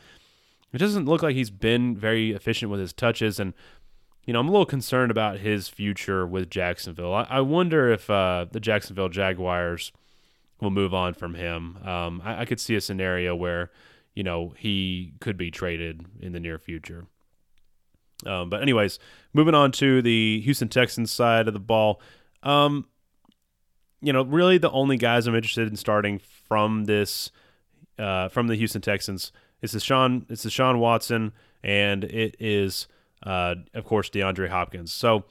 it 0.72 0.78
doesn't 0.78 1.06
look 1.06 1.24
like 1.24 1.36
he's 1.36 1.50
been 1.50 1.98
very 1.98 2.32
efficient 2.32 2.72
with 2.72 2.80
his 2.80 2.94
touches, 2.94 3.40
and 3.40 3.54
you 4.30 4.34
know, 4.34 4.42
I'm 4.42 4.48
a 4.48 4.52
little 4.52 4.64
concerned 4.68 5.10
about 5.10 5.40
his 5.40 5.70
future 5.70 6.24
with 6.24 6.52
Jacksonville. 6.52 7.16
I, 7.16 7.24
I 7.24 7.42
wonder 7.42 7.92
if 7.92 8.12
uh, 8.12 8.46
the 8.52 8.60
Jacksonville 8.60 9.10
Jaguars 9.10 9.92
will 10.62 10.70
move 10.70 10.94
on 10.94 11.16
from 11.16 11.34
him. 11.34 11.78
Um, 11.84 12.22
I, 12.24 12.42
I, 12.42 12.46
could 12.46 12.60
see 12.60 12.76
a 12.76 12.82
scenario 12.82 13.36
where, 13.36 13.72
you 14.14 14.22
know, 14.22 14.54
he 14.56 15.14
could 15.20 15.36
be 15.36 15.50
traded 15.50 16.06
in 16.20 16.34
the 16.34 16.40
near 16.40 16.60
future. 16.60 17.08
Um, 18.24 18.52
but 18.52 18.62
anyways, 18.62 19.00
moving 19.34 19.56
on 19.56 19.72
to 19.72 20.00
the 20.04 20.42
Houston 20.42 20.70
Texans 20.70 21.12
side 21.12 21.48
of 21.48 21.56
the 21.56 21.60
ball. 21.60 22.00
Um, 22.44 22.86
you 24.00 24.14
know, 24.14 24.22
really 24.22 24.60
the 24.60 24.70
only 24.70 24.98
guys 24.98 25.26
I'm 25.26 25.34
interested 25.34 25.68
in 25.68 25.76
starting 25.76 26.20
from 26.20 26.86
this, 26.86 27.32
uh, 27.98 28.28
from 28.30 28.46
the 28.46 28.56
Houston 28.56 28.82
Texans, 28.82 29.32
is 29.64 29.74
Deshaun, 29.74 30.30
it's 30.30 30.46
Deshaun 30.46 30.78
Watson, 30.78 31.34
and 31.64 32.04
it 32.04 32.36
is 32.38 32.88
uh, 33.24 33.56
of 33.74 33.86
course, 33.86 34.10
DeAndre 34.10 34.50
Hopkins. 34.50 34.92
So, 34.94 35.26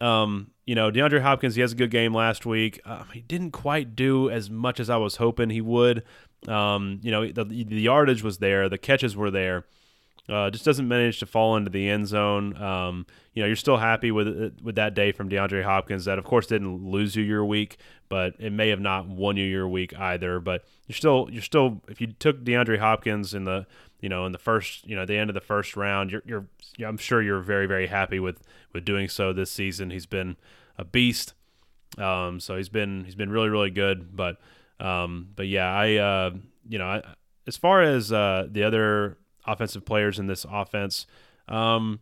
um, 0.00 0.50
you 0.66 0.74
know, 0.74 0.90
DeAndre 0.90 1.22
Hopkins, 1.22 1.54
he 1.54 1.60
has 1.60 1.72
a 1.72 1.76
good 1.76 1.90
game 1.90 2.14
last 2.14 2.46
week. 2.46 2.80
Uh, 2.84 3.04
he 3.12 3.20
didn't 3.20 3.52
quite 3.52 3.96
do 3.96 4.30
as 4.30 4.50
much 4.50 4.80
as 4.80 4.90
I 4.90 4.96
was 4.96 5.16
hoping 5.16 5.50
he 5.50 5.60
would. 5.60 6.02
Um, 6.48 7.00
you 7.02 7.10
know, 7.10 7.26
the, 7.26 7.44
the 7.44 7.80
yardage 7.80 8.22
was 8.22 8.38
there, 8.38 8.68
the 8.68 8.78
catches 8.78 9.16
were 9.16 9.30
there. 9.30 9.64
Uh, 10.28 10.50
just 10.50 10.64
doesn't 10.64 10.88
manage 10.88 11.20
to 11.20 11.26
fall 11.26 11.56
into 11.56 11.70
the 11.70 11.88
end 11.88 12.08
zone. 12.08 12.60
Um, 12.60 13.06
you 13.32 13.42
know, 13.42 13.46
you're 13.46 13.54
still 13.54 13.76
happy 13.76 14.10
with 14.10 14.58
with 14.60 14.74
that 14.74 14.94
day 14.94 15.12
from 15.12 15.28
DeAndre 15.28 15.62
Hopkins. 15.62 16.04
That 16.06 16.18
of 16.18 16.24
course 16.24 16.48
didn't 16.48 16.84
lose 16.84 17.14
you 17.14 17.22
your 17.22 17.44
week, 17.44 17.76
but 18.08 18.34
it 18.40 18.52
may 18.52 18.70
have 18.70 18.80
not 18.80 19.06
won 19.06 19.36
you 19.36 19.44
your 19.44 19.68
week 19.68 19.96
either. 19.96 20.40
But 20.40 20.64
you're 20.88 20.96
still 20.96 21.28
you're 21.30 21.42
still 21.42 21.80
if 21.88 22.00
you 22.00 22.08
took 22.08 22.42
DeAndre 22.42 22.78
Hopkins 22.80 23.34
in 23.34 23.44
the 23.44 23.66
you 24.00 24.08
know 24.08 24.26
in 24.26 24.32
the 24.32 24.38
first 24.38 24.86
you 24.86 24.94
know 24.96 25.04
the 25.04 25.16
end 25.16 25.30
of 25.30 25.34
the 25.34 25.40
first 25.40 25.76
round, 25.76 26.10
you're 26.10 26.22
you're 26.26 26.46
I'm 26.84 26.98
sure 26.98 27.22
you're 27.22 27.40
very 27.40 27.66
very 27.66 27.86
happy 27.86 28.18
with 28.20 28.42
with 28.72 28.84
doing 28.84 29.08
so 29.08 29.32
this 29.32 29.50
season. 29.50 29.90
He's 29.90 30.06
been 30.06 30.36
a 30.78 30.84
beast. 30.84 31.34
Um, 31.98 32.40
so 32.40 32.56
he's 32.56 32.68
been 32.68 33.04
he's 33.04 33.14
been 33.14 33.30
really 33.30 33.48
really 33.48 33.70
good. 33.70 34.14
But 34.16 34.38
um, 34.80 35.28
but 35.34 35.46
yeah, 35.46 35.72
I 35.72 35.94
uh, 35.94 36.30
you 36.68 36.78
know 36.78 36.86
I, 36.86 37.02
as 37.46 37.56
far 37.56 37.82
as 37.82 38.12
uh, 38.12 38.46
the 38.50 38.62
other 38.62 39.18
offensive 39.46 39.84
players 39.84 40.18
in 40.18 40.26
this 40.26 40.44
offense. 40.50 41.06
Um, 41.48 42.00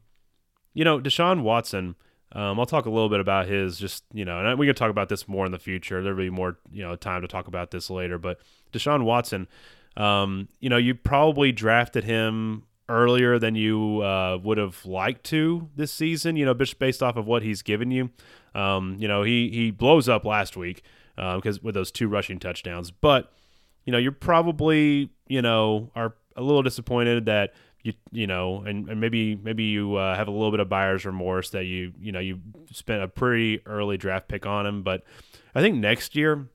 you 0.72 0.84
know, 0.84 0.98
Deshaun 1.00 1.42
Watson. 1.42 1.94
Um, 2.32 2.58
I'll 2.58 2.66
talk 2.66 2.86
a 2.86 2.90
little 2.90 3.08
bit 3.08 3.20
about 3.20 3.46
his 3.46 3.78
just 3.78 4.04
you 4.12 4.24
know, 4.24 4.44
and 4.44 4.58
we 4.58 4.66
can 4.66 4.74
talk 4.74 4.90
about 4.90 5.08
this 5.08 5.28
more 5.28 5.46
in 5.46 5.52
the 5.52 5.58
future. 5.58 6.02
There'll 6.02 6.18
be 6.18 6.30
more 6.30 6.58
you 6.72 6.82
know 6.82 6.96
time 6.96 7.22
to 7.22 7.28
talk 7.28 7.46
about 7.46 7.70
this 7.70 7.90
later. 7.90 8.18
But 8.18 8.40
Deshaun 8.72 9.04
Watson, 9.04 9.46
um, 9.96 10.48
you 10.60 10.68
know, 10.68 10.76
you 10.76 10.94
probably 10.94 11.52
drafted 11.52 12.04
him 12.04 12.64
earlier 12.88 13.38
than 13.38 13.54
you 13.54 14.02
uh, 14.02 14.38
would 14.42 14.58
have 14.58 14.84
liked 14.84 15.24
to 15.24 15.68
this 15.76 15.92
season. 15.92 16.36
You 16.36 16.44
know, 16.44 16.54
just 16.54 16.78
based 16.78 17.02
off 17.02 17.16
of 17.16 17.26
what 17.26 17.42
he's 17.42 17.62
given 17.62 17.90
you. 17.90 18.10
Um, 18.54 18.96
you 18.98 19.08
know, 19.08 19.22
he 19.22 19.50
he 19.50 19.70
blows 19.70 20.08
up 20.08 20.24
last 20.24 20.56
week 20.56 20.82
because 21.16 21.58
uh, 21.58 21.60
with 21.62 21.74
those 21.74 21.90
two 21.90 22.08
rushing 22.08 22.38
touchdowns, 22.38 22.90
but 22.90 23.32
you 23.84 23.92
know, 23.92 23.98
you're 23.98 24.12
probably 24.12 25.10
you 25.28 25.42
know 25.42 25.90
are 25.94 26.14
a 26.36 26.42
little 26.42 26.62
disappointed 26.62 27.26
that 27.26 27.52
you 27.82 27.92
you 28.10 28.26
know, 28.26 28.62
and, 28.62 28.88
and 28.88 29.00
maybe 29.00 29.36
maybe 29.36 29.64
you 29.64 29.96
uh, 29.96 30.16
have 30.16 30.26
a 30.26 30.30
little 30.30 30.50
bit 30.50 30.60
of 30.60 30.68
buyer's 30.68 31.04
remorse 31.04 31.50
that 31.50 31.64
you 31.64 31.92
you 32.00 32.12
know 32.12 32.20
you 32.20 32.40
spent 32.72 33.02
a 33.02 33.08
pretty 33.08 33.60
early 33.66 33.96
draft 33.96 34.26
pick 34.26 34.46
on 34.46 34.66
him. 34.66 34.82
But 34.82 35.04
I 35.54 35.60
think 35.60 35.76
next 35.76 36.16
year, 36.16 36.48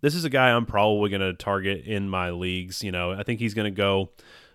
this 0.00 0.14
is 0.14 0.24
a 0.24 0.30
guy 0.30 0.50
I'm 0.50 0.66
probably 0.66 1.10
going 1.10 1.20
to 1.20 1.34
target 1.34 1.84
in 1.84 2.08
my 2.08 2.30
leagues. 2.30 2.82
You 2.82 2.92
know, 2.92 3.12
I 3.12 3.22
think 3.22 3.40
he's 3.40 3.54
going 3.54 3.72
to 3.72 3.76
go 3.76 4.10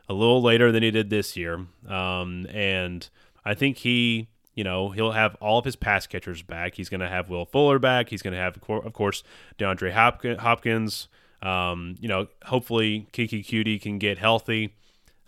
a 0.09 0.13
little 0.13 0.41
later 0.41 0.71
than 0.71 0.83
he 0.83 0.91
did 0.91 1.09
this 1.09 1.37
year, 1.37 1.65
um, 1.87 2.47
and 2.49 3.07
I 3.45 3.53
think 3.53 3.77
he. 3.77 4.27
You 4.53 4.65
know, 4.65 4.89
he'll 4.89 5.13
have 5.13 5.35
all 5.35 5.59
of 5.59 5.65
his 5.65 5.77
pass 5.77 6.05
catchers 6.05 6.41
back. 6.41 6.75
He's 6.75 6.89
going 6.89 6.99
to 6.99 7.07
have 7.07 7.29
Will 7.29 7.45
Fuller 7.45 7.79
back. 7.79 8.09
He's 8.09 8.21
going 8.21 8.33
to 8.33 8.39
have, 8.39 8.57
of 8.57 8.91
course, 8.91 9.23
DeAndre 9.57 9.93
Hopkins, 10.37 11.07
um, 11.41 11.95
you 11.99 12.07
know, 12.07 12.27
hopefully 12.43 13.07
Keke 13.13 13.45
Coutee 13.45 13.81
can 13.81 13.97
get 13.97 14.17
healthy. 14.17 14.75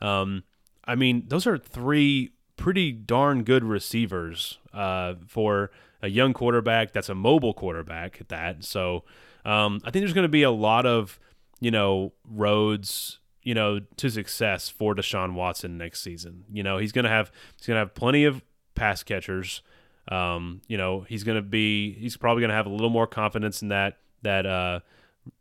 Um, 0.01 0.43
I 0.85 0.95
mean, 0.95 1.23
those 1.27 1.47
are 1.47 1.57
three 1.57 2.31
pretty 2.57 2.91
darn 2.91 3.43
good 3.43 3.63
receivers 3.63 4.59
uh, 4.73 5.15
for 5.27 5.71
a 6.01 6.09
young 6.09 6.33
quarterback 6.33 6.91
that's 6.91 7.09
a 7.09 7.15
mobile 7.15 7.53
quarterback 7.53 8.19
at 8.21 8.29
that. 8.29 8.63
So 8.63 9.03
um, 9.45 9.81
I 9.83 9.91
think 9.91 10.01
there's 10.03 10.13
going 10.13 10.23
to 10.23 10.29
be 10.29 10.43
a 10.43 10.51
lot 10.51 10.85
of 10.85 11.19
you 11.63 11.71
know, 11.71 12.11
roads, 12.29 13.19
you 13.41 13.53
know, 13.53 13.79
to 13.95 14.09
success 14.09 14.67
for 14.67 14.93
Deshaun 14.93 15.33
Watson 15.33 15.77
next 15.77 16.01
season. 16.01 16.43
You 16.51 16.61
know, 16.61 16.77
he's 16.77 16.91
gonna 16.91 17.07
have 17.07 17.31
he's 17.57 17.65
gonna 17.65 17.79
have 17.79 17.93
plenty 17.93 18.25
of 18.25 18.41
pass 18.75 19.01
catchers. 19.01 19.61
Um, 20.09 20.59
you 20.67 20.77
know, 20.77 21.05
he's 21.07 21.23
gonna 21.23 21.41
be 21.41 21.93
he's 21.93 22.17
probably 22.17 22.41
gonna 22.41 22.53
have 22.53 22.65
a 22.65 22.69
little 22.69 22.89
more 22.89 23.07
confidence 23.07 23.61
in 23.61 23.69
that 23.69 23.99
that 24.23 24.45
uh 24.45 24.81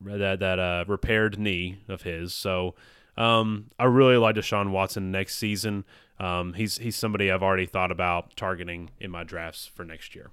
that 0.00 0.38
that 0.38 0.58
uh 0.60 0.84
repaired 0.86 1.40
knee 1.40 1.80
of 1.88 2.02
his. 2.02 2.32
So 2.32 2.76
um, 3.16 3.70
I 3.76 3.86
really 3.86 4.16
like 4.16 4.36
Deshaun 4.36 4.70
Watson 4.70 5.10
next 5.10 5.38
season. 5.38 5.84
Um, 6.20 6.52
he's 6.52 6.78
he's 6.78 6.94
somebody 6.94 7.32
I've 7.32 7.42
already 7.42 7.66
thought 7.66 7.90
about 7.90 8.36
targeting 8.36 8.90
in 9.00 9.10
my 9.10 9.24
drafts 9.24 9.66
for 9.66 9.84
next 9.84 10.14
year. 10.14 10.30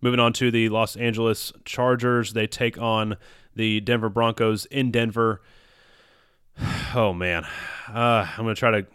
Moving 0.00 0.20
on 0.20 0.32
to 0.34 0.50
the 0.50 0.68
Los 0.68 0.96
Angeles 0.96 1.52
Chargers, 1.64 2.32
they 2.32 2.46
take 2.46 2.78
on 2.78 3.16
the 3.54 3.80
Denver 3.80 4.08
Broncos 4.08 4.64
in 4.66 4.90
Denver. 4.90 5.42
Oh 6.94 7.12
man, 7.12 7.44
uh, 7.92 8.26
I'm 8.30 8.38
gonna 8.38 8.54
try 8.54 8.70
to. 8.70 8.86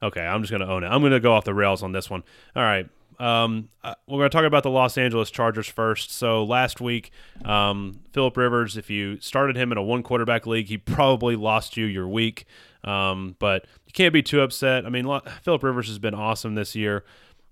Okay, 0.00 0.20
I'm 0.20 0.42
just 0.42 0.52
gonna 0.52 0.72
own 0.72 0.84
it. 0.84 0.86
I'm 0.86 1.02
gonna 1.02 1.18
go 1.18 1.32
off 1.34 1.44
the 1.44 1.52
rails 1.52 1.82
on 1.82 1.90
this 1.90 2.08
one. 2.08 2.22
All 2.54 2.62
right, 2.62 2.88
um, 3.18 3.68
uh, 3.82 3.94
we're 4.06 4.24
to 4.24 4.28
talk 4.28 4.44
about 4.44 4.62
the 4.62 4.70
Los 4.70 4.98
Angeles 4.98 5.30
Chargers 5.30 5.68
first. 5.68 6.10
So 6.10 6.44
last 6.44 6.80
week, 6.80 7.10
um, 7.44 8.00
Philip 8.12 8.36
Rivers, 8.36 8.76
if 8.76 8.90
you 8.90 9.20
started 9.20 9.56
him 9.56 9.72
in 9.72 9.78
a 9.78 9.82
one 9.82 10.02
quarterback 10.02 10.46
league, 10.46 10.66
he 10.66 10.78
probably 10.78 11.36
lost 11.36 11.76
you 11.76 11.84
your 11.84 12.08
week. 12.08 12.46
Um, 12.82 13.36
but 13.38 13.66
you 13.86 13.92
can't 13.92 14.12
be 14.12 14.22
too 14.22 14.40
upset. 14.40 14.84
I 14.84 14.90
mean, 14.90 15.08
Philip 15.42 15.62
Rivers 15.62 15.88
has 15.88 15.98
been 15.98 16.14
awesome 16.14 16.54
this 16.54 16.74
year. 16.74 17.04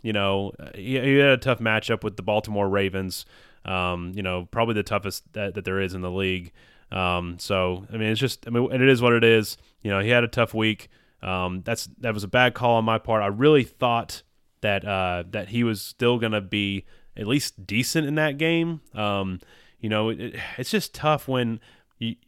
You 0.02 0.12
know, 0.12 0.52
he, 0.74 0.98
he 1.00 1.16
had 1.16 1.30
a 1.30 1.38
tough 1.38 1.58
matchup 1.58 2.02
with 2.04 2.16
the 2.16 2.22
Baltimore 2.22 2.68
Ravens. 2.68 3.24
Um, 3.64 4.12
you 4.14 4.22
know, 4.22 4.48
probably 4.50 4.74
the 4.74 4.82
toughest 4.82 5.32
that, 5.34 5.54
that 5.54 5.64
there 5.64 5.80
is 5.80 5.94
in 5.94 6.00
the 6.00 6.10
league. 6.10 6.52
Um, 6.90 7.38
so 7.38 7.86
I 7.90 7.96
mean, 7.96 8.10
it's 8.10 8.20
just 8.20 8.46
I 8.46 8.50
mean, 8.50 8.70
it 8.72 8.82
is 8.82 9.00
what 9.00 9.12
it 9.12 9.24
is. 9.24 9.56
You 9.82 9.90
know, 9.90 10.00
he 10.00 10.10
had 10.10 10.24
a 10.24 10.28
tough 10.28 10.52
week. 10.52 10.88
Um, 11.22 11.62
that's 11.64 11.88
that 12.00 12.12
was 12.12 12.24
a 12.24 12.28
bad 12.28 12.54
call 12.54 12.76
on 12.76 12.84
my 12.84 12.98
part. 12.98 13.22
I 13.22 13.28
really 13.28 13.64
thought 13.64 14.22
that 14.60 14.84
uh, 14.84 15.24
that 15.30 15.48
he 15.48 15.64
was 15.64 15.80
still 15.80 16.18
going 16.18 16.32
to 16.32 16.40
be 16.40 16.84
at 17.16 17.26
least 17.26 17.66
decent 17.66 18.06
in 18.06 18.16
that 18.16 18.38
game. 18.38 18.80
Um, 18.94 19.40
you 19.80 19.88
know, 19.88 20.10
it, 20.10 20.36
it's 20.58 20.70
just 20.70 20.94
tough 20.94 21.28
when 21.28 21.60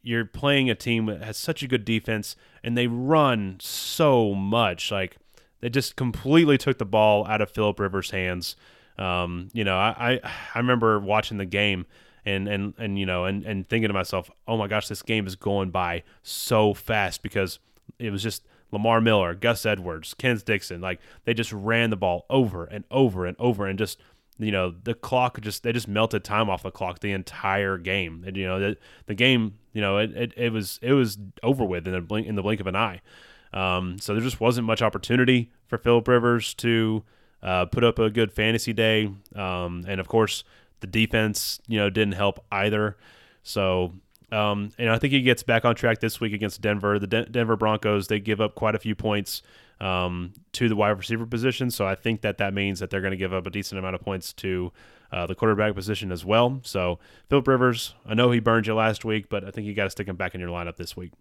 you're 0.03 0.25
playing 0.25 0.71
a 0.71 0.75
team 0.75 1.07
that 1.07 1.23
has 1.23 1.37
such 1.37 1.63
a 1.63 1.67
good 1.67 1.85
defense 1.85 2.37
and 2.63 2.79
they 2.79 2.87
run 2.87 3.57
so 3.61 4.35
much. 4.35 4.93
Like 4.93 5.17
they 5.65 5.71
just 5.71 5.97
completely 5.97 6.59
took 6.59 6.77
the 6.77 6.85
ball 6.85 7.27
out 7.27 7.41
of 7.41 7.51
Philip 7.51 7.81
Rivers' 7.81 8.11
hands. 8.11 8.55
Um, 8.99 9.49
you 9.55 9.65
know, 9.65 9.79
I, 9.79 10.21
I 10.23 10.31
I 10.55 10.59
remember 10.59 11.01
watching 11.01 11.39
the 11.39 11.47
game 11.47 11.87
and 12.27 12.47
and 12.47 12.75
and 12.77 12.99
you 12.99 13.07
know 13.07 13.25
and 13.25 13.47
and 13.47 13.67
thinking 13.67 13.89
to 13.89 13.95
myself, 13.95 14.31
oh 14.47 14.59
my 14.59 14.67
gosh, 14.67 14.89
this 14.89 15.01
game 15.01 15.27
is 15.27 15.37
going 15.37 15.71
by 15.71 16.03
so 16.23 16.75
fast 16.75 17.23
because 17.23 17.61
it 17.99 18.11
was 18.11 18.23
just 18.23 18.47
Lamar 18.73 19.01
Miller, 19.01 19.35
Gus 19.35 19.65
Edwards, 19.65 20.13
Kenneth 20.13 20.45
Dixon, 20.45 20.83
like 20.83 21.01
they 21.25 21.33
just 21.33 21.51
ran 21.51 21.89
the 21.89 21.97
ball 21.97 22.27
over 22.29 22.67
and 22.67 22.85
over 22.91 23.25
and 23.25 23.35
over 23.41 23.67
and 23.67 23.79
just 23.79 23.99
you 24.39 24.53
know 24.53 24.75
the 24.83 24.93
clock 24.93 25.41
just 25.41 25.63
they 25.63 25.73
just 25.73 25.89
melted 25.89 26.25
time 26.25 26.51
off 26.51 26.63
the 26.63 26.71
clock 26.71 27.01
the 27.01 27.13
entire 27.13 27.79
game 27.79 28.23
and 28.27 28.37
you 28.37 28.47
know 28.47 28.61
the, 28.61 28.77
the 29.07 29.15
game 29.15 29.55
you 29.73 29.81
know 29.81 29.97
it, 29.97 30.15
it, 30.15 30.35
it 30.37 30.53
was 30.53 30.79
it 30.83 30.93
was 30.93 31.17
over 31.43 31.65
with 31.65 31.87
in 31.87 31.95
the 31.95 32.03
blink 32.03 32.27
in 32.27 32.35
the 32.35 32.43
blink 32.43 32.61
of 32.61 32.67
an 32.67 32.77
eye 32.77 33.01
um, 33.55 33.99
so 33.99 34.13
there 34.13 34.23
just 34.23 34.41
wasn't 34.41 34.67
much 34.67 34.83
opportunity 34.83 35.51
for 35.67 35.79
Philip 35.79 36.07
Rivers 36.07 36.53
to 36.55 37.03
uh, 37.43 37.65
put 37.67 37.85
up 37.85 37.99
a 37.99 38.11
good 38.11 38.31
fantasy 38.31 38.75
day 38.75 39.11
um, 39.35 39.85
and 39.89 40.01
of 40.01 40.09
course 40.09 40.45
the 40.81 40.87
defense 40.87 41.61
you 41.67 41.79
know 41.79 41.89
didn't 41.89 42.15
help 42.15 42.45
either 42.53 42.97
so 43.43 43.93
um, 44.33 44.71
and 44.79 44.91
I 44.91 44.99
think 44.99 45.13
he 45.13 45.21
gets 45.23 45.43
back 45.43 45.65
on 45.65 45.75
track 45.77 46.01
this 46.01 46.21
week 46.21 46.33
against 46.33 46.61
Denver. 46.61 46.99
The 46.99 47.07
De- 47.07 47.27
Denver 47.27 47.57
Broncos 47.57 48.09
they 48.09 48.19
give 48.19 48.41
up 48.41 48.55
quite 48.57 48.75
a 48.75 48.79
few 48.79 48.95
points 48.95 49.43
um, 49.81 50.33
to 50.53 50.69
the 50.69 50.75
wide 50.75 50.91
receiver 50.91 51.27
position, 51.27 51.71
so 51.71 51.87
I 51.87 51.95
think 51.95 52.23
that 52.23 52.39
that 52.39 52.53
means 52.53 52.81
that 52.81 52.91
they're 52.91 53.01
going 53.01 53.13
to 53.13 53.17
give 53.17 53.33
up 53.33 53.47
a 53.47 53.51
decent 53.51 53.79
amount 53.79 53.95
of 53.95 54.01
points 54.01 54.33
to 54.35 54.73
uh, 55.13 55.27
the 55.27 55.35
quarterback 55.35 55.75
position 55.75 56.11
as 56.11 56.25
well. 56.25 56.61
So 56.65 56.99
Philip 57.29 57.47
Rivers, 57.47 57.95
I 58.07 58.15
know 58.15 58.31
he 58.31 58.41
burned 58.41 58.67
you 58.67 58.75
last 58.75 59.05
week, 59.05 59.29
but 59.29 59.45
I 59.45 59.51
think 59.51 59.67
you 59.67 59.75
got 59.75 59.85
to 59.85 59.91
stick 59.91 60.09
him 60.09 60.17
back 60.17 60.35
in 60.35 60.41
your 60.41 60.51
lineup 60.51 60.77
this 60.77 60.97
week. 60.97 61.13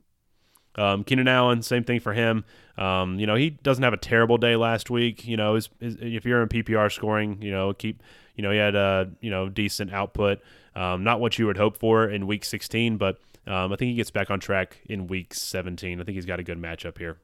Um, 0.76 1.04
Keenan 1.04 1.28
Allen, 1.28 1.62
same 1.62 1.84
thing 1.84 2.00
for 2.00 2.14
him. 2.14 2.46
Um, 2.78 3.20
you 3.20 3.28
know, 3.28 3.36
he 3.36 3.52
doesn't 3.52 3.84
have 3.84 3.94
a 3.94 3.98
terrible 3.98 4.38
day 4.38 4.56
last 4.56 4.90
week. 4.90 5.28
You 5.28 5.38
know, 5.38 5.56
his, 5.56 5.70
his, 5.80 5.98
if 6.00 6.26
you're 6.26 6.42
in 6.42 6.50
PPR 6.50 6.92
scoring, 6.92 7.42
you 7.42 7.52
know, 7.52 7.74
keep, 7.74 8.02
you 8.36 8.42
know, 8.42 8.52
he 8.52 8.58
had 8.58 8.76
a, 8.76 9.12
you 9.22 9.30
know, 9.30 9.50
decent 9.50 9.94
output. 9.94 10.40
Um, 10.76 11.04
not 11.04 11.20
what 11.20 11.38
you 11.38 11.46
would 11.46 11.58
hope 11.58 11.78
for 11.78 12.10
in 12.10 12.26
week 12.26 12.44
16, 12.44 12.98
but 12.98 13.20
um, 13.46 13.72
I 13.72 13.76
think 13.76 13.90
he 13.90 13.96
gets 13.96 14.10
back 14.10 14.32
on 14.32 14.40
track 14.40 14.80
in 14.86 15.06
week 15.06 15.34
17. 15.34 16.02
I 16.02 16.04
think 16.04 16.16
he's 16.16 16.26
got 16.26 16.40
a 16.40 16.44
good 16.44 16.60
matchup 16.60 16.98
here. 16.98 17.18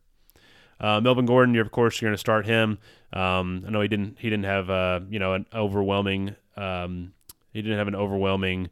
Uh, 0.80 1.02
Melvin 1.02 1.26
Gordon, 1.26 1.56
you're, 1.56 1.66
of 1.66 1.72
course, 1.72 2.00
you're 2.00 2.10
going 2.10 2.16
to 2.16 2.20
start 2.20 2.46
him. 2.46 2.78
Um, 3.12 3.64
I 3.66 3.72
know 3.72 3.82
he 3.82 3.88
didn't 3.88 4.18
he 4.20 4.30
didn't 4.30 4.46
have 4.46 4.70
uh, 4.70 5.00
you 5.10 5.18
know 5.18 5.34
an 5.34 5.46
overwhelming 5.54 6.36
um, 6.56 7.14
he 7.54 7.62
didn't 7.62 7.78
have 7.78 7.88
an 7.88 7.96
overwhelming 7.96 8.70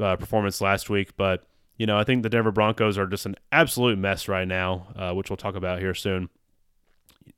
uh, 0.00 0.16
performance 0.16 0.60
last 0.60 0.90
week, 0.90 1.16
but 1.16 1.44
you 1.82 1.86
know 1.86 1.98
I 1.98 2.04
think 2.04 2.22
the 2.22 2.28
Denver 2.28 2.52
Broncos 2.52 2.96
are 2.96 3.08
just 3.08 3.26
an 3.26 3.34
absolute 3.50 3.98
mess 3.98 4.28
right 4.28 4.46
now, 4.46 4.86
uh, 4.94 5.12
which 5.14 5.30
we'll 5.30 5.36
talk 5.36 5.56
about 5.56 5.80
here 5.80 5.94
soon. 5.94 6.28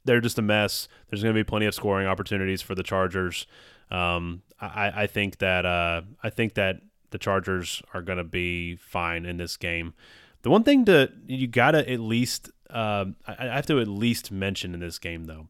They're 0.04 0.20
just 0.20 0.38
a 0.38 0.42
mess. 0.42 0.86
There's 1.08 1.22
going 1.22 1.34
to 1.34 1.38
be 1.38 1.48
plenty 1.48 1.64
of 1.64 1.74
scoring 1.74 2.06
opportunities 2.06 2.60
for 2.60 2.74
the 2.74 2.82
Chargers. 2.82 3.46
Um, 3.90 4.42
I, 4.60 5.04
I 5.04 5.06
think 5.06 5.38
that 5.38 5.64
uh, 5.64 6.02
I 6.22 6.28
think 6.28 6.56
that 6.56 6.82
the 7.08 7.16
Chargers 7.16 7.80
are 7.94 8.02
going 8.02 8.18
to 8.18 8.24
be 8.24 8.76
fine 8.76 9.24
in 9.24 9.38
this 9.38 9.56
game. 9.56 9.94
The 10.42 10.50
one 10.50 10.62
thing 10.62 10.84
to 10.84 11.10
you 11.26 11.46
gotta 11.46 11.90
at 11.90 12.00
least 12.00 12.50
uh, 12.68 13.06
I, 13.26 13.46
have 13.46 13.66
to 13.68 13.80
at 13.80 13.88
least 13.88 14.30
mention 14.30 14.74
in 14.74 14.80
this 14.80 14.98
game 14.98 15.24
though, 15.24 15.48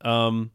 um, 0.00 0.50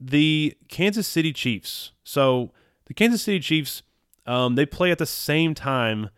the 0.00 0.56
Kansas 0.66 1.06
City 1.06 1.32
Chiefs. 1.32 1.92
So 2.02 2.50
the 2.86 2.94
Kansas 2.94 3.22
City 3.22 3.38
Chiefs, 3.38 3.84
um, 4.26 4.56
they 4.56 4.66
play 4.66 4.90
at 4.90 4.98
the 4.98 5.06
same 5.06 5.54
time 5.54 6.10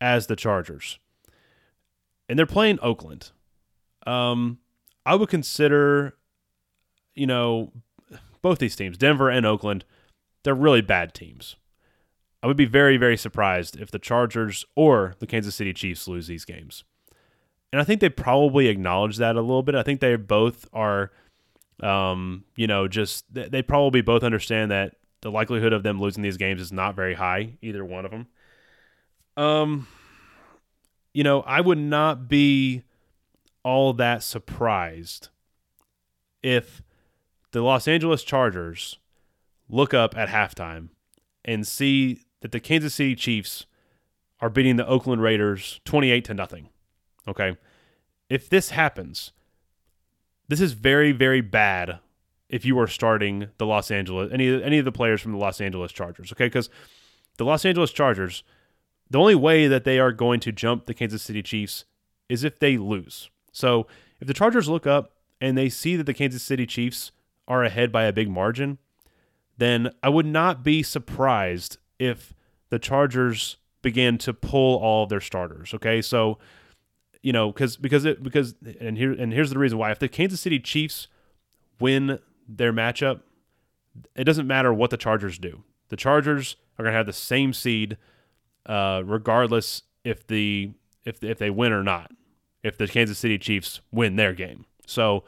as 0.00 0.26
the 0.26 0.36
Chargers, 0.36 0.98
and 2.28 2.38
they're 2.38 2.46
playing 2.46 2.78
Oakland. 2.82 3.32
Um, 4.06 4.58
I 5.04 5.14
would 5.14 5.28
consider, 5.28 6.14
you 7.14 7.26
know, 7.26 7.72
both 8.42 8.58
these 8.58 8.76
teams, 8.76 8.96
Denver 8.96 9.28
and 9.28 9.44
Oakland, 9.44 9.84
they're 10.42 10.54
really 10.54 10.80
bad 10.80 11.14
teams. 11.14 11.56
I 12.42 12.46
would 12.46 12.56
be 12.56 12.64
very, 12.64 12.96
very 12.96 13.16
surprised 13.16 13.78
if 13.78 13.90
the 13.90 13.98
Chargers 13.98 14.64
or 14.74 15.14
the 15.18 15.26
Kansas 15.26 15.54
City 15.54 15.74
Chiefs 15.74 16.08
lose 16.08 16.26
these 16.26 16.44
games. 16.44 16.84
And 17.72 17.80
I 17.80 17.84
think 17.84 18.00
they 18.00 18.08
probably 18.08 18.68
acknowledge 18.68 19.18
that 19.18 19.36
a 19.36 19.40
little 19.40 19.62
bit. 19.62 19.74
I 19.74 19.82
think 19.82 20.00
they 20.00 20.16
both 20.16 20.66
are, 20.72 21.12
um, 21.82 22.44
you 22.56 22.66
know, 22.66 22.88
just 22.88 23.26
they 23.32 23.62
probably 23.62 24.00
both 24.00 24.22
understand 24.22 24.70
that 24.70 24.96
the 25.20 25.30
likelihood 25.30 25.72
of 25.72 25.82
them 25.82 26.00
losing 26.00 26.22
these 26.22 26.38
games 26.38 26.60
is 26.60 26.72
not 26.72 26.96
very 26.96 27.14
high, 27.14 27.58
either 27.60 27.84
one 27.84 28.04
of 28.04 28.10
them. 28.10 28.26
Um, 29.36 29.86
you 31.12 31.24
know, 31.24 31.40
I 31.42 31.60
would 31.60 31.78
not 31.78 32.28
be 32.28 32.82
all 33.62 33.92
that 33.94 34.22
surprised 34.22 35.28
if 36.42 36.82
the 37.52 37.62
Los 37.62 37.88
Angeles 37.88 38.22
Chargers 38.22 38.98
look 39.68 39.92
up 39.94 40.16
at 40.16 40.28
halftime 40.28 40.88
and 41.44 41.66
see 41.66 42.22
that 42.40 42.52
the 42.52 42.60
Kansas 42.60 42.94
City 42.94 43.14
Chiefs 43.14 43.66
are 44.40 44.50
beating 44.50 44.76
the 44.76 44.86
Oakland 44.86 45.22
Raiders 45.22 45.80
28 45.84 46.24
to 46.26 46.34
nothing. 46.34 46.68
Okay? 47.28 47.56
If 48.28 48.48
this 48.48 48.70
happens, 48.70 49.32
this 50.48 50.60
is 50.60 50.72
very 50.72 51.12
very 51.12 51.40
bad 51.40 51.98
if 52.48 52.64
you 52.64 52.78
are 52.80 52.88
starting 52.88 53.48
the 53.58 53.66
Los 53.66 53.90
Angeles 53.90 54.30
any 54.32 54.62
any 54.62 54.78
of 54.78 54.84
the 54.84 54.92
players 54.92 55.20
from 55.20 55.32
the 55.32 55.38
Los 55.38 55.60
Angeles 55.60 55.92
Chargers, 55.92 56.32
okay? 56.32 56.48
Cuz 56.48 56.68
the 57.36 57.44
Los 57.44 57.64
Angeles 57.64 57.92
Chargers 57.92 58.42
the 59.10 59.18
only 59.18 59.34
way 59.34 59.66
that 59.66 59.84
they 59.84 59.98
are 59.98 60.12
going 60.12 60.40
to 60.40 60.52
jump 60.52 60.86
the 60.86 60.94
Kansas 60.94 61.22
City 61.22 61.42
Chiefs 61.42 61.84
is 62.28 62.44
if 62.44 62.58
they 62.58 62.76
lose. 62.76 63.30
So, 63.52 63.86
if 64.20 64.28
the 64.28 64.34
Chargers 64.34 64.68
look 64.68 64.86
up 64.86 65.12
and 65.40 65.58
they 65.58 65.68
see 65.68 65.96
that 65.96 66.04
the 66.04 66.14
Kansas 66.14 66.42
City 66.42 66.66
Chiefs 66.66 67.10
are 67.48 67.64
ahead 67.64 67.90
by 67.90 68.04
a 68.04 68.12
big 68.12 68.30
margin, 68.30 68.78
then 69.58 69.90
I 70.02 70.08
would 70.08 70.26
not 70.26 70.62
be 70.62 70.82
surprised 70.82 71.78
if 71.98 72.32
the 72.70 72.78
Chargers 72.78 73.56
began 73.82 74.18
to 74.18 74.32
pull 74.32 74.76
all 74.78 75.04
of 75.04 75.08
their 75.08 75.20
starters. 75.20 75.74
Okay, 75.74 76.00
so 76.00 76.38
you 77.22 77.32
know 77.32 77.52
because 77.52 77.76
because 77.76 78.04
it 78.04 78.22
because 78.22 78.54
and 78.80 78.96
here 78.96 79.12
and 79.12 79.32
here's 79.32 79.50
the 79.50 79.58
reason 79.58 79.78
why 79.78 79.90
if 79.90 79.98
the 79.98 80.08
Kansas 80.08 80.40
City 80.40 80.58
Chiefs 80.58 81.08
win 81.78 82.18
their 82.48 82.72
matchup, 82.72 83.20
it 84.14 84.24
doesn't 84.24 84.46
matter 84.46 84.72
what 84.72 84.90
the 84.90 84.96
Chargers 84.96 85.38
do. 85.38 85.62
The 85.88 85.96
Chargers 85.96 86.56
are 86.78 86.84
going 86.84 86.92
to 86.92 86.96
have 86.96 87.06
the 87.06 87.12
same 87.12 87.52
seed, 87.52 87.96
uh, 88.66 89.02
regardless 89.04 89.82
if 90.04 90.26
the 90.26 90.72
if 91.04 91.22
if 91.22 91.38
they 91.38 91.50
win 91.50 91.72
or 91.72 91.82
not. 91.82 92.10
If 92.62 92.76
the 92.76 92.86
Kansas 92.86 93.18
City 93.18 93.38
Chiefs 93.38 93.80
win 93.90 94.16
their 94.16 94.34
game, 94.34 94.66
so 94.86 95.24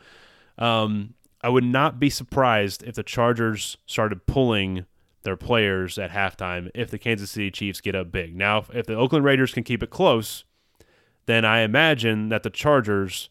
um, 0.59 1.15
I 1.41 1.49
would 1.49 1.65
not 1.65 1.99
be 1.99 2.11
surprised 2.11 2.83
if 2.83 2.95
the 2.95 3.03
Chargers 3.03 3.79
started 3.87 4.27
pulling 4.27 4.85
their 5.23 5.37
players 5.37 5.99
at 5.99 6.11
halftime 6.11 6.71
if 6.75 6.91
the 6.91 6.99
Kansas 6.99 7.31
City 7.31 7.51
Chiefs 7.51 7.81
get 7.81 7.95
up 7.95 8.13
big. 8.13 8.37
Now, 8.37 8.59
if, 8.59 8.75
if 8.75 8.87
the 8.87 8.97
Oakland 8.97 9.25
Raiders 9.25 9.53
can 9.53 9.65
keep 9.65 9.83
it 9.83 9.91
close, 9.91 10.45
then 11.27 11.45
I 11.45 11.61
imagine 11.61 12.29
that 12.29 12.43
the 12.43 12.51
Chargers 12.51 13.31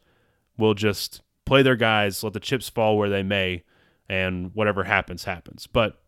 will 0.58 0.74
just 0.74 1.22
play 1.46 1.62
their 1.62 1.76
guys, 1.76 2.24
let 2.24 2.34
the 2.34 2.40
chips 2.40 2.70
fall 2.70 2.98
where 2.98 3.10
they 3.10 3.24
may, 3.24 3.64
and 4.10 4.54
whatever 4.56 4.86
happens, 4.86 5.26
happens. 5.26 5.68
But 5.68 6.01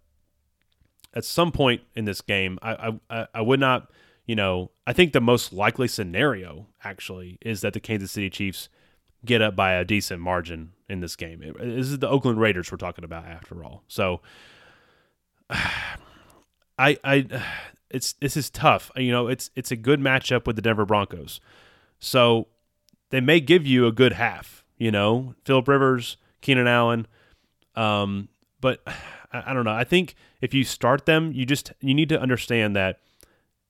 at 1.14 1.26
some 1.26 1.52
point 1.52 1.82
in 1.96 2.06
this 2.06 2.22
game, 2.22 2.58
I, 2.62 2.94
I, 3.10 3.28
I 3.34 3.42
would 3.42 3.60
not, 3.60 3.92
you 4.26 4.36
know, 4.36 4.72
I 4.88 4.94
think 4.94 5.14
the 5.14 5.22
most 5.22 5.54
likely 5.54 5.88
scenario 5.88 6.68
actually 6.84 7.38
is 7.42 7.62
that 7.62 7.74
the 7.74 7.80
Kansas 7.80 8.12
City 8.12 8.30
Chiefs 8.30 8.70
get 9.26 9.42
up 9.42 9.56
by 9.56 9.74
a 9.74 9.86
decent 9.86 10.22
margin 10.22 10.72
in 10.90 11.00
this 11.00 11.16
game. 11.16 11.42
It, 11.42 11.58
this 11.58 11.88
is 11.88 12.00
the 12.00 12.10
Oakland 12.10 12.40
Raiders 12.40 12.72
we're 12.72 12.78
talking 12.78 13.04
about 13.04 13.26
after 13.26 13.64
all. 13.64 13.84
So 13.88 14.22
I 15.50 16.98
I 17.04 17.28
it's 17.90 18.14
this 18.14 18.36
is 18.36 18.50
tough. 18.50 18.92
You 18.96 19.12
know, 19.12 19.28
it's 19.28 19.52
it's 19.56 19.72
a 19.72 19.76
good 19.76 20.00
matchup 20.00 20.48
with 20.48 20.56
the 20.56 20.62
Denver 20.62 20.86
Broncos. 20.86 21.40
So 22.00 22.48
they 23.12 23.22
may 23.22 23.40
give 23.40 23.66
you 23.66 23.86
a 23.88 23.92
good 23.92 24.14
half, 24.14 24.66
you 24.78 24.92
know, 24.92 25.36
Philip 25.46 25.68
Rivers, 25.68 26.18
Keenan 26.42 26.68
Allen. 26.68 27.08
Um, 27.76 28.30
but 28.60 28.84
I, 29.34 29.54
don't 29.54 29.66
know. 29.66 29.74
I 29.74 29.84
think 29.84 30.16
if 30.42 30.54
you 30.54 30.64
start 30.64 31.06
them, 31.06 31.32
you 31.32 31.46
just 31.46 31.74
you 31.82 31.94
need 31.94 32.10
to 32.10 32.22
understand 32.22 32.76
that 32.76 33.00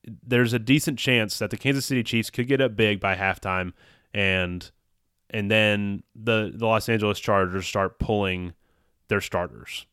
there's 0.06 0.54
a 0.54 0.60
decent 0.60 1.00
chance 1.00 1.40
that 1.40 1.50
the 1.50 1.58
Kansas 1.58 1.86
City 1.86 2.04
Chiefs 2.04 2.30
could 2.30 2.48
get 2.48 2.60
up 2.60 2.76
big 2.76 3.00
by 3.00 3.16
halftime 3.16 3.74
and 4.14 4.70
and 5.30 5.50
then 5.50 6.04
the 6.16 6.52
the 6.54 6.66
Los 6.66 6.90
Angeles 6.90 7.20
Chargers 7.20 7.66
start 7.66 8.00
pulling 8.00 8.54
their 9.08 9.22
starters. 9.22 9.86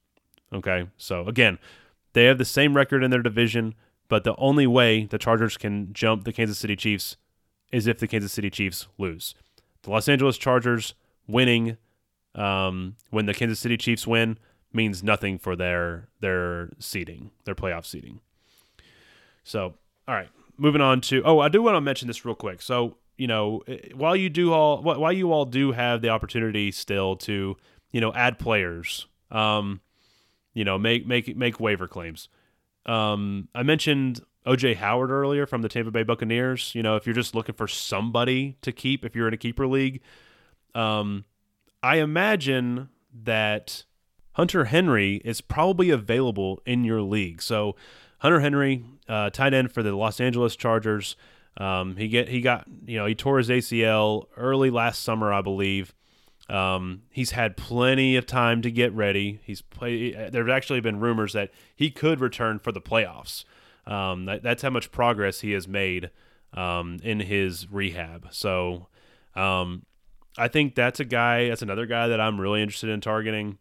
Okay? 0.52 0.88
So 0.96 1.26
again, 1.26 1.58
they 2.12 2.24
have 2.24 2.38
the 2.38 2.44
same 2.44 2.74
record 2.74 3.04
in 3.04 3.10
their 3.10 3.22
division, 3.22 3.74
but 4.08 4.24
the 4.24 4.34
only 4.36 4.66
way 4.66 5.04
the 5.04 5.18
Chargers 5.18 5.56
can 5.56 5.92
jump 5.92 6.24
the 6.24 6.32
Kansas 6.32 6.58
City 6.58 6.76
Chiefs 6.76 7.16
is 7.70 7.86
if 7.86 7.98
the 7.98 8.08
Kansas 8.08 8.32
City 8.32 8.50
Chiefs 8.50 8.88
lose. 8.98 9.34
The 9.82 9.90
Los 9.90 10.08
Angeles 10.08 10.36
Chargers 10.36 10.94
winning 11.28 11.76
um, 12.34 12.96
when 13.10 13.26
the 13.26 13.34
Kansas 13.34 13.60
City 13.60 13.76
Chiefs 13.76 14.06
win 14.06 14.38
means 14.72 15.02
nothing 15.02 15.38
for 15.38 15.56
their 15.56 16.08
their 16.20 16.70
seeding, 16.78 17.30
their 17.44 17.54
playoff 17.54 17.84
seeding. 17.84 18.20
So, 19.44 19.74
all 20.06 20.14
right, 20.14 20.28
moving 20.56 20.80
on 20.80 21.00
to 21.02 21.22
oh, 21.24 21.40
I 21.40 21.48
do 21.48 21.62
want 21.62 21.76
to 21.76 21.80
mention 21.80 22.08
this 22.08 22.24
real 22.24 22.34
quick. 22.34 22.62
So, 22.62 22.96
you 23.16 23.26
know, 23.26 23.62
eh, 23.66 23.78
while 23.94 24.16
you 24.16 24.30
do 24.30 24.52
all 24.52 24.82
while 24.82 25.12
you 25.12 25.32
all 25.32 25.44
do 25.44 25.72
have 25.72 26.02
the 26.02 26.10
opportunity 26.10 26.70
still 26.70 27.16
to, 27.16 27.56
you 27.92 28.00
know, 28.00 28.12
add 28.14 28.38
players, 28.38 29.06
um, 29.30 29.80
you 30.54 30.64
know, 30.64 30.78
make 30.78 31.06
make 31.06 31.36
make 31.36 31.60
waiver 31.60 31.88
claims. 31.88 32.28
Um, 32.86 33.48
I 33.54 33.62
mentioned 33.62 34.20
OJ 34.46 34.76
Howard 34.76 35.10
earlier 35.10 35.46
from 35.46 35.62
the 35.62 35.68
Tampa 35.68 35.90
Bay 35.90 36.02
Buccaneers. 36.02 36.74
You 36.74 36.82
know, 36.82 36.96
if 36.96 37.06
you're 37.06 37.14
just 37.14 37.34
looking 37.34 37.54
for 37.54 37.68
somebody 37.68 38.56
to 38.62 38.72
keep, 38.72 39.04
if 39.04 39.14
you're 39.14 39.28
in 39.28 39.34
a 39.34 39.38
keeper 39.38 39.66
league, 39.66 40.00
um, 40.74 41.24
I 41.82 41.96
imagine 41.96 42.88
that 43.24 43.84
Hunter 44.34 44.66
Henry 44.66 45.16
is 45.24 45.40
probably 45.40 45.90
available 45.90 46.60
in 46.64 46.84
your 46.84 47.02
league. 47.02 47.42
So 47.42 47.76
Hunter 48.18 48.40
Henry, 48.40 48.84
uh, 49.08 49.30
tight 49.30 49.54
end 49.54 49.72
for 49.72 49.82
the 49.82 49.94
Los 49.94 50.20
Angeles 50.20 50.56
Chargers. 50.56 51.16
Um, 51.56 51.96
he 51.96 52.08
get 52.08 52.28
he 52.28 52.40
got 52.40 52.66
you 52.86 52.96
know 52.96 53.06
he 53.06 53.14
tore 53.14 53.38
his 53.38 53.48
ACL 53.48 54.26
early 54.36 54.70
last 54.70 55.02
summer, 55.02 55.32
I 55.32 55.42
believe. 55.42 55.94
Um, 56.48 57.02
he's 57.10 57.30
had 57.30 57.56
plenty 57.56 58.16
of 58.16 58.26
time 58.26 58.60
to 58.62 58.70
get 58.70 58.92
ready. 58.92 59.40
He's 59.44 59.62
play. 59.62 60.12
There's 60.30 60.50
actually 60.50 60.80
been 60.80 61.00
rumors 61.00 61.32
that 61.32 61.50
he 61.74 61.90
could 61.90 62.20
return 62.20 62.58
for 62.58 62.72
the 62.72 62.80
playoffs. 62.80 63.44
Um, 63.86 64.26
that, 64.26 64.42
that's 64.42 64.62
how 64.62 64.70
much 64.70 64.92
progress 64.92 65.40
he 65.40 65.52
has 65.52 65.66
made 65.66 66.10
um, 66.52 66.98
in 67.02 67.20
his 67.20 67.70
rehab. 67.70 68.28
So 68.30 68.88
um, 69.34 69.84
I 70.36 70.48
think 70.48 70.74
that's 70.74 71.00
a 71.00 71.04
guy. 71.04 71.48
That's 71.48 71.62
another 71.62 71.86
guy 71.86 72.08
that 72.08 72.20
I'm 72.20 72.40
really 72.40 72.62
interested 72.62 72.90
in 72.90 73.00
targeting 73.00 73.58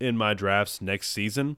in 0.00 0.16
my 0.16 0.34
drafts 0.34 0.80
next 0.80 1.10
season. 1.10 1.56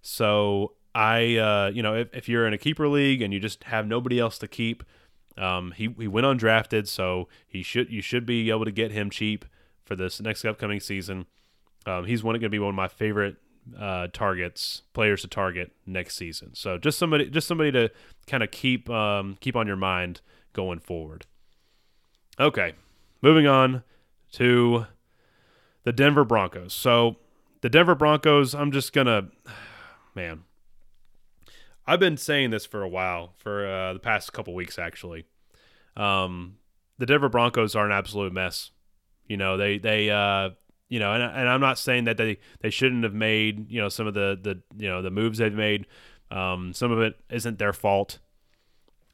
So 0.00 0.72
I, 0.94 1.36
uh, 1.36 1.70
you 1.72 1.82
know, 1.82 1.94
if, 1.94 2.08
if 2.12 2.28
you're 2.28 2.46
in 2.46 2.52
a 2.52 2.58
keeper 2.58 2.88
league 2.88 3.22
and 3.22 3.32
you 3.32 3.40
just 3.40 3.64
have 3.64 3.86
nobody 3.86 4.18
else 4.18 4.38
to 4.38 4.48
keep, 4.48 4.82
um, 5.38 5.72
he 5.72 5.94
he 5.98 6.08
went 6.08 6.26
undrafted, 6.26 6.86
so 6.86 7.28
he 7.46 7.62
should 7.62 7.90
you 7.90 8.02
should 8.02 8.26
be 8.26 8.50
able 8.50 8.66
to 8.66 8.70
get 8.70 8.92
him 8.92 9.08
cheap 9.08 9.46
for 9.84 9.96
this 9.96 10.20
next 10.20 10.44
upcoming 10.44 10.80
season. 10.80 11.26
Um, 11.86 12.04
he's 12.04 12.22
one 12.22 12.34
going 12.34 12.42
to 12.42 12.48
be 12.50 12.58
one 12.58 12.68
of 12.68 12.74
my 12.74 12.88
favorite 12.88 13.36
uh, 13.78 14.08
targets, 14.12 14.82
players 14.92 15.22
to 15.22 15.28
target 15.28 15.72
next 15.86 16.16
season. 16.16 16.50
So 16.54 16.78
just 16.78 16.98
somebody, 16.98 17.30
just 17.30 17.48
somebody 17.48 17.72
to 17.72 17.90
kind 18.26 18.42
of 18.42 18.50
keep 18.50 18.90
um, 18.90 19.36
keep 19.40 19.56
on 19.56 19.66
your 19.66 19.76
mind 19.76 20.20
going 20.52 20.80
forward. 20.80 21.26
Okay, 22.38 22.74
moving 23.20 23.46
on 23.46 23.82
to 24.32 24.86
the 25.84 25.92
Denver 25.92 26.24
Broncos. 26.24 26.72
So 26.72 27.16
the 27.62 27.70
Denver 27.70 27.94
Broncos, 27.94 28.54
I'm 28.54 28.70
just 28.70 28.92
gonna, 28.92 29.28
man. 30.14 30.42
I've 31.84 31.98
been 31.98 32.16
saying 32.16 32.50
this 32.50 32.64
for 32.64 32.82
a 32.82 32.88
while, 32.88 33.32
for 33.38 33.66
uh, 33.66 33.92
the 33.94 33.98
past 33.98 34.32
couple 34.32 34.54
weeks 34.54 34.78
actually. 34.78 35.24
Um, 35.96 36.58
the 36.98 37.06
Denver 37.06 37.28
Broncos 37.28 37.74
are 37.74 37.86
an 37.86 37.92
absolute 37.92 38.32
mess. 38.32 38.70
You 39.26 39.36
know, 39.36 39.56
they 39.56 39.78
they 39.78 40.10
uh, 40.10 40.50
you 40.88 40.98
know, 40.98 41.12
and, 41.14 41.22
and 41.22 41.48
I'm 41.48 41.60
not 41.60 41.78
saying 41.78 42.04
that 42.04 42.18
they 42.18 42.38
they 42.60 42.70
shouldn't 42.70 43.02
have 43.02 43.14
made 43.14 43.70
you 43.70 43.80
know 43.80 43.88
some 43.88 44.06
of 44.06 44.14
the 44.14 44.38
the 44.40 44.62
you 44.76 44.88
know 44.88 45.02
the 45.02 45.10
moves 45.10 45.38
they've 45.38 45.52
made. 45.52 45.86
Um, 46.30 46.72
some 46.72 46.92
of 46.92 47.00
it 47.00 47.16
isn't 47.30 47.58
their 47.58 47.72
fault. 47.72 48.18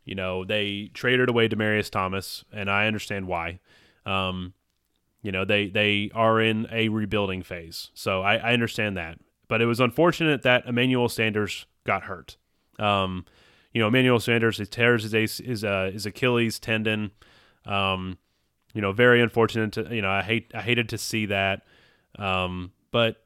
You 0.04 0.14
know, 0.14 0.44
they 0.44 0.90
traded 0.94 1.28
away 1.28 1.48
Demaryius 1.48 1.90
Thomas, 1.90 2.44
and 2.52 2.70
I 2.70 2.86
understand 2.86 3.26
why. 3.26 3.60
Um, 4.06 4.54
you 5.22 5.32
know, 5.32 5.44
they 5.44 5.68
they 5.68 6.10
are 6.14 6.40
in 6.40 6.66
a 6.70 6.88
rebuilding 6.88 7.42
phase, 7.42 7.90
so 7.94 8.22
I, 8.22 8.36
I 8.36 8.52
understand 8.52 8.96
that. 8.96 9.18
But 9.48 9.60
it 9.62 9.66
was 9.66 9.80
unfortunate 9.80 10.42
that 10.42 10.66
Emmanuel 10.66 11.08
Sanders 11.08 11.66
got 11.84 12.04
hurt. 12.04 12.36
Um, 12.78 13.24
you 13.72 13.80
know, 13.80 13.88
Emmanuel 13.88 14.20
Sanders 14.20 14.58
he 14.58 14.66
tears 14.66 15.10
his 15.10 15.38
his, 15.38 15.64
uh, 15.64 15.90
his 15.92 16.06
Achilles 16.06 16.58
tendon. 16.58 17.10
Um, 17.64 18.18
you 18.74 18.80
know, 18.80 18.92
very 18.92 19.20
unfortunate. 19.20 19.72
To, 19.72 19.94
you 19.94 20.02
know, 20.02 20.10
I 20.10 20.22
hate 20.22 20.52
I 20.54 20.62
hated 20.62 20.88
to 20.90 20.98
see 20.98 21.26
that. 21.26 21.62
Um, 22.18 22.72
but 22.90 23.16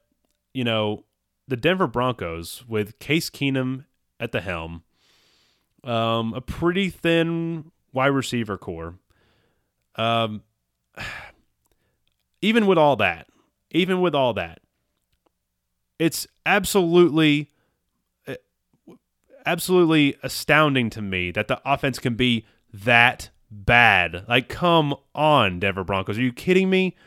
you 0.53 0.63
know, 0.63 1.03
the 1.47 1.57
Denver 1.57 1.87
Broncos 1.87 2.63
with 2.67 2.99
Case 2.99 3.29
Keenum 3.29 3.85
at 4.19 4.31
the 4.31 4.41
helm, 4.41 4.83
um, 5.83 6.33
a 6.33 6.41
pretty 6.41 6.89
thin 6.89 7.71
wide 7.91 8.07
receiver 8.07 8.57
corps. 8.57 8.95
Um, 9.95 10.41
even 12.43 12.67
with 12.67 12.77
all 12.77 12.97
that, 12.97 13.27
even 13.71 14.01
with 14.01 14.13
all 14.13 14.33
that, 14.33 14.59
it's 15.97 16.27
absolutely 16.45 17.49
eh, 18.27 18.35
absolutely 19.45 20.17
astounding 20.21 20.89
to 20.89 21.01
me 21.01 21.31
that 21.31 21.47
the 21.47 21.61
offense 21.65 21.99
can 21.99 22.15
be 22.15 22.45
that 22.73 23.29
bad. 23.49 24.25
Like, 24.27 24.49
come 24.49 24.93
on, 25.15 25.61
Denver 25.61 25.85
Broncos. 25.85 26.17
Are 26.17 26.21
you 26.21 26.33
kidding 26.33 26.69
me? 26.69 26.97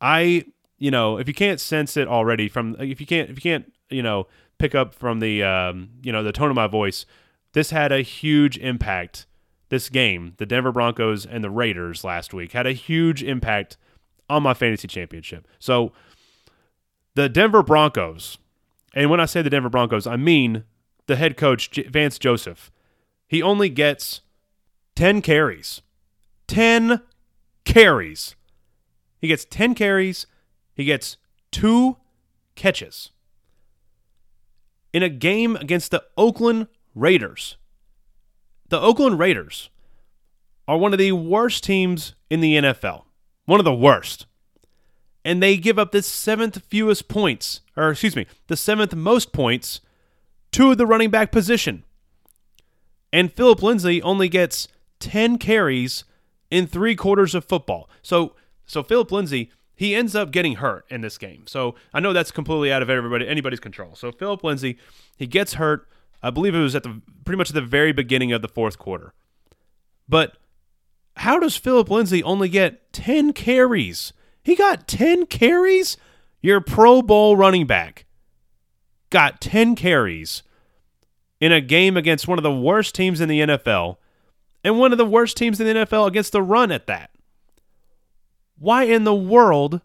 I, 0.00 0.44
you 0.78 0.92
know, 0.92 1.18
if 1.18 1.26
you 1.26 1.34
can't 1.34 1.60
sense 1.60 1.96
it 1.96 2.06
already 2.06 2.48
from, 2.48 2.76
if 2.78 3.00
you 3.00 3.06
can't, 3.06 3.28
if 3.28 3.36
you 3.36 3.42
can't, 3.42 3.72
you 3.90 4.04
know, 4.04 4.28
pick 4.58 4.76
up 4.76 4.94
from 4.94 5.18
the, 5.18 5.42
um, 5.42 5.90
you 6.02 6.12
know, 6.12 6.22
the 6.22 6.32
tone 6.32 6.50
of 6.50 6.54
my 6.54 6.68
voice, 6.68 7.06
this 7.54 7.70
had 7.70 7.90
a 7.90 8.02
huge 8.02 8.56
impact. 8.58 9.26
This 9.68 9.88
game, 9.88 10.34
the 10.36 10.46
Denver 10.46 10.70
Broncos 10.70 11.26
and 11.26 11.42
the 11.42 11.50
Raiders 11.50 12.04
last 12.04 12.32
week, 12.32 12.52
had 12.52 12.68
a 12.68 12.72
huge 12.72 13.24
impact 13.24 13.76
on 14.28 14.42
my 14.42 14.54
fantasy 14.54 14.88
championship. 14.88 15.46
So, 15.58 15.92
the 17.14 17.28
Denver 17.28 17.62
Broncos, 17.62 18.38
and 18.94 19.10
when 19.10 19.20
I 19.20 19.26
say 19.26 19.42
the 19.42 19.50
Denver 19.50 19.70
Broncos, 19.70 20.06
I 20.06 20.16
mean 20.16 20.64
the 21.06 21.16
head 21.16 21.36
coach, 21.36 21.70
Vance 21.88 22.18
Joseph. 22.18 22.70
He 23.28 23.42
only 23.42 23.68
gets 23.68 24.20
10 24.94 25.22
carries 25.22 25.82
10 26.46 27.00
carries. 27.64 28.36
He 29.20 29.28
gets 29.28 29.44
10 29.44 29.74
carries. 29.74 30.26
He 30.74 30.84
gets 30.84 31.16
two 31.50 31.96
catches. 32.54 33.10
In 34.92 35.02
a 35.02 35.08
game 35.08 35.56
against 35.56 35.90
the 35.90 36.04
Oakland 36.16 36.68
Raiders. 36.94 37.56
The 38.68 38.80
Oakland 38.80 39.18
Raiders 39.18 39.70
are 40.66 40.78
one 40.78 40.92
of 40.92 40.98
the 40.98 41.12
worst 41.12 41.64
teams 41.64 42.14
in 42.30 42.40
the 42.40 42.56
NFL. 42.56 43.04
One 43.46 43.60
of 43.60 43.64
the 43.64 43.74
worst. 43.74 44.26
And 45.24 45.42
they 45.42 45.56
give 45.56 45.78
up 45.78 45.90
the 45.90 46.02
seventh 46.02 46.62
fewest 46.68 47.08
points, 47.08 47.62
or 47.76 47.90
excuse 47.90 48.14
me, 48.14 48.26
the 48.46 48.56
seventh 48.56 48.94
most 48.94 49.32
points 49.32 49.80
to 50.52 50.74
the 50.74 50.86
running 50.86 51.10
back 51.10 51.32
position. 51.32 51.82
And 53.12 53.32
Philip 53.32 53.62
Lindsay 53.62 54.00
only 54.02 54.28
gets 54.28 54.68
10 55.00 55.38
carries 55.38 56.04
in 56.50 56.66
three 56.66 56.94
quarters 56.94 57.34
of 57.34 57.44
football. 57.44 57.88
So 58.02 58.34
so 58.66 58.82
Philip 58.82 59.12
Lindsay 59.12 59.50
he 59.74 59.94
ends 59.94 60.16
up 60.16 60.30
getting 60.30 60.56
hurt 60.56 60.86
in 60.88 61.02
this 61.02 61.18
game. 61.18 61.46
So 61.46 61.74
I 61.92 62.00
know 62.00 62.12
that's 62.12 62.30
completely 62.30 62.72
out 62.72 62.82
of 62.82 62.90
everybody 62.90 63.28
anybody's 63.28 63.60
control. 63.60 63.94
So 63.94 64.12
Philip 64.12 64.42
Lindsay 64.44 64.78
he 65.16 65.26
gets 65.26 65.54
hurt. 65.54 65.88
I 66.22 66.30
believe 66.30 66.54
it 66.54 66.60
was 66.60 66.74
at 66.74 66.82
the 66.82 67.00
pretty 67.24 67.36
much 67.36 67.50
at 67.50 67.54
the 67.54 67.60
very 67.60 67.92
beginning 67.92 68.32
of 68.32 68.42
the 68.42 68.48
fourth 68.48 68.78
quarter. 68.78 69.12
But 70.08 70.36
how 71.16 71.38
does 71.38 71.56
Philip 71.56 71.90
Lindsay 71.90 72.22
only 72.22 72.48
get 72.48 72.92
10 72.92 73.32
carries? 73.32 74.12
He 74.42 74.54
got 74.54 74.86
10 74.86 75.26
carries? 75.26 75.96
Your 76.42 76.60
Pro 76.60 77.02
Bowl 77.02 77.36
running 77.36 77.66
back 77.66 78.04
got 79.10 79.40
10 79.40 79.74
carries 79.74 80.42
in 81.40 81.52
a 81.52 81.60
game 81.60 81.96
against 81.96 82.28
one 82.28 82.38
of 82.38 82.42
the 82.42 82.52
worst 82.52 82.94
teams 82.94 83.20
in 83.20 83.28
the 83.28 83.40
NFL 83.40 83.96
and 84.62 84.78
one 84.78 84.92
of 84.92 84.98
the 84.98 85.04
worst 85.04 85.36
teams 85.36 85.60
in 85.60 85.66
the 85.66 85.84
NFL 85.84 86.06
against 86.06 86.32
the 86.32 86.42
run 86.42 86.70
at 86.70 86.86
that. 86.86 87.10
Why 88.58 88.84
in 88.84 89.04
the 89.04 89.14
world 89.14 89.80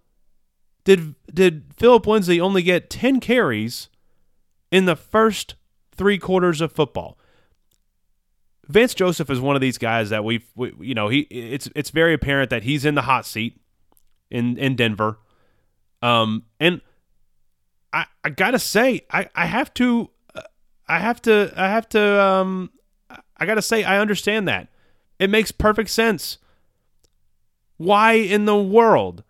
did 0.84 1.16
did 1.34 1.74
Philip 1.78 2.08
Lindsay 2.08 2.42
only 2.42 2.62
get 2.62 2.90
10 2.90 3.20
carries 3.20 3.90
in 4.72 4.86
the 4.86 4.96
first 4.96 5.56
3 5.96 6.18
quarters 6.18 6.62
of 6.62 6.72
football? 6.72 7.18
Vance 8.72 8.94
Joseph 8.94 9.30
is 9.30 9.40
one 9.40 9.56
of 9.56 9.62
these 9.62 9.78
guys 9.78 10.10
that 10.10 10.24
we've 10.24 10.46
we, 10.56 10.74
you 10.80 10.94
know, 10.94 11.10
he 11.10 11.22
it's 11.22 11.70
it's 11.76 11.90
very 11.90 12.14
apparent 12.14 12.50
that 12.50 12.64
he's 12.64 12.86
in 12.86 12.96
the 12.96 13.04
hot 13.04 13.26
seat 13.26 13.60
in 14.30 14.58
in 14.58 14.76
Denver. 14.76 15.20
Um 16.02 16.46
and 16.60 16.82
I 17.94 18.06
I 18.24 18.30
got 18.30 18.52
to 18.52 18.60
say 18.60 19.02
I 19.12 19.30
I 19.36 19.46
have 19.46 19.74
to 19.76 20.10
I 20.88 21.00
have 21.00 21.22
to 21.24 21.54
I 21.56 21.68
have 21.68 21.90
to 21.90 22.22
um 22.22 22.72
I 23.38 23.46
got 23.46 23.56
to 23.56 23.62
say 23.62 23.84
I 23.84 24.00
understand 24.00 24.48
that. 24.48 24.70
It 25.20 25.30
makes 25.30 25.52
perfect 25.52 25.90
sense. 25.90 26.38
Why 27.78 28.14
in 28.14 28.46
the 28.46 28.58
world 28.58 29.24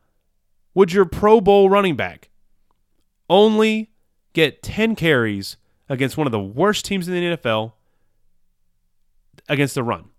would 0.74 0.94
your 0.94 1.06
Pro 1.06 1.42
Bowl 1.42 1.70
running 1.70 1.96
back 1.96 2.30
only 3.30 3.92
get 4.34 4.62
10 4.62 4.96
carries 4.96 5.58
against 5.90 6.18
one 6.18 6.28
of 6.28 6.32
the 6.32 6.40
worst 6.40 6.86
teams 6.86 7.08
in 7.08 7.14
the 7.14 7.38
NFL 7.38 7.74
against 9.48 9.76
the 9.76 9.84
run? 9.84 10.10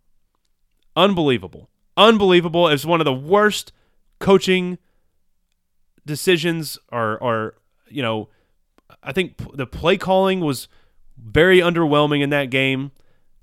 Unbelievable. 0.96 1.68
Unbelievable. 1.96 2.68
It's 2.68 2.84
one 2.84 3.00
of 3.00 3.04
the 3.04 3.12
worst 3.12 3.72
coaching 4.18 4.78
decisions 6.04 6.78
or 6.90 7.18
or 7.18 7.54
you 7.88 8.02
know, 8.02 8.28
I 9.02 9.12
think 9.12 9.36
the 9.54 9.66
play 9.66 9.96
calling 9.96 10.40
was 10.40 10.68
very 11.16 11.58
underwhelming 11.58 12.22
in 12.22 12.30
that 12.30 12.50
game. 12.50 12.92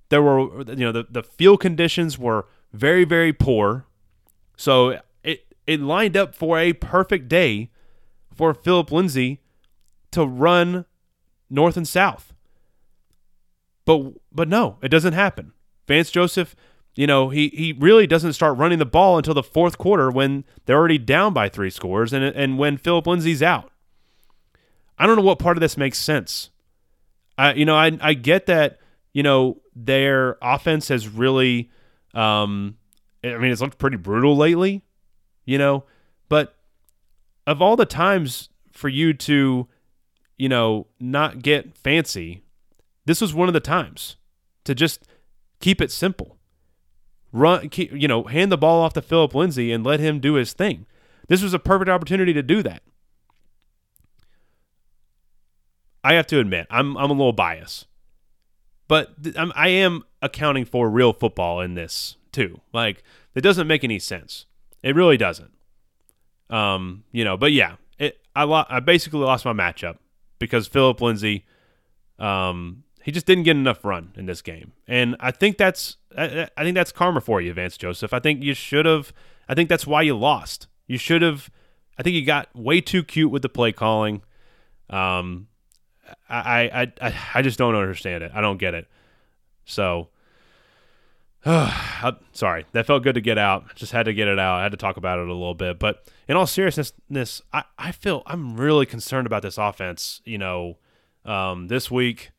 There 0.10 0.22
were, 0.22 0.62
you 0.64 0.76
know, 0.76 0.92
the, 0.92 1.06
the 1.10 1.24
field 1.24 1.62
conditions 1.62 2.18
were 2.18 2.48
very, 2.74 3.06
very 3.06 3.32
poor. 3.32 3.86
So 4.58 5.00
it, 5.24 5.46
it 5.68 5.80
lined 5.80 6.18
up 6.18 6.34
for 6.34 6.58
a 6.58 6.74
perfect 6.74 7.30
day 7.30 7.70
for 8.34 8.54
Philip 8.54 8.92
Lindsay 8.92 9.42
to 10.12 10.26
run 10.26 10.86
north 11.50 11.78
and 11.78 11.88
south. 11.88 12.34
But 13.86 14.14
but 14.32 14.48
no, 14.48 14.78
it 14.82 14.90
doesn't 14.90 15.14
happen. 15.14 15.54
Vance 15.90 16.12
Joseph, 16.12 16.56
you 16.96 17.08
know, 17.08 17.30
he 17.30 17.50
he 17.50 17.74
really 17.74 18.06
doesn't 18.06 18.34
start 18.34 18.58
running 18.58 18.78
the 18.78 18.86
ball 18.86 19.18
until 19.18 19.34
the 19.34 19.44
fourth 19.44 19.80
quarter 19.80 20.12
when 20.12 20.46
they're 20.66 20.78
already 20.78 21.00
down 21.00 21.34
by 21.34 21.50
three 21.50 21.72
scores 21.72 22.14
and 22.14 22.24
and 22.24 22.60
when 22.60 22.78
Philip 22.78 23.08
Lindsay's 23.08 23.42
out. 23.42 23.72
I 25.00 25.08
don't 25.08 25.16
know 25.16 25.24
what 25.24 25.40
part 25.40 25.58
of 25.58 25.62
this 25.62 25.78
makes 25.78 25.98
sense. 25.98 26.52
I 27.40 27.54
you 27.54 27.66
know 27.66 27.76
I 27.76 27.98
I 28.02 28.14
get 28.14 28.46
that 28.46 28.80
you 29.14 29.24
know 29.24 29.62
their 29.76 30.38
offense 30.44 30.90
has 30.90 31.08
really 31.08 31.72
um 32.14 32.78
I 33.24 33.38
mean 33.38 33.52
it's 33.52 33.62
looked 33.62 33.80
pretty 33.80 33.98
brutal 33.98 34.38
lately, 34.38 34.84
you 35.46 35.58
know, 35.58 35.86
but 36.28 36.56
of 37.48 37.64
all 37.64 37.76
the 37.76 37.86
times 37.88 38.50
for 38.72 38.90
you 38.90 39.14
to 39.14 39.68
you 40.38 40.50
know 40.50 40.86
not 41.00 41.42
get 41.42 41.76
fancy, 41.76 42.44
this 43.06 43.22
was 43.22 43.34
one 43.34 43.48
of 43.48 43.54
the 43.54 43.60
times 43.60 44.18
to 44.66 44.76
just 44.76 45.08
keep 45.60 45.82
it 45.82 45.92
simple. 45.92 46.38
Run 47.32 47.70
keep, 47.70 47.92
you 47.94 48.08
know, 48.08 48.24
hand 48.24 48.52
the 48.52 48.58
ball 48.58 48.82
off 48.82 48.94
to 48.94 49.02
Philip 49.02 49.36
Lindsay 49.36 49.72
and 49.72 49.84
let 49.84 50.00
him 50.00 50.20
do 50.20 50.34
his 50.34 50.54
thing. 50.54 50.86
This 51.28 51.44
was 51.44 51.54
a 51.54 51.60
perfect 51.60 51.90
opportunity 51.90 52.34
to 52.34 52.42
do 52.42 52.64
that. 52.64 52.82
I 56.04 56.14
have 56.14 56.28
to 56.28 56.40
admit, 56.40 56.68
I'm 56.70 56.98
I'm 56.98 57.12
a 57.12 57.14
little 57.14 57.34
biased, 57.34 57.88
but 58.88 59.22
th- 59.22 59.36
I'm, 59.38 59.52
I 59.56 59.68
am 59.70 60.04
accounting 60.22 60.66
for 60.66 60.90
real 60.90 61.14
football 61.14 61.62
in 61.62 61.76
this 61.76 62.16
too. 62.32 62.62
Like 62.74 63.04
it 63.36 63.42
doesn't 63.42 63.68
make 63.68 63.84
any 63.84 64.00
sense. 64.00 64.46
It 64.82 64.96
really 64.96 65.18
doesn't. 65.18 65.52
Um, 66.50 67.04
you 67.12 67.24
know, 67.24 67.38
but 67.38 67.52
yeah, 67.52 67.76
it 68.00 68.20
I 68.36 68.44
lo- 68.44 68.66
I 68.70 68.80
basically 68.80 69.20
lost 69.20 69.46
my 69.46 69.54
matchup 69.54 69.98
because 70.40 70.68
Philip 70.68 71.00
Lindsay, 71.02 71.46
um, 72.18 72.84
he 73.04 73.12
just 73.12 73.26
didn't 73.26 73.44
get 73.44 73.56
enough 73.56 73.84
run 73.84 74.12
in 74.16 74.26
this 74.26 74.42
game, 74.42 74.74
and 74.88 75.16
I 75.20 75.32
think 75.32 75.58
that's 75.58 75.98
I, 76.18 76.50
I 76.58 76.64
think 76.64 76.76
that's 76.76 76.92
karma 76.92 77.22
for 77.22 77.42
you, 77.42 77.54
Vance 77.54 77.78
Joseph. 77.78 78.14
I 78.14 78.20
think 78.20 78.44
you 78.44 78.54
should 78.54 78.86
have. 78.86 79.14
I 79.48 79.56
think 79.56 79.70
that's 79.70 79.88
why 79.88 80.02
you 80.02 80.18
lost. 80.18 80.68
You 80.88 80.98
should 80.98 81.22
have. 81.22 81.50
I 81.98 82.04
think 82.04 82.16
you 82.16 82.26
got 82.26 82.54
way 82.56 82.82
too 82.82 83.04
cute 83.04 83.32
with 83.32 83.42
the 83.42 83.50
play 83.50 83.72
calling. 83.72 84.22
Um, 84.90 85.48
I, 86.30 86.70
I, 86.74 86.94
I, 87.02 87.16
I 87.36 87.42
just 87.42 87.60
don't 87.60 87.76
understand 87.76 88.24
it. 88.24 88.32
I 88.34 88.42
don't 88.42 88.58
get 88.58 88.74
it. 88.74 88.88
So, 89.66 90.10
uh, 91.46 92.14
sorry, 92.32 92.66
that 92.72 92.86
felt 92.86 93.04
good 93.04 93.16
to 93.16 93.22
get 93.22 93.38
out. 93.38 93.76
Just 93.76 93.92
had 93.92 94.04
to 94.04 94.14
get 94.14 94.28
it 94.28 94.40
out. 94.40 94.60
I 94.60 94.64
had 94.64 94.72
to 94.72 94.78
talk 94.78 94.98
about 94.98 95.20
it 95.20 95.28
a 95.28 95.34
little 95.34 95.54
bit. 95.54 95.78
But 95.80 96.08
in 96.28 96.36
all 96.36 96.48
seriousness, 96.48 97.42
I, 97.54 97.64
I 97.78 97.92
feel 97.92 98.24
I'm 98.26 98.58
really 98.58 98.86
concerned 98.86 99.28
about 99.28 99.42
this 99.42 99.58
offense. 99.58 100.22
You 100.26 100.38
know, 100.38 100.78
um, 101.26 101.68
this 101.68 101.92
week, 101.92 102.32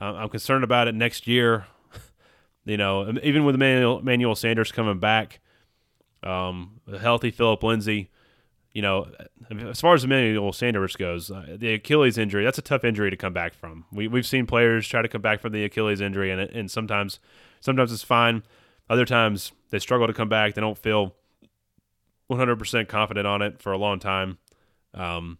I'm 0.00 0.28
concerned 0.28 0.64
about 0.64 0.88
it 0.88 0.94
next 0.94 1.26
year. 1.26 1.66
you 2.64 2.76
know, 2.76 3.12
even 3.22 3.44
with 3.44 3.56
Manuel, 3.56 4.00
Manuel 4.00 4.34
Sanders 4.34 4.72
coming 4.72 4.98
back, 4.98 5.40
um, 6.22 6.80
healthy 7.00 7.30
Philip 7.30 7.62
Lindsay 7.62 8.10
you 8.72 8.82
know, 8.82 9.10
as 9.68 9.80
far 9.80 9.94
as 9.94 10.04
Emmanuel 10.04 10.52
Sanders 10.52 10.94
goes, 10.94 11.30
uh, 11.30 11.56
the 11.58 11.74
Achilles 11.74 12.16
injury, 12.16 12.44
that's 12.44 12.58
a 12.58 12.62
tough 12.62 12.84
injury 12.84 13.10
to 13.10 13.16
come 13.16 13.32
back 13.32 13.52
from. 13.52 13.84
We, 13.92 14.06
we've 14.06 14.26
seen 14.26 14.46
players 14.46 14.86
try 14.86 15.02
to 15.02 15.08
come 15.08 15.22
back 15.22 15.40
from 15.40 15.52
the 15.52 15.64
Achilles 15.64 16.00
injury, 16.00 16.30
and, 16.30 16.40
and 16.40 16.70
sometimes 16.70 17.18
sometimes 17.60 17.92
it's 17.92 18.04
fine. 18.04 18.44
Other 18.88 19.04
times 19.04 19.52
they 19.70 19.78
struggle 19.80 20.06
to 20.06 20.12
come 20.12 20.28
back. 20.28 20.54
They 20.54 20.60
don't 20.60 20.78
feel 20.78 21.14
100% 22.30 22.88
confident 22.88 23.26
on 23.26 23.42
it 23.42 23.60
for 23.60 23.72
a 23.72 23.78
long 23.78 23.98
time. 23.98 24.38
Um, 24.94 25.38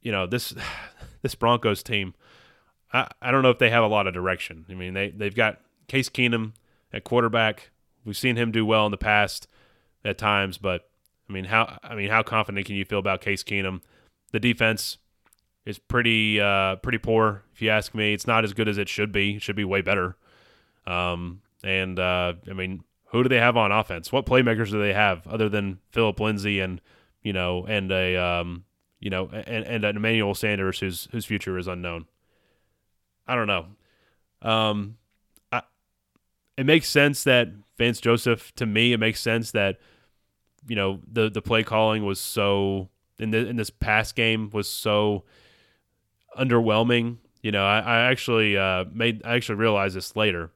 you 0.00 0.12
know, 0.12 0.26
this 0.26 0.54
this 1.22 1.34
Broncos 1.34 1.82
team, 1.82 2.14
I, 2.92 3.08
I 3.20 3.30
don't 3.30 3.42
know 3.42 3.50
if 3.50 3.58
they 3.58 3.70
have 3.70 3.84
a 3.84 3.88
lot 3.88 4.06
of 4.06 4.14
direction. 4.14 4.66
I 4.68 4.74
mean, 4.74 4.94
they, 4.94 5.10
they've 5.10 5.34
got 5.34 5.60
Case 5.88 6.08
Keenum 6.08 6.52
at 6.92 7.04
quarterback. 7.04 7.70
We've 8.04 8.16
seen 8.16 8.36
him 8.36 8.52
do 8.52 8.64
well 8.64 8.86
in 8.86 8.90
the 8.90 8.96
past 8.96 9.48
at 10.04 10.18
times, 10.18 10.58
but– 10.58 10.88
I 11.28 11.32
mean, 11.32 11.44
how 11.44 11.78
I 11.82 11.94
mean, 11.94 12.08
how 12.08 12.22
confident 12.22 12.66
can 12.66 12.76
you 12.76 12.84
feel 12.84 12.98
about 12.98 13.20
Case 13.20 13.42
Keenum? 13.42 13.80
The 14.32 14.40
defense 14.40 14.98
is 15.64 15.78
pretty 15.78 16.40
uh, 16.40 16.76
pretty 16.76 16.98
poor, 16.98 17.42
if 17.52 17.62
you 17.62 17.70
ask 17.70 17.94
me. 17.94 18.14
It's 18.14 18.26
not 18.26 18.44
as 18.44 18.52
good 18.52 18.68
as 18.68 18.78
it 18.78 18.88
should 18.88 19.12
be. 19.12 19.36
It 19.36 19.42
should 19.42 19.56
be 19.56 19.64
way 19.64 19.80
better. 19.80 20.16
Um, 20.86 21.42
and 21.64 21.98
uh, 21.98 22.34
I 22.48 22.52
mean, 22.52 22.84
who 23.06 23.22
do 23.22 23.28
they 23.28 23.38
have 23.38 23.56
on 23.56 23.72
offense? 23.72 24.12
What 24.12 24.26
playmakers 24.26 24.70
do 24.70 24.80
they 24.80 24.92
have 24.92 25.26
other 25.26 25.48
than 25.48 25.80
Philip 25.90 26.20
Lindsay 26.20 26.60
and 26.60 26.80
you 27.22 27.32
know 27.32 27.64
and 27.66 27.90
a 27.90 28.16
um, 28.16 28.64
you 29.00 29.10
know 29.10 29.28
and, 29.28 29.64
and 29.64 29.84
Emmanuel 29.84 30.34
Sanders 30.34 30.78
whose 30.78 31.08
whose 31.10 31.24
future 31.24 31.58
is 31.58 31.66
unknown? 31.66 32.06
I 33.26 33.34
don't 33.34 33.46
know. 33.46 33.66
Um, 34.42 34.96
I, 35.50 35.62
it 36.56 36.66
makes 36.66 36.88
sense 36.88 37.24
that 37.24 37.48
Vance 37.78 38.00
Joseph 38.00 38.54
to 38.56 38.66
me. 38.66 38.92
It 38.92 38.98
makes 38.98 39.20
sense 39.20 39.50
that 39.52 39.78
you 40.68 40.76
know 40.76 41.00
the 41.10 41.30
the 41.30 41.42
play 41.42 41.62
calling 41.62 42.04
was 42.04 42.20
so 42.20 42.88
in 43.18 43.30
the 43.30 43.46
in 43.46 43.56
this 43.56 43.70
past 43.70 44.14
game 44.14 44.50
was 44.52 44.68
so 44.68 45.24
underwhelming. 46.38 47.18
You 47.42 47.52
know, 47.52 47.64
I, 47.64 47.78
I 47.78 47.98
actually 48.10 48.56
uh, 48.56 48.84
made 48.92 49.22
I 49.24 49.34
actually 49.34 49.56
realized 49.56 49.96
this 49.96 50.16
later. 50.16 50.50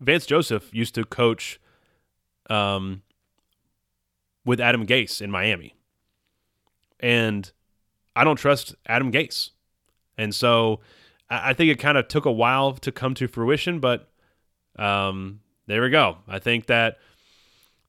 Vance 0.00 0.24
Joseph 0.24 0.72
used 0.74 0.94
to 0.94 1.04
coach 1.04 1.60
um, 2.48 3.02
with 4.44 4.60
Adam 4.60 4.86
Gase 4.86 5.20
in 5.20 5.30
Miami, 5.30 5.74
and 6.98 7.52
I 8.16 8.24
don't 8.24 8.36
trust 8.36 8.74
Adam 8.86 9.12
Gase, 9.12 9.50
and 10.20 10.34
so 10.34 10.80
I, 11.30 11.54
think 11.54 11.70
it 11.70 11.78
kind 11.78 11.96
of 11.96 12.08
took 12.08 12.26
a 12.26 12.32
while 12.32 12.74
to 12.74 12.92
come 12.92 13.14
to 13.14 13.26
fruition, 13.26 13.80
but 13.80 14.10
um, 14.76 15.40
there 15.66 15.80
we 15.80 15.88
go. 15.88 16.18
I 16.28 16.38
think 16.38 16.66
that 16.66 16.98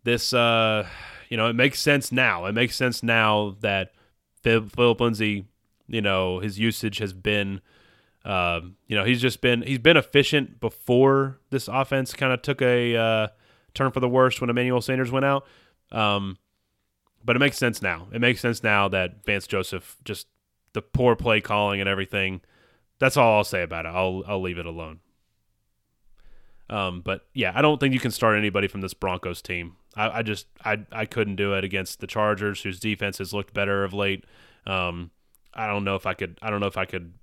this, 0.06 0.34
uh, 0.34 0.88
you 1.28 1.36
know, 1.36 1.48
it 1.48 1.56
makes 1.56 1.82
sense 1.82 2.10
now. 2.10 2.46
It 2.46 2.54
makes 2.54 2.78
sense 2.78 3.04
now 3.04 3.58
that 3.60 3.92
Philip 4.44 5.02
Lindsay, 5.02 5.46
you 5.88 6.02
know, 6.02 6.40
his 6.40 6.58
usage 6.58 7.00
has 7.00 7.12
been, 7.12 7.60
uh, 8.24 8.62
you 8.88 8.96
know, 8.96 9.04
he's 9.04 9.22
just 9.22 9.42
been 9.42 9.64
he's 9.64 9.80
been 9.80 9.98
efficient 9.98 10.62
before 10.62 11.40
this 11.50 11.68
offense 11.68 12.14
kind 12.14 12.32
of 12.32 12.42
took 12.42 12.62
a 12.62 12.96
uh, 12.96 13.28
turn 13.74 13.92
for 13.92 14.00
the 14.00 14.08
worst 14.08 14.40
when 14.40 14.50
Emmanuel 14.50 14.82
Sanders 14.82 15.12
went 15.12 15.26
out. 15.26 15.46
Um, 15.92 16.38
but 17.26 17.36
it 17.36 17.40
makes 17.40 17.58
sense 17.58 17.82
now. 17.82 18.08
It 18.14 18.22
makes 18.22 18.40
sense 18.40 18.64
now 18.64 18.88
that 18.88 19.26
Vance 19.26 19.48
Joseph 19.48 19.98
just 20.06 20.28
the 20.74 20.82
poor 20.82 21.16
play 21.16 21.42
calling 21.42 21.80
and 21.80 21.90
everything. 21.90 22.42
That's 23.00 23.18
all 23.18 23.38
I'll 23.38 23.44
say 23.44 23.64
about 23.64 23.86
it. 23.86 23.90
I'll 23.90 24.24
I'll 24.28 24.42
leave 24.42 24.58
it 24.58 24.66
alone. 24.66 25.00
Um, 26.70 27.02
but 27.02 27.28
yeah, 27.34 27.52
I 27.54 27.62
don't 27.62 27.80
think 27.80 27.94
you 27.94 28.00
can 28.00 28.12
start 28.12 28.38
anybody 28.38 28.68
from 28.68 28.82
this 28.82 28.94
Broncos 28.94 29.42
team. 29.42 29.76
I, 29.96 30.20
I 30.20 30.22
just 30.24 30.48
I 30.64 30.86
I 30.92 31.06
couldn't 31.06 31.36
do 31.36 31.54
it 31.54 31.64
against 31.64 32.00
the 32.00 32.08
Chargers, 32.08 32.62
whose 32.62 32.80
defense 32.80 33.18
has 33.18 33.34
looked 33.34 33.54
better 33.54 33.84
of 33.84 33.94
late. 33.94 34.26
Um, 34.66 35.12
I 35.54 35.68
don't 35.68 35.84
know 35.84 35.96
if 35.96 36.06
I 36.06 36.14
could. 36.14 36.40
I 36.42 36.50
don't 36.50 36.62
know 36.62 36.68
if 36.68 36.78
I 36.78 36.86
could 36.86 37.14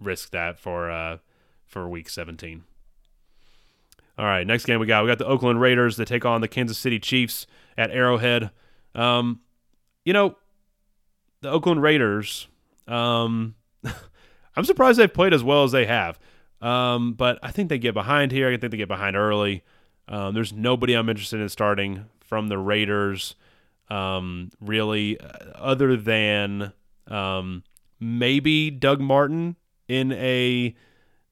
risk 0.00 0.30
that 0.32 0.58
for 0.58 0.90
uh, 0.90 1.18
for 1.66 1.88
Week 1.88 2.08
17. 2.08 2.64
All 4.18 4.26
right, 4.26 4.46
next 4.46 4.66
game 4.66 4.80
we 4.80 4.86
got 4.86 5.02
we 5.02 5.08
got 5.08 5.18
the 5.18 5.26
Oakland 5.26 5.62
Raiders 5.62 5.96
that 5.96 6.06
take 6.06 6.26
on 6.26 6.42
the 6.42 6.48
Kansas 6.48 6.76
City 6.76 6.98
Chiefs 6.98 7.46
at 7.78 7.90
Arrowhead. 7.90 8.50
Um, 8.94 9.40
you 10.04 10.12
know, 10.12 10.36
the 11.40 11.50
Oakland 11.50 11.80
Raiders. 11.82 12.48
Um, 12.90 13.54
I'm 14.56 14.64
surprised 14.64 14.98
they've 14.98 15.12
played 15.12 15.32
as 15.32 15.44
well 15.44 15.64
as 15.64 15.72
they 15.72 15.86
have. 15.86 16.18
Um, 16.60 17.14
but 17.14 17.38
I 17.42 17.50
think 17.50 17.68
they 17.68 17.78
get 17.78 17.94
behind 17.94 18.32
here. 18.32 18.48
I 18.48 18.56
think 18.56 18.72
they 18.72 18.76
get 18.76 18.88
behind 18.88 19.16
early. 19.16 19.64
Um, 20.08 20.34
there's 20.34 20.52
nobody 20.52 20.94
I'm 20.94 21.08
interested 21.08 21.40
in 21.40 21.48
starting 21.48 22.06
from 22.20 22.48
the 22.48 22.58
Raiders, 22.58 23.36
um, 23.88 24.50
really, 24.60 25.18
uh, 25.20 25.28
other 25.54 25.96
than 25.96 26.72
um, 27.08 27.62
maybe 27.98 28.70
Doug 28.70 29.00
Martin 29.00 29.56
in 29.88 30.12
a 30.12 30.74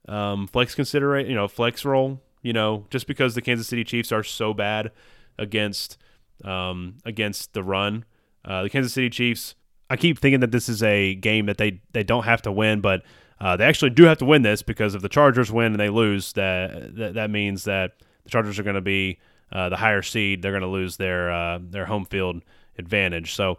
um, 0.08 0.46
flex 0.46 0.74
considerate, 0.74 1.26
you 1.26 1.34
know, 1.34 1.48
flex 1.48 1.84
role. 1.84 2.22
You 2.40 2.52
know, 2.52 2.86
just 2.90 3.08
because 3.08 3.34
the 3.34 3.42
Kansas 3.42 3.66
City 3.66 3.82
Chiefs 3.82 4.12
are 4.12 4.22
so 4.22 4.54
bad 4.54 4.92
against 5.38 5.98
um, 6.44 6.98
against 7.04 7.52
the 7.52 7.64
run, 7.64 8.04
uh, 8.44 8.62
the 8.62 8.70
Kansas 8.70 8.92
City 8.92 9.10
Chiefs. 9.10 9.56
I 9.90 9.96
keep 9.96 10.18
thinking 10.18 10.40
that 10.40 10.52
this 10.52 10.68
is 10.68 10.82
a 10.82 11.14
game 11.14 11.46
that 11.46 11.58
they 11.58 11.80
they 11.92 12.02
don't 12.02 12.24
have 12.24 12.42
to 12.42 12.52
win, 12.52 12.80
but 12.80 13.02
uh, 13.40 13.56
they 13.56 13.64
actually 13.64 13.90
do 13.90 14.04
have 14.04 14.18
to 14.18 14.24
win 14.24 14.42
this 14.42 14.62
because 14.62 14.94
if 14.94 15.02
the 15.02 15.08
Chargers 15.08 15.50
win 15.50 15.72
and 15.72 15.80
they 15.80 15.90
lose, 15.90 16.32
that 16.34 16.96
that, 16.96 17.14
that 17.14 17.30
means 17.30 17.64
that 17.64 17.92
the 18.24 18.30
Chargers 18.30 18.58
are 18.58 18.62
going 18.62 18.74
to 18.74 18.80
be 18.80 19.18
uh, 19.52 19.68
the 19.68 19.76
higher 19.76 20.02
seed. 20.02 20.42
They're 20.42 20.52
going 20.52 20.62
to 20.62 20.68
lose 20.68 20.96
their 20.96 21.30
uh, 21.30 21.58
their 21.62 21.86
home 21.86 22.04
field 22.04 22.42
advantage. 22.78 23.34
So 23.34 23.58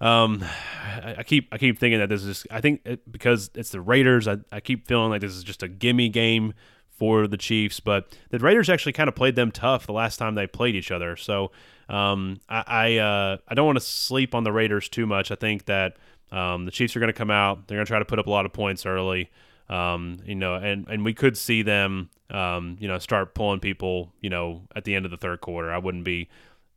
um, 0.00 0.44
I, 0.84 1.16
I, 1.18 1.22
keep 1.22 1.48
I 1.52 1.58
keep 1.58 1.78
thinking 1.78 2.00
that 2.00 2.08
this 2.08 2.24
is 2.24 2.46
I 2.50 2.60
think 2.60 2.82
it, 2.84 3.10
because 3.10 3.50
it's 3.54 3.70
the 3.70 3.80
Raiders. 3.80 4.28
I, 4.28 4.38
I 4.52 4.60
keep 4.60 4.86
feeling 4.86 5.10
like 5.10 5.20
this 5.20 5.34
is 5.34 5.44
just 5.44 5.62
a 5.62 5.68
gimme 5.68 6.08
game 6.08 6.54
for 6.88 7.26
the 7.26 7.36
Chiefs, 7.36 7.80
but 7.80 8.16
the 8.30 8.38
Raiders 8.38 8.70
actually 8.70 8.92
kind 8.92 9.08
of 9.08 9.14
played 9.14 9.36
them 9.36 9.50
tough 9.50 9.86
the 9.86 9.92
last 9.92 10.16
time 10.16 10.34
they 10.34 10.46
played 10.46 10.74
each 10.74 10.90
other. 10.90 11.16
So 11.16 11.50
um, 11.88 12.40
I 12.48 12.64
I, 12.66 12.96
uh, 12.98 13.36
I 13.48 13.54
don't 13.54 13.66
want 13.66 13.76
to 13.76 13.84
sleep 13.84 14.34
on 14.34 14.44
the 14.44 14.52
Raiders 14.52 14.88
too 14.88 15.06
much. 15.06 15.30
I 15.30 15.36
think 15.36 15.66
that 15.66 15.96
um, 16.32 16.64
the 16.64 16.70
Chiefs 16.70 16.96
are 16.96 17.00
going 17.00 17.12
to 17.12 17.18
come 17.18 17.30
out. 17.30 17.66
They're 17.66 17.76
going 17.76 17.86
to 17.86 17.90
try 17.90 17.98
to 17.98 18.04
put 18.04 18.18
up 18.18 18.26
a 18.26 18.30
lot 18.30 18.46
of 18.46 18.52
points 18.52 18.84
early. 18.86 19.30
Um, 19.68 20.20
you 20.24 20.36
know, 20.36 20.54
and, 20.54 20.86
and 20.88 21.04
we 21.04 21.12
could 21.12 21.36
see 21.36 21.62
them, 21.62 22.10
um, 22.30 22.76
you 22.78 22.86
know, 22.86 22.98
start 22.98 23.34
pulling 23.34 23.58
people, 23.58 24.12
you 24.20 24.30
know, 24.30 24.62
at 24.76 24.84
the 24.84 24.94
end 24.94 25.04
of 25.04 25.10
the 25.10 25.16
third 25.16 25.40
quarter. 25.40 25.72
I 25.72 25.78
wouldn't 25.78 26.04
be, 26.04 26.28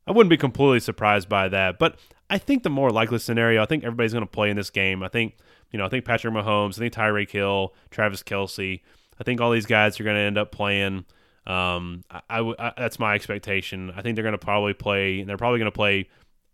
I 0.08 0.12
wouldn't 0.12 0.32
be 0.32 0.38
completely 0.38 0.80
surprised 0.80 1.30
by 1.30 1.50
that. 1.50 1.78
But 1.78 2.00
I 2.32 2.40
think 2.40 2.64
the 2.64 2.70
more 2.72 2.90
likely 2.90 3.20
scenario, 3.20 3.62
I 3.62 3.66
think 3.66 3.84
everybody's 3.84 4.14
going 4.14 4.26
to 4.26 4.32
play 4.32 4.50
in 4.50 4.58
this 4.58 4.72
game. 4.72 5.04
I 5.04 5.08
think, 5.08 5.36
you 5.72 5.78
know, 5.78 5.86
I 5.86 5.90
think 5.90 6.04
Patrick 6.04 6.34
Mahomes, 6.34 6.78
I 6.78 6.80
think 6.80 6.94
Tyreek 6.94 7.30
Hill, 7.30 7.76
Travis 7.92 8.24
Kelce, 8.24 8.82
I 9.20 9.24
think 9.24 9.40
all 9.40 9.52
these 9.52 9.68
guys 9.68 10.00
are 10.00 10.04
going 10.04 10.16
to 10.16 10.22
end 10.22 10.38
up 10.40 10.52
playing. 10.52 11.06
Um, 11.50 12.04
I, 12.12 12.22
I, 12.30 12.54
I, 12.60 12.74
that's 12.78 13.00
my 13.00 13.16
expectation. 13.16 13.92
I 13.96 14.04
think 14.04 14.16
they're 14.16 14.24
going 14.24 14.34
to 14.34 14.38
probably 14.38 14.74
play, 14.74 15.20
and 15.20 15.28
they're 15.28 15.38
probably 15.38 15.58
going 15.58 15.72
to 15.72 15.76
play 15.76 16.08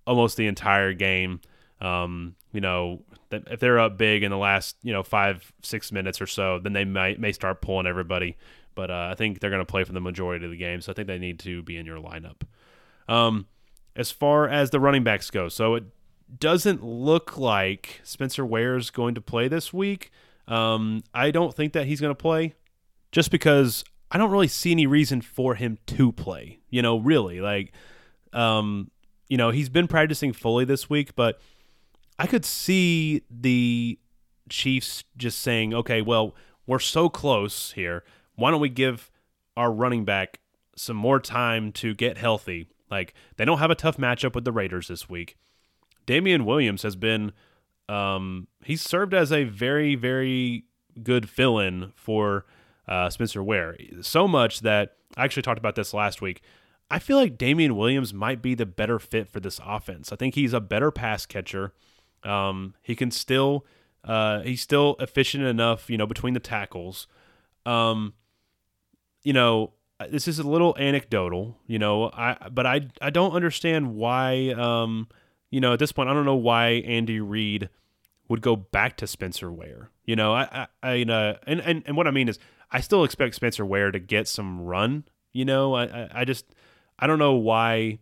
almost 0.07 0.37
the 0.37 0.47
entire 0.47 0.93
game. 0.93 1.41
Um, 1.81 2.35
you 2.53 2.61
know, 2.61 3.01
if 3.29 3.59
they're 3.59 3.77
up 3.79 3.97
big 3.97 4.23
in 4.23 4.31
the 4.31 4.37
last, 4.37 4.77
you 4.81 4.93
know, 4.93 5.03
five, 5.03 5.51
six 5.61 5.91
minutes 5.91 6.21
or 6.21 6.27
so, 6.27 6.59
then 6.59 6.71
they 6.71 6.85
might 6.85 7.19
may 7.19 7.33
start 7.33 7.61
pulling 7.61 7.87
everybody. 7.87 8.37
But 8.73 8.89
uh, 8.89 9.09
I 9.11 9.15
think 9.15 9.39
they're 9.39 9.49
going 9.49 9.61
to 9.61 9.65
play 9.65 9.83
for 9.83 9.91
the 9.91 9.99
majority 9.99 10.45
of 10.45 10.51
the 10.51 10.57
game, 10.57 10.79
so 10.79 10.93
I 10.93 10.95
think 10.95 11.07
they 11.07 11.19
need 11.19 11.39
to 11.39 11.61
be 11.61 11.75
in 11.75 11.85
your 11.85 11.99
lineup. 11.99 12.43
Um, 13.09 13.47
as 13.97 14.11
far 14.11 14.47
as 14.47 14.69
the 14.69 14.79
running 14.79 15.03
backs 15.03 15.29
go, 15.29 15.49
so 15.49 15.75
it 15.75 15.83
doesn't 16.39 16.83
look 16.83 17.37
like 17.37 17.99
Spencer 18.03 18.45
Ware 18.45 18.77
is 18.77 18.91
going 18.91 19.15
to 19.15 19.21
play 19.21 19.49
this 19.49 19.73
week. 19.73 20.11
Um, 20.47 21.03
I 21.13 21.31
don't 21.31 21.53
think 21.53 21.73
that 21.73 21.85
he's 21.85 21.99
going 21.99 22.11
to 22.11 22.15
play, 22.15 22.53
just 23.11 23.29
because 23.29 23.83
I 24.11 24.17
don't 24.17 24.31
really 24.31 24.47
see 24.47 24.71
any 24.71 24.87
reason 24.87 25.21
for 25.21 25.55
him 25.55 25.77
to 25.87 26.11
play. 26.11 26.59
You 26.69 26.81
know, 26.81 26.97
really, 26.99 27.41
like, 27.41 27.73
um, 28.33 28.91
you 29.29 29.37
know, 29.37 29.49
he's 29.49 29.69
been 29.69 29.87
practicing 29.87 30.33
fully 30.33 30.65
this 30.65 30.89
week, 30.89 31.15
but 31.15 31.39
I 32.19 32.27
could 32.27 32.45
see 32.45 33.23
the 33.29 33.99
Chiefs 34.49 35.03
just 35.17 35.39
saying, 35.39 35.73
okay, 35.73 36.01
well, 36.01 36.35
we're 36.67 36.79
so 36.79 37.09
close 37.09 37.71
here. 37.71 38.03
Why 38.35 38.51
don't 38.51 38.61
we 38.61 38.69
give 38.69 39.11
our 39.57 39.71
running 39.71 40.05
back 40.05 40.39
some 40.75 40.97
more 40.97 41.19
time 41.19 41.71
to 41.73 41.93
get 41.93 42.17
healthy? 42.17 42.67
Like, 42.89 43.13
they 43.37 43.45
don't 43.45 43.59
have 43.59 43.71
a 43.71 43.75
tough 43.75 43.97
matchup 43.97 44.35
with 44.35 44.45
the 44.45 44.51
Raiders 44.51 44.87
this 44.87 45.09
week. 45.09 45.35
Damien 46.05 46.45
Williams 46.45 46.83
has 46.83 46.95
been, 46.95 47.31
um, 47.89 48.47
he's 48.63 48.81
served 48.81 49.13
as 49.13 49.31
a 49.31 49.43
very, 49.43 49.95
very 49.95 50.65
good 51.01 51.27
fill 51.27 51.59
in 51.59 51.91
for 51.95 52.45
uh, 52.87 53.09
Spencer 53.09 53.43
Ware. 53.43 53.77
So 54.01 54.27
much 54.27 54.61
that 54.61 54.97
I 55.17 55.25
actually 55.25 55.43
talked 55.43 55.59
about 55.59 55.75
this 55.75 55.93
last 55.93 56.21
week. 56.21 56.41
I 56.89 56.99
feel 56.99 57.17
like 57.17 57.37
Damien 57.37 57.75
Williams 57.75 58.13
might 58.13 58.41
be 58.41 58.53
the 58.53 58.65
better 58.65 58.99
fit 58.99 59.27
for 59.27 59.39
this 59.39 59.59
offense. 59.65 60.11
I 60.11 60.15
think 60.15 60.35
he's 60.35 60.53
a 60.53 60.59
better 60.59 60.91
pass 60.91 61.25
catcher. 61.25 61.73
Um, 62.23 62.75
he 62.81 62.95
can 62.95 63.11
still 63.11 63.65
uh, 64.03 64.41
he's 64.41 64.61
still 64.61 64.95
efficient 64.99 65.43
enough, 65.43 65.89
you 65.89 65.97
know, 65.97 66.05
between 66.05 66.35
the 66.35 66.39
tackles. 66.39 67.07
Um, 67.65 68.13
you 69.23 69.33
know, 69.33 69.73
this 70.09 70.27
is 70.27 70.37
a 70.37 70.47
little 70.47 70.75
anecdotal, 70.77 71.57
you 71.65 71.79
know, 71.79 72.11
I 72.13 72.49
but 72.51 72.65
I 72.65 72.87
I 73.01 73.09
don't 73.09 73.31
understand 73.33 73.95
why 73.95 74.53
um, 74.55 75.07
you 75.49 75.59
know, 75.59 75.73
at 75.73 75.79
this 75.79 75.91
point 75.91 76.09
I 76.09 76.13
don't 76.13 76.25
know 76.25 76.35
why 76.35 76.67
Andy 76.85 77.19
Reid 77.19 77.69
would 78.27 78.41
go 78.41 78.55
back 78.55 78.97
to 78.97 79.07
Spencer 79.07 79.51
Ware. 79.51 79.89
You 80.03 80.15
know, 80.15 80.33
I 80.33 80.43
I, 80.43 80.67
I 80.83 81.01
uh, 81.03 81.37
and, 81.47 81.59
and 81.61 81.83
and 81.87 81.97
what 81.97 82.07
I 82.07 82.11
mean 82.11 82.29
is 82.29 82.37
I 82.71 82.81
still 82.81 83.03
expect 83.03 83.35
Spencer 83.35 83.65
Ware 83.65 83.91
to 83.91 83.99
get 83.99 84.27
some 84.27 84.61
run, 84.61 85.05
you 85.33 85.45
know. 85.45 85.75
I 85.75 86.09
I, 86.13 86.25
just 86.25 86.45
I 86.99 87.07
don't 87.07 87.19
know 87.19 87.33
why 87.33 87.99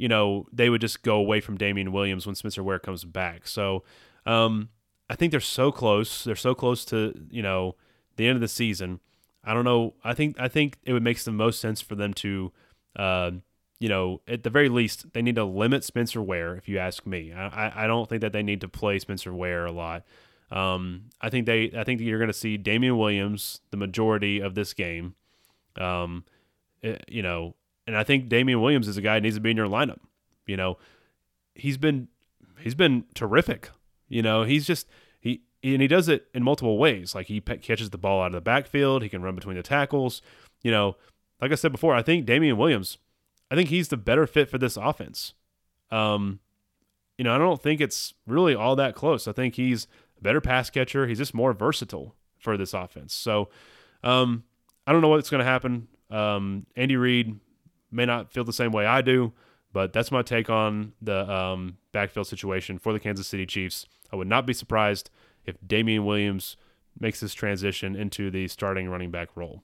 you 0.00 0.08
know, 0.08 0.46
they 0.50 0.70
would 0.70 0.80
just 0.80 1.02
go 1.02 1.16
away 1.16 1.40
from 1.40 1.58
Damien 1.58 1.92
Williams 1.92 2.24
when 2.24 2.34
Spencer 2.34 2.62
Ware 2.62 2.78
comes 2.78 3.04
back. 3.04 3.46
So 3.46 3.84
um, 4.24 4.70
I 5.10 5.14
think 5.14 5.30
they're 5.30 5.40
so 5.40 5.70
close. 5.70 6.24
They're 6.24 6.36
so 6.36 6.54
close 6.54 6.86
to, 6.86 7.12
you 7.30 7.42
know, 7.42 7.76
the 8.16 8.26
end 8.26 8.36
of 8.36 8.40
the 8.40 8.48
season. 8.48 9.00
I 9.44 9.52
don't 9.52 9.64
know. 9.66 9.92
I 10.02 10.14
think 10.14 10.40
I 10.40 10.48
think 10.48 10.78
it 10.84 10.94
would 10.94 11.02
make 11.02 11.18
the 11.22 11.32
most 11.32 11.60
sense 11.60 11.82
for 11.82 11.96
them 11.96 12.14
to, 12.14 12.50
uh, 12.96 13.32
you 13.78 13.90
know, 13.90 14.22
at 14.26 14.42
the 14.42 14.48
very 14.48 14.70
least, 14.70 15.12
they 15.12 15.20
need 15.20 15.34
to 15.36 15.44
limit 15.44 15.84
Spencer 15.84 16.22
Ware. 16.22 16.54
If 16.54 16.66
you 16.66 16.78
ask 16.78 17.04
me, 17.04 17.34
I, 17.34 17.84
I 17.84 17.86
don't 17.86 18.08
think 18.08 18.22
that 18.22 18.32
they 18.32 18.42
need 18.42 18.62
to 18.62 18.68
play 18.68 18.98
Spencer 18.98 19.34
Ware 19.34 19.66
a 19.66 19.72
lot. 19.72 20.04
Um, 20.50 21.10
I 21.20 21.30
think 21.30 21.46
they 21.46 21.70
I 21.76 21.84
think 21.84 22.00
you're 22.00 22.18
going 22.18 22.28
to 22.28 22.34
see 22.34 22.56
Damien 22.56 22.98
Williams 22.98 23.60
the 23.70 23.76
majority 23.76 24.40
of 24.40 24.54
this 24.54 24.74
game. 24.74 25.14
Um, 25.76 26.24
it, 26.82 26.96
eh, 26.96 27.04
you 27.08 27.22
know, 27.22 27.54
and 27.86 27.96
I 27.96 28.04
think 28.04 28.28
Damien 28.28 28.60
Williams 28.60 28.88
is 28.88 28.96
a 28.96 29.02
guy 29.02 29.14
that 29.14 29.22
needs 29.22 29.36
to 29.36 29.40
be 29.40 29.50
in 29.50 29.56
your 29.56 29.68
lineup. 29.68 30.00
You 30.46 30.56
know, 30.56 30.78
he's 31.54 31.78
been 31.78 32.08
he's 32.58 32.74
been 32.74 33.04
terrific. 33.14 33.70
You 34.08 34.22
know, 34.22 34.42
he's 34.42 34.66
just 34.66 34.88
he 35.20 35.42
and 35.62 35.80
he 35.80 35.88
does 35.88 36.08
it 36.08 36.26
in 36.34 36.42
multiple 36.42 36.78
ways. 36.78 37.14
Like 37.14 37.26
he 37.26 37.40
catches 37.40 37.90
the 37.90 37.98
ball 37.98 38.22
out 38.22 38.28
of 38.28 38.32
the 38.32 38.40
backfield, 38.40 39.02
he 39.02 39.08
can 39.08 39.22
run 39.22 39.34
between 39.34 39.56
the 39.56 39.62
tackles. 39.62 40.22
You 40.62 40.70
know, 40.70 40.96
like 41.40 41.52
I 41.52 41.54
said 41.54 41.72
before, 41.72 41.94
I 41.94 42.02
think 42.02 42.26
Damien 42.26 42.56
Williams, 42.56 42.98
I 43.50 43.54
think 43.54 43.68
he's 43.68 43.88
the 43.88 43.96
better 43.96 44.26
fit 44.26 44.50
for 44.50 44.58
this 44.58 44.76
offense. 44.76 45.34
Um, 45.90 46.40
you 47.18 47.24
know, 47.24 47.34
I 47.34 47.38
don't 47.38 47.62
think 47.62 47.80
it's 47.80 48.14
really 48.26 48.54
all 48.54 48.76
that 48.76 48.94
close. 48.94 49.28
I 49.28 49.32
think 49.32 49.54
he's 49.56 49.86
a 50.20 50.22
better 50.22 50.40
pass 50.40 50.70
catcher. 50.70 51.06
He's 51.06 51.18
just 51.18 51.34
more 51.34 51.52
versatile 51.52 52.14
for 52.38 52.56
this 52.56 52.74
offense. 52.74 53.14
So, 53.14 53.48
um, 54.02 54.44
I 54.86 54.92
don't 54.92 55.02
know 55.02 55.08
what's 55.08 55.30
going 55.30 55.44
to 55.44 55.50
happen. 55.50 55.88
Um, 56.10 56.66
Andy 56.76 56.96
Reid 56.96 57.38
may 57.90 58.06
not 58.06 58.32
feel 58.32 58.44
the 58.44 58.52
same 58.52 58.72
way 58.72 58.86
I 58.86 59.02
do, 59.02 59.32
but 59.72 59.92
that's 59.92 60.10
my 60.10 60.22
take 60.22 60.50
on 60.50 60.92
the 61.00 61.30
um, 61.30 61.78
backfield 61.92 62.26
situation 62.26 62.78
for 62.78 62.92
the 62.92 63.00
Kansas 63.00 63.26
City 63.26 63.46
Chiefs. 63.46 63.86
I 64.12 64.16
would 64.16 64.26
not 64.26 64.46
be 64.46 64.52
surprised 64.52 65.10
if 65.44 65.56
Damien 65.66 66.04
Williams 66.04 66.56
makes 66.98 67.20
this 67.20 67.34
transition 67.34 67.94
into 67.94 68.30
the 68.30 68.48
starting 68.48 68.88
running 68.88 69.10
back 69.10 69.36
role. 69.36 69.62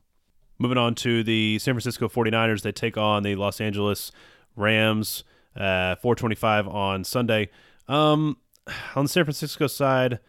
Moving 0.59 0.79
on 0.79 0.95
to 0.97 1.23
the 1.23 1.59
San 1.59 1.75
Francisco 1.75 2.09
49ers, 2.09 2.63
they 2.63 2.73
take 2.73 2.97
on 2.97 3.23
the 3.23 3.35
Los 3.35 3.61
Angeles 3.61 4.11
Rams, 4.55 5.25
uh, 5.55 5.97
425 5.97 6.69
on 6.69 7.05
Sunday. 7.05 7.51
Um, 7.89 8.39
on 8.95 9.05
the 9.05 9.09
San 9.09 9.25
Francisco 9.25 9.67
side, 9.67 10.21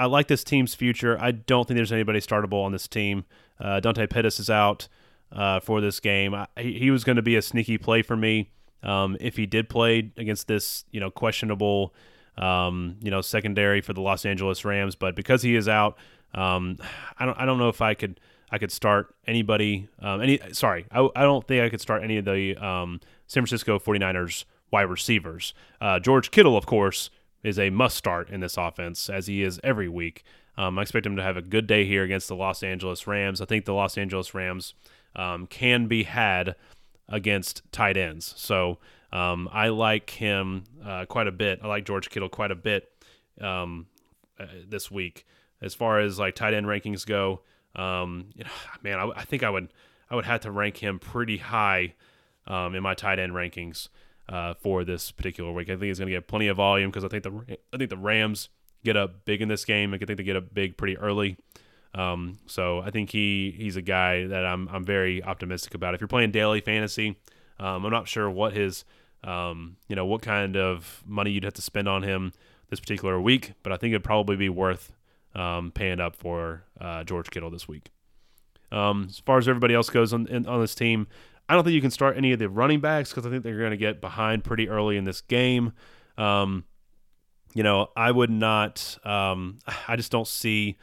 I 0.00 0.06
like 0.06 0.28
this 0.28 0.42
team's 0.42 0.74
future. 0.74 1.18
I 1.20 1.30
don't 1.30 1.68
think 1.68 1.76
there's 1.76 1.92
anybody 1.92 2.20
startable 2.20 2.64
on 2.64 2.72
this 2.72 2.88
team. 2.88 3.26
Uh, 3.60 3.80
Dante 3.80 4.06
Pettis 4.06 4.40
is 4.40 4.48
out 4.48 4.88
uh, 5.30 5.60
for 5.60 5.82
this 5.82 6.00
game. 6.00 6.34
I, 6.34 6.46
he 6.56 6.90
was 6.90 7.04
going 7.04 7.16
to 7.16 7.22
be 7.22 7.36
a 7.36 7.42
sneaky 7.42 7.76
play 7.76 8.00
for 8.00 8.16
me 8.16 8.50
um, 8.82 9.18
if 9.20 9.36
he 9.36 9.44
did 9.44 9.68
play 9.68 10.10
against 10.16 10.48
this, 10.48 10.86
you 10.90 11.00
know, 11.00 11.10
questionable, 11.10 11.94
um, 12.38 12.96
you 13.02 13.10
know, 13.10 13.20
secondary 13.20 13.82
for 13.82 13.92
the 13.92 14.00
Los 14.00 14.24
Angeles 14.24 14.64
Rams. 14.64 14.94
But 14.94 15.14
because 15.14 15.42
he 15.42 15.54
is 15.54 15.68
out, 15.68 15.98
um, 16.32 16.78
I 17.18 17.26
don't, 17.26 17.38
I 17.38 17.44
don't 17.44 17.58
know 17.58 17.68
if 17.68 17.82
I 17.82 17.92
could, 17.92 18.20
I 18.50 18.56
could 18.56 18.72
start 18.72 19.14
anybody. 19.26 19.86
Um, 19.98 20.22
any 20.22 20.40
sorry, 20.52 20.86
I, 20.90 21.06
I 21.14 21.24
don't 21.24 21.46
think 21.46 21.62
I 21.62 21.68
could 21.68 21.82
start 21.82 22.02
any 22.02 22.16
of 22.16 22.24
the 22.24 22.56
um, 22.56 23.00
San 23.26 23.42
Francisco 23.42 23.78
49ers 23.78 24.46
wide 24.70 24.88
receivers. 24.88 25.52
Uh, 25.78 25.98
George 25.98 26.30
Kittle, 26.30 26.56
of 26.56 26.64
course, 26.64 27.10
is 27.42 27.58
a 27.58 27.70
must 27.70 27.96
start 27.96 28.30
in 28.30 28.40
this 28.40 28.56
offense, 28.56 29.08
as 29.08 29.26
he 29.26 29.42
is 29.42 29.60
every 29.64 29.88
week. 29.88 30.24
Um, 30.56 30.78
I 30.78 30.82
expect 30.82 31.06
him 31.06 31.16
to 31.16 31.22
have 31.22 31.36
a 31.36 31.42
good 31.42 31.66
day 31.66 31.86
here 31.86 32.02
against 32.02 32.28
the 32.28 32.36
Los 32.36 32.62
Angeles 32.62 33.06
Rams. 33.06 33.40
I 33.40 33.44
think 33.46 33.64
the 33.64 33.74
Los 33.74 33.96
Angeles 33.96 34.34
Rams 34.34 34.74
um, 35.16 35.46
can 35.46 35.86
be 35.86 36.02
had 36.02 36.54
against 37.08 37.62
tight 37.72 37.96
ends. 37.96 38.34
So 38.36 38.78
um, 39.12 39.48
I 39.52 39.68
like 39.68 40.10
him 40.10 40.64
uh, 40.84 41.06
quite 41.06 41.26
a 41.26 41.32
bit. 41.32 41.60
I 41.62 41.66
like 41.66 41.86
George 41.86 42.10
Kittle 42.10 42.28
quite 42.28 42.50
a 42.50 42.56
bit 42.56 42.90
um, 43.40 43.86
uh, 44.38 44.46
this 44.68 44.90
week. 44.90 45.26
As 45.62 45.74
far 45.74 46.00
as 46.00 46.18
like 46.18 46.34
tight 46.34 46.54
end 46.54 46.66
rankings 46.66 47.06
go, 47.06 47.40
um, 47.74 48.30
man, 48.82 48.98
I, 48.98 49.10
I, 49.16 49.24
think 49.24 49.42
I 49.42 49.50
would 49.50 49.72
I 50.10 50.14
would 50.14 50.24
have 50.26 50.40
to 50.40 50.50
rank 50.50 50.76
him 50.76 50.98
pretty 50.98 51.38
high 51.38 51.94
um, 52.46 52.74
in 52.74 52.82
my 52.82 52.94
tight 52.94 53.18
end 53.18 53.32
rankings 53.32 53.88
uh, 54.30 54.54
for 54.54 54.84
this 54.84 55.10
particular 55.10 55.52
week. 55.52 55.68
I 55.68 55.72
think 55.72 55.84
he's 55.84 55.98
going 55.98 56.08
to 56.08 56.14
get 56.14 56.28
plenty 56.28 56.46
of 56.46 56.56
volume 56.56 56.90
because 56.90 57.04
I 57.04 57.08
think 57.08 57.24
the 57.24 57.58
I 57.72 57.76
think 57.76 57.90
the 57.90 57.96
Rams 57.96 58.48
get 58.84 58.96
up 58.96 59.24
big 59.24 59.42
in 59.42 59.48
this 59.48 59.64
game. 59.64 59.92
I 59.92 59.98
think 59.98 60.16
they 60.16 60.24
get 60.24 60.36
up 60.36 60.54
big 60.54 60.76
pretty 60.76 60.96
early. 60.96 61.36
Um, 61.92 62.38
so 62.46 62.80
I 62.80 62.90
think 62.90 63.10
he 63.10 63.52
he's 63.56 63.76
a 63.76 63.82
guy 63.82 64.26
that 64.26 64.46
I'm 64.46 64.68
I'm 64.68 64.84
very 64.84 65.22
optimistic 65.22 65.74
about. 65.74 65.94
If 65.94 66.00
you're 66.00 66.08
playing 66.08 66.30
daily 66.30 66.60
fantasy, 66.60 67.18
um, 67.58 67.84
I'm 67.84 67.90
not 67.90 68.06
sure 68.08 68.30
what 68.30 68.54
his 68.54 68.84
um, 69.24 69.76
you 69.88 69.96
know 69.96 70.06
what 70.06 70.22
kind 70.22 70.56
of 70.56 71.02
money 71.04 71.32
you'd 71.32 71.44
have 71.44 71.54
to 71.54 71.62
spend 71.62 71.88
on 71.88 72.04
him 72.04 72.32
this 72.70 72.78
particular 72.78 73.20
week, 73.20 73.54
but 73.64 73.72
I 73.72 73.76
think 73.76 73.92
it'd 73.92 74.04
probably 74.04 74.36
be 74.36 74.48
worth 74.48 74.92
um, 75.34 75.72
paying 75.72 75.98
up 75.98 76.14
for 76.14 76.62
uh, 76.80 77.02
George 77.02 77.30
Kittle 77.30 77.50
this 77.50 77.66
week. 77.66 77.90
Um, 78.70 79.06
as 79.08 79.18
far 79.18 79.38
as 79.38 79.48
everybody 79.48 79.74
else 79.74 79.90
goes 79.90 80.12
on 80.12 80.28
in, 80.28 80.46
on 80.46 80.60
this 80.60 80.76
team, 80.76 81.08
I 81.50 81.54
don't 81.54 81.64
think 81.64 81.74
you 81.74 81.80
can 81.80 81.90
start 81.90 82.16
any 82.16 82.30
of 82.30 82.38
the 82.38 82.48
running 82.48 82.78
backs 82.78 83.10
because 83.10 83.26
I 83.26 83.30
think 83.30 83.42
they're 83.42 83.58
going 83.58 83.72
to 83.72 83.76
get 83.76 84.00
behind 84.00 84.44
pretty 84.44 84.68
early 84.68 84.96
in 84.96 85.02
this 85.02 85.20
game. 85.20 85.72
Um, 86.16 86.62
you 87.54 87.64
know, 87.64 87.88
I 87.96 88.12
would 88.12 88.30
not. 88.30 88.96
Um, 89.04 89.58
I 89.88 89.96
just 89.96 90.12
don't 90.12 90.28
see. 90.28 90.78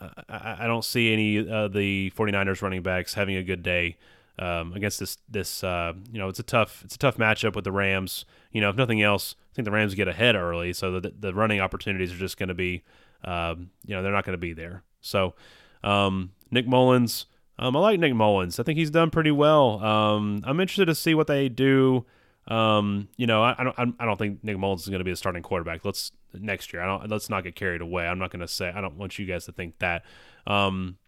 Uh, 0.00 0.10
I, 0.28 0.58
I, 0.60 0.66
don't 0.68 0.84
see 0.84 1.12
any 1.12 1.38
of 1.38 1.72
the 1.72 2.12
49ers 2.16 2.62
running 2.62 2.82
backs 2.82 3.14
having 3.14 3.34
a 3.34 3.42
good 3.42 3.64
day 3.64 3.96
um, 4.38 4.72
against 4.74 5.00
this. 5.00 5.18
This 5.28 5.64
uh, 5.64 5.94
you 6.12 6.20
know, 6.20 6.28
it's 6.28 6.38
a 6.38 6.44
tough. 6.44 6.82
It's 6.84 6.94
a 6.94 6.98
tough 6.98 7.16
matchup 7.16 7.56
with 7.56 7.64
the 7.64 7.72
Rams. 7.72 8.24
You 8.52 8.60
know, 8.60 8.70
if 8.70 8.76
nothing 8.76 9.02
else, 9.02 9.34
I 9.50 9.54
think 9.56 9.64
the 9.64 9.72
Rams 9.72 9.96
get 9.96 10.06
ahead 10.06 10.36
early, 10.36 10.72
so 10.74 11.00
the 11.00 11.12
the 11.18 11.34
running 11.34 11.58
opportunities 11.58 12.12
are 12.12 12.18
just 12.18 12.38
going 12.38 12.50
to 12.50 12.54
be. 12.54 12.84
Um, 13.24 13.70
you 13.84 13.96
know, 13.96 14.02
they're 14.04 14.12
not 14.12 14.24
going 14.24 14.34
to 14.34 14.38
be 14.38 14.52
there. 14.52 14.84
So, 15.00 15.34
um, 15.82 16.30
Nick 16.52 16.68
Mullens. 16.68 17.26
Um, 17.58 17.76
I 17.76 17.80
like 17.80 18.00
Nick 18.00 18.14
Mullens. 18.14 18.58
I 18.58 18.62
think 18.62 18.78
he's 18.78 18.90
done 18.90 19.10
pretty 19.10 19.30
well. 19.30 19.82
Um, 19.82 20.40
I'm 20.44 20.60
interested 20.60 20.86
to 20.86 20.94
see 20.94 21.14
what 21.14 21.26
they 21.26 21.48
do. 21.48 22.04
Um, 22.48 23.08
you 23.16 23.26
know, 23.26 23.42
I, 23.42 23.54
I, 23.58 23.64
don't. 23.64 23.96
I 23.98 24.04
don't 24.04 24.18
think 24.18 24.42
Nick 24.42 24.58
Mullens 24.58 24.82
is 24.82 24.88
going 24.88 24.98
to 24.98 25.04
be 25.04 25.12
a 25.12 25.16
starting 25.16 25.42
quarterback. 25.42 25.84
Let's 25.84 26.12
next 26.34 26.72
year. 26.72 26.82
I 26.82 26.86
don't. 26.86 27.08
Let's 27.08 27.30
not 27.30 27.44
get 27.44 27.54
carried 27.54 27.80
away. 27.80 28.06
I'm 28.06 28.18
not 28.18 28.30
going 28.30 28.40
to 28.40 28.48
say. 28.48 28.72
I 28.74 28.80
don't 28.80 28.96
want 28.96 29.18
you 29.18 29.26
guys 29.26 29.44
to 29.46 29.52
think 29.52 29.78
that. 29.78 30.04
Um, 30.46 30.98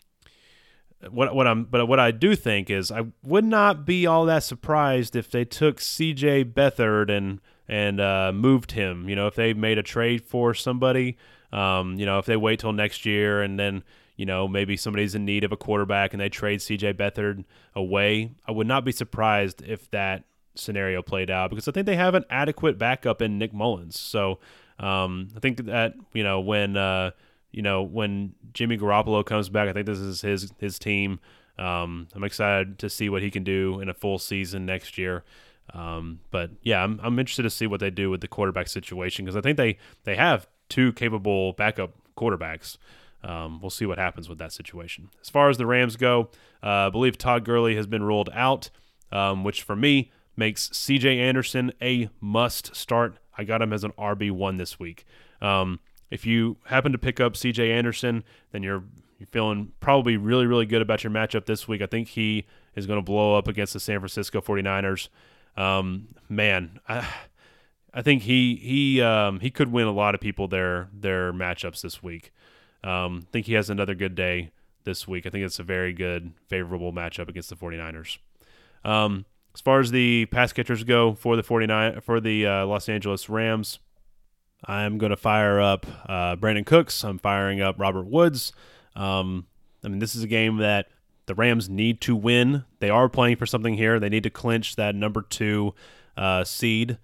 what 1.10 1.34
what 1.34 1.46
I'm. 1.46 1.64
But 1.64 1.86
what 1.88 2.00
I 2.00 2.10
do 2.10 2.36
think 2.36 2.70
is, 2.70 2.90
I 2.90 3.06
would 3.22 3.44
not 3.44 3.84
be 3.84 4.06
all 4.06 4.24
that 4.26 4.44
surprised 4.44 5.14
if 5.14 5.30
they 5.30 5.44
took 5.44 5.80
C.J. 5.80 6.46
Beathard 6.46 7.10
and 7.10 7.40
and 7.68 8.00
uh, 8.00 8.32
moved 8.32 8.72
him. 8.72 9.08
You 9.08 9.16
know, 9.16 9.26
if 9.26 9.34
they 9.34 9.52
made 9.52 9.78
a 9.78 9.82
trade 9.82 10.24
for 10.24 10.54
somebody. 10.54 11.16
Um, 11.52 11.94
you 11.94 12.06
know, 12.06 12.18
if 12.18 12.26
they 12.26 12.36
wait 12.36 12.60
till 12.60 12.72
next 12.72 13.06
year 13.06 13.40
and 13.40 13.58
then 13.58 13.84
you 14.16 14.26
know, 14.26 14.48
maybe 14.48 14.76
somebody's 14.76 15.14
in 15.14 15.24
need 15.24 15.44
of 15.44 15.52
a 15.52 15.56
quarterback 15.56 16.12
and 16.12 16.20
they 16.20 16.28
trade 16.28 16.60
CJ 16.60 16.94
Beathard 16.94 17.44
away. 17.74 18.32
I 18.46 18.52
would 18.52 18.66
not 18.66 18.84
be 18.84 18.92
surprised 18.92 19.62
if 19.62 19.90
that 19.90 20.24
scenario 20.54 21.02
played 21.02 21.30
out 21.30 21.50
because 21.50 21.68
I 21.68 21.72
think 21.72 21.86
they 21.86 21.96
have 21.96 22.14
an 22.14 22.24
adequate 22.30 22.78
backup 22.78 23.20
in 23.20 23.38
Nick 23.38 23.52
Mullens. 23.52 23.98
So 23.98 24.38
um, 24.78 25.28
I 25.36 25.40
think 25.40 25.64
that 25.66 25.94
you 26.12 26.24
know 26.24 26.40
when 26.40 26.76
uh, 26.76 27.10
you 27.52 27.62
know 27.62 27.82
when 27.82 28.34
Jimmy 28.52 28.78
Garoppolo 28.78 29.24
comes 29.24 29.48
back, 29.48 29.68
I 29.68 29.72
think 29.72 29.86
this 29.86 29.98
is 29.98 30.20
his 30.22 30.52
his 30.58 30.78
team. 30.78 31.20
Um, 31.58 32.08
I'm 32.14 32.24
excited 32.24 32.78
to 32.80 32.90
see 32.90 33.08
what 33.08 33.22
he 33.22 33.30
can 33.30 33.44
do 33.44 33.80
in 33.80 33.88
a 33.88 33.94
full 33.94 34.18
season 34.18 34.66
next 34.66 34.98
year. 34.98 35.24
Um, 35.72 36.20
but 36.30 36.50
yeah, 36.62 36.84
I'm, 36.84 37.00
I'm 37.02 37.18
interested 37.18 37.42
to 37.42 37.50
see 37.50 37.66
what 37.66 37.80
they 37.80 37.90
do 37.90 38.10
with 38.10 38.20
the 38.20 38.28
quarterback 38.28 38.68
situation 38.68 39.24
because 39.24 39.36
I 39.36 39.40
think 39.40 39.56
they 39.56 39.78
they 40.04 40.16
have 40.16 40.46
two 40.68 40.92
capable 40.92 41.52
backup 41.54 41.92
quarterbacks. 42.16 42.76
Um, 43.26 43.60
we'll 43.60 43.70
see 43.70 43.86
what 43.86 43.98
happens 43.98 44.28
with 44.28 44.38
that 44.38 44.52
situation. 44.52 45.10
As 45.20 45.28
far 45.28 45.50
as 45.50 45.58
the 45.58 45.66
Rams 45.66 45.96
go, 45.96 46.30
uh, 46.62 46.86
I 46.86 46.90
believe 46.90 47.18
Todd 47.18 47.44
Gurley 47.44 47.74
has 47.74 47.86
been 47.86 48.04
ruled 48.04 48.30
out, 48.32 48.70
um, 49.10 49.42
which 49.42 49.62
for 49.62 49.74
me 49.74 50.12
makes 50.36 50.68
CJ 50.68 51.18
Anderson 51.18 51.72
a 51.82 52.08
must 52.20 52.76
start. 52.76 53.16
I 53.36 53.42
got 53.44 53.60
him 53.60 53.72
as 53.72 53.82
an 53.82 53.92
RB1 53.98 54.58
this 54.58 54.78
week. 54.78 55.04
Um, 55.42 55.80
if 56.08 56.24
you 56.24 56.58
happen 56.66 56.92
to 56.92 56.98
pick 56.98 57.18
up 57.18 57.34
CJ 57.34 57.68
Anderson, 57.70 58.22
then 58.52 58.62
you're 58.62 58.84
you're 59.18 59.26
feeling 59.26 59.72
probably 59.80 60.16
really, 60.16 60.46
really 60.46 60.66
good 60.66 60.82
about 60.82 61.02
your 61.02 61.10
matchup 61.10 61.46
this 61.46 61.66
week. 61.66 61.80
I 61.80 61.86
think 61.86 62.08
he 62.08 62.46
is 62.74 62.86
going 62.86 62.98
to 62.98 63.04
blow 63.04 63.36
up 63.36 63.48
against 63.48 63.72
the 63.72 63.80
San 63.80 63.98
Francisco 63.98 64.42
49ers. 64.42 65.08
Um, 65.56 66.08
man, 66.28 66.80
I, 66.86 67.08
I 67.94 68.02
think 68.02 68.22
he 68.22 68.56
he 68.56 69.00
um, 69.00 69.40
he 69.40 69.50
could 69.50 69.72
win 69.72 69.86
a 69.86 69.92
lot 69.92 70.14
of 70.14 70.20
people 70.20 70.48
their 70.48 70.88
their 70.92 71.32
matchups 71.32 71.80
this 71.80 72.02
week. 72.02 72.32
Um, 72.86 73.26
think 73.32 73.46
he 73.46 73.54
has 73.54 73.68
another 73.68 73.94
good 73.94 74.14
day 74.14 74.52
this 74.84 75.08
week. 75.08 75.26
I 75.26 75.30
think 75.30 75.44
it's 75.44 75.58
a 75.58 75.64
very 75.64 75.92
good, 75.92 76.32
favorable 76.48 76.92
matchup 76.92 77.28
against 77.28 77.50
the 77.50 77.56
49ers. 77.56 78.18
Um, 78.84 79.26
as 79.54 79.60
far 79.60 79.80
as 79.80 79.90
the 79.90 80.26
pass 80.26 80.52
catchers 80.52 80.84
go 80.84 81.14
for 81.14 81.34
the 81.34 81.42
49 81.42 82.00
for 82.00 82.20
the 82.20 82.46
uh, 82.46 82.66
Los 82.66 82.88
Angeles 82.88 83.28
Rams, 83.28 83.80
I'm 84.64 84.98
going 84.98 85.10
to 85.10 85.16
fire 85.16 85.60
up 85.60 85.86
uh, 86.08 86.36
Brandin 86.36 86.64
Cooks. 86.64 87.02
I'm 87.02 87.18
firing 87.18 87.60
up 87.60 87.74
Robert 87.78 88.06
Woods. 88.06 88.52
Um, 88.94 89.46
I 89.84 89.88
mean, 89.88 89.98
this 89.98 90.14
is 90.14 90.22
a 90.22 90.28
game 90.28 90.58
that 90.58 90.86
the 91.26 91.34
Rams 91.34 91.68
need 91.68 92.00
to 92.02 92.14
win. 92.14 92.64
They 92.78 92.90
are 92.90 93.08
playing 93.08 93.36
for 93.36 93.46
something 93.46 93.74
here. 93.74 93.98
They 93.98 94.08
need 94.08 94.22
to 94.22 94.30
clinch 94.30 94.76
that 94.76 94.94
number 94.94 95.22
two 95.22 95.74
uh, 96.16 96.44
seed. 96.44 96.98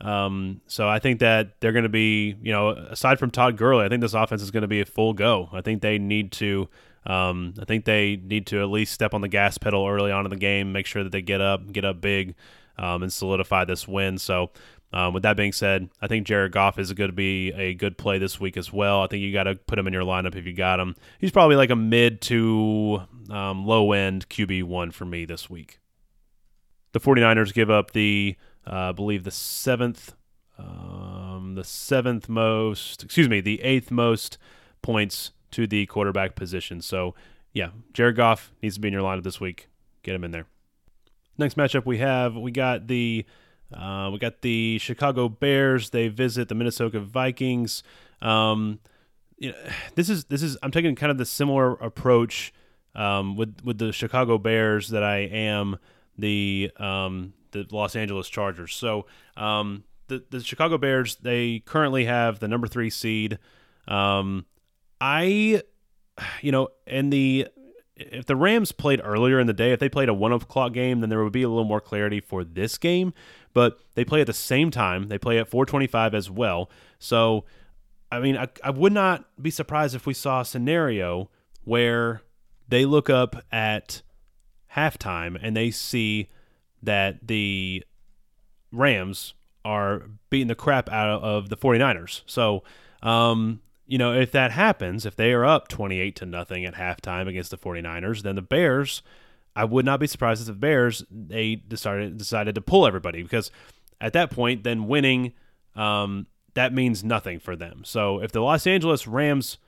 Um, 0.00 0.62
so 0.66 0.88
I 0.88 0.98
think 0.98 1.20
that 1.20 1.60
they're 1.60 1.72
going 1.72 1.84
to 1.84 1.90
be, 1.90 2.36
you 2.42 2.52
know, 2.52 2.70
aside 2.70 3.18
from 3.18 3.30
Todd 3.30 3.56
Gurley, 3.56 3.84
I 3.84 3.88
think 3.88 4.00
this 4.00 4.14
offense 4.14 4.42
is 4.42 4.50
going 4.50 4.62
to 4.62 4.68
be 4.68 4.80
a 4.80 4.86
full 4.86 5.12
go. 5.12 5.48
I 5.52 5.60
think 5.60 5.82
they 5.82 5.98
need 5.98 6.32
to, 6.32 6.68
um, 7.04 7.54
I 7.60 7.64
think 7.66 7.84
they 7.84 8.16
need 8.16 8.46
to 8.48 8.60
at 8.60 8.70
least 8.70 8.94
step 8.94 9.12
on 9.12 9.20
the 9.20 9.28
gas 9.28 9.58
pedal 9.58 9.86
early 9.86 10.10
on 10.10 10.24
in 10.24 10.30
the 10.30 10.36
game, 10.36 10.72
make 10.72 10.86
sure 10.86 11.04
that 11.04 11.12
they 11.12 11.22
get 11.22 11.40
up, 11.40 11.70
get 11.72 11.84
up 11.84 12.00
big, 12.00 12.34
um, 12.78 13.02
and 13.02 13.12
solidify 13.12 13.64
this 13.64 13.86
win. 13.86 14.18
So. 14.18 14.50
Um, 14.92 15.14
with 15.14 15.22
that 15.22 15.36
being 15.36 15.52
said, 15.52 15.88
I 16.02 16.08
think 16.08 16.26
Jared 16.26 16.50
Goff 16.50 16.76
is 16.76 16.92
going 16.94 17.10
to 17.10 17.14
be 17.14 17.52
a 17.52 17.74
good 17.74 17.96
play 17.96 18.18
this 18.18 18.40
week 18.40 18.56
as 18.56 18.72
well. 18.72 19.02
I 19.02 19.06
think 19.06 19.22
you 19.22 19.32
got 19.32 19.44
to 19.44 19.54
put 19.54 19.78
him 19.78 19.86
in 19.86 19.92
your 19.92 20.02
lineup 20.02 20.34
if 20.34 20.46
you 20.46 20.52
got 20.52 20.80
him. 20.80 20.96
He's 21.20 21.30
probably 21.30 21.54
like 21.54 21.70
a 21.70 21.76
mid 21.76 22.20
to 22.22 23.02
um, 23.30 23.64
low 23.64 23.92
end 23.92 24.28
QB1 24.28 24.92
for 24.92 25.04
me 25.04 25.26
this 25.26 25.48
week. 25.48 25.78
The 26.90 26.98
49ers 26.98 27.54
give 27.54 27.70
up 27.70 27.92
the 27.92 28.36
I 28.66 28.92
believe 28.92 29.24
the 29.24 29.30
seventh, 29.30 30.14
um, 30.58 31.54
the 31.56 31.64
seventh 31.64 32.28
most, 32.28 33.02
excuse 33.02 33.28
me, 33.28 33.40
the 33.40 33.62
eighth 33.62 33.90
most 33.90 34.38
points 34.82 35.32
to 35.52 35.66
the 35.66 35.86
quarterback 35.86 36.34
position. 36.34 36.80
So, 36.80 37.14
yeah, 37.52 37.70
Jared 37.92 38.16
Goff 38.16 38.52
needs 38.62 38.76
to 38.76 38.80
be 38.80 38.88
in 38.88 38.94
your 38.94 39.02
lineup 39.02 39.24
this 39.24 39.40
week. 39.40 39.68
Get 40.02 40.14
him 40.14 40.24
in 40.24 40.30
there. 40.30 40.46
Next 41.38 41.56
matchup 41.56 41.86
we 41.86 41.98
have, 41.98 42.36
we 42.36 42.50
got 42.50 42.86
the 42.86 43.24
uh, 43.72 44.10
we 44.12 44.18
got 44.18 44.42
the 44.42 44.78
Chicago 44.78 45.28
Bears. 45.28 45.90
They 45.90 46.08
visit 46.08 46.48
the 46.48 46.54
Minnesota 46.54 47.00
Vikings. 47.00 47.82
Um, 48.20 48.80
you 49.38 49.52
know, 49.52 49.58
this 49.94 50.10
is 50.10 50.24
this 50.24 50.42
is 50.42 50.56
I'm 50.62 50.70
taking 50.70 50.94
kind 50.94 51.10
of 51.10 51.18
the 51.18 51.24
similar 51.24 51.72
approach 51.74 52.52
um, 52.94 53.36
with 53.36 53.56
with 53.64 53.78
the 53.78 53.92
Chicago 53.92 54.38
Bears 54.38 54.88
that 54.88 55.02
I 55.02 55.18
am 55.18 55.78
the 56.18 56.70
um, 56.76 57.32
the 57.52 57.66
Los 57.70 57.96
Angeles 57.96 58.28
Chargers. 58.28 58.74
So 58.74 59.06
um, 59.36 59.84
the 60.08 60.24
the 60.30 60.40
Chicago 60.40 60.78
Bears 60.78 61.16
they 61.16 61.60
currently 61.60 62.04
have 62.04 62.40
the 62.40 62.48
number 62.48 62.66
three 62.66 62.90
seed. 62.90 63.38
Um, 63.88 64.46
I, 65.00 65.62
you 66.42 66.52
know, 66.52 66.68
and 66.86 67.12
the 67.12 67.48
if 67.96 68.26
the 68.26 68.36
Rams 68.36 68.72
played 68.72 69.00
earlier 69.02 69.38
in 69.38 69.46
the 69.46 69.52
day, 69.52 69.72
if 69.72 69.80
they 69.80 69.88
played 69.88 70.08
a 70.08 70.14
one 70.14 70.32
o'clock 70.32 70.72
game, 70.72 71.00
then 71.00 71.10
there 71.10 71.22
would 71.22 71.32
be 71.32 71.42
a 71.42 71.48
little 71.48 71.64
more 71.64 71.80
clarity 71.80 72.20
for 72.20 72.44
this 72.44 72.78
game. 72.78 73.12
But 73.52 73.78
they 73.94 74.04
play 74.04 74.20
at 74.20 74.26
the 74.26 74.32
same 74.32 74.70
time. 74.70 75.08
They 75.08 75.18
play 75.18 75.38
at 75.38 75.48
425 75.48 76.14
as 76.14 76.30
well. 76.30 76.70
So, 76.98 77.44
I 78.10 78.20
mean, 78.20 78.36
I, 78.36 78.48
I 78.62 78.70
would 78.70 78.92
not 78.92 79.24
be 79.40 79.50
surprised 79.50 79.94
if 79.94 80.06
we 80.06 80.14
saw 80.14 80.40
a 80.40 80.44
scenario 80.44 81.30
where 81.64 82.22
they 82.68 82.86
look 82.86 83.10
up 83.10 83.44
at 83.50 84.02
halftime 84.74 85.38
and 85.40 85.56
they 85.56 85.70
see 85.70 86.28
that 86.82 87.26
the 87.26 87.84
Rams 88.72 89.34
are 89.64 90.04
beating 90.30 90.48
the 90.48 90.54
crap 90.54 90.90
out 90.90 91.22
of 91.22 91.48
the 91.48 91.56
49ers. 91.56 92.22
So, 92.26 92.62
um, 93.02 93.60
you 93.86 93.98
know, 93.98 94.14
if 94.14 94.32
that 94.32 94.52
happens, 94.52 95.04
if 95.04 95.16
they 95.16 95.32
are 95.32 95.44
up 95.44 95.68
28 95.68 96.16
to 96.16 96.26
nothing 96.26 96.64
at 96.64 96.74
halftime 96.74 97.28
against 97.28 97.50
the 97.50 97.58
49ers, 97.58 98.22
then 98.22 98.36
the 98.36 98.42
Bears, 98.42 99.02
I 99.54 99.64
would 99.64 99.84
not 99.84 100.00
be 100.00 100.06
surprised 100.06 100.42
if 100.42 100.46
the 100.46 100.52
Bears 100.52 101.04
they 101.10 101.56
decided 101.56 102.16
decided 102.16 102.54
to 102.54 102.60
pull 102.60 102.86
everybody 102.86 103.22
because 103.22 103.50
at 104.00 104.12
that 104.12 104.30
point, 104.30 104.62
then 104.62 104.86
winning 104.86 105.32
um, 105.74 106.26
that 106.54 106.72
means 106.72 107.04
nothing 107.04 107.38
for 107.38 107.56
them. 107.56 107.82
So 107.84 108.20
if 108.20 108.32
the 108.32 108.40
Los 108.40 108.66
Angeles 108.66 109.06
Rams 109.06 109.58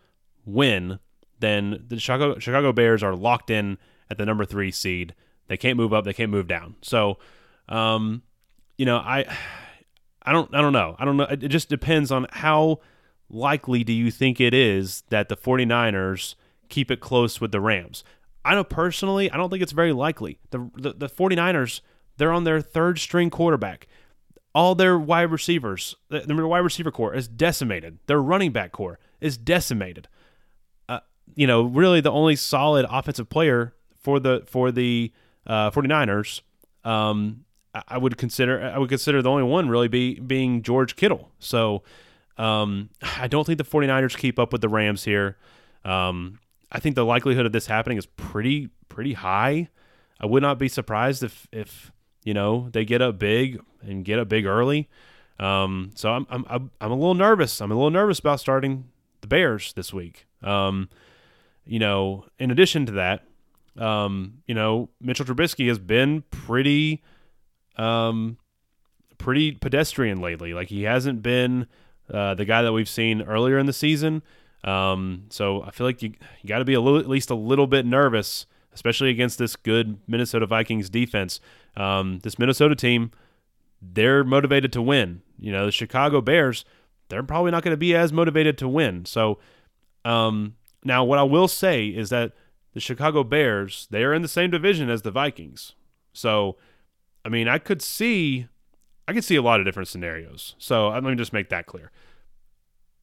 win, 0.45 0.99
then 1.41 1.85
the 1.89 1.99
Chicago 1.99 2.39
Chicago 2.39 2.73
Bears 2.73 3.03
are 3.03 3.15
locked 3.15 3.51
in 3.51 3.79
at 4.11 4.19
the 4.19 4.27
number 4.27 4.45
three 4.45 4.71
seed. 4.71 5.15
They 5.53 5.59
can't 5.59 5.77
move 5.77 5.93
up. 5.93 6.07
They 6.07 6.15
can't 6.15 6.31
move 6.31 6.49
down. 6.49 6.77
So, 6.81 7.19
um, 7.69 8.23
you 8.79 8.87
know, 8.87 8.97
I, 8.97 9.27
I 10.23 10.33
don't, 10.33 10.55
I 10.55 10.63
don't 10.63 10.73
know. 10.73 10.97
I 10.99 11.05
don't 11.05 11.19
know. 11.19 11.25
It 11.25 11.49
just 11.49 11.69
depends 11.69 12.11
on 12.11 12.27
how 12.31 12.81
likely 13.29 13.85
do 13.85 13.93
you 13.93 14.11
think 14.11 14.41
it 14.41 14.55
is 14.55 15.03
that 15.11 15.29
the 15.29 15.37
49ers 15.37 16.37
keep 16.71 16.91
it 16.91 17.01
close 17.01 17.39
with 17.39 17.53
the 17.53 17.61
Rams. 17.61 18.03
I 18.47 18.55
know 18.55 18.65
personally, 18.65 19.31
I 19.31 19.37
don't 19.37 19.51
think 19.51 19.63
it's 19.63 19.73
very 19.73 19.93
likely. 19.93 20.39
The, 20.53 20.71
the, 20.75 20.95
the 20.95 21.09
49ers, 21.11 21.83
they're 22.17 22.33
on 22.33 22.45
their 22.45 22.63
third 22.63 22.99
string 22.99 23.29
quarterback. 23.29 23.89
All 24.55 24.75
their 24.75 24.99
wide 24.99 25.31
receivers, 25.31 25.97
their 26.09 26.47
wide 26.47 26.61
receiver 26.61 26.91
corps 26.91 27.13
is 27.13 27.29
decimated. 27.29 27.99
Their 28.07 28.23
running 28.23 28.53
back 28.53 28.73
corps 28.73 28.99
is 29.21 29.37
decimated. 29.37 30.09
Uh, 30.89 31.01
you 31.35 31.47
know, 31.47 31.61
really 31.61 32.01
the 32.01 32.11
only 32.11 32.37
solid 32.37 32.87
offensive 32.89 33.29
player 33.29 33.75
for 34.03 34.19
the 34.19 34.43
for 34.47 34.73
the 34.73 35.13
uh, 35.47 35.71
49ers, 35.71 36.41
um, 36.85 37.45
I 37.89 37.97
would 37.97 38.19
consider 38.19 38.61
I 38.61 38.79
would 38.79 38.91
consider 38.91 39.23
the 39.23 39.31
only 39.31 39.45
one 39.45 39.69
really 39.69 39.89
be 39.89 40.21
being 40.21 40.63
George 40.63 40.95
Kittle. 40.95 41.31
So 41.39 41.83
um, 42.37 42.91
I 43.19 43.29
don't 43.29 43.47
think 43.47 43.59
the 43.59 43.65
49ers 43.65 44.17
keep 44.17 44.39
up 44.39 44.53
with 44.53 44.61
the 44.61 44.69
Rams 44.69 45.05
here. 45.05 45.39
Um, 45.85 46.39
I 46.71 46.81
think 46.81 46.97
the 46.97 47.05
likelihood 47.05 47.47
of 47.47 47.53
this 47.53 47.67
happening 47.67 47.99
is 47.99 48.07
pretty 48.07 48.69
pretty 48.89 49.15
high. 49.15 49.69
I 50.21 50.27
would 50.27 50.43
not 50.43 50.59
be 50.59 50.69
surprised 50.69 51.23
if 51.23 51.47
if 51.51 51.93
you 52.25 52.35
know 52.35 52.69
they 52.73 52.85
get 52.85 53.01
up 53.01 53.19
big 53.19 53.61
and 53.83 54.05
get 54.05 54.19
up 54.19 54.29
big 54.29 54.45
early. 54.45 54.89
Um, 55.39 55.93
so 55.95 56.13
I'm 56.13 56.27
I'm 56.29 56.71
I'm 56.81 56.91
a 56.91 56.95
little 56.95 57.15
nervous. 57.15 57.61
I'm 57.61 57.71
a 57.71 57.75
little 57.75 57.91
nervous 57.91 58.19
about 58.19 58.39
starting 58.39 58.85
the 59.23 59.27
Bears 59.29 59.73
this 59.73 59.93
week. 59.93 60.27
Um, 60.43 60.89
you 61.65 61.79
know, 61.79 62.27
in 62.39 62.51
addition 62.51 62.87
to 62.87 62.93
that, 62.93 63.25
um, 63.79 64.43
you 64.47 64.55
know, 64.55 64.89
Mitchell 65.01 65.27
Trubisky 65.27 65.69
has 65.69 65.79
been 65.79 66.23
pretty 66.31 67.03
um 67.77 68.37
pretty 69.19 69.53
pedestrian 69.53 70.21
lately. 70.21 70.53
Like 70.53 70.69
he 70.69 70.83
hasn't 70.83 71.23
been 71.23 71.67
uh, 72.13 72.35
the 72.35 72.45
guy 72.45 72.63
that 72.63 72.73
we've 72.73 72.89
seen 72.89 73.23
earlier 73.23 73.59
in 73.59 73.67
the 73.67 73.73
season. 73.73 74.23
Um, 74.65 75.25
so 75.31 75.63
I 75.63 75.71
feel 75.71 75.87
like 75.87 76.03
you 76.03 76.13
you 76.43 76.49
got 76.49 76.59
to 76.59 76.65
be 76.65 76.75
a 76.75 76.81
little, 76.81 76.99
at 76.99 77.09
least 77.09 77.31
a 77.31 77.35
little 77.35 77.67
bit 77.67 77.87
nervous, 77.87 78.47
especially 78.75 79.11
against 79.11 79.39
this 79.39 79.57
good 79.57 79.99
Minnesota 80.07 80.47
Vikings 80.47 80.91
defense. 80.91 81.41
Um, 81.77 82.21
this 82.23 82.39
Minnesota 82.39 82.77
team, 82.77 83.11
they're 83.81 84.25
motivated 84.25 84.73
to 84.75 84.83
win. 84.83 85.23
You 85.39 85.53
know, 85.53 85.67
the 85.67 85.73
Chicago 85.73 86.21
Bears, 86.21 86.65
they're 87.09 87.23
probably 87.23 87.51
not 87.51 87.63
going 87.63 87.73
to 87.73 87.79
be 87.79 87.95
as 87.95 88.13
motivated 88.13 88.59
to 88.59 88.69
win. 88.69 89.05
So 89.05 89.39
um, 90.05 90.55
now, 90.85 91.05
what 91.05 91.19
I 91.19 91.25
will 91.25 91.49
say 91.49 91.87
is 91.87 92.11
that 92.11 92.33
the 92.73 92.81
Chicago 92.81 93.23
Bears, 93.25 93.87
they 93.91 94.05
are 94.05 94.15
in 94.15 94.23
the 94.23 94.29
same 94.29 94.51
division 94.51 94.89
as 94.89 95.03
the 95.03 95.11
Vikings. 95.11 95.75
So, 96.13 96.57
I 97.25 97.29
mean, 97.29 97.49
I 97.49 97.59
could 97.59 97.83
see 97.83 98.49
I 99.07 99.13
could 99.13 99.25
see 99.25 99.37
a 99.37 99.43
lot 99.43 99.61
of 99.61 99.67
different 99.67 99.89
scenarios. 99.89 100.55
So 100.59 100.89
uh, 100.89 100.93
let 100.93 101.05
me 101.05 101.15
just 101.17 101.33
make 101.33 101.49
that 101.51 101.67
clear. 101.67 101.91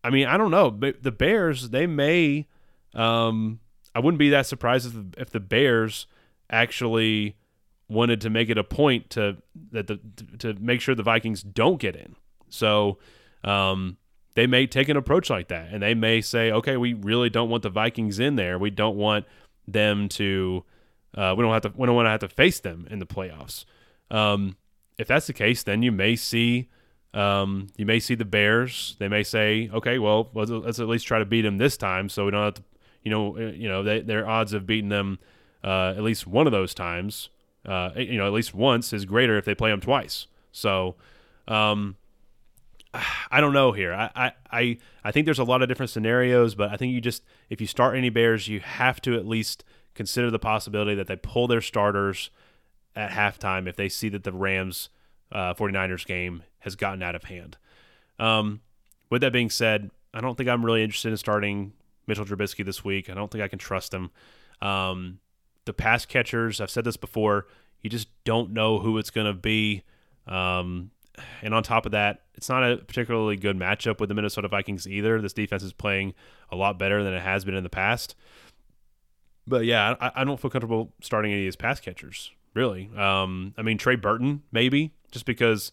I 0.03 0.09
mean, 0.09 0.27
I 0.27 0.37
don't 0.37 0.51
know. 0.51 0.69
The 0.69 1.11
Bears, 1.11 1.69
they 1.69 1.85
may. 1.85 2.47
Um, 2.93 3.59
I 3.93 3.99
wouldn't 3.99 4.19
be 4.19 4.29
that 4.29 4.45
surprised 4.45 4.87
if 4.87 4.93
the, 4.93 5.21
if 5.21 5.29
the 5.29 5.41
Bears 5.41 6.07
actually 6.49 7.35
wanted 7.89 8.21
to 8.21 8.29
make 8.29 8.49
it 8.49 8.57
a 8.57 8.63
point 8.63 9.09
to 9.09 9.37
that 9.71 9.87
the 9.87 9.99
to 10.37 10.53
make 10.53 10.79
sure 10.79 10.95
the 10.95 11.03
Vikings 11.03 11.43
don't 11.43 11.79
get 11.81 11.95
in. 11.95 12.15
So 12.49 12.97
um, 13.43 13.97
they 14.35 14.47
may 14.47 14.67
take 14.67 14.87
an 14.87 14.95
approach 14.95 15.29
like 15.29 15.49
that, 15.49 15.67
and 15.71 15.83
they 15.83 15.95
may 15.95 16.21
say, 16.21 16.51
"Okay, 16.51 16.77
we 16.77 16.93
really 16.93 17.29
don't 17.29 17.49
want 17.49 17.63
the 17.63 17.69
Vikings 17.69 18.19
in 18.19 18.35
there. 18.35 18.57
We 18.57 18.69
don't 18.69 18.95
want 18.95 19.25
them 19.73 20.09
to. 20.09 20.63
Uh, 21.15 21.33
we 21.37 21.43
don't 21.43 21.51
have 21.53 21.63
to. 21.63 21.73
We 21.75 21.85
don't 21.85 21.95
want 21.95 22.05
to 22.05 22.11
have 22.11 22.19
to 22.21 22.29
face 22.29 22.59
them 22.59 22.87
in 22.89 22.99
the 22.99 23.05
playoffs." 23.05 23.65
Um, 24.11 24.57
if 24.97 25.07
that's 25.07 25.27
the 25.27 25.33
case, 25.33 25.63
then 25.63 25.81
you 25.81 25.91
may 25.91 26.15
see 26.15 26.69
um, 27.13 27.67
you 27.75 27.85
may 27.85 27.99
see 27.99 28.15
the 28.15 28.25
Bears. 28.25 28.95
They 28.99 29.07
may 29.07 29.23
say, 29.23 29.69
okay, 29.73 29.97
well, 29.97 30.29
let's, 30.33 30.51
let's, 30.51 30.79
at 30.79 30.87
least 30.87 31.07
try 31.07 31.19
to 31.19 31.25
beat 31.25 31.41
them 31.41 31.57
this 31.57 31.77
time, 31.77 32.09
so 32.09 32.25
we 32.25 32.31
don't 32.31 32.43
have 32.43 32.53
to, 32.55 32.63
you 33.03 33.11
know, 33.11 33.37
uh, 33.37 33.51
you 33.51 33.67
know, 33.67 33.83
they, 33.83 34.01
their 34.01 34.27
odds 34.27 34.53
of 34.53 34.67
beating 34.67 34.89
them 34.89 35.17
uh, 35.63 35.93
at 35.97 36.03
least 36.03 36.27
one 36.27 36.45
of 36.45 36.51
those 36.51 36.73
times, 36.73 37.29
uh, 37.65 37.91
you 37.95 38.17
know, 38.17 38.27
at 38.27 38.33
least 38.33 38.53
once 38.53 38.93
is 38.93 39.05
greater 39.05 39.37
if 39.37 39.45
they 39.45 39.55
play 39.55 39.71
them 39.71 39.81
twice. 39.81 40.27
So, 40.51 40.95
um, 41.47 41.95
I 43.31 43.41
don't 43.41 43.53
know 43.53 43.71
here. 43.71 43.93
I, 43.93 44.33
I, 44.51 44.77
I 45.03 45.11
think 45.11 45.25
there's 45.25 45.39
a 45.39 45.43
lot 45.43 45.61
of 45.61 45.67
different 45.67 45.89
scenarios, 45.89 46.55
but 46.55 46.71
I 46.71 46.77
think 46.77 46.93
you 46.93 47.01
just 47.01 47.23
if 47.49 47.61
you 47.61 47.67
start 47.67 47.95
any 47.95 48.09
Bears, 48.09 48.47
you 48.47 48.59
have 48.59 49.01
to 49.01 49.15
at 49.15 49.27
least 49.27 49.63
consider 49.93 50.31
the 50.31 50.39
possibility 50.39 50.95
that 50.95 51.07
they 51.07 51.15
pull 51.15 51.47
their 51.47 51.61
starters 51.61 52.29
at 52.95 53.11
halftime 53.11 53.67
if 53.67 53.75
they 53.75 53.89
see 53.89 54.09
that 54.09 54.23
the 54.23 54.31
Rams 54.31 54.89
uh, 55.31 55.53
49ers 55.53 56.05
game 56.05 56.43
has 56.59 56.75
gotten 56.75 57.03
out 57.03 57.15
of 57.15 57.25
hand. 57.25 57.57
Um, 58.17 58.61
with 59.09 59.21
that 59.21 59.33
being 59.33 59.49
said, 59.49 59.91
I 60.13 60.21
don't 60.21 60.35
think 60.35 60.49
I'm 60.49 60.65
really 60.65 60.83
interested 60.83 61.09
in 61.09 61.17
starting 61.17 61.73
Mitchell 62.07 62.25
Trubisky 62.25 62.65
this 62.65 62.83
week. 62.83 63.09
I 63.09 63.13
don't 63.13 63.31
think 63.31 63.43
I 63.43 63.47
can 63.47 63.59
trust 63.59 63.93
him. 63.93 64.11
Um, 64.61 65.19
the 65.65 65.73
pass 65.73 66.05
catchers, 66.05 66.59
I've 66.59 66.71
said 66.71 66.83
this 66.83 66.97
before, 66.97 67.47
you 67.81 67.89
just 67.89 68.09
don't 68.23 68.51
know 68.51 68.79
who 68.79 68.97
it's 68.97 69.11
going 69.11 69.27
to 69.27 69.33
be. 69.33 69.83
Um, 70.27 70.91
and 71.41 71.53
on 71.53 71.63
top 71.63 71.85
of 71.85 71.91
that, 71.91 72.21
it's 72.35 72.49
not 72.49 72.63
a 72.63 72.77
particularly 72.77 73.35
good 73.35 73.57
matchup 73.57 73.99
with 73.99 74.09
the 74.09 74.15
Minnesota 74.15 74.47
Vikings 74.47 74.87
either. 74.87 75.21
This 75.21 75.33
defense 75.33 75.63
is 75.63 75.73
playing 75.73 76.13
a 76.51 76.55
lot 76.55 76.79
better 76.79 77.03
than 77.03 77.13
it 77.13 77.21
has 77.21 77.45
been 77.45 77.55
in 77.55 77.63
the 77.63 77.69
past. 77.69 78.15
But 79.47 79.65
yeah, 79.65 79.95
I, 79.99 80.11
I 80.15 80.23
don't 80.23 80.39
feel 80.39 80.51
comfortable 80.51 80.93
starting 81.01 81.31
any 81.31 81.41
of 81.41 81.45
these 81.47 81.55
pass 81.55 81.79
catchers 81.79 82.31
really. 82.53 82.89
Um, 82.95 83.53
I 83.57 83.61
mean, 83.61 83.77
Trey 83.77 83.95
Burton, 83.95 84.43
maybe, 84.51 84.93
just 85.11 85.25
because, 85.25 85.71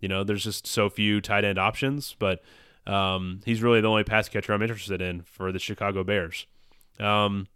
you 0.00 0.08
know, 0.08 0.24
there's 0.24 0.44
just 0.44 0.66
so 0.66 0.88
few 0.88 1.20
tight 1.20 1.44
end 1.44 1.58
options, 1.58 2.14
but 2.18 2.42
um, 2.86 3.40
he's 3.44 3.62
really 3.62 3.80
the 3.80 3.88
only 3.88 4.04
pass 4.04 4.28
catcher 4.28 4.52
I'm 4.52 4.62
interested 4.62 5.00
in 5.00 5.22
for 5.22 5.52
the 5.52 5.58
Chicago 5.58 6.04
Bears. 6.04 6.46
Um, 6.98 7.46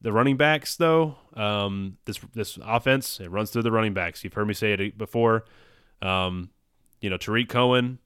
the 0.00 0.12
running 0.12 0.36
backs, 0.36 0.76
though, 0.76 1.16
um, 1.34 1.96
this 2.04 2.18
this 2.34 2.58
offense 2.62 3.20
it 3.20 3.30
runs 3.30 3.50
through 3.50 3.62
the 3.62 3.72
running 3.72 3.94
backs. 3.94 4.24
You've 4.24 4.32
heard 4.34 4.48
me 4.48 4.54
say 4.54 4.72
it 4.72 4.98
before. 4.98 5.44
Um, 6.00 6.50
you 7.02 7.10
know, 7.10 7.18
Tarik 7.18 7.50
Cohen, 7.50 7.98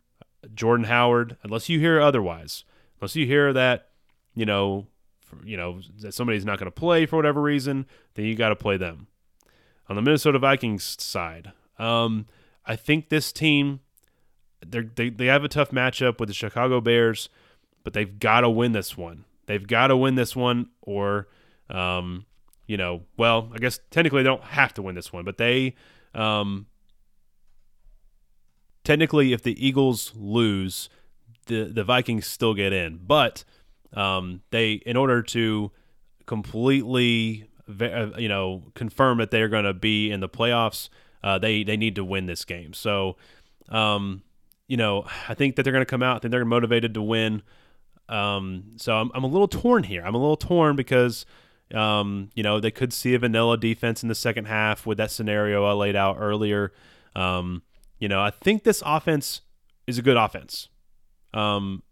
Jordan 0.52 0.86
Howard. 0.86 1.36
Unless 1.44 1.68
you 1.68 1.78
hear 1.78 2.00
otherwise, 2.00 2.64
unless 3.00 3.14
you 3.14 3.26
hear 3.26 3.52
that, 3.52 3.90
you 4.34 4.44
know, 4.44 4.88
for, 5.20 5.38
you 5.44 5.56
know 5.56 5.80
that 6.00 6.14
somebody's 6.14 6.44
not 6.44 6.58
going 6.58 6.66
to 6.66 6.72
play 6.72 7.06
for 7.06 7.14
whatever 7.14 7.40
reason, 7.40 7.86
then 8.14 8.24
you 8.24 8.34
got 8.34 8.48
to 8.48 8.56
play 8.56 8.76
them 8.76 9.06
on 9.88 9.96
the 9.96 10.02
Minnesota 10.02 10.38
Vikings 10.38 10.96
side, 11.02 11.52
um, 11.78 12.26
I 12.64 12.76
think 12.76 13.08
this 13.08 13.32
team 13.32 13.80
they 14.66 15.10
they 15.10 15.26
have 15.26 15.44
a 15.44 15.48
tough 15.48 15.70
matchup 15.70 16.18
with 16.18 16.28
the 16.28 16.34
Chicago 16.34 16.80
Bears, 16.80 17.28
but 17.84 17.92
they've 17.92 18.18
got 18.18 18.40
to 18.40 18.50
win 18.50 18.72
this 18.72 18.96
one. 18.96 19.24
They've 19.46 19.66
got 19.66 19.88
to 19.88 19.96
win 19.96 20.16
this 20.16 20.34
one, 20.34 20.70
or 20.82 21.28
um, 21.70 22.26
you 22.66 22.76
know, 22.76 23.02
well, 23.16 23.50
I 23.54 23.58
guess 23.58 23.78
technically 23.90 24.22
they 24.22 24.28
don't 24.28 24.42
have 24.42 24.74
to 24.74 24.82
win 24.82 24.94
this 24.94 25.12
one, 25.12 25.24
but 25.24 25.38
they 25.38 25.76
um, 26.14 26.66
technically, 28.86 29.32
if 29.32 29.42
the 29.42 29.66
Eagles 29.66 30.12
lose, 30.14 30.88
the 31.46 31.64
the 31.64 31.84
Vikings 31.84 32.26
still 32.26 32.54
get 32.54 32.72
in, 32.72 33.00
but 33.02 33.44
um, 33.92 34.42
they 34.50 34.74
in 34.74 34.96
order 34.96 35.22
to 35.22 35.72
completely 36.24 37.48
uh, 37.68 38.10
you 38.16 38.28
know, 38.28 38.62
confirm 38.74 39.18
that 39.18 39.32
they're 39.32 39.48
going 39.48 39.64
to 39.64 39.74
be 39.74 40.10
in 40.10 40.20
the 40.20 40.28
playoffs, 40.28 40.88
uh, 41.24 41.36
they 41.38 41.64
they 41.64 41.76
need 41.76 41.96
to 41.96 42.04
win 42.04 42.26
this 42.26 42.44
game. 42.44 42.72
So, 42.72 43.16
um, 43.68 44.22
you 44.68 44.76
know, 44.76 45.04
I 45.28 45.34
think 45.34 45.56
that 45.56 45.64
they're 45.64 45.72
going 45.72 45.84
to 45.84 45.90
come 45.90 46.02
out. 46.02 46.16
I 46.16 46.18
think 46.20 46.30
they're 46.30 46.44
motivated 46.44 46.94
to 46.94 47.02
win. 47.02 47.42
Um, 48.08 48.74
so 48.76 48.96
I'm 48.96 49.10
I'm 49.14 49.24
a 49.24 49.28
little 49.28 49.48
torn 49.48 49.82
here. 49.82 50.02
I'm 50.04 50.14
a 50.14 50.18
little 50.18 50.36
torn 50.36 50.76
because. 50.76 51.26
Um, 51.74 52.30
you 52.36 52.44
know, 52.44 52.60
they 52.60 52.70
could 52.70 52.92
see 52.92 53.14
a 53.14 53.18
vanilla 53.18 53.58
defense 53.58 54.04
in 54.04 54.08
the 54.08 54.14
second 54.14 54.44
half 54.44 54.86
with 54.86 54.98
that 54.98 55.10
scenario 55.10 55.64
I 55.64 55.72
laid 55.72 55.96
out 55.96 56.16
earlier. 56.20 56.72
Um, 57.16 57.62
you 57.98 58.08
know, 58.08 58.20
I 58.20 58.30
think 58.30 58.64
this 58.64 58.82
offense 58.84 59.40
is 59.86 59.98
a 59.98 60.02
good 60.02 60.16
offense. 60.16 60.68
Um, 61.34 61.82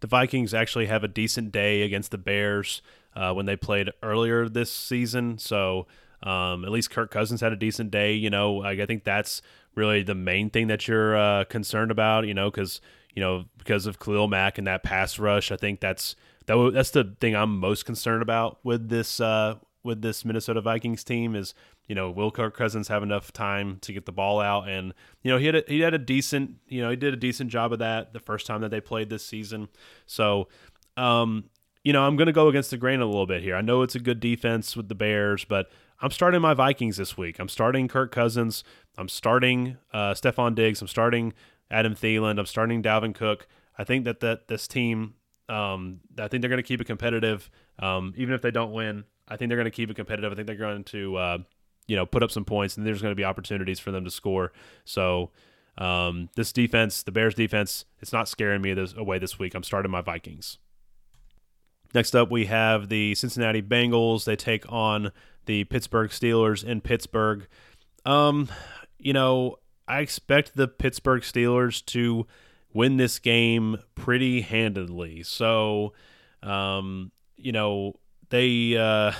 the 0.00 0.06
Vikings 0.06 0.54
actually 0.54 0.86
have 0.86 1.04
a 1.04 1.08
decent 1.08 1.52
day 1.52 1.82
against 1.82 2.10
the 2.10 2.18
Bears 2.18 2.82
uh, 3.14 3.32
when 3.32 3.46
they 3.46 3.56
played 3.56 3.90
earlier 4.02 4.48
this 4.48 4.70
season. 4.72 5.38
So 5.38 5.86
um, 6.22 6.64
at 6.64 6.70
least 6.70 6.90
Kirk 6.90 7.10
Cousins 7.10 7.40
had 7.40 7.52
a 7.52 7.56
decent 7.56 7.90
day. 7.90 8.14
You 8.14 8.30
know, 8.30 8.62
I 8.62 8.86
think 8.86 9.04
that's 9.04 9.42
really 9.74 10.02
the 10.02 10.14
main 10.14 10.50
thing 10.50 10.68
that 10.68 10.88
you're 10.88 11.16
uh, 11.16 11.44
concerned 11.44 11.90
about. 11.90 12.26
You 12.26 12.34
know, 12.34 12.50
because 12.50 12.80
you 13.14 13.20
know, 13.20 13.44
because 13.58 13.86
of 13.86 13.98
Khalil 13.98 14.28
Mack 14.28 14.58
and 14.58 14.66
that 14.66 14.82
pass 14.82 15.18
rush. 15.18 15.50
I 15.50 15.56
think 15.56 15.80
that's 15.80 16.14
that. 16.46 16.54
w- 16.54 16.70
That's 16.70 16.90
the 16.90 17.14
thing 17.20 17.34
I'm 17.34 17.58
most 17.58 17.84
concerned 17.84 18.22
about 18.22 18.58
with 18.64 18.88
this 18.88 19.20
uh, 19.20 19.56
with 19.82 20.02
this 20.02 20.24
Minnesota 20.24 20.60
Vikings 20.60 21.04
team 21.04 21.34
is 21.34 21.54
you 21.90 21.96
know 21.96 22.08
will 22.08 22.30
Kirk 22.30 22.56
Cousins 22.56 22.86
have 22.86 23.02
enough 23.02 23.32
time 23.32 23.78
to 23.80 23.92
get 23.92 24.06
the 24.06 24.12
ball 24.12 24.38
out 24.38 24.68
and 24.68 24.94
you 25.22 25.30
know 25.32 25.38
he 25.38 25.46
had 25.46 25.56
a, 25.56 25.64
he 25.66 25.80
had 25.80 25.92
a 25.92 25.98
decent 25.98 26.54
you 26.68 26.80
know 26.80 26.88
he 26.88 26.94
did 26.94 27.12
a 27.12 27.16
decent 27.16 27.50
job 27.50 27.72
of 27.72 27.80
that 27.80 28.12
the 28.12 28.20
first 28.20 28.46
time 28.46 28.60
that 28.60 28.70
they 28.70 28.80
played 28.80 29.10
this 29.10 29.26
season. 29.26 29.66
So 30.06 30.46
um, 30.96 31.50
you 31.82 31.92
know 31.92 32.06
I'm 32.06 32.14
going 32.14 32.28
to 32.28 32.32
go 32.32 32.46
against 32.46 32.70
the 32.70 32.76
grain 32.76 33.00
a 33.00 33.06
little 33.06 33.26
bit 33.26 33.42
here. 33.42 33.56
I 33.56 33.60
know 33.60 33.82
it's 33.82 33.96
a 33.96 33.98
good 33.98 34.20
defense 34.20 34.76
with 34.76 34.88
the 34.88 34.94
Bears, 34.94 35.44
but 35.44 35.68
I'm 36.00 36.12
starting 36.12 36.40
my 36.40 36.54
Vikings 36.54 36.96
this 36.96 37.18
week. 37.18 37.40
I'm 37.40 37.48
starting 37.48 37.88
Kirk 37.88 38.12
Cousins. 38.12 38.62
I'm 38.96 39.08
starting 39.08 39.76
uh, 39.92 40.14
Stefon 40.14 40.54
Diggs. 40.54 40.80
I'm 40.80 40.86
starting 40.86 41.32
Adam 41.72 41.96
Thielen. 41.96 42.38
I'm 42.38 42.46
starting 42.46 42.84
Dalvin 42.84 43.16
Cook. 43.16 43.48
I 43.76 43.82
think 43.82 44.04
that 44.04 44.20
that 44.20 44.46
this 44.46 44.68
team, 44.68 45.14
um, 45.48 45.98
I 46.16 46.28
think 46.28 46.40
they're 46.40 46.50
going 46.50 46.62
to 46.62 46.68
keep 46.68 46.80
it 46.80 46.86
competitive, 46.86 47.50
um, 47.80 48.14
even 48.16 48.32
if 48.32 48.42
they 48.42 48.52
don't 48.52 48.70
win. 48.70 49.02
I 49.26 49.36
think 49.36 49.48
they're 49.48 49.58
going 49.58 49.64
to 49.64 49.72
keep 49.72 49.90
it 49.90 49.96
competitive. 49.96 50.30
I 50.30 50.36
think 50.36 50.46
they're 50.46 50.56
going 50.56 50.84
to, 50.84 51.16
uh, 51.16 51.38
you 51.90 51.96
know, 51.96 52.06
put 52.06 52.22
up 52.22 52.30
some 52.30 52.44
points, 52.44 52.76
and 52.76 52.86
there's 52.86 53.02
going 53.02 53.10
to 53.10 53.16
be 53.16 53.24
opportunities 53.24 53.80
for 53.80 53.90
them 53.90 54.04
to 54.04 54.12
score. 54.12 54.52
So 54.84 55.30
um, 55.76 56.28
this 56.36 56.52
defense, 56.52 57.02
the 57.02 57.10
Bears 57.10 57.34
defense, 57.34 57.84
it's 57.98 58.12
not 58.12 58.28
scaring 58.28 58.62
me 58.62 58.74
this, 58.74 58.94
away 58.96 59.18
this 59.18 59.40
week. 59.40 59.56
I'm 59.56 59.64
starting 59.64 59.90
my 59.90 60.00
Vikings. 60.00 60.58
Next 61.92 62.14
up, 62.14 62.30
we 62.30 62.46
have 62.46 62.90
the 62.90 63.16
Cincinnati 63.16 63.60
Bengals. 63.60 64.24
They 64.24 64.36
take 64.36 64.70
on 64.70 65.10
the 65.46 65.64
Pittsburgh 65.64 66.10
Steelers 66.10 66.62
in 66.62 66.80
Pittsburgh. 66.80 67.48
Um, 68.06 68.48
you 68.96 69.12
know, 69.12 69.56
I 69.88 69.98
expect 69.98 70.54
the 70.54 70.68
Pittsburgh 70.68 71.22
Steelers 71.22 71.84
to 71.86 72.24
win 72.72 72.98
this 72.98 73.18
game 73.18 73.78
pretty 73.96 74.42
handedly. 74.42 75.24
So, 75.24 75.92
um, 76.40 77.10
you 77.36 77.50
know, 77.50 77.94
they. 78.28 78.76
Uh, 78.76 79.10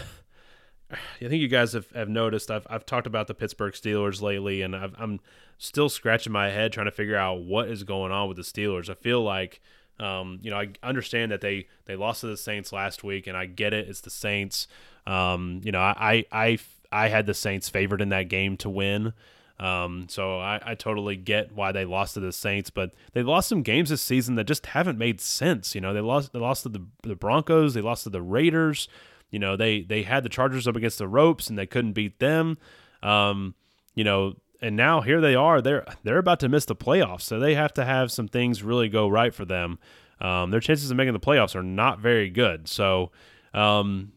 I 0.93 1.29
think 1.29 1.41
you 1.41 1.49
guys 1.49 1.73
have, 1.73 1.91
have 1.91 2.09
noticed 2.09 2.51
I've, 2.51 2.67
I've 2.69 2.87
talked 2.87 3.07
about 3.07 3.27
the 3.27 3.35
Pittsburgh 3.35 3.75
Steelers 3.75 4.21
lately, 4.21 4.63
and 4.63 4.75
I've, 4.75 4.95
I'm 4.99 5.21
still 5.59 5.89
scratching 5.89 6.33
my 6.33 6.51
head 6.51 6.73
trying 6.73 6.87
to 6.87 6.93
figure 6.93 7.17
out 7.17 7.43
what 7.43 7.69
is 7.69 7.85
going 7.85 8.13
on 8.13 8.29
with 8.29 8.37
the 8.37 8.43
Steelers. 8.43 8.91
I 8.91 8.95
feel 8.95 9.23
like, 9.23 9.61
um, 9.99 10.39
you 10.43 10.51
know, 10.51 10.59
I 10.59 10.69
understand 10.83 11.31
that 11.33 11.41
they, 11.41 11.69
they 11.85 11.97
lost 11.97 12.23
to 12.23 12.27
the 12.27 12.37
Saints 12.37 12.73
last 12.73 13.05
week, 13.05 13.27
and 13.27 13.37
I 13.37 13.47
get 13.47 13.73
it. 13.73 13.89
It's 13.89 14.01
the 14.01 14.11
Saints. 14.11 14.67
Um, 15.07 15.61
you 15.65 15.73
know, 15.73 15.81
I, 15.81 16.25
I, 16.33 16.59
I 16.91 17.09
had 17.09 17.27
the 17.27 17.35
Saints 17.35 17.69
favored 17.69 18.01
in 18.01 18.09
that 18.09 18.29
game 18.29 18.57
to 18.59 18.71
win. 18.71 19.13
Um, 19.61 20.07
so 20.09 20.39
I, 20.39 20.59
I 20.65 20.75
totally 20.75 21.17
get 21.17 21.53
why 21.53 21.71
they 21.71 21.85
lost 21.85 22.15
to 22.15 22.21
the 22.21 22.33
Saints, 22.33 22.71
but 22.71 22.95
they 23.13 23.23
lost 23.23 23.47
some 23.47 23.63
games 23.63 23.91
this 23.91 24.01
season 24.01 24.37
that 24.37 24.45
just 24.45 24.65
haven't 24.65 24.97
made 24.97 25.21
sense. 25.21 25.75
You 25.75 25.83
know, 25.83 25.93
they 25.93 26.01
lost 26.01 26.33
they 26.33 26.39
lost 26.39 26.63
to 26.63 26.71
the 26.71 26.83
the 27.03 27.15
Broncos, 27.15 27.75
they 27.75 27.83
lost 27.83 28.05
to 28.05 28.11
the 28.11 28.23
Raiders. 28.23 28.89
You 29.31 29.39
know, 29.39 29.57
they 29.57 29.83
they 29.83 30.03
had 30.03 30.23
the 30.25 30.29
Chargers 30.29 30.67
up 30.67 30.77
against 30.77 30.99
the 30.99 31.09
ropes 31.09 31.49
and 31.49 31.59
they 31.59 31.67
couldn't 31.67 31.93
beat 31.93 32.19
them. 32.19 32.59
Um, 33.03 33.55
you 33.95 34.05
know, 34.05 34.35
and 34.61 34.77
now 34.77 35.01
here 35.01 35.21
they 35.21 35.35
are. 35.35 35.61
They're 35.61 35.85
they're 36.03 36.19
about 36.19 36.41
to 36.41 36.49
miss 36.49 36.65
the 36.65 36.77
playoffs, 36.77 37.23
so 37.23 37.39
they 37.39 37.55
have 37.55 37.73
to 37.75 37.85
have 37.85 38.13
some 38.13 38.29
things 38.29 38.63
really 38.63 38.89
go 38.89 39.09
right 39.09 39.35
for 39.35 39.45
them. 39.45 39.79
Um, 40.21 40.51
their 40.51 40.61
chances 40.61 40.91
of 40.91 40.97
making 40.97 41.15
the 41.15 41.21
playoffs 41.21 41.55
are 41.55 41.63
not 41.63 41.99
very 41.99 42.29
good. 42.29 42.69
So, 42.69 43.11
um, 43.55 44.13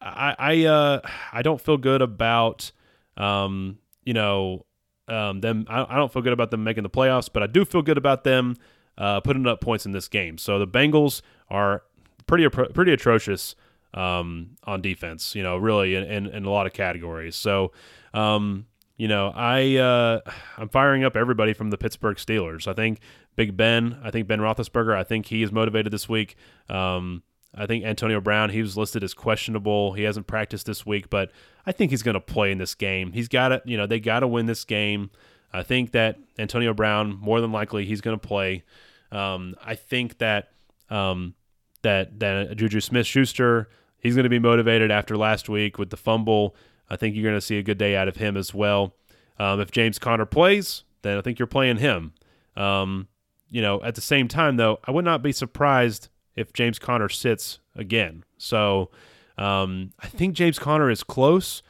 I 0.00 0.34
I 0.38 0.64
uh, 0.64 1.00
I 1.32 1.42
don't 1.42 1.60
feel 1.60 1.76
good 1.76 2.02
about 2.02 2.72
um, 3.16 3.78
you 4.04 4.14
know 4.14 4.64
um, 5.08 5.40
them. 5.40 5.66
I, 5.68 5.86
I 5.88 5.96
don't 5.96 6.12
feel 6.12 6.22
good 6.22 6.32
about 6.32 6.50
them 6.50 6.64
making 6.64 6.82
the 6.82 6.90
playoffs, 6.90 7.28
but 7.32 7.42
I 7.42 7.46
do 7.46 7.64
feel 7.64 7.82
good 7.82 7.98
about 7.98 8.24
them 8.24 8.56
uh, 8.98 9.20
putting 9.20 9.46
up 9.46 9.60
points 9.60 9.86
in 9.86 9.92
this 9.92 10.08
game. 10.08 10.38
So 10.38 10.58
the 10.58 10.66
Bengals 10.66 11.22
are 11.48 11.82
pretty 12.26 12.48
pretty 12.48 12.92
atrocious 12.92 13.54
um, 13.96 14.50
on 14.64 14.80
defense. 14.82 15.34
You 15.34 15.42
know, 15.42 15.56
really 15.56 15.94
in, 15.94 16.04
in, 16.04 16.26
in 16.26 16.44
a 16.44 16.50
lot 16.50 16.66
of 16.66 16.72
categories. 16.72 17.36
So. 17.36 17.72
Um, 18.14 18.66
you 18.98 19.08
know, 19.08 19.30
I 19.34 19.76
uh, 19.76 20.20
I'm 20.56 20.70
firing 20.70 21.04
up 21.04 21.18
everybody 21.18 21.52
from 21.52 21.68
the 21.68 21.76
Pittsburgh 21.76 22.16
Steelers. 22.16 22.66
I 22.66 22.72
think 22.72 23.00
Big 23.36 23.54
Ben. 23.54 23.98
I 24.02 24.10
think 24.10 24.26
Ben 24.26 24.40
Roethlisberger. 24.40 24.96
I 24.96 25.04
think 25.04 25.26
he 25.26 25.42
is 25.42 25.52
motivated 25.52 25.92
this 25.92 26.08
week. 26.08 26.36
Um, 26.70 27.22
I 27.54 27.66
think 27.66 27.84
Antonio 27.84 28.20
Brown. 28.20 28.50
He 28.50 28.62
was 28.62 28.76
listed 28.76 29.04
as 29.04 29.14
questionable. 29.14 29.92
He 29.92 30.02
hasn't 30.02 30.26
practiced 30.26 30.66
this 30.66 30.84
week, 30.84 31.10
but 31.10 31.30
I 31.66 31.72
think 31.72 31.90
he's 31.90 32.02
going 32.02 32.14
to 32.14 32.20
play 32.20 32.50
in 32.50 32.58
this 32.58 32.74
game. 32.74 33.12
He's 33.12 33.28
got 33.28 33.48
to, 33.48 33.62
you 33.64 33.76
know, 33.76 33.86
they 33.86 34.00
got 34.00 34.20
to 34.20 34.28
win 34.28 34.46
this 34.46 34.64
game. 34.64 35.10
I 35.52 35.62
think 35.62 35.92
that 35.92 36.18
Antonio 36.38 36.74
Brown, 36.74 37.18
more 37.20 37.40
than 37.40 37.52
likely, 37.52 37.84
he's 37.84 38.00
going 38.00 38.18
to 38.18 38.26
play. 38.26 38.64
Um, 39.12 39.54
I 39.64 39.74
think 39.74 40.18
that 40.18 40.50
um, 40.90 41.34
that 41.82 42.18
that 42.20 42.56
Juju 42.56 42.80
Smith 42.80 43.06
Schuster, 43.06 43.68
he's 43.98 44.14
going 44.14 44.24
to 44.24 44.30
be 44.30 44.38
motivated 44.38 44.90
after 44.90 45.16
last 45.16 45.48
week 45.48 45.78
with 45.78 45.90
the 45.90 45.96
fumble. 45.96 46.54
I 46.88 46.96
think 46.96 47.14
you're 47.14 47.24
going 47.24 47.36
to 47.36 47.40
see 47.40 47.58
a 47.58 47.62
good 47.62 47.78
day 47.78 47.96
out 47.96 48.08
of 48.08 48.16
him 48.16 48.36
as 48.36 48.54
well. 48.54 48.94
Um, 49.38 49.60
if 49.60 49.70
James 49.70 49.98
Conner 49.98 50.26
plays, 50.26 50.84
then 51.02 51.18
I 51.18 51.20
think 51.20 51.38
you're 51.38 51.46
playing 51.46 51.78
him. 51.78 52.12
Um, 52.56 53.08
you 53.50 53.62
know, 53.62 53.82
at 53.82 53.94
the 53.94 54.00
same 54.00 54.28
time, 54.28 54.56
though, 54.56 54.78
I 54.84 54.90
would 54.90 55.04
not 55.04 55.22
be 55.22 55.32
surprised 55.32 56.08
if 56.34 56.52
James 56.52 56.78
Conner 56.78 57.08
sits 57.08 57.58
again. 57.74 58.24
So 58.38 58.90
um, 59.38 59.92
I 60.00 60.06
think 60.06 60.34
James 60.34 60.58
Conner 60.58 60.90
is 60.90 61.02
close, 61.02 61.62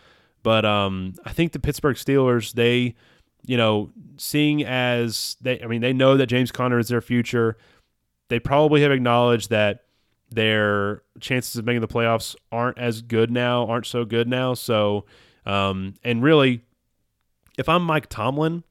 but 0.43 0.65
um, 0.65 1.15
I 1.25 1.33
think 1.33 1.53
the 1.53 1.59
Pittsburgh 1.59 1.97
Steelers, 1.97 2.53
they, 2.53 2.95
you 3.45 3.57
know, 3.57 3.91
seeing 4.17 4.65
as 4.65 5.37
they, 5.41 5.63
I 5.63 5.67
mean, 5.67 5.81
they 5.81 5.93
know 5.93 6.17
that 6.17 6.27
James 6.27 6.53
Conner 6.53 6.79
is 6.79 6.89
their 6.89 7.01
future. 7.01 7.57
They 8.29 8.39
probably 8.39 8.83
have 8.83 8.93
acknowledged 8.93 9.51
that 9.51 9.86
their 10.31 11.03
chances 11.21 11.57
of 11.57 11.65
making 11.65 11.81
the 11.81 11.89
playoffs 11.89 12.35
aren't 12.51 12.79
as 12.79 13.03
good 13.03 13.31
now, 13.31 13.67
aren't 13.67 13.87
so 13.87 14.05
good 14.05 14.29
now. 14.29 14.55
So, 14.55 15.05
um, 15.45 15.95
and 16.03 16.23
really, 16.23 16.63
if 17.59 17.69
I'm 17.69 17.83
Mike 17.83 18.09
Tomlin, 18.09 18.65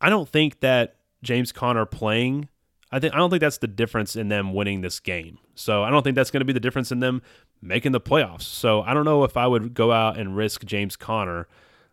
I 0.00 0.08
don't 0.08 0.28
think 0.28 0.60
that 0.60 0.96
James 1.22 1.52
Conner 1.52 1.84
playing, 1.84 2.48
I 2.90 2.98
think 2.98 3.14
I 3.14 3.18
don't 3.18 3.30
think 3.30 3.40
that's 3.40 3.58
the 3.58 3.68
difference 3.68 4.16
in 4.16 4.28
them 4.28 4.52
winning 4.54 4.80
this 4.80 5.00
game. 5.00 5.38
So 5.54 5.82
I 5.82 5.90
don't 5.90 6.02
think 6.02 6.16
that's 6.16 6.30
going 6.30 6.40
to 6.40 6.46
be 6.46 6.52
the 6.52 6.60
difference 6.60 6.90
in 6.90 7.00
them 7.00 7.22
making 7.60 7.92
the 7.92 8.00
playoffs. 8.00 8.42
So 8.42 8.82
I 8.82 8.94
don't 8.94 9.04
know 9.04 9.24
if 9.24 9.36
I 9.36 9.46
would 9.46 9.74
go 9.74 9.92
out 9.92 10.18
and 10.18 10.36
risk 10.36 10.64
James 10.64 10.96
Conner 10.96 11.46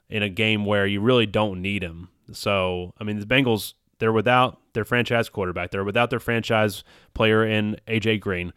in 0.10 0.24
a 0.24 0.30
game 0.30 0.64
where 0.64 0.88
you 0.88 1.02
really 1.02 1.26
don't 1.26 1.62
need 1.62 1.84
him. 1.84 2.08
So 2.32 2.94
I 3.00 3.04
mean, 3.04 3.20
the 3.20 3.26
Bengals 3.26 3.74
they're 4.00 4.14
without 4.14 4.60
their 4.74 4.86
franchise 4.86 5.30
quarterback. 5.30 5.72
They're 5.72 5.84
without 5.84 6.10
their 6.10 6.20
franchise 6.20 6.84
player 7.14 7.46
in 7.46 7.78
AJ 7.88 8.22
Green. 8.22 8.54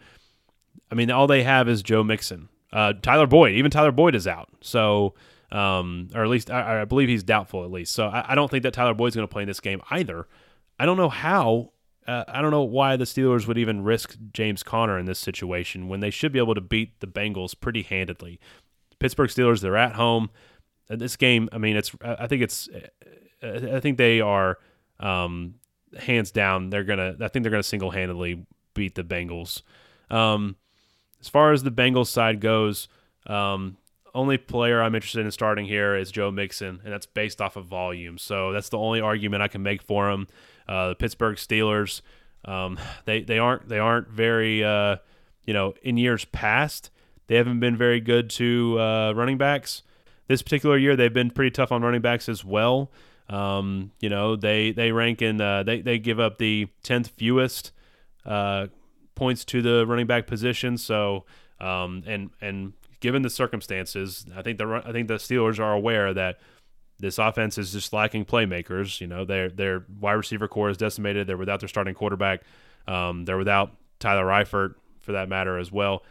I 0.91 0.95
mean, 0.95 1.11
all 1.11 1.27
they 1.27 1.43
have 1.43 1.69
is 1.69 1.83
Joe 1.83 2.03
Mixon. 2.03 2.49
Uh, 2.73 2.93
Tyler 2.93 3.27
Boyd, 3.27 3.53
even 3.53 3.71
Tyler 3.71 3.93
Boyd 3.93 4.15
is 4.15 4.27
out. 4.27 4.49
So, 4.61 5.15
um, 5.51 6.09
or 6.15 6.23
at 6.23 6.31
least 6.31 6.51
I, 6.51 6.83
I, 6.83 6.85
believe 6.85 7.09
he's 7.09 7.25
doubtful 7.25 7.65
at 7.65 7.71
least. 7.71 7.93
So 7.93 8.07
I, 8.07 8.33
I 8.33 8.35
don't 8.35 8.51
think 8.51 8.63
that 8.63 8.73
Tyler 8.73 8.95
Boyd's 8.95 9.17
going 9.17 9.27
to 9.27 9.33
play 9.33 9.43
in 9.43 9.49
this 9.49 9.61
game 9.61 9.81
either. 9.91 10.29
I 10.79 10.87
don't 10.87 10.97
know 10.97 11.09
how. 11.09 11.73
Uh, 12.07 12.25
I 12.29 12.41
don't 12.41 12.51
know 12.51 12.63
why 12.63 12.97
the 12.97 13.05
Steelers 13.05 13.47
would 13.47 13.59
even 13.59 13.83
risk 13.83 14.17
James 14.33 14.63
Conner 14.63 14.99
in 14.99 15.07
this 15.07 15.19
situation 15.19 15.89
when 15.89 16.01
they 16.01 16.11
should 16.11 16.33
be 16.33 16.39
able 16.39 16.55
to 16.55 16.61
beat 16.61 17.01
the 17.01 17.07
Bengals 17.07 17.59
pretty 17.59 17.83
handedly. 17.83 18.41
Pittsburgh 18.99 19.31
Steelers, 19.31 19.61
they're 19.61 19.77
at 19.77 19.95
home. 19.95 20.31
Uh, 20.89 20.97
This 20.97 21.17
game, 21.17 21.49
I 21.53 21.59
mean, 21.59 21.77
it's. 21.77 21.95
I 22.03 22.27
think 22.27 22.43
it's. 22.43 22.69
uh, 23.43 23.75
I 23.75 23.81
think 23.81 23.99
they 23.99 24.21
are 24.21 24.59
um, 25.01 25.57
hands 25.99 26.31
down. 26.31 26.71
They're 26.71 26.85
gonna. 26.85 27.17
I 27.21 27.29
think 27.29 27.43
they're 27.43 27.51
gonna 27.51 27.63
single 27.63 27.91
handedly 27.91 28.47
beat 28.75 28.95
the 28.95 29.05
Bengals. 29.05 29.63
Um, 30.11 30.57
as 31.21 31.29
far 31.29 31.53
as 31.53 31.63
the 31.63 31.71
Bengals 31.71 32.09
side 32.09 32.41
goes, 32.41 32.89
um, 33.27 33.77
only 34.15 34.39
player 34.39 34.83
I'm 34.83 34.95
interested 34.95 35.25
in 35.25 35.31
starting 35.31 35.67
here 35.67 35.95
is 35.95 36.11
Joe 36.11 36.31
Mixon, 36.31 36.81
and 36.85 36.93
that's 36.93 37.07
based 37.07 37.41
off 37.41 37.57
of 37.57 37.67
volume. 37.67 38.19
So 38.19 38.53
that's 38.53 38.69
the 38.69 38.79
only 38.79 39.01
argument 39.01 39.43
I 39.43 39.49
can 39.49 39.63
make 39.63 39.83
for 39.83 40.11
him. 40.11 40.27
Uh, 40.69 40.91
the 40.91 40.95
Pittsburgh 40.95 41.37
Steelers, 41.37 42.03
um, 42.45 42.79
they 43.05 43.23
they 43.23 43.39
aren't 43.39 43.69
they 43.69 43.79
aren't 43.79 44.09
very 44.09 44.65
uh, 44.65 44.97
you 45.47 45.55
know 45.55 45.75
in 45.83 45.97
years 45.97 46.25
past 46.27 46.91
they 47.27 47.37
haven't 47.37 47.61
been 47.61 47.77
very 47.77 48.01
good 48.01 48.31
to 48.31 48.81
uh, 48.81 49.13
running 49.13 49.39
backs. 49.39 49.83
This 50.27 50.43
particular 50.43 50.77
year 50.79 50.97
they've 50.97 51.13
been 51.13 51.31
pretty 51.31 51.51
tough 51.51 51.73
on 51.73 51.83
running 51.83 52.01
backs 52.01 52.29
as 52.29 52.45
well. 52.45 52.91
Um, 53.29 53.93
you 54.01 54.09
know 54.09 54.35
they 54.35 54.73
they 54.73 54.91
rank 54.91 55.23
in 55.23 55.41
uh, 55.41 55.63
they 55.63 55.81
they 55.83 55.99
give 55.99 56.19
up 56.19 56.39
the 56.39 56.67
tenth 56.83 57.09
fewest 57.09 57.71
uh, 58.27 58.67
points 59.21 59.45
to 59.45 59.61
the 59.61 59.87
running 59.87 60.07
back 60.07 60.27
position. 60.27 60.79
So, 60.79 61.27
um, 61.61 62.03
and 62.07 62.31
and 62.41 62.73
given 63.01 63.21
the 63.21 63.29
circumstances, 63.29 64.25
I 64.35 64.41
think 64.41 64.57
the 64.57 64.83
I 64.83 64.93
think 64.93 65.09
the 65.09 65.15
Steelers 65.15 65.61
are 65.61 65.75
aware 65.75 66.15
that 66.15 66.41
this 66.99 67.19
offense 67.19 67.59
is 67.59 67.73
just 67.73 67.93
lacking 67.93 68.25
playmakers. 68.25 68.99
You 68.99 69.07
know, 69.07 69.27
their 69.27 69.51
their 69.51 69.85
wide 70.01 70.15
receiver 70.15 70.49
corps 70.49 70.71
is 70.71 70.79
decimated. 70.79 71.27
They're 71.27 71.37
without 71.37 71.61
their 71.61 71.69
starting 71.69 71.95
quarterback. 71.95 72.45
Um, 72.89 73.27
they're 73.27 73.37
without 73.37 73.73
Tyler 73.99 74.25
Reifert 74.25 74.77
for 75.03 75.13
that 75.13 75.29
matter 75.29 75.59
as 75.59 75.71
well. 75.71 76.03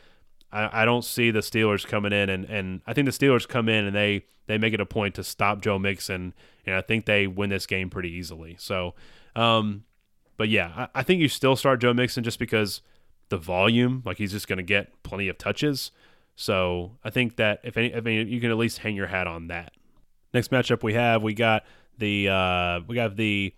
I, 0.51 0.83
I 0.83 0.85
don't 0.85 1.03
see 1.03 1.31
the 1.31 1.39
Steelers 1.39 1.85
coming 1.85 2.13
in 2.13 2.29
and, 2.29 2.45
and 2.45 2.81
I 2.85 2.93
think 2.93 3.05
the 3.05 3.11
Steelers 3.11 3.47
come 3.47 3.67
in 3.69 3.85
and 3.85 3.95
they 3.95 4.25
they 4.45 4.57
make 4.57 4.73
it 4.73 4.79
a 4.79 4.85
point 4.85 5.15
to 5.15 5.23
stop 5.23 5.61
Joe 5.61 5.77
Mixon 5.77 6.33
and 6.65 6.75
I 6.75 6.81
think 6.81 7.05
they 7.05 7.27
win 7.27 7.49
this 7.49 7.65
game 7.65 7.89
pretty 7.89 8.11
easily. 8.11 8.55
So, 8.59 8.93
um, 9.35 9.83
but 10.37 10.49
yeah, 10.49 10.71
I, 10.95 10.99
I 10.99 11.03
think 11.03 11.21
you 11.21 11.27
still 11.27 11.55
start 11.55 11.81
Joe 11.81 11.93
Mixon 11.93 12.23
just 12.23 12.39
because 12.39 12.81
the 13.29 13.37
volume, 13.37 14.01
like 14.05 14.17
he's 14.17 14.31
just 14.31 14.47
going 14.47 14.57
to 14.57 14.63
get 14.63 15.03
plenty 15.03 15.27
of 15.27 15.37
touches. 15.37 15.91
So 16.35 16.97
I 17.03 17.09
think 17.09 17.35
that 17.37 17.61
if 17.63 17.77
any, 17.77 17.93
I 17.93 18.01
mean, 18.01 18.27
you 18.27 18.39
can 18.39 18.51
at 18.51 18.57
least 18.57 18.79
hang 18.79 18.95
your 18.95 19.07
hat 19.07 19.27
on 19.27 19.47
that. 19.47 19.73
Next 20.33 20.51
matchup 20.51 20.83
we 20.83 20.93
have, 20.93 21.23
we 21.23 21.33
got 21.33 21.63
the 21.97 22.29
uh, 22.29 22.81
we 22.87 22.95
got 22.95 23.15
the 23.15 23.53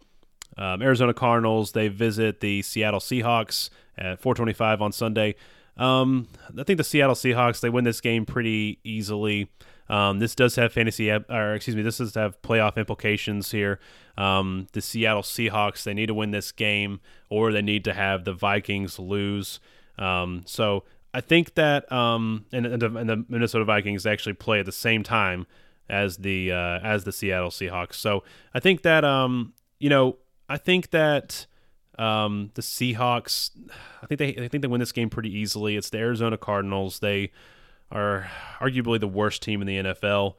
um, 0.57 0.81
Arizona 0.81 1.13
Cardinals. 1.13 1.73
They 1.73 1.89
visit 1.89 2.39
the 2.39 2.61
Seattle 2.61 2.99
Seahawks 2.99 3.69
at 3.97 4.21
4:25 4.21 4.81
on 4.81 4.91
Sunday. 4.91 5.35
Um, 5.77 6.27
I 6.57 6.63
think 6.63 6.77
the 6.77 6.83
Seattle 6.83 7.15
Seahawks 7.15 7.59
they 7.59 7.69
win 7.69 7.83
this 7.83 8.01
game 8.01 8.25
pretty 8.25 8.79
easily. 8.83 9.49
Um, 9.91 10.19
this 10.19 10.35
does 10.35 10.55
have 10.55 10.71
fantasy, 10.71 11.11
or 11.11 11.53
excuse 11.53 11.75
me, 11.75 11.81
this 11.81 11.97
does 11.97 12.15
have 12.15 12.41
playoff 12.41 12.77
implications 12.77 13.51
here. 13.51 13.77
Um, 14.17 14.67
the 14.71 14.81
Seattle 14.81 15.21
Seahawks 15.21 15.83
they 15.83 15.93
need 15.93 16.05
to 16.05 16.13
win 16.13 16.31
this 16.31 16.53
game, 16.53 17.01
or 17.29 17.51
they 17.51 17.61
need 17.61 17.83
to 17.83 17.93
have 17.93 18.23
the 18.23 18.31
Vikings 18.31 18.97
lose. 18.97 19.59
Um, 19.99 20.43
so 20.45 20.85
I 21.13 21.19
think 21.19 21.55
that 21.55 21.91
um, 21.91 22.45
and, 22.53 22.65
and, 22.65 22.81
the, 22.81 22.95
and 22.95 23.09
the 23.09 23.25
Minnesota 23.27 23.65
Vikings 23.65 24.05
actually 24.05 24.33
play 24.33 24.61
at 24.61 24.65
the 24.65 24.71
same 24.71 25.03
time 25.03 25.45
as 25.89 26.17
the 26.17 26.53
uh, 26.53 26.79
as 26.79 27.03
the 27.03 27.11
Seattle 27.11 27.49
Seahawks. 27.49 27.95
So 27.95 28.23
I 28.53 28.61
think 28.61 28.83
that 28.83 29.03
um, 29.03 29.51
you 29.77 29.89
know 29.89 30.19
I 30.47 30.55
think 30.55 30.91
that 30.91 31.47
um, 31.99 32.51
the 32.53 32.61
Seahawks 32.61 33.51
I 34.01 34.05
think 34.05 34.19
they 34.19 34.45
I 34.45 34.47
think 34.47 34.61
they 34.61 34.69
win 34.69 34.79
this 34.79 34.93
game 34.93 35.09
pretty 35.09 35.37
easily. 35.37 35.75
It's 35.75 35.89
the 35.89 35.97
Arizona 35.97 36.37
Cardinals. 36.37 36.99
They 36.99 37.33
are 37.91 38.29
arguably 38.59 38.99
the 38.99 39.07
worst 39.07 39.41
team 39.41 39.61
in 39.61 39.67
the 39.67 39.77
NFL. 39.77 40.35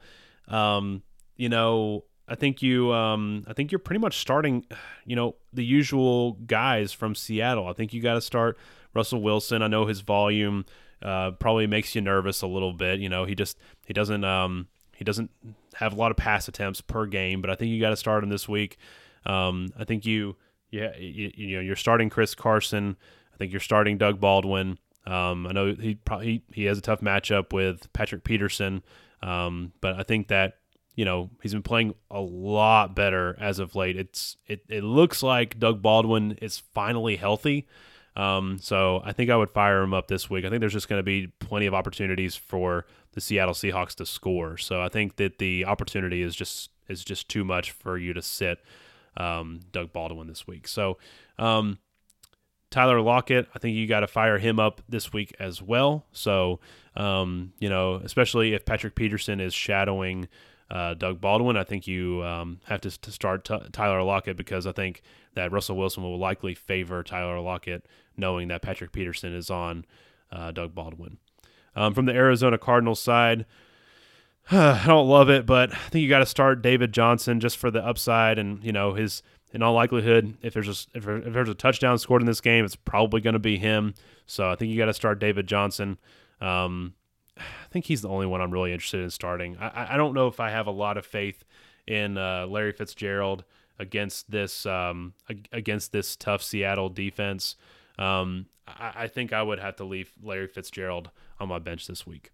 Um, 0.47 1.03
you 1.35 1.49
know, 1.49 2.03
I 2.27 2.35
think 2.35 2.61
you 2.61 2.93
um, 2.93 3.43
I 3.47 3.53
think 3.53 3.71
you're 3.71 3.79
pretty 3.79 3.99
much 3.99 4.19
starting, 4.19 4.65
you 5.05 5.15
know, 5.15 5.35
the 5.51 5.63
usual 5.63 6.33
guys 6.45 6.93
from 6.93 7.15
Seattle. 7.15 7.67
I 7.67 7.73
think 7.73 7.93
you 7.93 8.01
got 8.01 8.15
to 8.15 8.21
start 8.21 8.57
Russell 8.93 9.21
Wilson. 9.21 9.61
I 9.61 9.67
know 9.67 9.85
his 9.85 10.01
volume 10.01 10.65
uh, 11.01 11.31
probably 11.31 11.67
makes 11.67 11.95
you 11.95 12.01
nervous 12.01 12.41
a 12.41 12.47
little 12.47 12.73
bit. 12.73 12.99
You 12.99 13.09
know, 13.09 13.25
he 13.25 13.35
just 13.35 13.57
he 13.85 13.93
doesn't 13.93 14.23
um, 14.23 14.67
he 14.95 15.03
doesn't 15.03 15.31
have 15.75 15.93
a 15.93 15.95
lot 15.95 16.11
of 16.11 16.17
pass 16.17 16.47
attempts 16.47 16.81
per 16.81 17.05
game, 17.05 17.41
but 17.41 17.49
I 17.49 17.55
think 17.55 17.71
you 17.71 17.81
got 17.81 17.89
to 17.89 17.97
start 17.97 18.23
him 18.23 18.29
this 18.29 18.47
week. 18.47 18.77
Um, 19.25 19.69
I 19.77 19.83
think 19.83 20.05
you 20.05 20.37
yeah 20.71 20.95
you, 20.97 21.31
you 21.35 21.55
know 21.57 21.61
you're 21.61 21.75
starting 21.75 22.09
Chris 22.09 22.35
Carson. 22.35 22.95
I 23.33 23.37
think 23.37 23.51
you're 23.51 23.59
starting 23.59 23.97
Doug 23.97 24.19
Baldwin. 24.19 24.77
Um, 25.05 25.47
I 25.47 25.51
know 25.51 25.73
he 25.73 25.95
probably 25.95 26.43
he 26.51 26.65
has 26.65 26.77
a 26.77 26.81
tough 26.81 27.01
matchup 27.01 27.53
with 27.53 27.91
Patrick 27.93 28.23
Peterson, 28.23 28.83
um, 29.21 29.73
but 29.81 29.99
I 29.99 30.03
think 30.03 30.29
that 30.29 30.57
you 30.95 31.05
know 31.05 31.29
he's 31.41 31.53
been 31.53 31.63
playing 31.63 31.95
a 32.09 32.21
lot 32.21 32.95
better 32.95 33.35
as 33.39 33.59
of 33.59 33.75
late. 33.75 33.97
It's 33.97 34.37
it 34.47 34.61
it 34.69 34.83
looks 34.83 35.21
like 35.21 35.59
Doug 35.59 35.81
Baldwin 35.81 36.33
is 36.41 36.59
finally 36.73 37.17
healthy. 37.17 37.67
Um, 38.15 38.59
so 38.59 39.01
I 39.03 39.11
think 39.11 39.29
I 39.29 39.35
would 39.35 39.49
fire 39.49 39.81
him 39.81 39.93
up 39.93 40.07
this 40.07 40.29
week. 40.29 40.45
I 40.45 40.49
think 40.49 40.59
there's 40.59 40.73
just 40.73 40.87
going 40.87 40.99
to 40.99 41.03
be 41.03 41.27
plenty 41.39 41.65
of 41.65 41.73
opportunities 41.73 42.35
for 42.35 42.85
the 43.13 43.21
Seattle 43.21 43.55
Seahawks 43.55 43.95
to 43.95 44.05
score. 44.05 44.57
So 44.57 44.81
I 44.81 44.89
think 44.89 45.15
that 45.15 45.39
the 45.39 45.65
opportunity 45.65 46.21
is 46.21 46.35
just 46.35 46.69
is 46.87 47.03
just 47.03 47.29
too 47.29 47.43
much 47.43 47.71
for 47.71 47.97
you 47.97 48.13
to 48.13 48.21
sit 48.21 48.59
um, 49.17 49.61
Doug 49.71 49.93
Baldwin 49.93 50.27
this 50.27 50.47
week. 50.47 50.67
So 50.67 50.97
um, 51.37 51.79
Tyler 52.73 53.01
Lockett, 53.01 53.47
I 53.53 53.59
think 53.59 53.75
you 53.75 53.85
got 53.85 53.99
to 53.99 54.07
fire 54.07 54.39
him 54.39 54.59
up 54.59 54.81
this 54.89 55.13
week 55.13 55.35
as 55.39 55.61
well. 55.61 56.07
So, 56.11 56.59
um, 56.95 57.53
you 57.59 57.69
know, 57.69 58.01
especially 58.03 58.55
if 58.55 58.65
Patrick 58.65 58.95
Peterson 58.95 59.39
is 59.39 59.53
shadowing 59.53 60.27
uh, 60.71 60.95
Doug 60.95 61.21
Baldwin, 61.21 61.55
I 61.55 61.65
think 61.65 61.85
you 61.85 62.23
um, 62.23 62.61
have 62.65 62.81
to, 62.81 62.99
to 63.01 63.11
start 63.11 63.45
t- 63.45 63.59
Tyler 63.71 64.01
Lockett 64.01 64.37
because 64.37 64.65
I 64.65 64.71
think 64.71 65.03
that 65.35 65.51
Russell 65.51 65.77
Wilson 65.77 66.01
will 66.01 66.17
likely 66.17 66.55
favor 66.55 67.03
Tyler 67.03 67.39
Lockett, 67.39 67.85
knowing 68.17 68.47
that 68.47 68.63
Patrick 68.63 68.91
Peterson 68.91 69.35
is 69.35 69.51
on 69.51 69.85
uh, 70.31 70.49
Doug 70.49 70.73
Baldwin. 70.73 71.19
Um, 71.75 71.93
from 71.93 72.05
the 72.05 72.13
Arizona 72.13 72.57
Cardinals 72.57 72.99
side, 72.99 73.45
I 74.51 74.83
don't 74.87 75.07
love 75.07 75.29
it, 75.29 75.45
but 75.45 75.71
I 75.71 75.89
think 75.89 76.01
you 76.01 76.09
got 76.09 76.19
to 76.19 76.25
start 76.25 76.63
David 76.63 76.91
Johnson 76.91 77.39
just 77.39 77.57
for 77.57 77.69
the 77.69 77.85
upside 77.85 78.39
and 78.39 78.63
you 78.63 78.71
know 78.71 78.93
his 78.95 79.21
in 79.53 79.61
all 79.61 79.73
likelihood, 79.73 80.35
if 80.41 80.53
there's 80.53 80.67
a, 80.67 80.97
if, 80.97 81.07
if 81.07 81.33
there's 81.33 81.49
a 81.49 81.53
touchdown 81.53 81.97
scored 81.99 82.21
in 82.21 82.25
this 82.25 82.41
game, 82.41 82.65
it's 82.65 82.75
probably 82.75 83.21
going 83.21 83.33
to 83.33 83.39
be 83.39 83.57
him. 83.57 83.93
So 84.25 84.49
I 84.49 84.55
think 84.55 84.71
you 84.71 84.77
got 84.77 84.85
to 84.85 84.93
start 84.93 85.19
David 85.19 85.47
Johnson. 85.47 85.99
Um, 86.41 86.95
I 87.37 87.67
think 87.71 87.85
he's 87.85 88.01
the 88.01 88.09
only 88.09 88.25
one 88.25 88.41
I'm 88.41 88.51
really 88.51 88.73
interested 88.73 89.01
in 89.01 89.09
starting. 89.09 89.57
I, 89.57 89.93
I 89.93 89.97
don't 89.97 90.13
know 90.13 90.27
if 90.27 90.39
I 90.39 90.49
have 90.49 90.67
a 90.67 90.71
lot 90.71 90.97
of 90.97 91.05
faith 91.05 91.43
in 91.87 92.17
uh, 92.17 92.47
Larry 92.47 92.71
Fitzgerald 92.71 93.43
against 93.79 94.29
this 94.29 94.65
um, 94.65 95.13
against 95.51 95.91
this 95.91 96.15
tough 96.15 96.43
Seattle 96.43 96.89
defense. 96.89 97.55
Um, 97.97 98.47
I, 98.67 98.93
I 98.95 99.07
think 99.07 99.33
I 99.33 99.41
would 99.41 99.59
have 99.59 99.75
to 99.77 99.83
leave 99.83 100.11
Larry 100.21 100.47
Fitzgerald 100.47 101.09
on 101.39 101.49
my 101.49 101.59
bench 101.59 101.87
this 101.87 102.05
week 102.05 102.31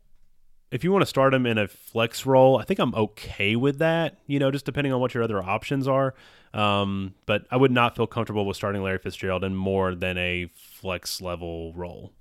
if 0.72 0.84
you 0.84 0.92
want 0.92 1.02
to 1.02 1.08
start 1.08 1.34
him 1.34 1.46
in 1.46 1.58
a 1.58 1.68
flex 1.68 2.26
role, 2.26 2.58
I 2.58 2.64
think 2.64 2.80
I'm 2.80 2.94
okay 2.94 3.56
with 3.56 3.80
that. 3.80 4.20
You 4.28 4.40
know, 4.40 4.52
just 4.52 4.66
depending 4.66 4.94
on 4.94 5.00
what 5.00 5.14
your 5.14 5.24
other 5.24 5.42
options 5.42 5.88
are. 5.88 6.14
Um, 6.54 7.14
but 7.26 7.46
I 7.52 7.58
would 7.58 7.72
not 7.72 7.96
feel 7.96 8.08
comfortable 8.08 8.46
with 8.46 8.58
starting 8.58 8.82
Larry 8.82 8.98
Fitzgerald 8.98 9.44
in 9.44 9.56
more 9.56 9.94
than 9.94 10.18
a 10.18 10.50
flex 10.56 11.22
level 11.22 11.74
role. 11.74 12.14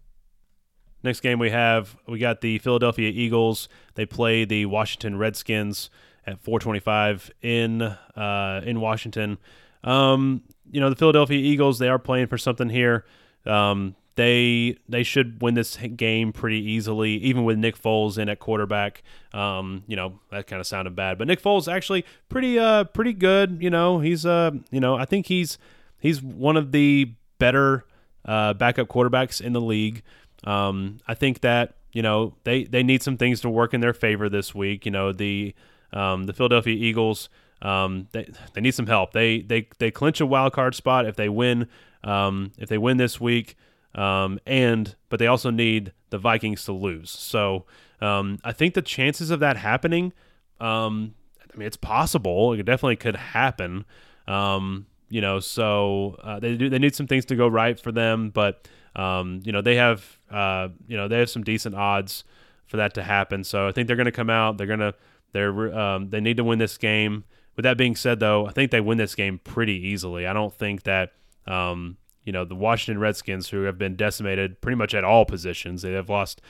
Next 1.02 1.20
game 1.20 1.38
we 1.38 1.50
have 1.50 1.96
we 2.06 2.18
got 2.18 2.40
the 2.40 2.58
Philadelphia 2.58 3.10
Eagles. 3.10 3.68
They 3.94 4.04
play 4.04 4.44
the 4.44 4.66
Washington 4.66 5.16
Redskins 5.16 5.90
at 6.26 6.42
4:25 6.42 7.30
in 7.40 7.82
uh, 7.82 8.62
in 8.64 8.80
Washington. 8.80 9.38
Um, 9.84 10.42
you 10.70 10.80
know 10.80 10.90
the 10.90 10.96
Philadelphia 10.96 11.38
Eagles 11.38 11.78
they 11.78 11.88
are 11.88 11.98
playing 11.98 12.26
for 12.26 12.36
something 12.36 12.68
here. 12.68 13.04
Um, 13.46 13.94
they 14.18 14.76
they 14.88 15.04
should 15.04 15.40
win 15.40 15.54
this 15.54 15.76
game 15.76 16.32
pretty 16.32 16.58
easily, 16.58 17.12
even 17.18 17.44
with 17.44 17.56
Nick 17.56 17.80
Foles 17.80 18.18
in 18.18 18.28
at 18.28 18.40
quarterback. 18.40 19.04
Um, 19.32 19.84
you 19.86 19.94
know 19.94 20.18
that 20.32 20.48
kind 20.48 20.58
of 20.58 20.66
sounded 20.66 20.96
bad, 20.96 21.18
but 21.18 21.28
Nick 21.28 21.40
Foles 21.40 21.72
actually 21.72 22.04
pretty 22.28 22.58
uh 22.58 22.82
pretty 22.82 23.12
good. 23.12 23.58
You 23.60 23.70
know 23.70 24.00
he's 24.00 24.26
uh 24.26 24.50
you 24.72 24.80
know 24.80 24.96
I 24.96 25.04
think 25.04 25.26
he's 25.26 25.56
he's 26.00 26.20
one 26.20 26.56
of 26.56 26.72
the 26.72 27.12
better 27.38 27.84
uh, 28.24 28.54
backup 28.54 28.88
quarterbacks 28.88 29.40
in 29.40 29.52
the 29.52 29.60
league. 29.60 30.02
Um, 30.42 30.98
I 31.06 31.14
think 31.14 31.42
that 31.42 31.76
you 31.92 32.02
know 32.02 32.34
they 32.42 32.64
they 32.64 32.82
need 32.82 33.04
some 33.04 33.18
things 33.18 33.40
to 33.42 33.48
work 33.48 33.72
in 33.72 33.80
their 33.80 33.94
favor 33.94 34.28
this 34.28 34.52
week. 34.52 34.84
You 34.84 34.90
know 34.90 35.12
the 35.12 35.54
um, 35.92 36.24
the 36.24 36.32
Philadelphia 36.32 36.74
Eagles. 36.74 37.28
Um, 37.62 38.08
they, 38.10 38.28
they 38.54 38.60
need 38.60 38.74
some 38.74 38.88
help. 38.88 39.12
They 39.12 39.42
they 39.42 39.68
they 39.78 39.92
clinch 39.92 40.20
a 40.20 40.26
wild 40.26 40.54
card 40.54 40.74
spot 40.74 41.06
if 41.06 41.14
they 41.14 41.28
win. 41.28 41.68
Um, 42.02 42.50
if 42.58 42.68
they 42.68 42.78
win 42.78 42.96
this 42.96 43.20
week, 43.20 43.56
um, 43.98 44.38
and 44.46 44.94
but 45.08 45.18
they 45.18 45.26
also 45.26 45.50
need 45.50 45.92
the 46.10 46.18
Vikings 46.18 46.64
to 46.64 46.72
lose. 46.72 47.10
So 47.10 47.66
um, 48.00 48.38
I 48.44 48.52
think 48.52 48.74
the 48.74 48.82
chances 48.82 49.30
of 49.30 49.40
that 49.40 49.56
happening, 49.56 50.12
um, 50.60 51.14
I 51.42 51.56
mean, 51.56 51.66
it's 51.66 51.76
possible. 51.76 52.52
It 52.52 52.62
definitely 52.64 52.96
could 52.96 53.16
happen. 53.16 53.84
Um, 54.28 54.86
you 55.10 55.20
know, 55.20 55.40
so 55.40 56.16
uh, 56.22 56.38
they 56.38 56.56
do 56.56 56.70
they 56.70 56.78
need 56.78 56.94
some 56.94 57.08
things 57.08 57.24
to 57.26 57.36
go 57.36 57.48
right 57.48 57.78
for 57.78 57.90
them, 57.90 58.30
but 58.30 58.68
um, 58.94 59.40
you 59.44 59.50
know 59.50 59.62
they 59.62 59.74
have 59.74 60.18
uh, 60.30 60.68
you 60.86 60.96
know 60.96 61.08
they 61.08 61.18
have 61.18 61.30
some 61.30 61.42
decent 61.42 61.74
odds 61.74 62.22
for 62.66 62.76
that 62.76 62.94
to 62.94 63.02
happen. 63.02 63.42
So 63.42 63.66
I 63.66 63.72
think 63.72 63.88
they're 63.88 63.96
going 63.96 64.04
to 64.06 64.12
come 64.12 64.30
out. 64.30 64.58
They're 64.58 64.66
going 64.68 64.78
to 64.78 64.94
they're 65.32 65.76
um, 65.76 66.10
they 66.10 66.20
need 66.20 66.36
to 66.36 66.44
win 66.44 66.60
this 66.60 66.78
game. 66.78 67.24
With 67.56 67.64
that 67.64 67.76
being 67.76 67.96
said, 67.96 68.20
though, 68.20 68.46
I 68.46 68.52
think 68.52 68.70
they 68.70 68.80
win 68.80 68.98
this 68.98 69.16
game 69.16 69.40
pretty 69.42 69.88
easily. 69.88 70.28
I 70.28 70.32
don't 70.32 70.54
think 70.54 70.84
that 70.84 71.14
um, 71.48 71.96
you 72.24 72.32
know 72.32 72.44
the 72.44 72.54
Washington 72.54 73.00
Redskins, 73.00 73.48
who 73.48 73.62
have 73.62 73.78
been 73.78 73.96
decimated 73.96 74.60
pretty 74.60 74.76
much 74.76 74.94
at 74.94 75.04
all 75.04 75.24
positions. 75.24 75.82
They 75.82 75.92
have 75.92 76.08
lost 76.08 76.40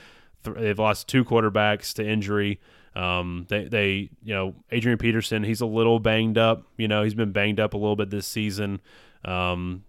th- 0.43 0.57
they've 0.57 0.79
lost 0.79 1.07
two 1.07 1.23
quarterbacks 1.23 1.93
to 1.93 2.07
injury. 2.07 2.59
Um, 2.95 3.45
they 3.49 3.65
they 3.65 4.09
you 4.23 4.33
know 4.33 4.55
Adrian 4.71 4.97
Peterson, 4.97 5.43
he's 5.43 5.61
a 5.61 5.65
little 5.65 5.99
banged 5.99 6.37
up. 6.37 6.65
You 6.77 6.87
know 6.87 7.03
he's 7.03 7.13
been 7.13 7.31
banged 7.31 7.59
up 7.59 7.73
a 7.73 7.77
little 7.77 7.95
bit 7.95 8.09
this 8.09 8.27
season. 8.27 8.81
Um, 9.23 9.83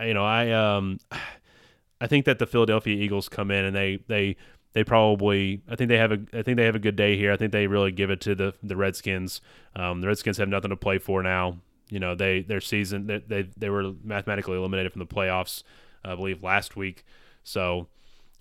you 0.00 0.14
know 0.14 0.24
I 0.24 0.50
um 0.50 0.98
I 2.00 2.06
think 2.06 2.26
that 2.26 2.38
the 2.38 2.46
Philadelphia 2.46 2.94
Eagles 2.94 3.28
come 3.28 3.50
in 3.50 3.64
and 3.64 3.74
they 3.74 3.98
they 4.06 4.36
they 4.72 4.84
probably 4.84 5.62
I 5.68 5.74
think 5.76 5.88
they 5.88 5.98
have 5.98 6.12
a 6.12 6.18
I 6.32 6.42
think 6.42 6.56
they 6.56 6.64
have 6.64 6.76
a 6.76 6.80
good 6.80 6.96
day 6.96 7.16
here. 7.16 7.32
I 7.32 7.36
think 7.36 7.52
they 7.52 7.66
really 7.66 7.90
give 7.90 8.10
it 8.10 8.20
to 8.22 8.34
the 8.34 8.54
the 8.62 8.76
Redskins. 8.76 9.40
Um, 9.74 10.00
the 10.00 10.06
Redskins 10.06 10.38
have 10.38 10.48
nothing 10.48 10.70
to 10.70 10.76
play 10.76 10.98
for 10.98 11.22
now. 11.22 11.58
You 11.90 12.00
know, 12.00 12.14
they 12.14 12.42
their 12.42 12.60
season 12.60 13.06
they 13.06 13.18
they, 13.26 13.48
they 13.56 13.70
were 13.70 13.92
mathematically 14.02 14.56
eliminated 14.56 14.92
from 14.92 15.00
the 15.00 15.06
playoffs, 15.06 15.62
I 16.04 16.14
believe, 16.14 16.42
last 16.42 16.76
week. 16.76 17.04
So, 17.44 17.88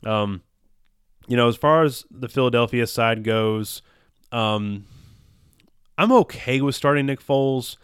um, 0.06 0.42
you 1.28 1.38
know, 1.38 1.48
as 1.48 1.56
far 1.56 1.84
as 1.84 2.06
the 2.12 2.28
Philadelphia 2.28 2.88
side 2.88 3.24
goes, 3.24 3.82
um, 4.32 4.86
I'm 5.98 6.12
okay 6.12 6.62
with 6.62 6.76
starting 6.76 7.06
Nick 7.06 7.22
Foles. 7.26 7.78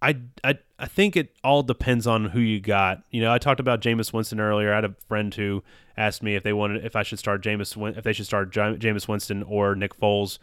I, 0.00 0.16
I 0.42 0.58
I 0.78 0.86
think 0.86 1.16
it 1.16 1.36
all 1.44 1.62
depends 1.62 2.06
on 2.06 2.26
who 2.26 2.40
you 2.40 2.60
got. 2.60 3.04
You 3.10 3.20
know, 3.22 3.32
I 3.32 3.38
talked 3.38 3.60
about 3.60 3.80
Jameis 3.80 4.12
Winston 4.12 4.40
earlier. 4.40 4.72
I 4.72 4.76
had 4.76 4.84
a 4.84 4.94
friend 5.06 5.32
who 5.32 5.62
asked 5.96 6.22
me 6.22 6.34
if 6.34 6.42
they 6.42 6.52
wanted 6.52 6.84
if 6.84 6.96
I 6.96 7.02
should 7.02 7.18
start 7.20 7.42
Jameis 7.42 7.96
if 7.96 8.02
they 8.02 8.12
should 8.12 8.26
start 8.26 8.52
Jameis 8.52 9.06
Winston 9.06 9.42
or 9.44 9.74
Nick 9.74 9.96
Foles. 9.96 10.38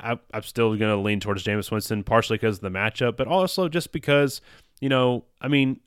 I, 0.00 0.36
am 0.36 0.42
still 0.42 0.76
going 0.76 0.90
to 0.90 0.96
lean 0.96 1.20
towards 1.20 1.44
Jameis 1.44 1.70
Winston, 1.70 2.04
partially 2.04 2.36
because 2.36 2.58
of 2.58 2.62
the 2.62 2.70
matchup, 2.70 3.16
but 3.16 3.26
also 3.26 3.68
just 3.68 3.92
because, 3.92 4.40
you 4.80 4.88
know, 4.88 5.24
I 5.40 5.48
mean, 5.48 5.80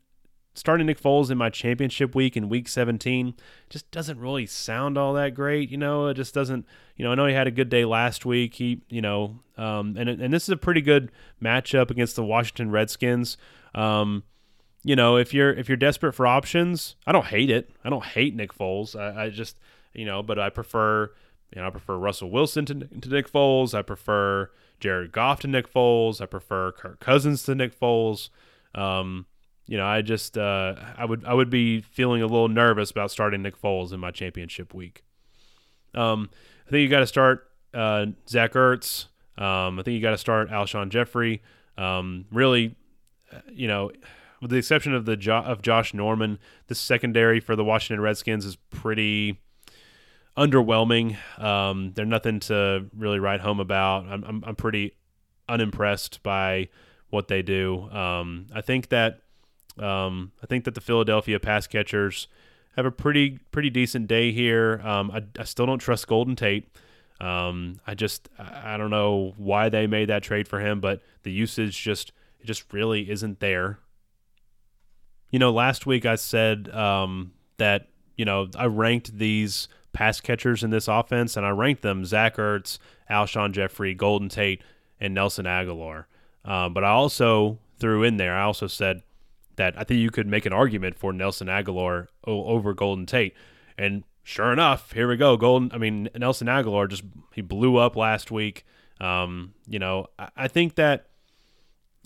starting 0.54 0.86
Nick 0.86 1.00
Foles 1.00 1.30
in 1.30 1.38
my 1.38 1.50
championship 1.50 2.14
week 2.14 2.36
in 2.36 2.48
week 2.48 2.68
17 2.68 3.34
just 3.68 3.90
doesn't 3.90 4.18
really 4.18 4.46
sound 4.46 4.96
all 4.96 5.12
that 5.14 5.34
great. 5.34 5.70
You 5.70 5.76
know, 5.76 6.08
it 6.08 6.14
just 6.14 6.34
doesn't. 6.34 6.66
You 6.96 7.04
know, 7.04 7.12
I 7.12 7.14
know 7.14 7.26
he 7.26 7.34
had 7.34 7.46
a 7.46 7.52
good 7.52 7.68
day 7.68 7.84
last 7.84 8.24
week. 8.24 8.54
He, 8.54 8.82
you 8.88 9.02
know, 9.02 9.40
um, 9.56 9.96
and 9.98 10.08
and 10.08 10.32
this 10.32 10.44
is 10.44 10.50
a 10.50 10.56
pretty 10.56 10.80
good 10.80 11.12
matchup 11.42 11.90
against 11.90 12.16
the 12.16 12.24
Washington 12.24 12.70
Redskins. 12.70 13.36
Um, 13.74 14.24
you 14.82 14.96
know, 14.96 15.16
if 15.16 15.34
you're 15.34 15.52
if 15.52 15.68
you're 15.68 15.76
desperate 15.76 16.14
for 16.14 16.26
options, 16.26 16.96
I 17.06 17.12
don't 17.12 17.26
hate 17.26 17.50
it. 17.50 17.70
I 17.84 17.90
don't 17.90 18.04
hate 18.04 18.34
Nick 18.34 18.56
Foles. 18.56 18.98
I, 18.98 19.24
I 19.24 19.30
just, 19.30 19.58
you 19.92 20.04
know, 20.04 20.22
but 20.22 20.38
I 20.38 20.48
prefer, 20.48 21.12
you 21.54 21.60
know, 21.60 21.68
I 21.68 21.70
prefer 21.70 21.96
Russell 21.96 22.30
Wilson 22.30 22.66
to, 22.66 22.74
to 22.74 23.08
Nick 23.08 23.30
Foles. 23.30 23.74
I 23.74 23.82
prefer 23.82 24.50
Jared 24.80 25.12
Goff 25.12 25.40
to 25.40 25.48
Nick 25.48 25.72
Foles. 25.72 26.20
I 26.20 26.26
prefer 26.26 26.72
Kirk 26.72 27.00
Cousins 27.00 27.42
to 27.44 27.54
Nick 27.54 27.78
Foles. 27.78 28.30
Um, 28.74 29.26
you 29.66 29.76
know, 29.76 29.86
I 29.86 30.02
just 30.02 30.38
uh, 30.38 30.74
I 30.96 31.04
would 31.04 31.24
I 31.24 31.34
would 31.34 31.50
be 31.50 31.80
feeling 31.80 32.22
a 32.22 32.26
little 32.26 32.48
nervous 32.48 32.90
about 32.90 33.10
starting 33.10 33.42
Nick 33.42 33.60
Foles 33.60 33.92
in 33.92 34.00
my 34.00 34.10
championship 34.10 34.74
week. 34.74 35.04
Um, 35.94 36.30
I 36.66 36.70
think 36.70 36.82
you 36.82 36.88
got 36.88 37.00
to 37.00 37.06
start 37.06 37.48
uh, 37.74 38.06
Zach 38.28 38.52
Ertz. 38.52 39.06
Um, 39.38 39.78
I 39.78 39.82
think 39.82 39.94
you 39.94 40.00
got 40.00 40.10
to 40.10 40.18
start 40.18 40.50
Alshon 40.50 40.88
Jeffery. 40.88 41.42
Um, 41.76 42.26
really, 42.30 42.74
uh, 43.32 43.40
you 43.50 43.68
know, 43.68 43.90
with 44.40 44.50
the 44.50 44.56
exception 44.56 44.94
of 44.94 45.04
the 45.04 45.16
jo- 45.16 45.38
of 45.38 45.62
Josh 45.62 45.94
Norman, 45.94 46.38
the 46.68 46.74
secondary 46.74 47.40
for 47.40 47.56
the 47.56 47.64
Washington 47.64 48.00
Redskins 48.00 48.44
is 48.44 48.56
pretty 48.56 49.40
underwhelming. 50.36 51.16
Um, 51.40 51.92
they're 51.94 52.04
nothing 52.04 52.40
to 52.40 52.86
really 52.96 53.18
write 53.18 53.40
home 53.40 53.60
about. 53.60 54.06
I'm 54.06 54.24
I'm, 54.24 54.44
I'm 54.46 54.56
pretty 54.56 54.96
unimpressed 55.48 56.22
by 56.22 56.68
what 57.10 57.28
they 57.28 57.42
do. 57.42 57.88
Um, 57.90 58.46
I 58.52 58.60
think 58.60 58.88
that 58.88 59.20
um, 59.78 60.32
I 60.42 60.46
think 60.46 60.64
that 60.64 60.74
the 60.74 60.80
Philadelphia 60.80 61.38
pass 61.38 61.66
catchers 61.66 62.28
have 62.76 62.86
a 62.86 62.90
pretty 62.90 63.38
pretty 63.50 63.70
decent 63.70 64.06
day 64.06 64.32
here. 64.32 64.80
Um, 64.84 65.10
I, 65.10 65.22
I, 65.38 65.44
still 65.44 65.66
don't 65.66 65.78
trust 65.78 66.06
Golden 66.06 66.36
Tate. 66.36 66.68
Um, 67.20 67.80
I 67.86 67.94
just 67.94 68.28
I 68.38 68.76
don't 68.76 68.90
know 68.90 69.34
why 69.36 69.68
they 69.68 69.86
made 69.86 70.08
that 70.08 70.22
trade 70.22 70.48
for 70.48 70.60
him, 70.60 70.80
but 70.80 71.02
the 71.22 71.32
usage 71.32 71.80
just 71.82 72.12
it 72.40 72.46
just 72.46 72.72
really 72.72 73.10
isn't 73.10 73.40
there. 73.40 73.78
You 75.30 75.38
know, 75.38 75.52
last 75.52 75.86
week 75.86 76.06
I 76.06 76.14
said 76.14 76.68
um, 76.70 77.32
that 77.58 77.88
you 78.16 78.24
know 78.24 78.48
I 78.56 78.66
ranked 78.66 79.18
these 79.18 79.68
pass 79.96 80.20
catchers 80.20 80.62
in 80.62 80.68
this 80.68 80.88
offense, 80.88 81.38
and 81.38 81.46
I 81.46 81.48
ranked 81.48 81.80
them 81.80 82.04
Zach 82.04 82.36
Ertz, 82.36 82.78
Alshon 83.10 83.52
Jeffery, 83.52 83.94
Golden 83.94 84.28
Tate, 84.28 84.60
and 85.00 85.14
Nelson 85.14 85.46
Agholor. 85.46 86.04
Um, 86.44 86.74
but 86.74 86.84
I 86.84 86.90
also 86.90 87.58
threw 87.78 88.02
in 88.02 88.18
there. 88.18 88.36
I 88.36 88.42
also 88.42 88.66
said 88.66 89.02
that 89.56 89.74
I 89.78 89.84
think 89.84 90.00
you 90.00 90.10
could 90.10 90.26
make 90.26 90.44
an 90.44 90.52
argument 90.52 90.98
for 90.98 91.14
Nelson 91.14 91.46
Agholor 91.46 92.08
over 92.24 92.74
Golden 92.74 93.06
Tate. 93.06 93.34
And 93.78 94.04
sure 94.22 94.52
enough, 94.52 94.92
here 94.92 95.08
we 95.08 95.16
go. 95.16 95.38
Golden, 95.38 95.72
I 95.72 95.78
mean, 95.78 96.10
Nelson 96.14 96.46
Agholor 96.46 96.90
just 96.90 97.02
he 97.32 97.40
blew 97.40 97.78
up 97.78 97.96
last 97.96 98.30
week. 98.30 98.66
Um, 99.00 99.54
you 99.66 99.78
know, 99.78 100.08
I, 100.18 100.28
I 100.36 100.48
think 100.48 100.74
that 100.74 101.06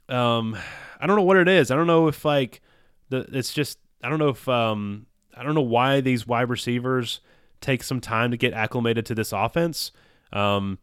um, 0.08 0.56
I 1.00 1.08
don't 1.08 1.16
know 1.16 1.24
what 1.24 1.38
it 1.38 1.48
is. 1.48 1.72
I 1.72 1.76
don't 1.76 1.88
know 1.88 2.06
if 2.06 2.24
like 2.24 2.62
the 3.08 3.26
it's 3.32 3.52
just 3.52 3.80
I 4.00 4.08
don't 4.08 4.20
know 4.20 4.28
if 4.28 4.48
um, 4.48 5.06
I 5.36 5.42
don't 5.42 5.56
know 5.56 5.60
why 5.60 6.00
these 6.00 6.24
wide 6.24 6.50
receivers 6.50 7.18
take 7.60 7.82
some 7.82 8.00
time 8.00 8.30
to 8.30 8.36
get 8.36 8.52
acclimated 8.52 9.06
to 9.06 9.14
this 9.14 9.32
offense. 9.32 9.92
Um, 10.32 10.78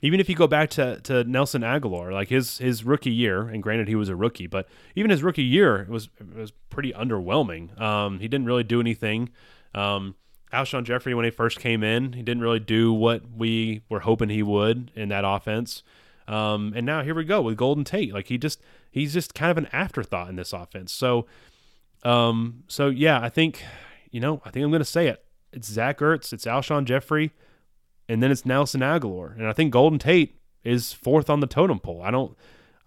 even 0.00 0.20
if 0.20 0.28
you 0.28 0.36
go 0.36 0.46
back 0.46 0.70
to, 0.70 1.00
to 1.02 1.24
Nelson 1.24 1.62
Agholor, 1.62 2.12
like 2.12 2.28
his 2.28 2.58
his 2.58 2.84
rookie 2.84 3.10
year, 3.10 3.48
and 3.48 3.62
granted 3.62 3.88
he 3.88 3.96
was 3.96 4.08
a 4.08 4.16
rookie, 4.16 4.46
but 4.46 4.68
even 4.94 5.10
his 5.10 5.22
rookie 5.22 5.42
year 5.42 5.86
was 5.88 6.08
was 6.36 6.52
pretty 6.70 6.92
underwhelming. 6.92 7.78
Um, 7.80 8.20
he 8.20 8.28
didn't 8.28 8.46
really 8.46 8.62
do 8.62 8.80
anything. 8.80 9.30
Um, 9.74 10.14
Alshon 10.52 10.84
Jeffery, 10.84 11.14
when 11.14 11.24
he 11.24 11.30
first 11.30 11.58
came 11.58 11.82
in, 11.82 12.12
he 12.12 12.22
didn't 12.22 12.42
really 12.42 12.60
do 12.60 12.92
what 12.92 13.22
we 13.36 13.82
were 13.88 14.00
hoping 14.00 14.28
he 14.28 14.42
would 14.42 14.90
in 14.94 15.08
that 15.10 15.24
offense. 15.26 15.82
Um, 16.26 16.72
and 16.76 16.86
now 16.86 17.02
here 17.02 17.14
we 17.14 17.24
go 17.24 17.42
with 17.42 17.56
Golden 17.56 17.84
Tate. 17.84 18.14
Like 18.14 18.28
he 18.28 18.38
just 18.38 18.62
he's 18.90 19.12
just 19.12 19.34
kind 19.34 19.50
of 19.50 19.58
an 19.58 19.68
afterthought 19.72 20.28
in 20.28 20.36
this 20.36 20.52
offense. 20.52 20.92
So, 20.92 21.26
um, 22.04 22.62
so 22.68 22.88
yeah, 22.88 23.20
I 23.20 23.28
think 23.30 23.64
you 24.10 24.20
know 24.20 24.40
I 24.44 24.50
think 24.50 24.64
I'm 24.64 24.70
going 24.70 24.80
to 24.80 24.84
say 24.84 25.08
it. 25.08 25.24
It's 25.52 25.68
Zach 25.68 25.98
Ertz. 25.98 26.32
It's 26.32 26.44
Alshon 26.44 26.84
Jeffery, 26.84 27.32
and 28.08 28.22
then 28.22 28.30
it's 28.30 28.44
Nelson 28.44 28.80
Agholor, 28.80 29.36
and 29.36 29.46
I 29.46 29.52
think 29.52 29.72
Golden 29.72 29.98
Tate 29.98 30.40
is 30.64 30.92
fourth 30.92 31.30
on 31.30 31.40
the 31.40 31.46
totem 31.46 31.78
pole. 31.78 32.02
I 32.02 32.10
don't, 32.10 32.36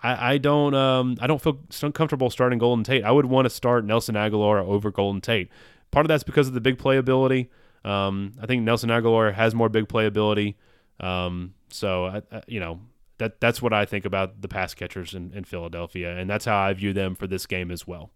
I, 0.04 0.34
I 0.34 0.38
don't, 0.38 0.74
um, 0.74 1.18
I 1.20 1.28
don't 1.28 1.42
feel 1.42 1.60
comfortable 1.92 2.30
starting 2.30 2.60
Golden 2.60 2.84
Tate. 2.84 3.04
I 3.04 3.12
would 3.12 3.26
want 3.26 3.46
to 3.46 3.50
start 3.50 3.86
Nelson 3.86 4.16
Agholor 4.16 4.64
over 4.64 4.92
Golden 4.92 5.22
Tate. 5.22 5.50
Part 5.92 6.06
of 6.06 6.08
that's 6.08 6.24
because 6.24 6.48
of 6.48 6.54
the 6.54 6.62
big 6.62 6.78
playability. 6.78 7.50
Um, 7.84 8.34
I 8.42 8.46
think 8.46 8.64
Nelson 8.64 8.90
Agholor 8.90 9.34
has 9.34 9.56
more 9.56 9.70
big 9.70 9.88
playability. 9.88 10.56
Um, 11.00 11.56
so 11.70 12.06
I, 12.06 12.22
I, 12.32 12.44
you 12.48 12.60
know 12.60 12.80
that 13.18 13.40
that's 13.40 13.62
what 13.62 13.74
I 13.74 13.86
think 13.86 14.06
about 14.06 14.42
the 14.42 14.48
pass 14.48 14.74
catchers 14.74 15.14
in, 15.14 15.32
in 15.34 15.44
Philadelphia, 15.44 16.18
and 16.18 16.30
that's 16.30 16.46
how 16.46 16.58
I 16.58 16.74
view 16.74 16.94
them 16.94 17.16
for 17.16 17.28
this 17.28 17.46
game 17.46 17.72
as 17.72 17.86
well. 17.88 18.12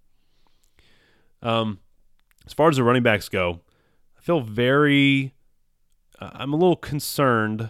Um, 1.41 1.79
as 2.45 2.53
far 2.53 2.69
as 2.69 2.77
the 2.77 2.83
running 2.83 3.03
backs 3.03 3.29
go, 3.29 3.61
feel 4.25 4.41
very 4.41 5.33
I'm 6.19 6.51
a 6.51 6.55
little 6.55 6.75
concerned 6.75 7.69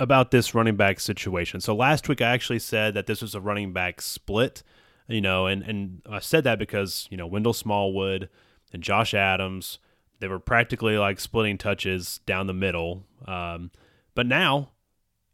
about 0.00 0.30
this 0.30 0.54
running 0.54 0.76
back 0.76 0.98
situation. 1.00 1.60
So 1.60 1.74
last 1.74 2.08
week 2.08 2.22
I 2.22 2.30
actually 2.30 2.60
said 2.60 2.94
that 2.94 3.06
this 3.06 3.20
was 3.20 3.34
a 3.34 3.40
running 3.40 3.72
back 3.72 4.00
split, 4.00 4.62
you 5.06 5.20
know, 5.20 5.46
and 5.46 5.62
and 5.62 6.00
I 6.08 6.20
said 6.20 6.44
that 6.44 6.58
because 6.58 7.06
you 7.10 7.16
know 7.16 7.26
Wendell 7.26 7.52
Smallwood 7.52 8.30
and 8.72 8.82
Josh 8.82 9.12
Adams 9.12 9.78
they 10.20 10.28
were 10.28 10.38
practically 10.38 10.96
like 10.96 11.20
splitting 11.20 11.58
touches 11.58 12.20
down 12.24 12.46
the 12.46 12.54
middle. 12.54 13.04
Um, 13.26 13.70
but 14.14 14.26
now 14.26 14.70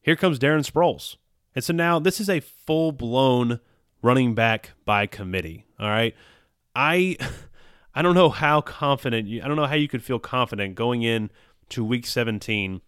here 0.00 0.16
comes 0.16 0.40
Darren 0.40 0.68
Sproles, 0.68 1.16
and 1.54 1.62
so 1.62 1.72
now 1.72 2.00
this 2.00 2.20
is 2.20 2.28
a 2.28 2.40
full 2.40 2.90
blown 2.90 3.60
running 4.02 4.34
back 4.34 4.72
by 4.84 5.06
committee. 5.06 5.66
All 5.78 5.88
right, 5.88 6.16
I. 6.74 7.16
I 7.98 8.02
don't 8.02 8.14
know 8.14 8.28
how 8.28 8.60
confident 8.60 9.26
you, 9.26 9.42
I 9.42 9.48
don't 9.48 9.56
know 9.56 9.66
how 9.66 9.74
you 9.74 9.88
could 9.88 10.04
feel 10.04 10.20
confident 10.20 10.76
going 10.76 11.02
in 11.02 11.32
to 11.70 11.84
week 11.84 12.06
17 12.06 12.80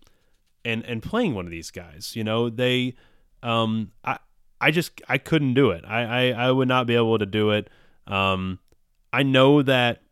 and 0.64 0.84
and 0.84 1.02
playing 1.02 1.34
one 1.34 1.46
of 1.46 1.50
these 1.50 1.72
guys. 1.72 2.14
You 2.14 2.22
know, 2.22 2.48
they 2.48 2.94
um 3.42 3.90
I 4.04 4.20
I 4.60 4.70
just 4.70 5.02
I 5.08 5.18
couldn't 5.18 5.54
do 5.54 5.72
it. 5.72 5.84
I 5.84 6.28
I, 6.28 6.46
I 6.46 6.52
would 6.52 6.68
not 6.68 6.86
be 6.86 6.94
able 6.94 7.18
to 7.18 7.26
do 7.26 7.50
it. 7.50 7.68
Um 8.06 8.60
I 9.12 9.24
know 9.24 9.62
that 9.62 10.02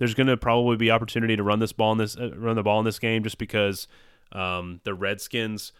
there's 0.00 0.14
going 0.14 0.26
to 0.26 0.36
probably 0.36 0.76
be 0.76 0.90
opportunity 0.90 1.36
to 1.36 1.42
run 1.44 1.60
this 1.60 1.72
ball 1.72 1.92
in 1.92 1.98
this 1.98 2.16
uh, 2.16 2.32
run 2.34 2.56
the 2.56 2.64
ball 2.64 2.80
in 2.80 2.84
this 2.84 2.98
game 2.98 3.22
just 3.22 3.38
because 3.38 3.86
um 4.32 4.80
the 4.82 4.92
Redskins 4.92 5.70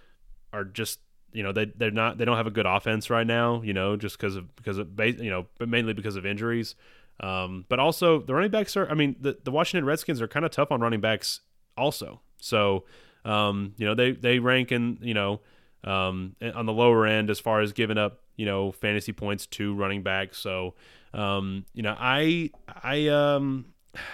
are 0.52 0.62
just 0.62 1.00
you 1.32 1.42
know 1.42 1.50
they 1.50 1.64
they're 1.64 1.90
not 1.90 2.18
they 2.18 2.24
don't 2.24 2.36
have 2.36 2.46
a 2.46 2.52
good 2.52 2.66
offense 2.66 3.10
right 3.10 3.26
now, 3.26 3.60
you 3.60 3.72
know, 3.72 3.96
just 3.96 4.16
because 4.16 4.36
of 4.36 4.54
because 4.54 4.78
of 4.78 4.88
you 5.00 5.30
know, 5.30 5.46
but 5.58 5.68
mainly 5.68 5.94
because 5.94 6.14
of 6.14 6.24
injuries. 6.24 6.76
Um, 7.20 7.64
but 7.68 7.80
also 7.80 8.20
the 8.20 8.34
running 8.34 8.50
backs 8.50 8.76
are 8.76 8.88
I 8.88 8.94
mean 8.94 9.16
the, 9.20 9.36
the 9.42 9.50
Washington 9.50 9.84
Redskins 9.84 10.22
are 10.22 10.28
kind 10.28 10.44
of 10.44 10.50
tough 10.50 10.70
on 10.70 10.80
running 10.80 11.00
backs 11.00 11.40
also. 11.76 12.20
So, 12.38 12.84
um, 13.24 13.74
you 13.76 13.86
know, 13.86 13.94
they 13.94 14.12
they 14.12 14.38
rank 14.38 14.70
in 14.72 14.98
you 15.02 15.14
know 15.14 15.40
um, 15.84 16.36
on 16.54 16.66
the 16.66 16.72
lower 16.72 17.06
end 17.06 17.30
as 17.30 17.40
far 17.40 17.60
as 17.60 17.72
giving 17.72 17.98
up 17.98 18.20
you 18.36 18.46
know 18.46 18.72
fantasy 18.72 19.12
points 19.12 19.46
to 19.46 19.74
running 19.74 20.02
backs. 20.02 20.38
So, 20.38 20.74
um, 21.12 21.64
you 21.74 21.82
know, 21.82 21.96
I 21.98 22.50
I 22.82 23.08
um 23.08 23.66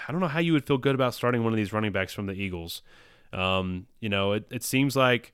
I 0.09 0.13
don't 0.13 0.21
know 0.21 0.29
how 0.29 0.41
you 0.41 0.53
would 0.53 0.67
feel 0.67 0.79
good 0.79 0.95
about 0.95 1.15
starting 1.15 1.45
one 1.45 1.53
of 1.53 1.57
these 1.57 1.73
running 1.73 1.93
backs 1.93 2.13
from 2.13 2.27
the 2.27 2.35
Eagles. 2.35 2.83
Um, 3.33 3.87
you 4.01 4.09
know, 4.09 4.33
it, 4.33 4.47
it 4.51 4.63
seems 4.63 4.97
like 4.97 5.33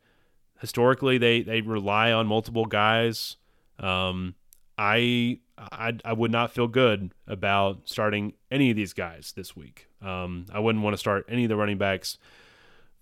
historically 0.61 1.19
they 1.19 1.43
they 1.43 1.61
rely 1.61 2.13
on 2.13 2.27
multiple 2.27 2.67
guys. 2.67 3.37
Um, 3.79 4.35
I, 4.81 5.41
I 5.59 5.93
I 6.07 6.15
would 6.15 6.33
not 6.33 6.53
feel 6.53 6.67
good 6.67 7.13
about 7.27 7.83
starting 7.85 8.33
any 8.51 8.71
of 8.71 8.77
these 8.77 8.95
guys 8.95 9.35
this 9.37 9.55
week. 9.55 9.89
Um, 10.01 10.47
I 10.51 10.59
wouldn't 10.59 10.83
want 10.83 10.95
to 10.95 10.99
start 10.99 11.27
any 11.29 11.45
of 11.45 11.51
the 11.51 11.57
running 11.57 11.77
backs 11.77 12.17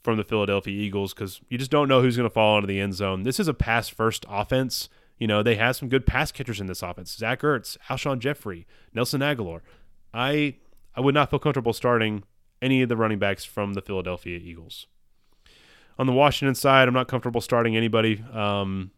from 0.02 0.16
the 0.16 0.24
Philadelphia 0.24 0.72
Eagles 0.76 1.14
because 1.14 1.40
you 1.48 1.56
just 1.56 1.70
don't 1.70 1.86
know 1.86 2.02
who's 2.02 2.16
going 2.16 2.28
to 2.28 2.34
fall 2.34 2.56
into 2.56 2.66
the 2.66 2.80
end 2.80 2.94
zone. 2.94 3.22
This 3.22 3.38
is 3.38 3.46
a 3.46 3.54
pass 3.54 3.88
first 3.88 4.26
offense. 4.28 4.88
You 5.18 5.28
know, 5.28 5.44
they 5.44 5.54
have 5.54 5.76
some 5.76 5.88
good 5.88 6.04
pass 6.04 6.32
catchers 6.32 6.60
in 6.60 6.66
this 6.66 6.82
offense. 6.82 7.16
Zach 7.16 7.42
Ertz, 7.42 7.76
Alshon 7.88 8.18
Jeffery, 8.18 8.66
Nelson 8.92 9.20
Agholor. 9.20 9.60
I 10.12 10.56
I 10.96 11.00
would 11.00 11.14
not 11.14 11.30
feel 11.30 11.38
comfortable 11.38 11.72
starting 11.72 12.24
any 12.60 12.82
of 12.82 12.88
the 12.88 12.96
running 12.96 13.20
backs 13.20 13.44
from 13.44 13.74
the 13.74 13.82
Philadelphia 13.82 14.40
Eagles. 14.42 14.88
On 15.96 16.08
the 16.08 16.12
Washington 16.12 16.56
side, 16.56 16.88
I'm 16.88 16.94
not 16.94 17.06
comfortable 17.06 17.40
starting 17.40 17.76
anybody. 17.76 18.24
Um, 18.32 18.90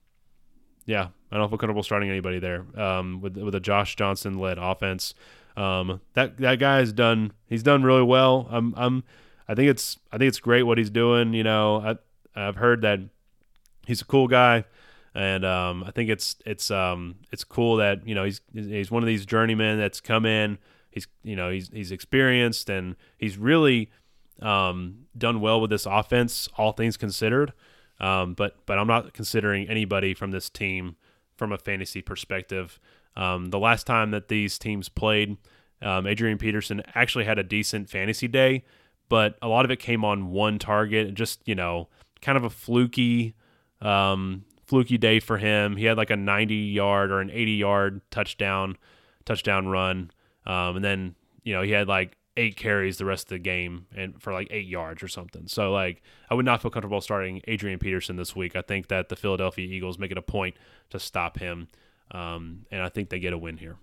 yeah, 0.86 1.08
I 1.32 1.36
don't 1.36 1.48
feel 1.48 1.58
comfortable 1.58 1.82
starting 1.82 2.10
anybody 2.10 2.38
there 2.38 2.64
um, 2.80 3.20
with 3.20 3.36
with 3.36 3.54
a 3.54 3.60
Josh 3.60 3.96
Johnson 3.96 4.38
led 4.38 4.58
offense. 4.58 5.14
Um, 5.56 6.00
that 6.14 6.38
that 6.38 6.58
guy 6.58 6.78
has 6.78 6.92
done 6.92 7.32
he's 7.46 7.62
done 7.62 7.82
really 7.82 8.02
well. 8.02 8.48
I'm 8.50 8.74
I'm 8.76 9.04
I 9.48 9.54
think 9.54 9.68
it's 9.70 9.98
I 10.12 10.18
think 10.18 10.28
it's 10.28 10.40
great 10.40 10.64
what 10.64 10.78
he's 10.78 10.90
doing. 10.90 11.34
You 11.34 11.44
know, 11.44 11.98
I 12.34 12.48
I've 12.48 12.56
heard 12.56 12.82
that 12.82 13.00
he's 13.86 14.00
a 14.00 14.04
cool 14.04 14.28
guy, 14.28 14.64
and 15.14 15.44
um, 15.44 15.84
I 15.84 15.90
think 15.90 16.10
it's 16.10 16.36
it's 16.46 16.70
um 16.70 17.16
it's 17.32 17.44
cool 17.44 17.76
that 17.76 18.06
you 18.06 18.14
know 18.14 18.24
he's 18.24 18.40
he's 18.52 18.90
one 18.90 19.02
of 19.02 19.06
these 19.06 19.26
journeymen 19.26 19.78
that's 19.78 20.00
come 20.00 20.26
in 20.26 20.58
He's 20.90 21.06
you 21.22 21.36
know 21.36 21.50
he's 21.50 21.68
he's 21.68 21.92
experienced 21.92 22.68
and 22.68 22.96
he's 23.16 23.38
really 23.38 23.90
um, 24.42 25.06
done 25.16 25.40
well 25.40 25.60
with 25.60 25.70
this 25.70 25.86
offense, 25.86 26.48
all 26.56 26.72
things 26.72 26.96
considered. 26.96 27.52
Um, 28.00 28.34
but 28.34 28.56
but 28.66 28.78
I'm 28.78 28.88
not 28.88 29.12
considering 29.12 29.68
anybody 29.68 30.14
from 30.14 30.32
this 30.32 30.50
team 30.50 30.96
from 31.40 31.52
a 31.52 31.58
fantasy 31.58 32.02
perspective. 32.02 32.78
Um, 33.16 33.46
the 33.46 33.58
last 33.58 33.86
time 33.86 34.10
that 34.10 34.28
these 34.28 34.58
teams 34.58 34.90
played, 34.90 35.38
um, 35.80 36.06
Adrian 36.06 36.36
Peterson 36.36 36.82
actually 36.94 37.24
had 37.24 37.38
a 37.38 37.42
decent 37.42 37.88
fantasy 37.88 38.28
day, 38.28 38.62
but 39.08 39.38
a 39.40 39.48
lot 39.48 39.64
of 39.64 39.70
it 39.70 39.78
came 39.78 40.04
on 40.04 40.32
one 40.32 40.58
target, 40.58 41.14
just 41.14 41.40
you 41.48 41.54
know, 41.54 41.88
kind 42.20 42.36
of 42.36 42.44
a 42.44 42.50
fluky, 42.50 43.34
um, 43.80 44.44
fluky 44.66 44.98
day 44.98 45.18
for 45.18 45.38
him. 45.38 45.76
He 45.76 45.86
had 45.86 45.96
like 45.96 46.10
a 46.10 46.16
90 46.16 46.54
yard 46.54 47.10
or 47.10 47.22
an 47.22 47.30
80 47.30 47.52
yard 47.52 48.02
touchdown, 48.10 48.76
touchdown 49.24 49.66
run, 49.66 50.10
um, 50.44 50.76
and 50.76 50.84
then 50.84 51.14
you 51.42 51.54
know 51.54 51.62
he 51.62 51.70
had 51.70 51.88
like 51.88 52.18
eight 52.36 52.56
carries 52.56 52.98
the 52.98 53.04
rest 53.04 53.24
of 53.24 53.30
the 53.30 53.38
game 53.38 53.86
and 53.94 54.20
for 54.22 54.32
like 54.32 54.48
eight 54.50 54.66
yards 54.66 55.02
or 55.02 55.08
something. 55.08 55.46
So 55.48 55.72
like 55.72 56.02
I 56.30 56.34
would 56.34 56.44
not 56.44 56.62
feel 56.62 56.70
comfortable 56.70 57.00
starting 57.00 57.42
Adrian 57.46 57.78
Peterson 57.78 58.16
this 58.16 58.36
week. 58.36 58.56
I 58.56 58.62
think 58.62 58.88
that 58.88 59.08
the 59.08 59.16
Philadelphia 59.16 59.66
Eagles 59.66 59.98
make 59.98 60.10
it 60.10 60.18
a 60.18 60.22
point 60.22 60.56
to 60.90 60.98
stop 60.98 61.38
him, 61.38 61.68
um, 62.10 62.66
and 62.70 62.82
I 62.82 62.88
think 62.88 63.10
they 63.10 63.18
get 63.18 63.32
a 63.32 63.38
win 63.38 63.58
here. 63.58 63.76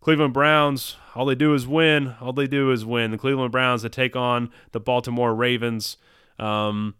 Cleveland 0.00 0.34
Browns, 0.34 0.96
all 1.14 1.24
they 1.24 1.34
do 1.34 1.54
is 1.54 1.66
win. 1.66 2.14
All 2.20 2.32
they 2.32 2.46
do 2.46 2.70
is 2.70 2.84
win. 2.84 3.10
The 3.10 3.18
Cleveland 3.18 3.50
Browns 3.50 3.82
that 3.82 3.92
take 3.92 4.14
on 4.14 4.50
the 4.72 4.78
Baltimore 4.78 5.34
Ravens. 5.34 5.96
Um, 6.38 6.94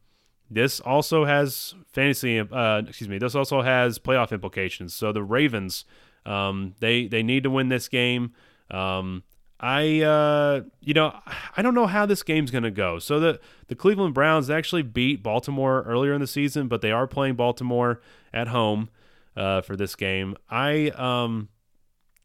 this 0.50 0.80
also 0.80 1.24
has 1.24 1.74
fantasy. 1.92 2.40
Uh, 2.40 2.82
excuse 2.86 3.08
me. 3.08 3.18
This 3.18 3.34
also 3.34 3.62
has 3.62 3.98
playoff 3.98 4.32
implications. 4.32 4.94
So 4.94 5.12
the 5.12 5.22
Ravens, 5.22 5.84
um, 6.24 6.74
they 6.80 7.06
they 7.06 7.22
need 7.22 7.42
to 7.44 7.50
win 7.50 7.68
this 7.68 7.88
game. 7.88 8.32
Um, 8.70 9.22
I 9.58 10.00
uh, 10.02 10.62
you 10.80 10.94
know 10.94 11.18
I 11.56 11.62
don't 11.62 11.74
know 11.74 11.86
how 11.86 12.04
this 12.06 12.22
game's 12.22 12.50
gonna 12.50 12.70
go. 12.70 12.98
So 12.98 13.18
the 13.18 13.40
the 13.68 13.74
Cleveland 13.74 14.14
Browns 14.14 14.50
actually 14.50 14.82
beat 14.82 15.22
Baltimore 15.22 15.82
earlier 15.82 16.12
in 16.12 16.20
the 16.20 16.26
season, 16.26 16.68
but 16.68 16.82
they 16.82 16.92
are 16.92 17.06
playing 17.06 17.36
Baltimore 17.36 18.00
at 18.34 18.48
home 18.48 18.90
uh, 19.36 19.62
for 19.62 19.74
this 19.74 19.96
game. 19.96 20.36
I 20.50 20.88
um 20.90 21.48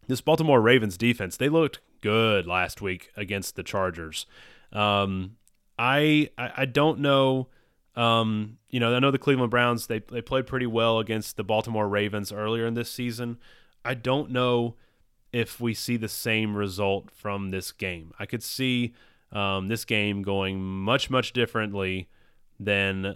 this 0.08 0.22
Baltimore 0.22 0.60
Ravens 0.60 0.98
defense 0.98 1.38
they 1.38 1.48
looked 1.48 1.80
good 2.02 2.48
last 2.48 2.82
week 2.82 3.12
against 3.16 3.56
the 3.56 3.64
Chargers. 3.64 4.26
Um, 4.74 5.38
I, 5.80 6.30
I 6.38 6.52
I 6.58 6.66
don't 6.66 7.00
know. 7.00 7.48
Um, 7.96 8.58
you 8.70 8.80
know, 8.80 8.94
I 8.94 9.00
know 9.00 9.12
the 9.12 9.18
Cleveland 9.18 9.52
Browns 9.52 9.88
they 9.88 10.00
they 10.00 10.22
played 10.22 10.48
pretty 10.48 10.68
well 10.68 11.00
against 11.00 11.38
the 11.38 11.44
Baltimore 11.46 11.88
Ravens 11.88 12.32
earlier 12.34 12.66
in 12.66 12.74
this 12.74 12.92
season. 12.92 13.38
I 13.86 13.94
don't 13.94 14.32
know 14.32 14.76
if 15.34 15.60
we 15.60 15.74
see 15.74 15.98
the 15.98 16.10
same 16.10 16.56
result 16.56 17.10
from 17.12 17.50
this 17.50 17.72
game. 17.72 18.12
I 18.20 18.26
could 18.26 18.44
see 18.44 18.94
um, 19.32 19.68
this 19.68 19.86
game 19.86 20.22
going 20.22 20.62
much 20.62 21.10
much 21.10 21.34
differently 21.34 22.10
than 22.60 23.16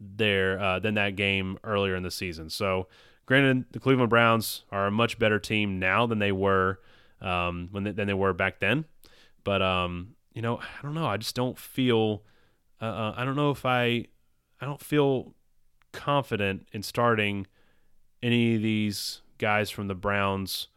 their 0.00 0.60
uh, 0.60 0.78
than 0.80 0.94
that 0.94 1.16
game 1.16 1.58
earlier 1.64 1.94
in 1.94 2.02
the 2.02 2.10
season. 2.10 2.50
So, 2.50 2.88
granted, 3.26 3.66
the 3.72 3.80
Cleveland 3.80 4.10
Browns 4.10 4.64
are 4.70 4.86
a 4.86 4.90
much 4.90 5.18
better 5.18 5.38
team 5.38 5.78
now 5.78 6.06
than 6.06 6.18
they 6.18 6.32
were 6.32 6.80
um, 7.20 7.68
when 7.70 7.84
they, 7.84 7.92
than 7.92 8.06
they 8.06 8.14
were 8.14 8.32
back 8.32 8.58
then. 8.58 8.84
But 9.44 9.62
um, 9.62 10.16
you 10.34 10.42
know, 10.42 10.58
I 10.58 10.82
don't 10.82 10.94
know. 10.94 11.06
I 11.06 11.16
just 11.16 11.34
don't 11.34 11.58
feel. 11.58 12.22
Uh, 12.80 12.84
uh 12.86 13.14
I 13.16 13.24
don't 13.24 13.36
know 13.36 13.50
if 13.50 13.64
I. 13.64 14.06
I 14.60 14.64
don't 14.64 14.80
feel 14.80 15.34
confident 15.92 16.66
in 16.72 16.82
starting 16.82 17.46
any 18.22 18.56
of 18.56 18.62
these 18.62 19.20
guys 19.38 19.70
from 19.70 19.86
the 19.86 19.94
Browns 19.94 20.68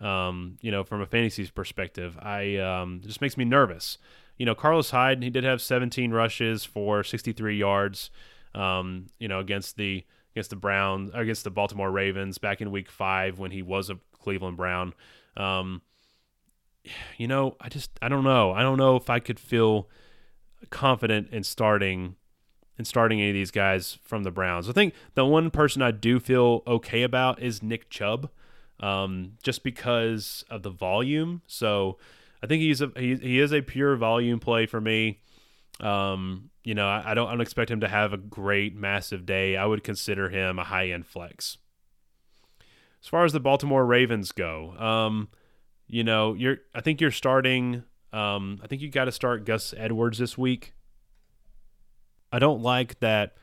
um, 0.00 0.58
you 0.60 0.70
know, 0.70 0.84
from 0.84 1.00
a 1.00 1.06
fantasy 1.06 1.46
perspective. 1.46 2.16
I 2.20 2.56
um, 2.56 3.00
just 3.04 3.20
makes 3.20 3.36
me 3.36 3.44
nervous. 3.44 3.98
You 4.36 4.46
know, 4.46 4.54
Carlos 4.54 4.90
Hyde, 4.90 5.22
he 5.22 5.30
did 5.30 5.44
have 5.44 5.62
17 5.62 6.10
rushes 6.10 6.64
for 6.64 7.02
63 7.02 7.56
yards. 7.56 8.10
Um, 8.54 9.06
you 9.18 9.28
know, 9.28 9.38
against 9.40 9.76
the 9.76 10.04
against 10.32 10.50
the 10.50 10.56
Browns, 10.56 11.10
against 11.14 11.44
the 11.44 11.50
Baltimore 11.50 11.90
Ravens 11.90 12.38
back 12.38 12.60
in 12.60 12.70
Week 12.70 12.90
Five 12.90 13.38
when 13.38 13.50
he 13.50 13.62
was 13.62 13.90
a 13.90 13.98
Cleveland 14.12 14.56
Brown. 14.56 14.92
Um, 15.36 15.82
you 17.16 17.26
know, 17.26 17.56
I 17.60 17.68
just 17.68 17.90
I 18.00 18.08
don't 18.08 18.24
know. 18.24 18.52
I 18.52 18.62
don't 18.62 18.78
know 18.78 18.96
if 18.96 19.10
I 19.10 19.18
could 19.18 19.40
feel 19.40 19.88
confident 20.70 21.30
in 21.30 21.42
starting 21.42 22.16
in 22.78 22.84
starting 22.84 23.20
any 23.20 23.30
of 23.30 23.34
these 23.34 23.50
guys 23.50 23.98
from 24.02 24.22
the 24.22 24.30
Browns. 24.30 24.68
I 24.68 24.72
think 24.72 24.94
the 25.14 25.24
one 25.24 25.50
person 25.50 25.80
I 25.80 25.90
do 25.90 26.20
feel 26.20 26.62
okay 26.66 27.02
about 27.02 27.40
is 27.40 27.62
Nick 27.62 27.88
Chubb 27.88 28.30
um, 28.80 29.32
just 29.42 29.62
because 29.62 30.44
of 30.50 30.62
the 30.62 30.70
volume. 30.70 31.42
So 31.46 31.98
I 32.42 32.46
think 32.46 32.62
he's 32.62 32.80
a 32.80 32.90
he, 32.96 33.16
he 33.16 33.40
is 33.40 33.52
a 33.52 33.62
pure 33.62 33.96
volume 33.96 34.40
play 34.40 34.66
for 34.66 34.80
me. 34.80 35.20
Um, 35.80 36.50
you 36.64 36.74
know, 36.74 36.88
I, 36.88 37.10
I, 37.10 37.14
don't 37.14 37.28
I 37.28 37.32
don't 37.32 37.40
expect 37.40 37.70
him 37.70 37.80
to 37.80 37.88
have 37.88 38.12
a 38.12 38.18
great 38.18 38.74
massive 38.74 39.26
day. 39.26 39.56
I 39.56 39.66
would 39.66 39.84
consider 39.84 40.28
him 40.28 40.58
a 40.58 40.64
high 40.64 40.90
end 40.90 41.06
flex. 41.06 41.58
As 43.02 43.08
far 43.08 43.24
as 43.24 43.32
the 43.32 43.40
Baltimore 43.40 43.86
Ravens 43.86 44.32
go, 44.32 44.74
um, 44.78 45.28
you 45.86 46.02
know, 46.02 46.34
you're 46.34 46.58
I 46.74 46.80
think 46.80 47.00
you're 47.00 47.10
starting. 47.10 47.84
Um, 48.12 48.60
I 48.62 48.66
think 48.66 48.82
you 48.82 48.90
got 48.90 49.04
to 49.04 49.12
start 49.12 49.44
Gus 49.44 49.74
Edwards 49.76 50.18
this 50.18 50.38
week. 50.38 50.74
I 52.32 52.38
don't 52.38 52.62
like 52.62 52.98
that 53.00 53.36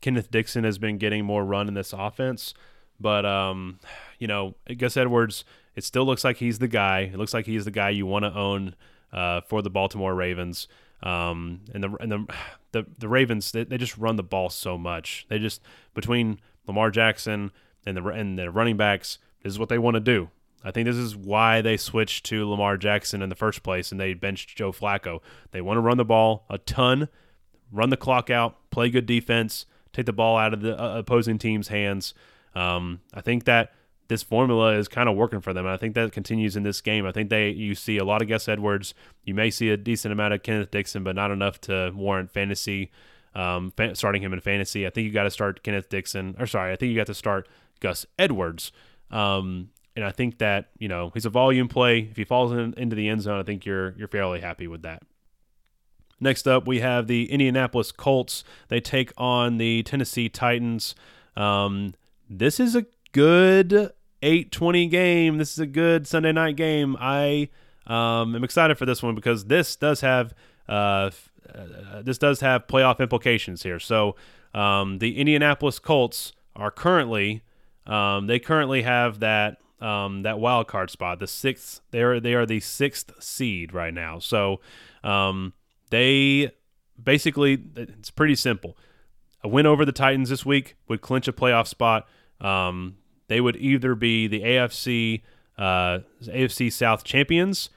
Kenneth 0.00 0.30
Dixon 0.30 0.64
has 0.64 0.78
been 0.78 0.98
getting 0.98 1.24
more 1.24 1.44
run 1.44 1.68
in 1.68 1.74
this 1.74 1.92
offense. 1.92 2.54
But 2.98 3.26
um, 3.26 3.78
you 4.18 4.26
know, 4.26 4.54
Gus 4.76 4.96
Edwards, 4.96 5.44
it 5.74 5.84
still 5.84 6.04
looks 6.04 6.24
like 6.24 6.38
he's 6.38 6.58
the 6.58 6.68
guy. 6.68 7.00
It 7.00 7.16
looks 7.16 7.34
like 7.34 7.46
he's 7.46 7.64
the 7.64 7.70
guy 7.70 7.90
you 7.90 8.06
want 8.06 8.24
to 8.24 8.34
own 8.34 8.74
uh, 9.12 9.42
for 9.42 9.62
the 9.62 9.70
Baltimore 9.70 10.14
Ravens. 10.14 10.68
Um, 11.02 11.60
and 11.74 11.84
the 11.84 11.96
and 12.00 12.12
the 12.12 12.26
the, 12.72 12.86
the 12.98 13.08
Ravens, 13.08 13.52
they, 13.52 13.64
they 13.64 13.78
just 13.78 13.96
run 13.98 14.16
the 14.16 14.22
ball 14.22 14.50
so 14.50 14.78
much. 14.78 15.26
They 15.28 15.38
just 15.38 15.62
between 15.94 16.40
Lamar 16.66 16.90
Jackson 16.90 17.52
and 17.84 17.96
the 17.96 18.04
and 18.06 18.38
the 18.38 18.50
running 18.50 18.76
backs, 18.76 19.18
this 19.42 19.52
is 19.52 19.58
what 19.58 19.68
they 19.68 19.78
want 19.78 19.94
to 19.94 20.00
do. 20.00 20.30
I 20.64 20.72
think 20.72 20.86
this 20.86 20.96
is 20.96 21.14
why 21.14 21.60
they 21.60 21.76
switched 21.76 22.26
to 22.26 22.48
Lamar 22.48 22.76
Jackson 22.76 23.22
in 23.22 23.28
the 23.28 23.36
first 23.36 23.62
place 23.62 23.92
and 23.92 24.00
they 24.00 24.14
benched 24.14 24.56
Joe 24.56 24.72
Flacco. 24.72 25.20
They 25.52 25.60
want 25.60 25.76
to 25.76 25.80
run 25.80 25.96
the 25.96 26.04
ball 26.04 26.44
a 26.50 26.58
ton, 26.58 27.08
run 27.70 27.90
the 27.90 27.96
clock 27.96 28.30
out, 28.30 28.70
play 28.70 28.90
good 28.90 29.06
defense, 29.06 29.66
take 29.92 30.06
the 30.06 30.12
ball 30.12 30.36
out 30.36 30.52
of 30.52 30.62
the 30.62 30.82
uh, 30.82 30.98
opposing 30.98 31.38
team's 31.38 31.68
hands. 31.68 32.14
Um, 32.56 33.00
I 33.12 33.20
think 33.20 33.44
that 33.44 33.72
this 34.08 34.22
formula 34.22 34.72
is 34.76 34.88
kind 34.88 35.08
of 35.08 35.16
working 35.16 35.40
for 35.40 35.52
them. 35.52 35.66
And 35.66 35.74
I 35.74 35.76
think 35.76 35.94
that 35.94 36.12
continues 36.12 36.56
in 36.56 36.62
this 36.62 36.80
game. 36.80 37.06
I 37.06 37.12
think 37.12 37.28
they 37.28 37.50
you 37.50 37.74
see 37.74 37.98
a 37.98 38.04
lot 38.04 38.22
of 38.22 38.28
Gus 38.28 38.48
Edwards. 38.48 38.94
You 39.24 39.34
may 39.34 39.50
see 39.50 39.70
a 39.70 39.76
decent 39.76 40.12
amount 40.12 40.32
of 40.32 40.42
Kenneth 40.42 40.70
Dixon, 40.70 41.04
but 41.04 41.14
not 41.14 41.30
enough 41.30 41.60
to 41.62 41.92
warrant 41.94 42.30
fantasy. 42.30 42.90
Um, 43.34 43.74
starting 43.92 44.22
him 44.22 44.32
in 44.32 44.40
fantasy, 44.40 44.86
I 44.86 44.90
think 44.90 45.04
you 45.06 45.12
got 45.12 45.24
to 45.24 45.30
start 45.30 45.62
Kenneth 45.62 45.90
Dixon. 45.90 46.34
Or 46.38 46.46
sorry, 46.46 46.72
I 46.72 46.76
think 46.76 46.90
you 46.90 46.96
got 46.96 47.08
to 47.08 47.14
start 47.14 47.46
Gus 47.80 48.06
Edwards. 48.18 48.72
Um, 49.10 49.68
and 49.94 50.04
I 50.04 50.10
think 50.10 50.38
that 50.38 50.70
you 50.78 50.88
know 50.88 51.10
he's 51.12 51.26
a 51.26 51.30
volume 51.30 51.68
play. 51.68 52.00
If 52.10 52.16
he 52.16 52.24
falls 52.24 52.52
in, 52.52 52.72
into 52.78 52.96
the 52.96 53.08
end 53.08 53.20
zone, 53.22 53.38
I 53.38 53.42
think 53.42 53.66
you're 53.66 53.94
you're 53.98 54.08
fairly 54.08 54.40
happy 54.40 54.66
with 54.66 54.82
that. 54.82 55.02
Next 56.18 56.48
up, 56.48 56.66
we 56.66 56.80
have 56.80 57.08
the 57.08 57.30
Indianapolis 57.30 57.92
Colts. 57.92 58.42
They 58.68 58.80
take 58.80 59.12
on 59.18 59.58
the 59.58 59.82
Tennessee 59.82 60.30
Titans. 60.30 60.94
Um, 61.36 61.92
this 62.28 62.60
is 62.60 62.74
a 62.74 62.86
good 63.12 63.72
820 64.22 64.86
game. 64.88 65.38
This 65.38 65.52
is 65.52 65.58
a 65.58 65.66
good 65.66 66.06
Sunday 66.06 66.32
night 66.32 66.56
game. 66.56 66.96
I 66.98 67.48
um, 67.86 68.34
am 68.34 68.44
excited 68.44 68.78
for 68.78 68.86
this 68.86 69.02
one 69.02 69.14
because 69.14 69.46
this 69.46 69.76
does 69.76 70.00
have 70.00 70.34
uh, 70.68 71.10
uh, 71.54 72.02
this 72.02 72.18
does 72.18 72.40
have 72.40 72.66
playoff 72.66 72.98
implications 72.98 73.62
here. 73.62 73.78
So 73.78 74.16
um, 74.54 74.98
the 74.98 75.18
Indianapolis 75.18 75.78
Colts 75.78 76.32
are 76.54 76.70
currently 76.70 77.42
um, 77.86 78.26
they 78.26 78.38
currently 78.38 78.82
have 78.82 79.20
that 79.20 79.58
um, 79.80 80.22
that 80.22 80.38
wild 80.38 80.66
card 80.66 80.90
spot, 80.90 81.18
the 81.18 81.26
sixth. 81.26 81.80
They 81.90 82.02
are 82.02 82.18
they 82.20 82.34
are 82.34 82.46
the 82.46 82.60
sixth 82.60 83.12
seed 83.22 83.72
right 83.72 83.94
now. 83.94 84.18
So 84.18 84.60
um, 85.04 85.52
they 85.90 86.50
basically 87.02 87.62
it's 87.76 88.10
pretty 88.10 88.34
simple. 88.34 88.76
A 89.44 89.48
win 89.48 89.66
over 89.66 89.84
the 89.84 89.92
Titans 89.92 90.30
this 90.30 90.44
week 90.44 90.76
would 90.88 91.00
clinch 91.00 91.28
a 91.28 91.32
playoff 91.32 91.68
spot. 91.68 92.08
Um, 92.40 92.96
they 93.28 93.40
would 93.40 93.56
either 93.56 93.94
be 93.94 94.26
the 94.26 94.42
AFC 94.42 95.22
uh, 95.58 96.00
AFC 96.24 96.72
South 96.72 97.04
champions. 97.04 97.70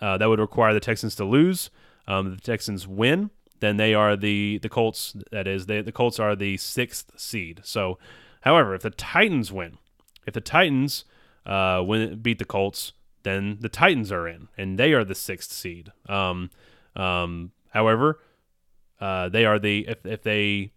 Uh, 0.00 0.16
that 0.16 0.28
would 0.28 0.38
require 0.38 0.72
the 0.72 0.80
Texans 0.80 1.14
to 1.16 1.24
lose. 1.24 1.70
Um, 2.06 2.36
the 2.36 2.40
Texans 2.40 2.86
win, 2.86 3.30
then 3.60 3.76
they 3.76 3.94
are 3.94 4.16
the 4.16 4.58
the 4.58 4.68
Colts. 4.68 5.14
That 5.30 5.46
is, 5.46 5.66
they, 5.66 5.82
the 5.82 5.92
Colts 5.92 6.18
are 6.18 6.34
the 6.34 6.56
sixth 6.56 7.12
seed. 7.16 7.60
So, 7.64 7.98
however, 8.42 8.74
if 8.74 8.82
the 8.82 8.90
Titans 8.90 9.52
win, 9.52 9.78
if 10.26 10.34
the 10.34 10.40
Titans 10.40 11.04
uh, 11.44 11.82
win 11.84 12.20
beat 12.20 12.38
the 12.38 12.44
Colts, 12.44 12.92
then 13.24 13.58
the 13.60 13.68
Titans 13.68 14.12
are 14.12 14.26
in, 14.26 14.48
and 14.56 14.78
they 14.78 14.92
are 14.92 15.04
the 15.04 15.14
sixth 15.14 15.52
seed. 15.52 15.92
Um, 16.08 16.50
um, 16.96 17.52
however, 17.70 18.20
uh, 19.00 19.28
they 19.28 19.44
are 19.44 19.58
the 19.58 19.86
if 19.88 20.06
if 20.06 20.22
they 20.22 20.72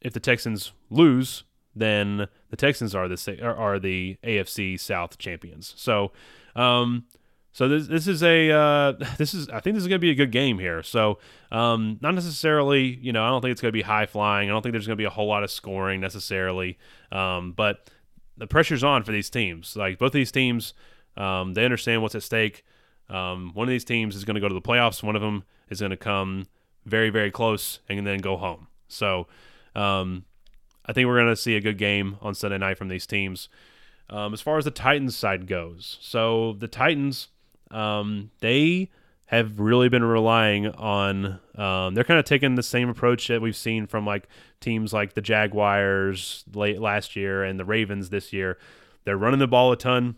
if 0.00 0.12
the 0.12 0.20
Texans 0.20 0.72
lose, 0.90 1.44
then 1.78 2.28
the 2.50 2.56
Texans 2.56 2.94
are 2.94 3.08
the 3.08 3.40
are 3.42 3.78
the 3.78 4.18
AFC 4.24 4.78
South 4.78 5.18
champions. 5.18 5.74
So, 5.76 6.12
um, 6.56 7.06
So 7.52 7.68
this 7.68 7.88
this 7.88 8.06
is 8.06 8.22
a 8.22 8.50
uh, 8.50 8.92
this 9.18 9.34
is 9.34 9.48
I 9.48 9.60
think 9.60 9.74
this 9.74 9.82
is 9.82 9.88
going 9.88 9.98
to 9.98 10.06
be 10.06 10.10
a 10.10 10.14
good 10.14 10.30
game 10.30 10.58
here. 10.58 10.82
So 10.82 11.18
um, 11.50 11.98
not 12.00 12.14
necessarily, 12.14 12.96
you 13.02 13.12
know, 13.12 13.24
I 13.24 13.30
don't 13.30 13.40
think 13.42 13.52
it's 13.52 13.60
going 13.60 13.72
to 13.72 13.78
be 13.78 13.82
high 13.82 14.06
flying. 14.06 14.48
I 14.48 14.52
don't 14.52 14.62
think 14.62 14.72
there's 14.72 14.86
going 14.86 14.96
to 14.96 15.00
be 15.00 15.06
a 15.06 15.10
whole 15.10 15.26
lot 15.26 15.42
of 15.42 15.50
scoring 15.50 16.00
necessarily. 16.00 16.78
Um, 17.10 17.52
but 17.52 17.90
the 18.36 18.46
pressure's 18.46 18.84
on 18.84 19.02
for 19.02 19.10
these 19.10 19.30
teams. 19.30 19.74
Like 19.76 19.98
both 19.98 20.08
of 20.08 20.12
these 20.12 20.30
teams, 20.30 20.72
um, 21.16 21.54
they 21.54 21.64
understand 21.64 22.02
what's 22.02 22.14
at 22.14 22.22
stake. 22.22 22.64
Um, 23.08 23.50
one 23.54 23.66
of 23.66 23.70
these 23.70 23.84
teams 23.84 24.14
is 24.14 24.24
going 24.24 24.36
to 24.36 24.40
go 24.40 24.48
to 24.48 24.54
the 24.54 24.62
playoffs. 24.62 25.02
One 25.02 25.16
of 25.16 25.22
them 25.22 25.42
is 25.68 25.80
going 25.80 25.90
to 25.90 25.96
come 25.96 26.46
very 26.86 27.10
very 27.10 27.30
close 27.30 27.80
and 27.88 28.06
then 28.06 28.18
go 28.18 28.36
home. 28.36 28.68
So 28.86 29.26
um, 29.74 30.24
I 30.88 30.94
think 30.94 31.06
we're 31.06 31.18
going 31.18 31.28
to 31.28 31.36
see 31.36 31.54
a 31.54 31.60
good 31.60 31.76
game 31.76 32.16
on 32.22 32.34
Sunday 32.34 32.58
night 32.58 32.78
from 32.78 32.88
these 32.88 33.06
teams. 33.06 33.48
Um, 34.10 34.32
as 34.32 34.40
far 34.40 34.56
as 34.56 34.64
the 34.64 34.70
Titans 34.70 35.14
side 35.14 35.46
goes, 35.46 35.98
so 36.00 36.54
the 36.58 36.66
Titans, 36.66 37.28
um, 37.70 38.30
they 38.40 38.90
have 39.26 39.60
really 39.60 39.90
been 39.90 40.02
relying 40.02 40.66
on. 40.66 41.38
Um, 41.54 41.94
they're 41.94 42.04
kind 42.04 42.18
of 42.18 42.24
taking 42.24 42.54
the 42.54 42.62
same 42.62 42.88
approach 42.88 43.28
that 43.28 43.42
we've 43.42 43.54
seen 43.54 43.86
from 43.86 44.06
like 44.06 44.26
teams 44.60 44.94
like 44.94 45.12
the 45.12 45.20
Jaguars 45.20 46.44
late 46.54 46.80
last 46.80 47.16
year 47.16 47.44
and 47.44 47.60
the 47.60 47.66
Ravens 47.66 48.08
this 48.08 48.32
year. 48.32 48.56
They're 49.04 49.18
running 49.18 49.40
the 49.40 49.46
ball 49.46 49.70
a 49.72 49.76
ton, 49.76 50.16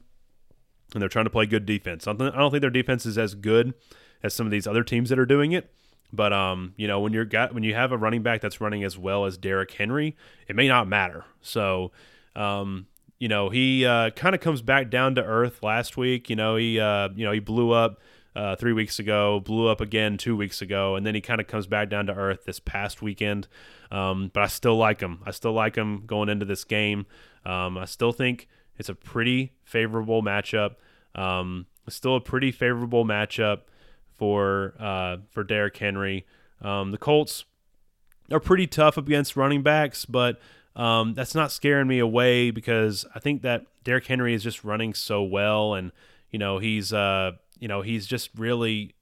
and 0.93 1.03
they're 1.03 1.09
trying 1.09 1.25
to 1.27 1.31
play 1.31 1.47
good 1.47 1.67
defense. 1.67 2.07
I 2.07 2.13
don't 2.13 2.51
think 2.53 2.61
their 2.61 2.71
defense 2.71 3.05
is 3.05 3.19
as 3.19 3.35
good 3.35 3.75
as 4.23 4.35
some 4.35 4.47
of 4.47 4.53
these 4.53 4.69
other 4.69 4.85
teams 4.85 5.11
that 5.11 5.19
are 5.19 5.27
doing 5.27 5.51
it. 5.51 5.73
But 6.13 6.33
um, 6.33 6.75
you 6.77 6.89
know, 6.89 7.01
when 7.01 7.13
you're 7.13 7.25
got 7.25 7.55
when 7.55 7.63
you 7.63 7.75
have 7.75 7.93
a 7.93 7.97
running 7.97 8.23
back 8.23 8.41
that's 8.41 8.61
running 8.61 8.85
as 8.85 8.99
well 8.99 9.25
as 9.27 9.39
Derrick 9.39 9.71
Henry, 9.73 10.17
it 10.49 10.57
may 10.57 10.69
not 10.69 10.89
matter. 10.89 11.25
So 11.41 11.93
um, 12.35 12.87
you 13.19 13.29
know, 13.29 13.51
he 13.51 13.85
uh, 13.85 14.11
kind 14.11 14.35
of 14.35 14.41
comes 14.41 14.63
back 14.63 14.91
down 14.91 15.15
to 15.17 15.23
earth 15.23 15.63
last 15.63 15.97
week. 15.97 16.31
You 16.31 16.37
know, 16.37 16.57
he 16.57 16.81
uh, 16.81 17.11
you 17.15 17.25
know 17.25 17.33
he 17.33 17.41
blew 17.41 17.71
up 17.71 18.01
uh, 18.35 18.57
three 18.57 18.73
weeks 18.73 18.99
ago, 18.99 19.41
blew 19.41 19.69
up 19.69 19.81
again 19.81 20.17
two 20.17 20.37
weeks 20.37 20.63
ago, 20.63 20.97
and 20.97 21.07
then 21.07 21.15
he 21.15 21.21
kind 21.21 21.41
of 21.41 21.47
comes 21.47 21.67
back 21.67 21.89
down 21.91 22.07
to 22.07 22.15
earth 22.15 22.45
this 22.45 22.61
past 22.61 23.03
weekend. 23.03 23.47
Um, 23.91 24.31
but 24.33 24.43
I 24.43 24.47
still 24.47 24.77
like 24.77 25.01
him. 25.01 25.21
I 25.27 25.33
still 25.33 25.53
like 25.53 25.77
him 25.77 26.05
going 26.07 26.29
into 26.29 26.47
this 26.47 26.65
game. 26.65 27.07
Um, 27.45 27.77
I 27.77 27.87
still 27.87 28.13
think 28.13 28.49
it's 28.79 28.89
a 28.89 28.95
pretty 28.95 29.53
favorable 29.65 30.23
matchup. 30.23 30.77
Um, 31.15 31.67
still 31.89 32.17
a 32.17 32.21
pretty 32.21 32.53
favorable 32.53 33.05
matchup 33.05 33.63
for 34.21 34.75
uh, 34.79 35.17
for 35.31 35.43
Derrick 35.43 35.79
Henry. 35.79 36.27
Um, 36.61 36.91
the 36.91 36.99
Colts 36.99 37.47
are 38.31 38.39
pretty 38.39 38.67
tough 38.67 38.99
against 38.99 39.35
running 39.35 39.63
backs, 39.63 40.05
but 40.05 40.39
um, 40.77 41.15
that's 41.15 41.35
not 41.35 41.51
scaring 41.51 41.89
me 41.89 41.99
away 41.99 42.51
because 42.51 43.07
I 43.15 43.19
think 43.19 43.41
that 43.43 43.65
Derrick 43.83 44.07
Henry 44.07 44.35
is 44.35 44.43
just 44.43 44.63
running 44.63 44.93
so 44.93 45.23
well, 45.23 45.73
and 45.73 45.91
you 46.31 46.39
know 46.39 46.59
he's 46.59 46.93
uh, 46.93 47.33
you 47.59 47.67
know 47.67 47.81
he's 47.81 48.07
just 48.07 48.29
really 48.37 48.95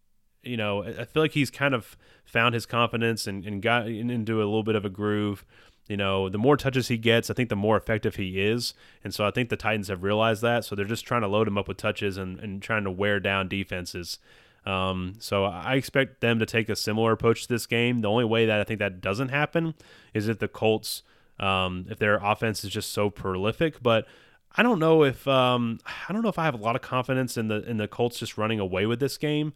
you 0.45 0.57
know 0.57 0.85
I 0.85 1.05
feel 1.05 1.25
like 1.25 1.33
he's 1.33 1.51
kind 1.51 1.75
of 1.75 1.97
found 2.25 2.55
his 2.55 2.65
confidence 2.65 3.27
and, 3.27 3.45
and 3.45 3.61
got 3.61 3.89
into 3.89 4.37
a 4.37 4.47
little 4.47 4.63
bit 4.63 4.77
of 4.77 4.85
a 4.85 4.91
groove. 4.91 5.45
You 5.89 5.97
know, 5.97 6.29
the 6.29 6.39
more 6.39 6.57
touches 6.57 6.87
he 6.89 6.99
gets, 6.99 7.29
I 7.29 7.35
think 7.35 7.49
the 7.49 7.57
more 7.57 7.77
effective 7.77 8.17
he 8.17 8.41
is. 8.41 8.75
And 9.03 9.13
so 9.13 9.27
I 9.27 9.31
think 9.31 9.49
the 9.49 9.57
Titans 9.57 9.89
have 9.89 10.03
realized 10.03 10.43
that. 10.43 10.67
So 10.67 10.77
they're 10.77 10.85
just 10.85 11.07
trying 11.07 11.23
to 11.23 11.29
load 11.29 11.49
him 11.49 11.57
up 11.57 11.67
with 11.67 11.79
touches 11.79 12.19
and, 12.19 12.39
and 12.41 12.61
trying 12.61 12.85
to 12.85 12.91
wear 12.91 13.19
down 13.19 13.49
defenses. 13.49 14.19
Um, 14.69 15.15
so 15.19 15.45
I 15.45 15.75
expect 15.75 16.21
them 16.21 16.39
to 16.39 16.47
take 16.47 16.69
a 16.69 16.77
similar 16.77 17.13
approach 17.13 17.43
to 17.43 17.49
this 17.49 17.67
game. 17.67 18.03
The 18.03 18.09
only 18.09 18.25
way 18.25 18.47
that 18.47 18.61
I 18.61 18.65
think 18.65 18.81
that 18.81 19.01
doesn't 19.01 19.31
happen 19.31 19.75
is 20.13 20.29
if 20.29 20.39
the 20.39 20.49
Colts– 20.49 21.03
um, 21.41 21.87
if 21.89 21.99
their 21.99 22.17
offense 22.17 22.65
is 22.65 22.71
just 22.71 22.93
so 22.93 23.11
prolific. 23.11 23.83
But 23.83 24.07
I 24.57 24.63
don't 24.63 24.79
know 24.79 25.05
if 25.05 25.27
um, 25.29 25.79
I 26.09 26.13
don't 26.13 26.23
know 26.23 26.29
if 26.29 26.39
I 26.39 26.45
have 26.45 26.55
a 26.55 26.59
lot 26.59 26.77
of 26.77 26.83
confidence 26.83 27.37
in 27.37 27.49
the 27.49 27.63
in 27.69 27.77
the 27.77 27.89
Colts 27.89 28.19
just 28.19 28.39
running 28.39 28.61
away 28.61 28.87
with 28.87 29.01
this 29.01 29.17
game. 29.17 29.53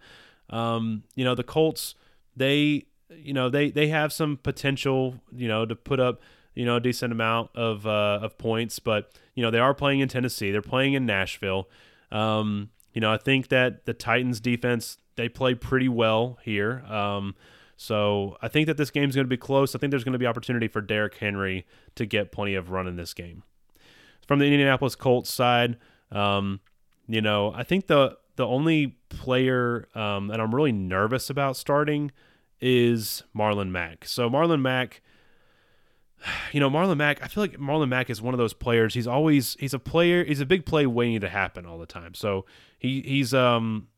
Um, 0.51 1.05
you 1.15 1.25
know, 1.25 1.35
the 1.35 1.45
Colts 1.45 1.95
they 2.37 2.87
you 3.11 3.33
know 3.33 3.49
they 3.51 3.71
they 3.71 3.89
have 3.89 4.13
some 4.13 4.37
potential 4.37 5.21
you 5.35 5.49
know 5.49 5.67
to 5.67 5.75
put 5.75 6.01
up 6.01 6.21
you 6.55 6.65
know 6.65 6.77
a 6.77 6.81
decent 6.81 7.13
amount 7.13 7.51
of 7.55 7.87
uh, 7.87 8.21
of 8.23 8.39
points, 8.39 8.79
but 8.79 9.13
you 9.35 9.43
know 9.43 9.51
they 9.51 9.59
are 9.59 9.75
playing 9.75 10.01
in 10.01 10.09
Tennessee. 10.09 10.51
They're 10.51 10.63
playing 10.63 10.95
in 10.95 11.07
Nashville. 11.07 11.69
Um, 12.11 12.71
you 12.93 13.01
know, 13.01 13.11
I 13.11 13.17
think 13.17 13.49
that 13.49 13.87
the 13.87 13.95
Titans 13.95 14.39
defense 14.39 14.99
they 15.17 15.29
play 15.29 15.55
pretty 15.55 15.89
well 15.89 16.39
here. 16.43 16.81
Um, 16.89 17.35
so 17.77 18.37
I 18.41 18.49
think 18.49 18.67
that 18.67 18.77
this 18.77 18.91
game's 18.91 19.15
going 19.15 19.27
to 19.27 19.29
be 19.31 19.37
close. 19.37 19.75
I 19.75 19.79
think 19.79 19.91
there's 19.91 20.05
going 20.05 20.13
to 20.13 20.19
be 20.19 20.27
opportunity 20.27 20.69
for 20.69 20.81
Derrick 20.81 21.17
Henry 21.17 21.67
to 21.97 22.07
get 22.07 22.31
plenty 22.31 22.55
of 22.55 22.71
run 22.71 22.87
in 22.87 22.97
this 22.97 23.13
game. 23.13 23.43
From 24.27 24.39
the 24.39 24.45
Indianapolis 24.45 24.95
Colts 24.95 25.31
side, 25.33 25.79
um, 26.13 26.61
you 27.09 27.21
know, 27.21 27.53
I 27.55 27.65
think 27.65 27.89
the 27.89 28.17
the 28.37 28.47
only 28.47 28.99
player 29.09 29.89
um, 29.95 30.29
that 30.29 30.41
I'm 30.41 30.55
really 30.55 30.73
nervous 30.73 31.29
about 31.29 31.57
starting 31.57 32.13
is 32.61 33.25
Marlon 33.37 33.71
Mack. 33.71 34.07
So 34.07 34.31
Marlon 34.31 34.63
Mack, 34.63 35.03
you 36.53 36.61
know, 36.61 36.71
Marlon 36.71 36.97
Mack, 36.97 37.23
I 37.23 37.27
feel 37.27 37.43
like 37.43 37.59
Marlon 37.59 37.89
Mack 37.89 38.09
is 38.09 38.23
one 38.23 38.33
of 38.33 38.39
those 38.39 38.55
players. 38.55 38.95
He's 38.95 39.07
always 39.07 39.57
he's 39.59 39.75
a 39.75 39.79
player. 39.79 40.25
He's 40.25 40.41
a 40.41 40.47
big 40.47 40.65
play 40.65 40.87
waiting 40.87 41.21
to 41.21 41.29
happen 41.29 41.67
all 41.67 41.79
the 41.79 41.87
time. 41.87 42.15
So 42.15 42.47
he 42.79 43.03
he's 43.03 43.35
um, 43.35 43.89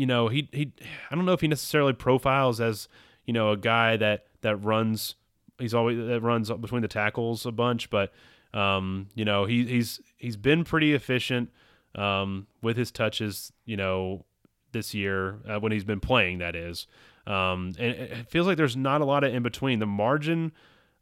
you 0.00 0.06
know, 0.06 0.28
he 0.28 0.48
he 0.50 0.72
I 1.10 1.14
don't 1.14 1.26
know 1.26 1.34
if 1.34 1.42
he 1.42 1.48
necessarily 1.48 1.92
profiles 1.92 2.58
as 2.58 2.88
you 3.26 3.34
know, 3.34 3.50
a 3.50 3.56
guy 3.56 3.98
that 3.98 4.24
that 4.40 4.56
runs. 4.56 5.14
He's 5.58 5.74
always 5.74 5.98
that 5.98 6.22
runs 6.22 6.50
between 6.50 6.80
the 6.80 6.88
tackles 6.88 7.44
a 7.44 7.52
bunch, 7.52 7.90
but 7.90 8.10
um, 8.54 9.08
you 9.14 9.26
know, 9.26 9.44
he, 9.44 9.66
he's 9.66 10.00
he's 10.16 10.38
been 10.38 10.64
pretty 10.64 10.94
efficient 10.94 11.50
um, 11.94 12.46
with 12.62 12.78
his 12.78 12.90
touches. 12.90 13.52
You 13.66 13.76
know, 13.76 14.24
this 14.72 14.94
year 14.94 15.40
uh, 15.46 15.60
when 15.60 15.70
he's 15.70 15.84
been 15.84 16.00
playing, 16.00 16.38
that 16.38 16.56
is. 16.56 16.86
Um, 17.26 17.74
and 17.78 17.94
it 17.94 18.30
feels 18.30 18.46
like 18.46 18.56
there's 18.56 18.78
not 18.78 19.02
a 19.02 19.04
lot 19.04 19.22
of 19.22 19.34
in 19.34 19.42
between. 19.42 19.80
The 19.80 19.86
margin, 19.86 20.52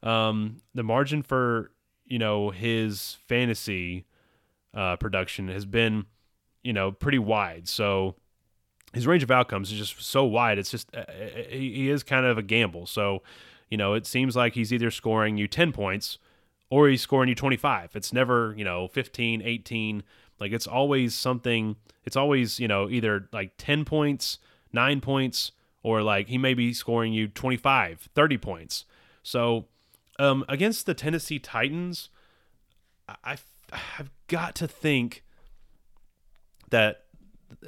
um, 0.03 0.61
the 0.75 0.83
margin 0.83 1.23
for 1.23 1.71
you 2.05 2.19
know 2.19 2.51
his 2.51 3.17
fantasy 3.29 4.07
uh, 4.75 4.97
production 4.97 5.47
has 5.47 5.67
been, 5.67 6.07
you 6.65 6.73
know, 6.73 6.91
pretty 6.91 7.21
wide. 7.21 7.69
So 7.69 8.17
his 8.95 9.07
range 9.07 9.23
of 9.23 9.31
outcomes 9.31 9.71
is 9.73 9.79
just 9.79 10.03
so 10.03 10.25
wide. 10.25 10.59
It's 10.59 10.71
just 10.71 10.95
uh, 10.95 11.01
uh, 11.01 11.43
he 11.51 11.91
is 11.91 12.03
kind 12.03 12.27
of 12.27 12.39
a 12.39 12.43
gamble. 12.43 12.87
So, 12.87 13.23
you 13.71 13.77
know, 13.77 13.95
it 13.95 14.07
seems 14.07 14.35
like 14.37 14.55
he's 14.55 14.73
either 14.73 14.91
scoring 14.91 15.37
you 15.37 15.47
10 15.47 15.73
points 15.73 16.19
or 16.71 16.89
he's 16.89 17.03
scoring 17.03 17.29
you 17.29 17.35
25. 17.35 17.95
It's 17.95 18.13
never, 18.13 18.55
you 18.57 18.65
know, 18.65 18.89
15, 18.89 19.43
18. 19.43 20.03
Like 20.41 20.53
it's 20.53 20.67
always 20.67 21.15
something, 21.15 21.77
it's 22.05 22.17
always, 22.17 22.59
you 22.59 22.69
know, 22.69 22.89
either 22.89 23.29
like 23.33 23.53
10 23.59 23.85
points, 23.85 24.39
9 24.73 25.01
points 25.01 25.53
or 25.83 26.03
like 26.03 26.29
he 26.29 26.39
may 26.39 26.55
be 26.55 26.73
scoring 26.73 27.13
you 27.13 27.29
25, 27.29 28.09
30 28.15 28.39
points. 28.39 28.85
So, 29.23 29.67
um 30.19 30.45
against 30.49 30.87
the 30.87 30.95
Tennessee 30.95 31.39
Titans, 31.39 32.09
I 33.25 33.37
I've 33.73 34.11
got 34.29 34.55
to 34.57 34.69
think 34.69 35.25
that 36.71 37.05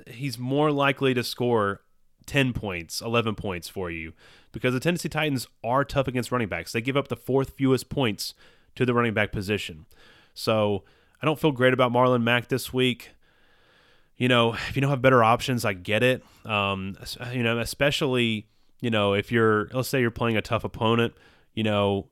he's 0.06 0.38
more 0.38 0.70
likely 0.70 1.14
to 1.14 1.22
score 1.22 1.82
10 2.26 2.52
points, 2.52 3.00
11 3.00 3.34
points 3.34 3.68
for 3.68 3.90
you 3.90 4.12
because 4.52 4.74
the 4.74 4.80
Tennessee 4.80 5.08
Titans 5.08 5.46
are 5.64 5.84
tough 5.84 6.08
against 6.08 6.32
running 6.32 6.48
backs. 6.48 6.72
They 6.72 6.80
give 6.80 6.96
up 6.96 7.08
the 7.08 7.16
fourth 7.16 7.50
fewest 7.50 7.88
points 7.88 8.34
to 8.76 8.84
the 8.84 8.94
running 8.94 9.14
back 9.14 9.32
position. 9.32 9.86
So 10.34 10.84
I 11.22 11.26
don't 11.26 11.38
feel 11.38 11.52
great 11.52 11.72
about 11.72 11.92
Marlon 11.92 12.22
Mack 12.22 12.48
this 12.48 12.72
week. 12.72 13.10
You 14.16 14.28
know, 14.28 14.52
if 14.54 14.76
you 14.76 14.82
don't 14.82 14.90
have 14.90 15.02
better 15.02 15.24
options, 15.24 15.64
I 15.64 15.72
get 15.72 16.02
it. 16.02 16.22
Um, 16.44 16.96
you 17.32 17.42
know, 17.42 17.58
especially, 17.58 18.46
you 18.80 18.90
know, 18.90 19.14
if 19.14 19.32
you're, 19.32 19.68
let's 19.72 19.88
say 19.88 20.00
you're 20.00 20.10
playing 20.10 20.36
a 20.36 20.42
tough 20.42 20.64
opponent, 20.64 21.14
you 21.54 21.62
know, 21.64 22.08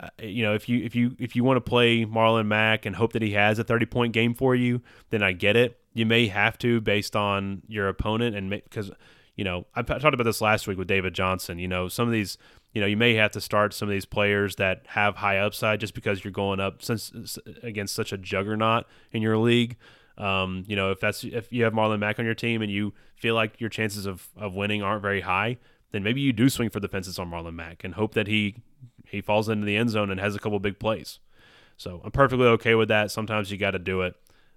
uh, 0.00 0.08
you 0.20 0.42
know, 0.42 0.54
if 0.54 0.68
you 0.68 0.84
if 0.84 0.96
you 0.96 1.14
if 1.20 1.36
you 1.36 1.44
want 1.44 1.56
to 1.56 1.60
play 1.60 2.04
Marlon 2.04 2.46
Mack 2.46 2.84
and 2.84 2.96
hope 2.96 3.12
that 3.12 3.22
he 3.22 3.32
has 3.32 3.60
a 3.60 3.64
30 3.64 3.86
point 3.86 4.12
game 4.12 4.34
for 4.34 4.54
you, 4.54 4.82
then 5.10 5.22
I 5.22 5.30
get 5.30 5.54
it 5.54 5.78
you 5.94 6.06
may 6.06 6.26
have 6.28 6.58
to 6.58 6.80
based 6.80 7.16
on 7.16 7.62
your 7.68 7.88
opponent 7.88 8.36
and 8.36 8.50
because 8.50 8.90
you 9.36 9.44
know 9.44 9.66
I 9.74 9.82
talked 9.82 10.14
about 10.14 10.24
this 10.24 10.40
last 10.40 10.66
week 10.66 10.78
with 10.78 10.88
David 10.88 11.14
Johnson. 11.14 11.58
You 11.58 11.68
know 11.68 11.88
some 11.88 12.06
of 12.06 12.12
these 12.12 12.38
you 12.72 12.80
know 12.80 12.86
you 12.86 12.96
may 12.96 13.14
have 13.14 13.32
to 13.32 13.40
start 13.40 13.74
some 13.74 13.88
of 13.88 13.92
these 13.92 14.06
players 14.06 14.56
that 14.56 14.82
have 14.88 15.16
high 15.16 15.38
upside 15.38 15.80
just 15.80 15.94
because 15.94 16.24
you're 16.24 16.32
going 16.32 16.60
up 16.60 16.82
since 16.82 17.38
against 17.62 17.94
such 17.94 18.12
a 18.12 18.18
juggernaut 18.18 18.86
in 19.12 19.22
your 19.22 19.38
league. 19.38 19.76
Um, 20.18 20.64
you 20.66 20.76
know 20.76 20.90
if 20.90 21.00
that's 21.00 21.24
if 21.24 21.52
you 21.52 21.64
have 21.64 21.72
Marlon 21.72 21.98
Mack 21.98 22.18
on 22.18 22.24
your 22.24 22.34
team 22.34 22.62
and 22.62 22.70
you 22.70 22.92
feel 23.16 23.34
like 23.34 23.60
your 23.60 23.70
chances 23.70 24.06
of, 24.06 24.28
of 24.36 24.54
winning 24.54 24.82
aren't 24.82 25.02
very 25.02 25.22
high, 25.22 25.58
then 25.92 26.02
maybe 26.02 26.20
you 26.20 26.32
do 26.32 26.48
swing 26.48 26.70
for 26.70 26.80
the 26.80 26.88
fences 26.88 27.18
on 27.18 27.30
Marlon 27.30 27.54
Mack 27.54 27.84
and 27.84 27.94
hope 27.94 28.14
that 28.14 28.26
he 28.26 28.56
he 29.06 29.20
falls 29.20 29.48
into 29.48 29.66
the 29.66 29.76
end 29.76 29.90
zone 29.90 30.10
and 30.10 30.20
has 30.20 30.34
a 30.34 30.38
couple 30.38 30.58
big 30.58 30.78
plays. 30.78 31.18
So 31.76 32.00
I'm 32.04 32.10
perfectly 32.12 32.46
okay 32.46 32.74
with 32.74 32.88
that. 32.88 33.10
Sometimes 33.10 33.50
you 33.50 33.58
got 33.58 33.72
to 33.72 33.78
do 33.78 34.02
it 34.02 34.14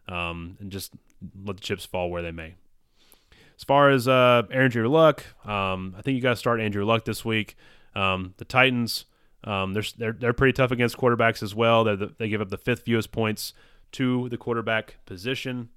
um, 0.07 0.57
and 0.59 0.71
just 0.71 0.93
let 1.43 1.57
the 1.57 1.61
chips 1.61 1.85
fall 1.85 2.09
where 2.09 2.21
they 2.21 2.31
may. 2.31 2.55
As 3.57 3.63
far 3.63 3.89
as 3.89 4.07
uh, 4.07 4.43
Andrew 4.51 4.87
Luck, 4.87 5.23
um, 5.45 5.95
I 5.97 6.01
think 6.01 6.15
you 6.15 6.21
got 6.21 6.31
to 6.31 6.35
start 6.35 6.59
Andrew 6.59 6.85
Luck 6.85 7.05
this 7.05 7.23
week. 7.23 7.55
Um, 7.95 8.33
the 8.37 8.45
Titans, 8.45 9.05
um, 9.45 9.73
they're, 9.73 9.83
they're 9.97 10.11
they're 10.11 10.33
pretty 10.33 10.53
tough 10.53 10.71
against 10.71 10.97
quarterbacks 10.97 11.41
as 11.41 11.55
well. 11.55 11.83
They 11.83 11.95
they 12.17 12.29
give 12.29 12.41
up 12.41 12.49
the 12.49 12.57
fifth 12.57 12.81
fewest 12.81 13.11
points 13.11 13.53
to 13.93 14.27
the 14.29 14.37
quarterback 14.37 14.97
position. 15.05 15.69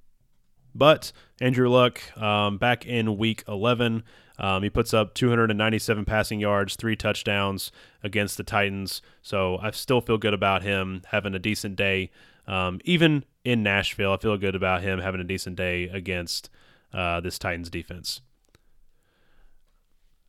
But 0.75 1.13
Andrew 1.41 1.69
Luck, 1.69 2.01
um, 2.21 2.59
back 2.59 2.87
in 2.87 3.17
week 3.17 3.43
11, 3.49 4.03
um, 4.39 4.63
he 4.63 4.71
puts 4.71 4.95
up 4.95 5.15
297 5.15 6.05
passing 6.05 6.41
yards, 6.41 6.77
three 6.77 6.95
touchdowns 6.95 7.73
against 8.03 8.37
the 8.37 8.45
Titans. 8.45 9.03
So 9.23 9.59
I 9.59 9.71
still 9.73 10.01
feel 10.01 10.19
good 10.19 10.35
about 10.35 10.63
him 10.63 11.03
having 11.11 11.35
a 11.35 11.39
decent 11.39 11.77
day. 11.77 12.11
Um, 12.49 12.81
even 12.85 13.25
in 13.45 13.63
Nashville, 13.63 14.15
I 14.15 14.17
feel 14.17 14.37
good 14.39 14.55
about 14.57 14.83
him 14.83 14.99
having 14.99 15.21
a 15.21 15.25
decent 15.25 15.57
day 15.57 15.85
against 15.85 16.51
uh, 16.93 17.21
this 17.21 17.39
Titans 17.39 17.71
defense. 17.71 18.23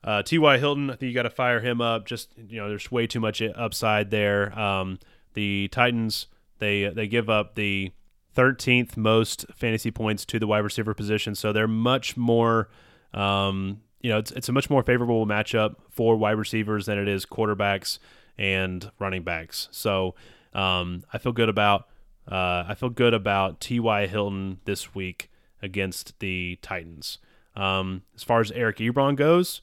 Uh, 0.03 0.21
T.Y. 0.21 0.57
Hilton, 0.57 0.89
I 0.89 0.95
think 0.95 1.09
you 1.09 1.15
got 1.15 1.23
to 1.23 1.29
fire 1.29 1.61
him 1.61 1.81
up. 1.81 2.05
Just 2.05 2.33
you 2.37 2.57
know, 2.57 2.69
there's 2.69 2.91
way 2.91 3.07
too 3.07 3.19
much 3.19 3.41
upside 3.41 4.11
there. 4.11 4.57
Um, 4.57 4.99
the 5.33 5.69
Titans 5.69 6.27
they 6.59 6.89
they 6.89 7.07
give 7.07 7.29
up 7.29 7.55
the 7.55 7.91
13th 8.35 8.95
most 8.95 9.45
fantasy 9.55 9.91
points 9.91 10.25
to 10.25 10.39
the 10.39 10.47
wide 10.47 10.59
receiver 10.59 10.93
position, 10.93 11.35
so 11.35 11.51
they're 11.51 11.67
much 11.67 12.15
more. 12.15 12.69
Um, 13.13 13.81
you 14.01 14.09
know, 14.09 14.19
it's 14.19 14.31
it's 14.31 14.47
a 14.47 14.53
much 14.53 14.69
more 14.69 14.83
favorable 14.83 15.25
matchup 15.25 15.75
for 15.89 16.15
wide 16.15 16.31
receivers 16.37 16.85
than 16.85 16.97
it 16.97 17.07
is 17.07 17.25
quarterbacks 17.25 17.99
and 18.37 18.89
running 18.99 19.23
backs. 19.23 19.67
So 19.71 20.15
um, 20.53 21.03
I 21.11 21.17
feel 21.17 21.33
good 21.33 21.49
about 21.49 21.89
uh, 22.29 22.65
I 22.67 22.75
feel 22.75 22.89
good 22.89 23.13
about 23.13 23.59
T.Y. 23.59 24.07
Hilton 24.07 24.59
this 24.65 24.93
week 24.93 25.29
against 25.61 26.19
the 26.19 26.57
Titans. 26.61 27.17
Um, 27.55 28.03
as 28.15 28.23
far 28.23 28.39
as 28.39 28.51
Eric 28.51 28.77
Ebron 28.77 29.15
goes, 29.15 29.61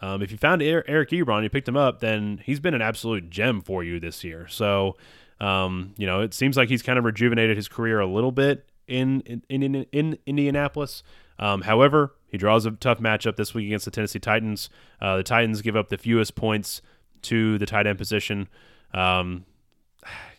um, 0.00 0.20
if 0.20 0.32
you 0.32 0.36
found 0.36 0.62
Eric 0.62 1.10
Ebron, 1.10 1.42
you 1.42 1.48
picked 1.48 1.68
him 1.68 1.76
up, 1.76 2.00
then 2.00 2.40
he's 2.44 2.60
been 2.60 2.74
an 2.74 2.82
absolute 2.82 3.30
gem 3.30 3.62
for 3.62 3.84
you 3.84 4.00
this 4.00 4.24
year. 4.24 4.48
So, 4.48 4.96
um, 5.40 5.94
you 5.96 6.06
know, 6.06 6.20
it 6.20 6.34
seems 6.34 6.56
like 6.56 6.68
he's 6.68 6.82
kind 6.82 6.98
of 6.98 7.04
rejuvenated 7.04 7.56
his 7.56 7.68
career 7.68 8.00
a 8.00 8.06
little 8.06 8.32
bit 8.32 8.68
in 8.88 9.20
in 9.22 9.42
in, 9.48 9.86
in 9.92 10.18
Indianapolis. 10.26 11.04
Um, 11.38 11.62
however, 11.62 12.14
he 12.26 12.36
draws 12.36 12.66
a 12.66 12.72
tough 12.72 12.98
matchup 12.98 13.36
this 13.36 13.54
week 13.54 13.66
against 13.66 13.84
the 13.84 13.90
Tennessee 13.90 14.18
Titans. 14.18 14.68
Uh, 15.00 15.16
the 15.16 15.22
Titans 15.22 15.62
give 15.62 15.76
up 15.76 15.88
the 15.88 15.98
fewest 15.98 16.34
points 16.34 16.82
to 17.22 17.56
the 17.58 17.66
tight 17.66 17.86
end 17.86 17.98
position. 17.98 18.48
Um, 18.92 19.44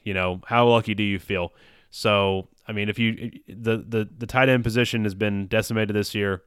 you 0.03 0.13
know, 0.13 0.41
how 0.45 0.67
lucky 0.67 0.93
do 0.93 1.03
you 1.03 1.19
feel? 1.19 1.53
So, 1.89 2.47
I 2.67 2.71
mean, 2.71 2.89
if 2.89 2.97
you 2.99 3.31
the 3.47 3.77
the 3.77 4.09
the 4.17 4.27
tight 4.27 4.49
end 4.49 4.63
position 4.63 5.03
has 5.03 5.15
been 5.15 5.47
decimated 5.47 5.95
this 5.95 6.15
year. 6.15 6.43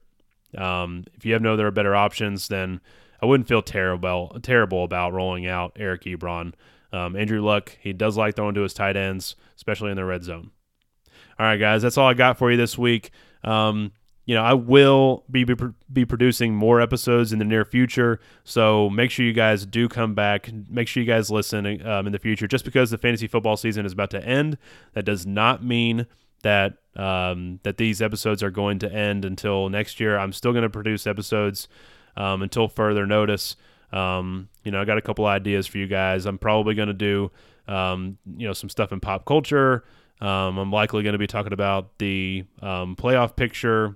Um, 0.57 1.05
if 1.15 1.25
you 1.27 1.33
have 1.33 1.43
no 1.43 1.55
other 1.55 1.71
better 1.71 1.95
options, 1.95 2.49
then 2.49 2.81
I 3.21 3.27
wouldn't 3.27 3.49
feel 3.49 3.63
terrible 3.63 4.39
terrible 4.43 4.85
about 4.85 5.13
rolling 5.13 5.47
out 5.47 5.73
Eric 5.77 6.05
Ebron. 6.05 6.55
Um, 6.93 7.17
Andrew 7.17 7.43
Luck, 7.43 7.77
he 7.81 7.93
does 7.93 8.17
like 8.17 8.37
throwing 8.37 8.55
to 8.55 8.63
his 8.63 8.75
tight 8.75 8.97
ends, 8.97 9.37
especially 9.57 9.91
in 9.91 9.97
the 9.97 10.05
red 10.05 10.23
zone. 10.23 10.51
All 11.39 11.47
right, 11.47 11.59
guys, 11.59 11.83
that's 11.83 11.99
all 11.99 12.09
I 12.09 12.15
got 12.15 12.39
for 12.39 12.51
you 12.51 12.57
this 12.57 12.79
week. 12.79 13.11
Um, 13.45 13.93
you 14.27 14.35
know, 14.35 14.43
I 14.43 14.55
will 14.55 15.25
be, 15.31 15.45
be 15.45 15.55
be 15.93 16.05
producing 16.05 16.55
more 16.55 16.81
episodes 16.81 17.33
in 17.33 17.39
the 17.39 17.45
near 17.45 17.65
future, 17.65 18.19
so 18.43 18.91
make 18.91 19.13
sure 19.13 19.25
you 19.25 19.33
guys 19.33 19.65
do 19.65 19.89
come 19.89 20.15
back. 20.15 20.51
Make 20.69 20.89
sure 20.89 21.01
you 21.01 21.07
guys 21.07 21.31
listen 21.31 21.65
um, 21.87 22.07
in 22.07 22.13
the 22.13 22.19
future. 22.19 22.49
Just 22.49 22.65
because 22.65 22.91
the 22.91 22.99
fantasy 22.99 23.29
football 23.29 23.57
season 23.57 23.87
is 23.87 23.93
about 23.93 24.11
to 24.11 24.25
end, 24.25 24.59
that 24.95 25.05
does 25.05 25.27
not 25.27 25.65
mean 25.65 26.07
that 26.43 26.75
um, 26.97 27.61
that 27.63 27.77
these 27.77 28.03
episodes 28.03 28.43
are 28.43 28.51
going 28.51 28.81
to 28.81 28.93
end 28.93 29.25
until 29.25 29.69
next 29.69 30.01
year. 30.01 30.19
I'm 30.19 30.33
still 30.33 30.51
going 30.51 30.65
to 30.65 30.71
produce 30.71 31.07
episodes 31.07 31.69
um, 32.17 32.43
until 32.43 32.67
further 32.67 33.07
notice. 33.07 33.55
Um, 33.93 34.49
you 34.65 34.73
know, 34.73 34.81
I 34.81 34.85
got 34.85 34.99
a 34.99 35.03
couple 35.03 35.25
ideas 35.27 35.69
for 35.69 35.79
you 35.79 35.87
guys. 35.87 36.27
I'm 36.27 36.39
probably 36.39 36.75
going 36.75 36.89
to 36.89 36.95
do, 36.95 37.31
um, 37.69 38.19
you 38.37 38.47
know, 38.49 38.53
some 38.53 38.71
stuff 38.71 38.91
in 38.91 38.99
pop 38.99 39.25
culture. 39.25 39.85
Um, 40.21 40.59
I'm 40.59 40.73
likely 40.73 41.05
going 41.05 41.13
to 41.13 41.19
be 41.19 41.29
talking 41.29 41.53
about 41.53 41.99
the 41.99 42.45
playoff 42.59 43.37
picture. 43.37 43.95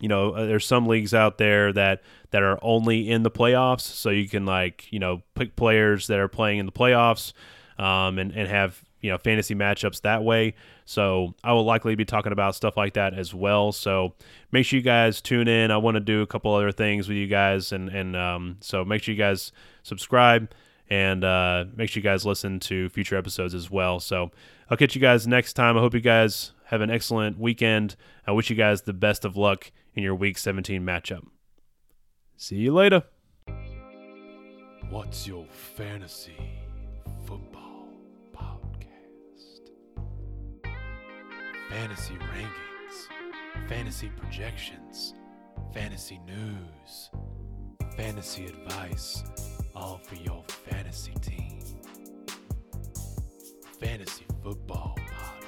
You 0.00 0.08
know, 0.08 0.32
uh, 0.32 0.46
there's 0.46 0.66
some 0.66 0.86
leagues 0.86 1.14
out 1.14 1.38
there 1.38 1.72
that 1.72 2.02
that 2.30 2.42
are 2.42 2.58
only 2.62 3.10
in 3.10 3.22
the 3.22 3.30
playoffs, 3.30 3.82
so 3.82 4.10
you 4.10 4.28
can 4.28 4.46
like 4.46 4.90
you 4.90 4.98
know 4.98 5.22
pick 5.34 5.54
players 5.56 6.06
that 6.08 6.18
are 6.18 6.28
playing 6.28 6.58
in 6.58 6.66
the 6.66 6.72
playoffs, 6.72 7.32
um, 7.78 8.18
and 8.18 8.32
and 8.32 8.48
have 8.48 8.82
you 9.00 9.10
know 9.10 9.18
fantasy 9.18 9.54
matchups 9.54 10.00
that 10.02 10.24
way. 10.24 10.54
So 10.84 11.34
I 11.44 11.52
will 11.52 11.64
likely 11.64 11.94
be 11.94 12.04
talking 12.04 12.32
about 12.32 12.54
stuff 12.54 12.76
like 12.76 12.94
that 12.94 13.14
as 13.14 13.32
well. 13.32 13.72
So 13.72 14.14
make 14.50 14.66
sure 14.66 14.78
you 14.78 14.82
guys 14.82 15.20
tune 15.20 15.48
in. 15.48 15.70
I 15.70 15.76
want 15.76 15.94
to 15.96 16.00
do 16.00 16.22
a 16.22 16.26
couple 16.26 16.52
other 16.54 16.72
things 16.72 17.08
with 17.08 17.16
you 17.16 17.26
guys, 17.26 17.72
and 17.72 17.88
and 17.88 18.16
um, 18.16 18.56
so 18.60 18.84
make 18.84 19.02
sure 19.02 19.14
you 19.14 19.18
guys 19.18 19.52
subscribe 19.82 20.50
and 20.90 21.24
uh, 21.24 21.64
make 21.74 21.88
sure 21.88 22.00
you 22.00 22.04
guys 22.04 22.26
listen 22.26 22.60
to 22.60 22.88
future 22.90 23.16
episodes 23.16 23.54
as 23.54 23.70
well. 23.70 24.00
So 24.00 24.30
I'll 24.68 24.76
catch 24.76 24.94
you 24.94 25.00
guys 25.00 25.26
next 25.26 25.54
time. 25.54 25.76
I 25.76 25.80
hope 25.80 25.94
you 25.94 26.00
guys 26.00 26.52
have 26.72 26.80
an 26.80 26.90
excellent 26.90 27.38
weekend. 27.38 27.94
I 28.26 28.32
wish 28.32 28.48
you 28.48 28.56
guys 28.56 28.82
the 28.82 28.94
best 28.94 29.26
of 29.26 29.36
luck 29.36 29.70
in 29.94 30.02
your 30.02 30.14
Week 30.14 30.38
17 30.38 30.82
matchup. 30.82 31.22
See 32.38 32.56
you 32.56 32.72
later. 32.72 33.02
What's 34.88 35.26
your 35.26 35.44
fantasy 35.76 36.34
football? 37.26 37.88
Podcast? 38.34 39.68
Fantasy 41.68 42.14
rankings, 42.14 43.68
fantasy 43.68 44.10
projections, 44.16 45.12
fantasy 45.74 46.20
news, 46.26 47.10
fantasy 47.98 48.46
advice, 48.46 49.22
all 49.74 49.98
for 49.98 50.14
your 50.14 50.42
fantasy 50.48 51.12
team. 51.20 51.60
Fantasy 53.78 54.24
Football 54.42 54.96
Podcast. 54.96 55.41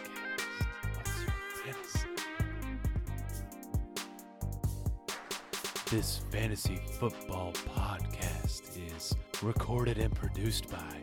This 5.95 6.19
Fantasy 6.33 6.81
Football 6.99 7.53
Podcast 7.73 8.63
is 8.97 9.15
recorded 9.41 9.97
and 9.99 10.13
produced 10.13 10.69
by 10.69 10.97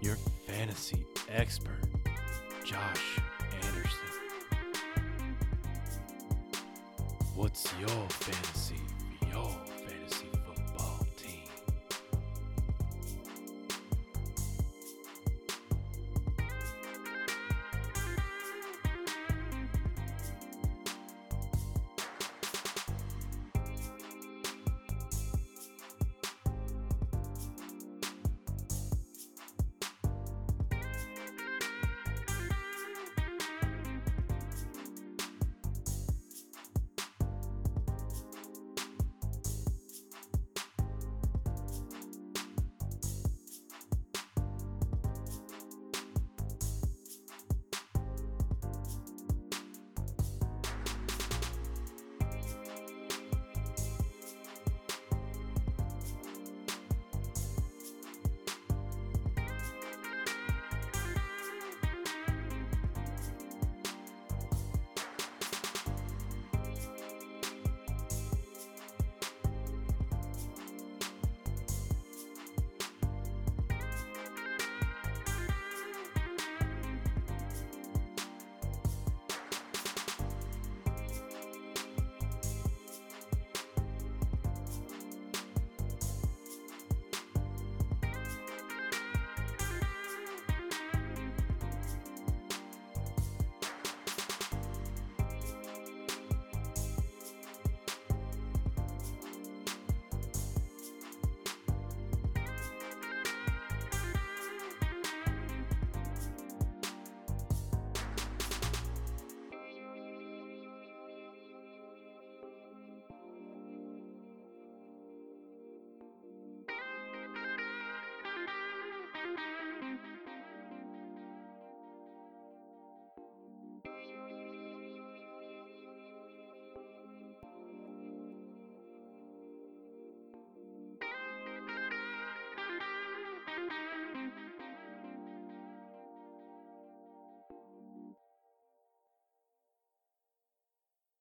your 0.00 0.16
fantasy 0.44 1.06
expert, 1.28 1.84
Josh 2.64 3.20
Anderson. 3.62 4.08
What's 7.36 7.72
your 7.78 8.08
fantasy? 8.08 8.80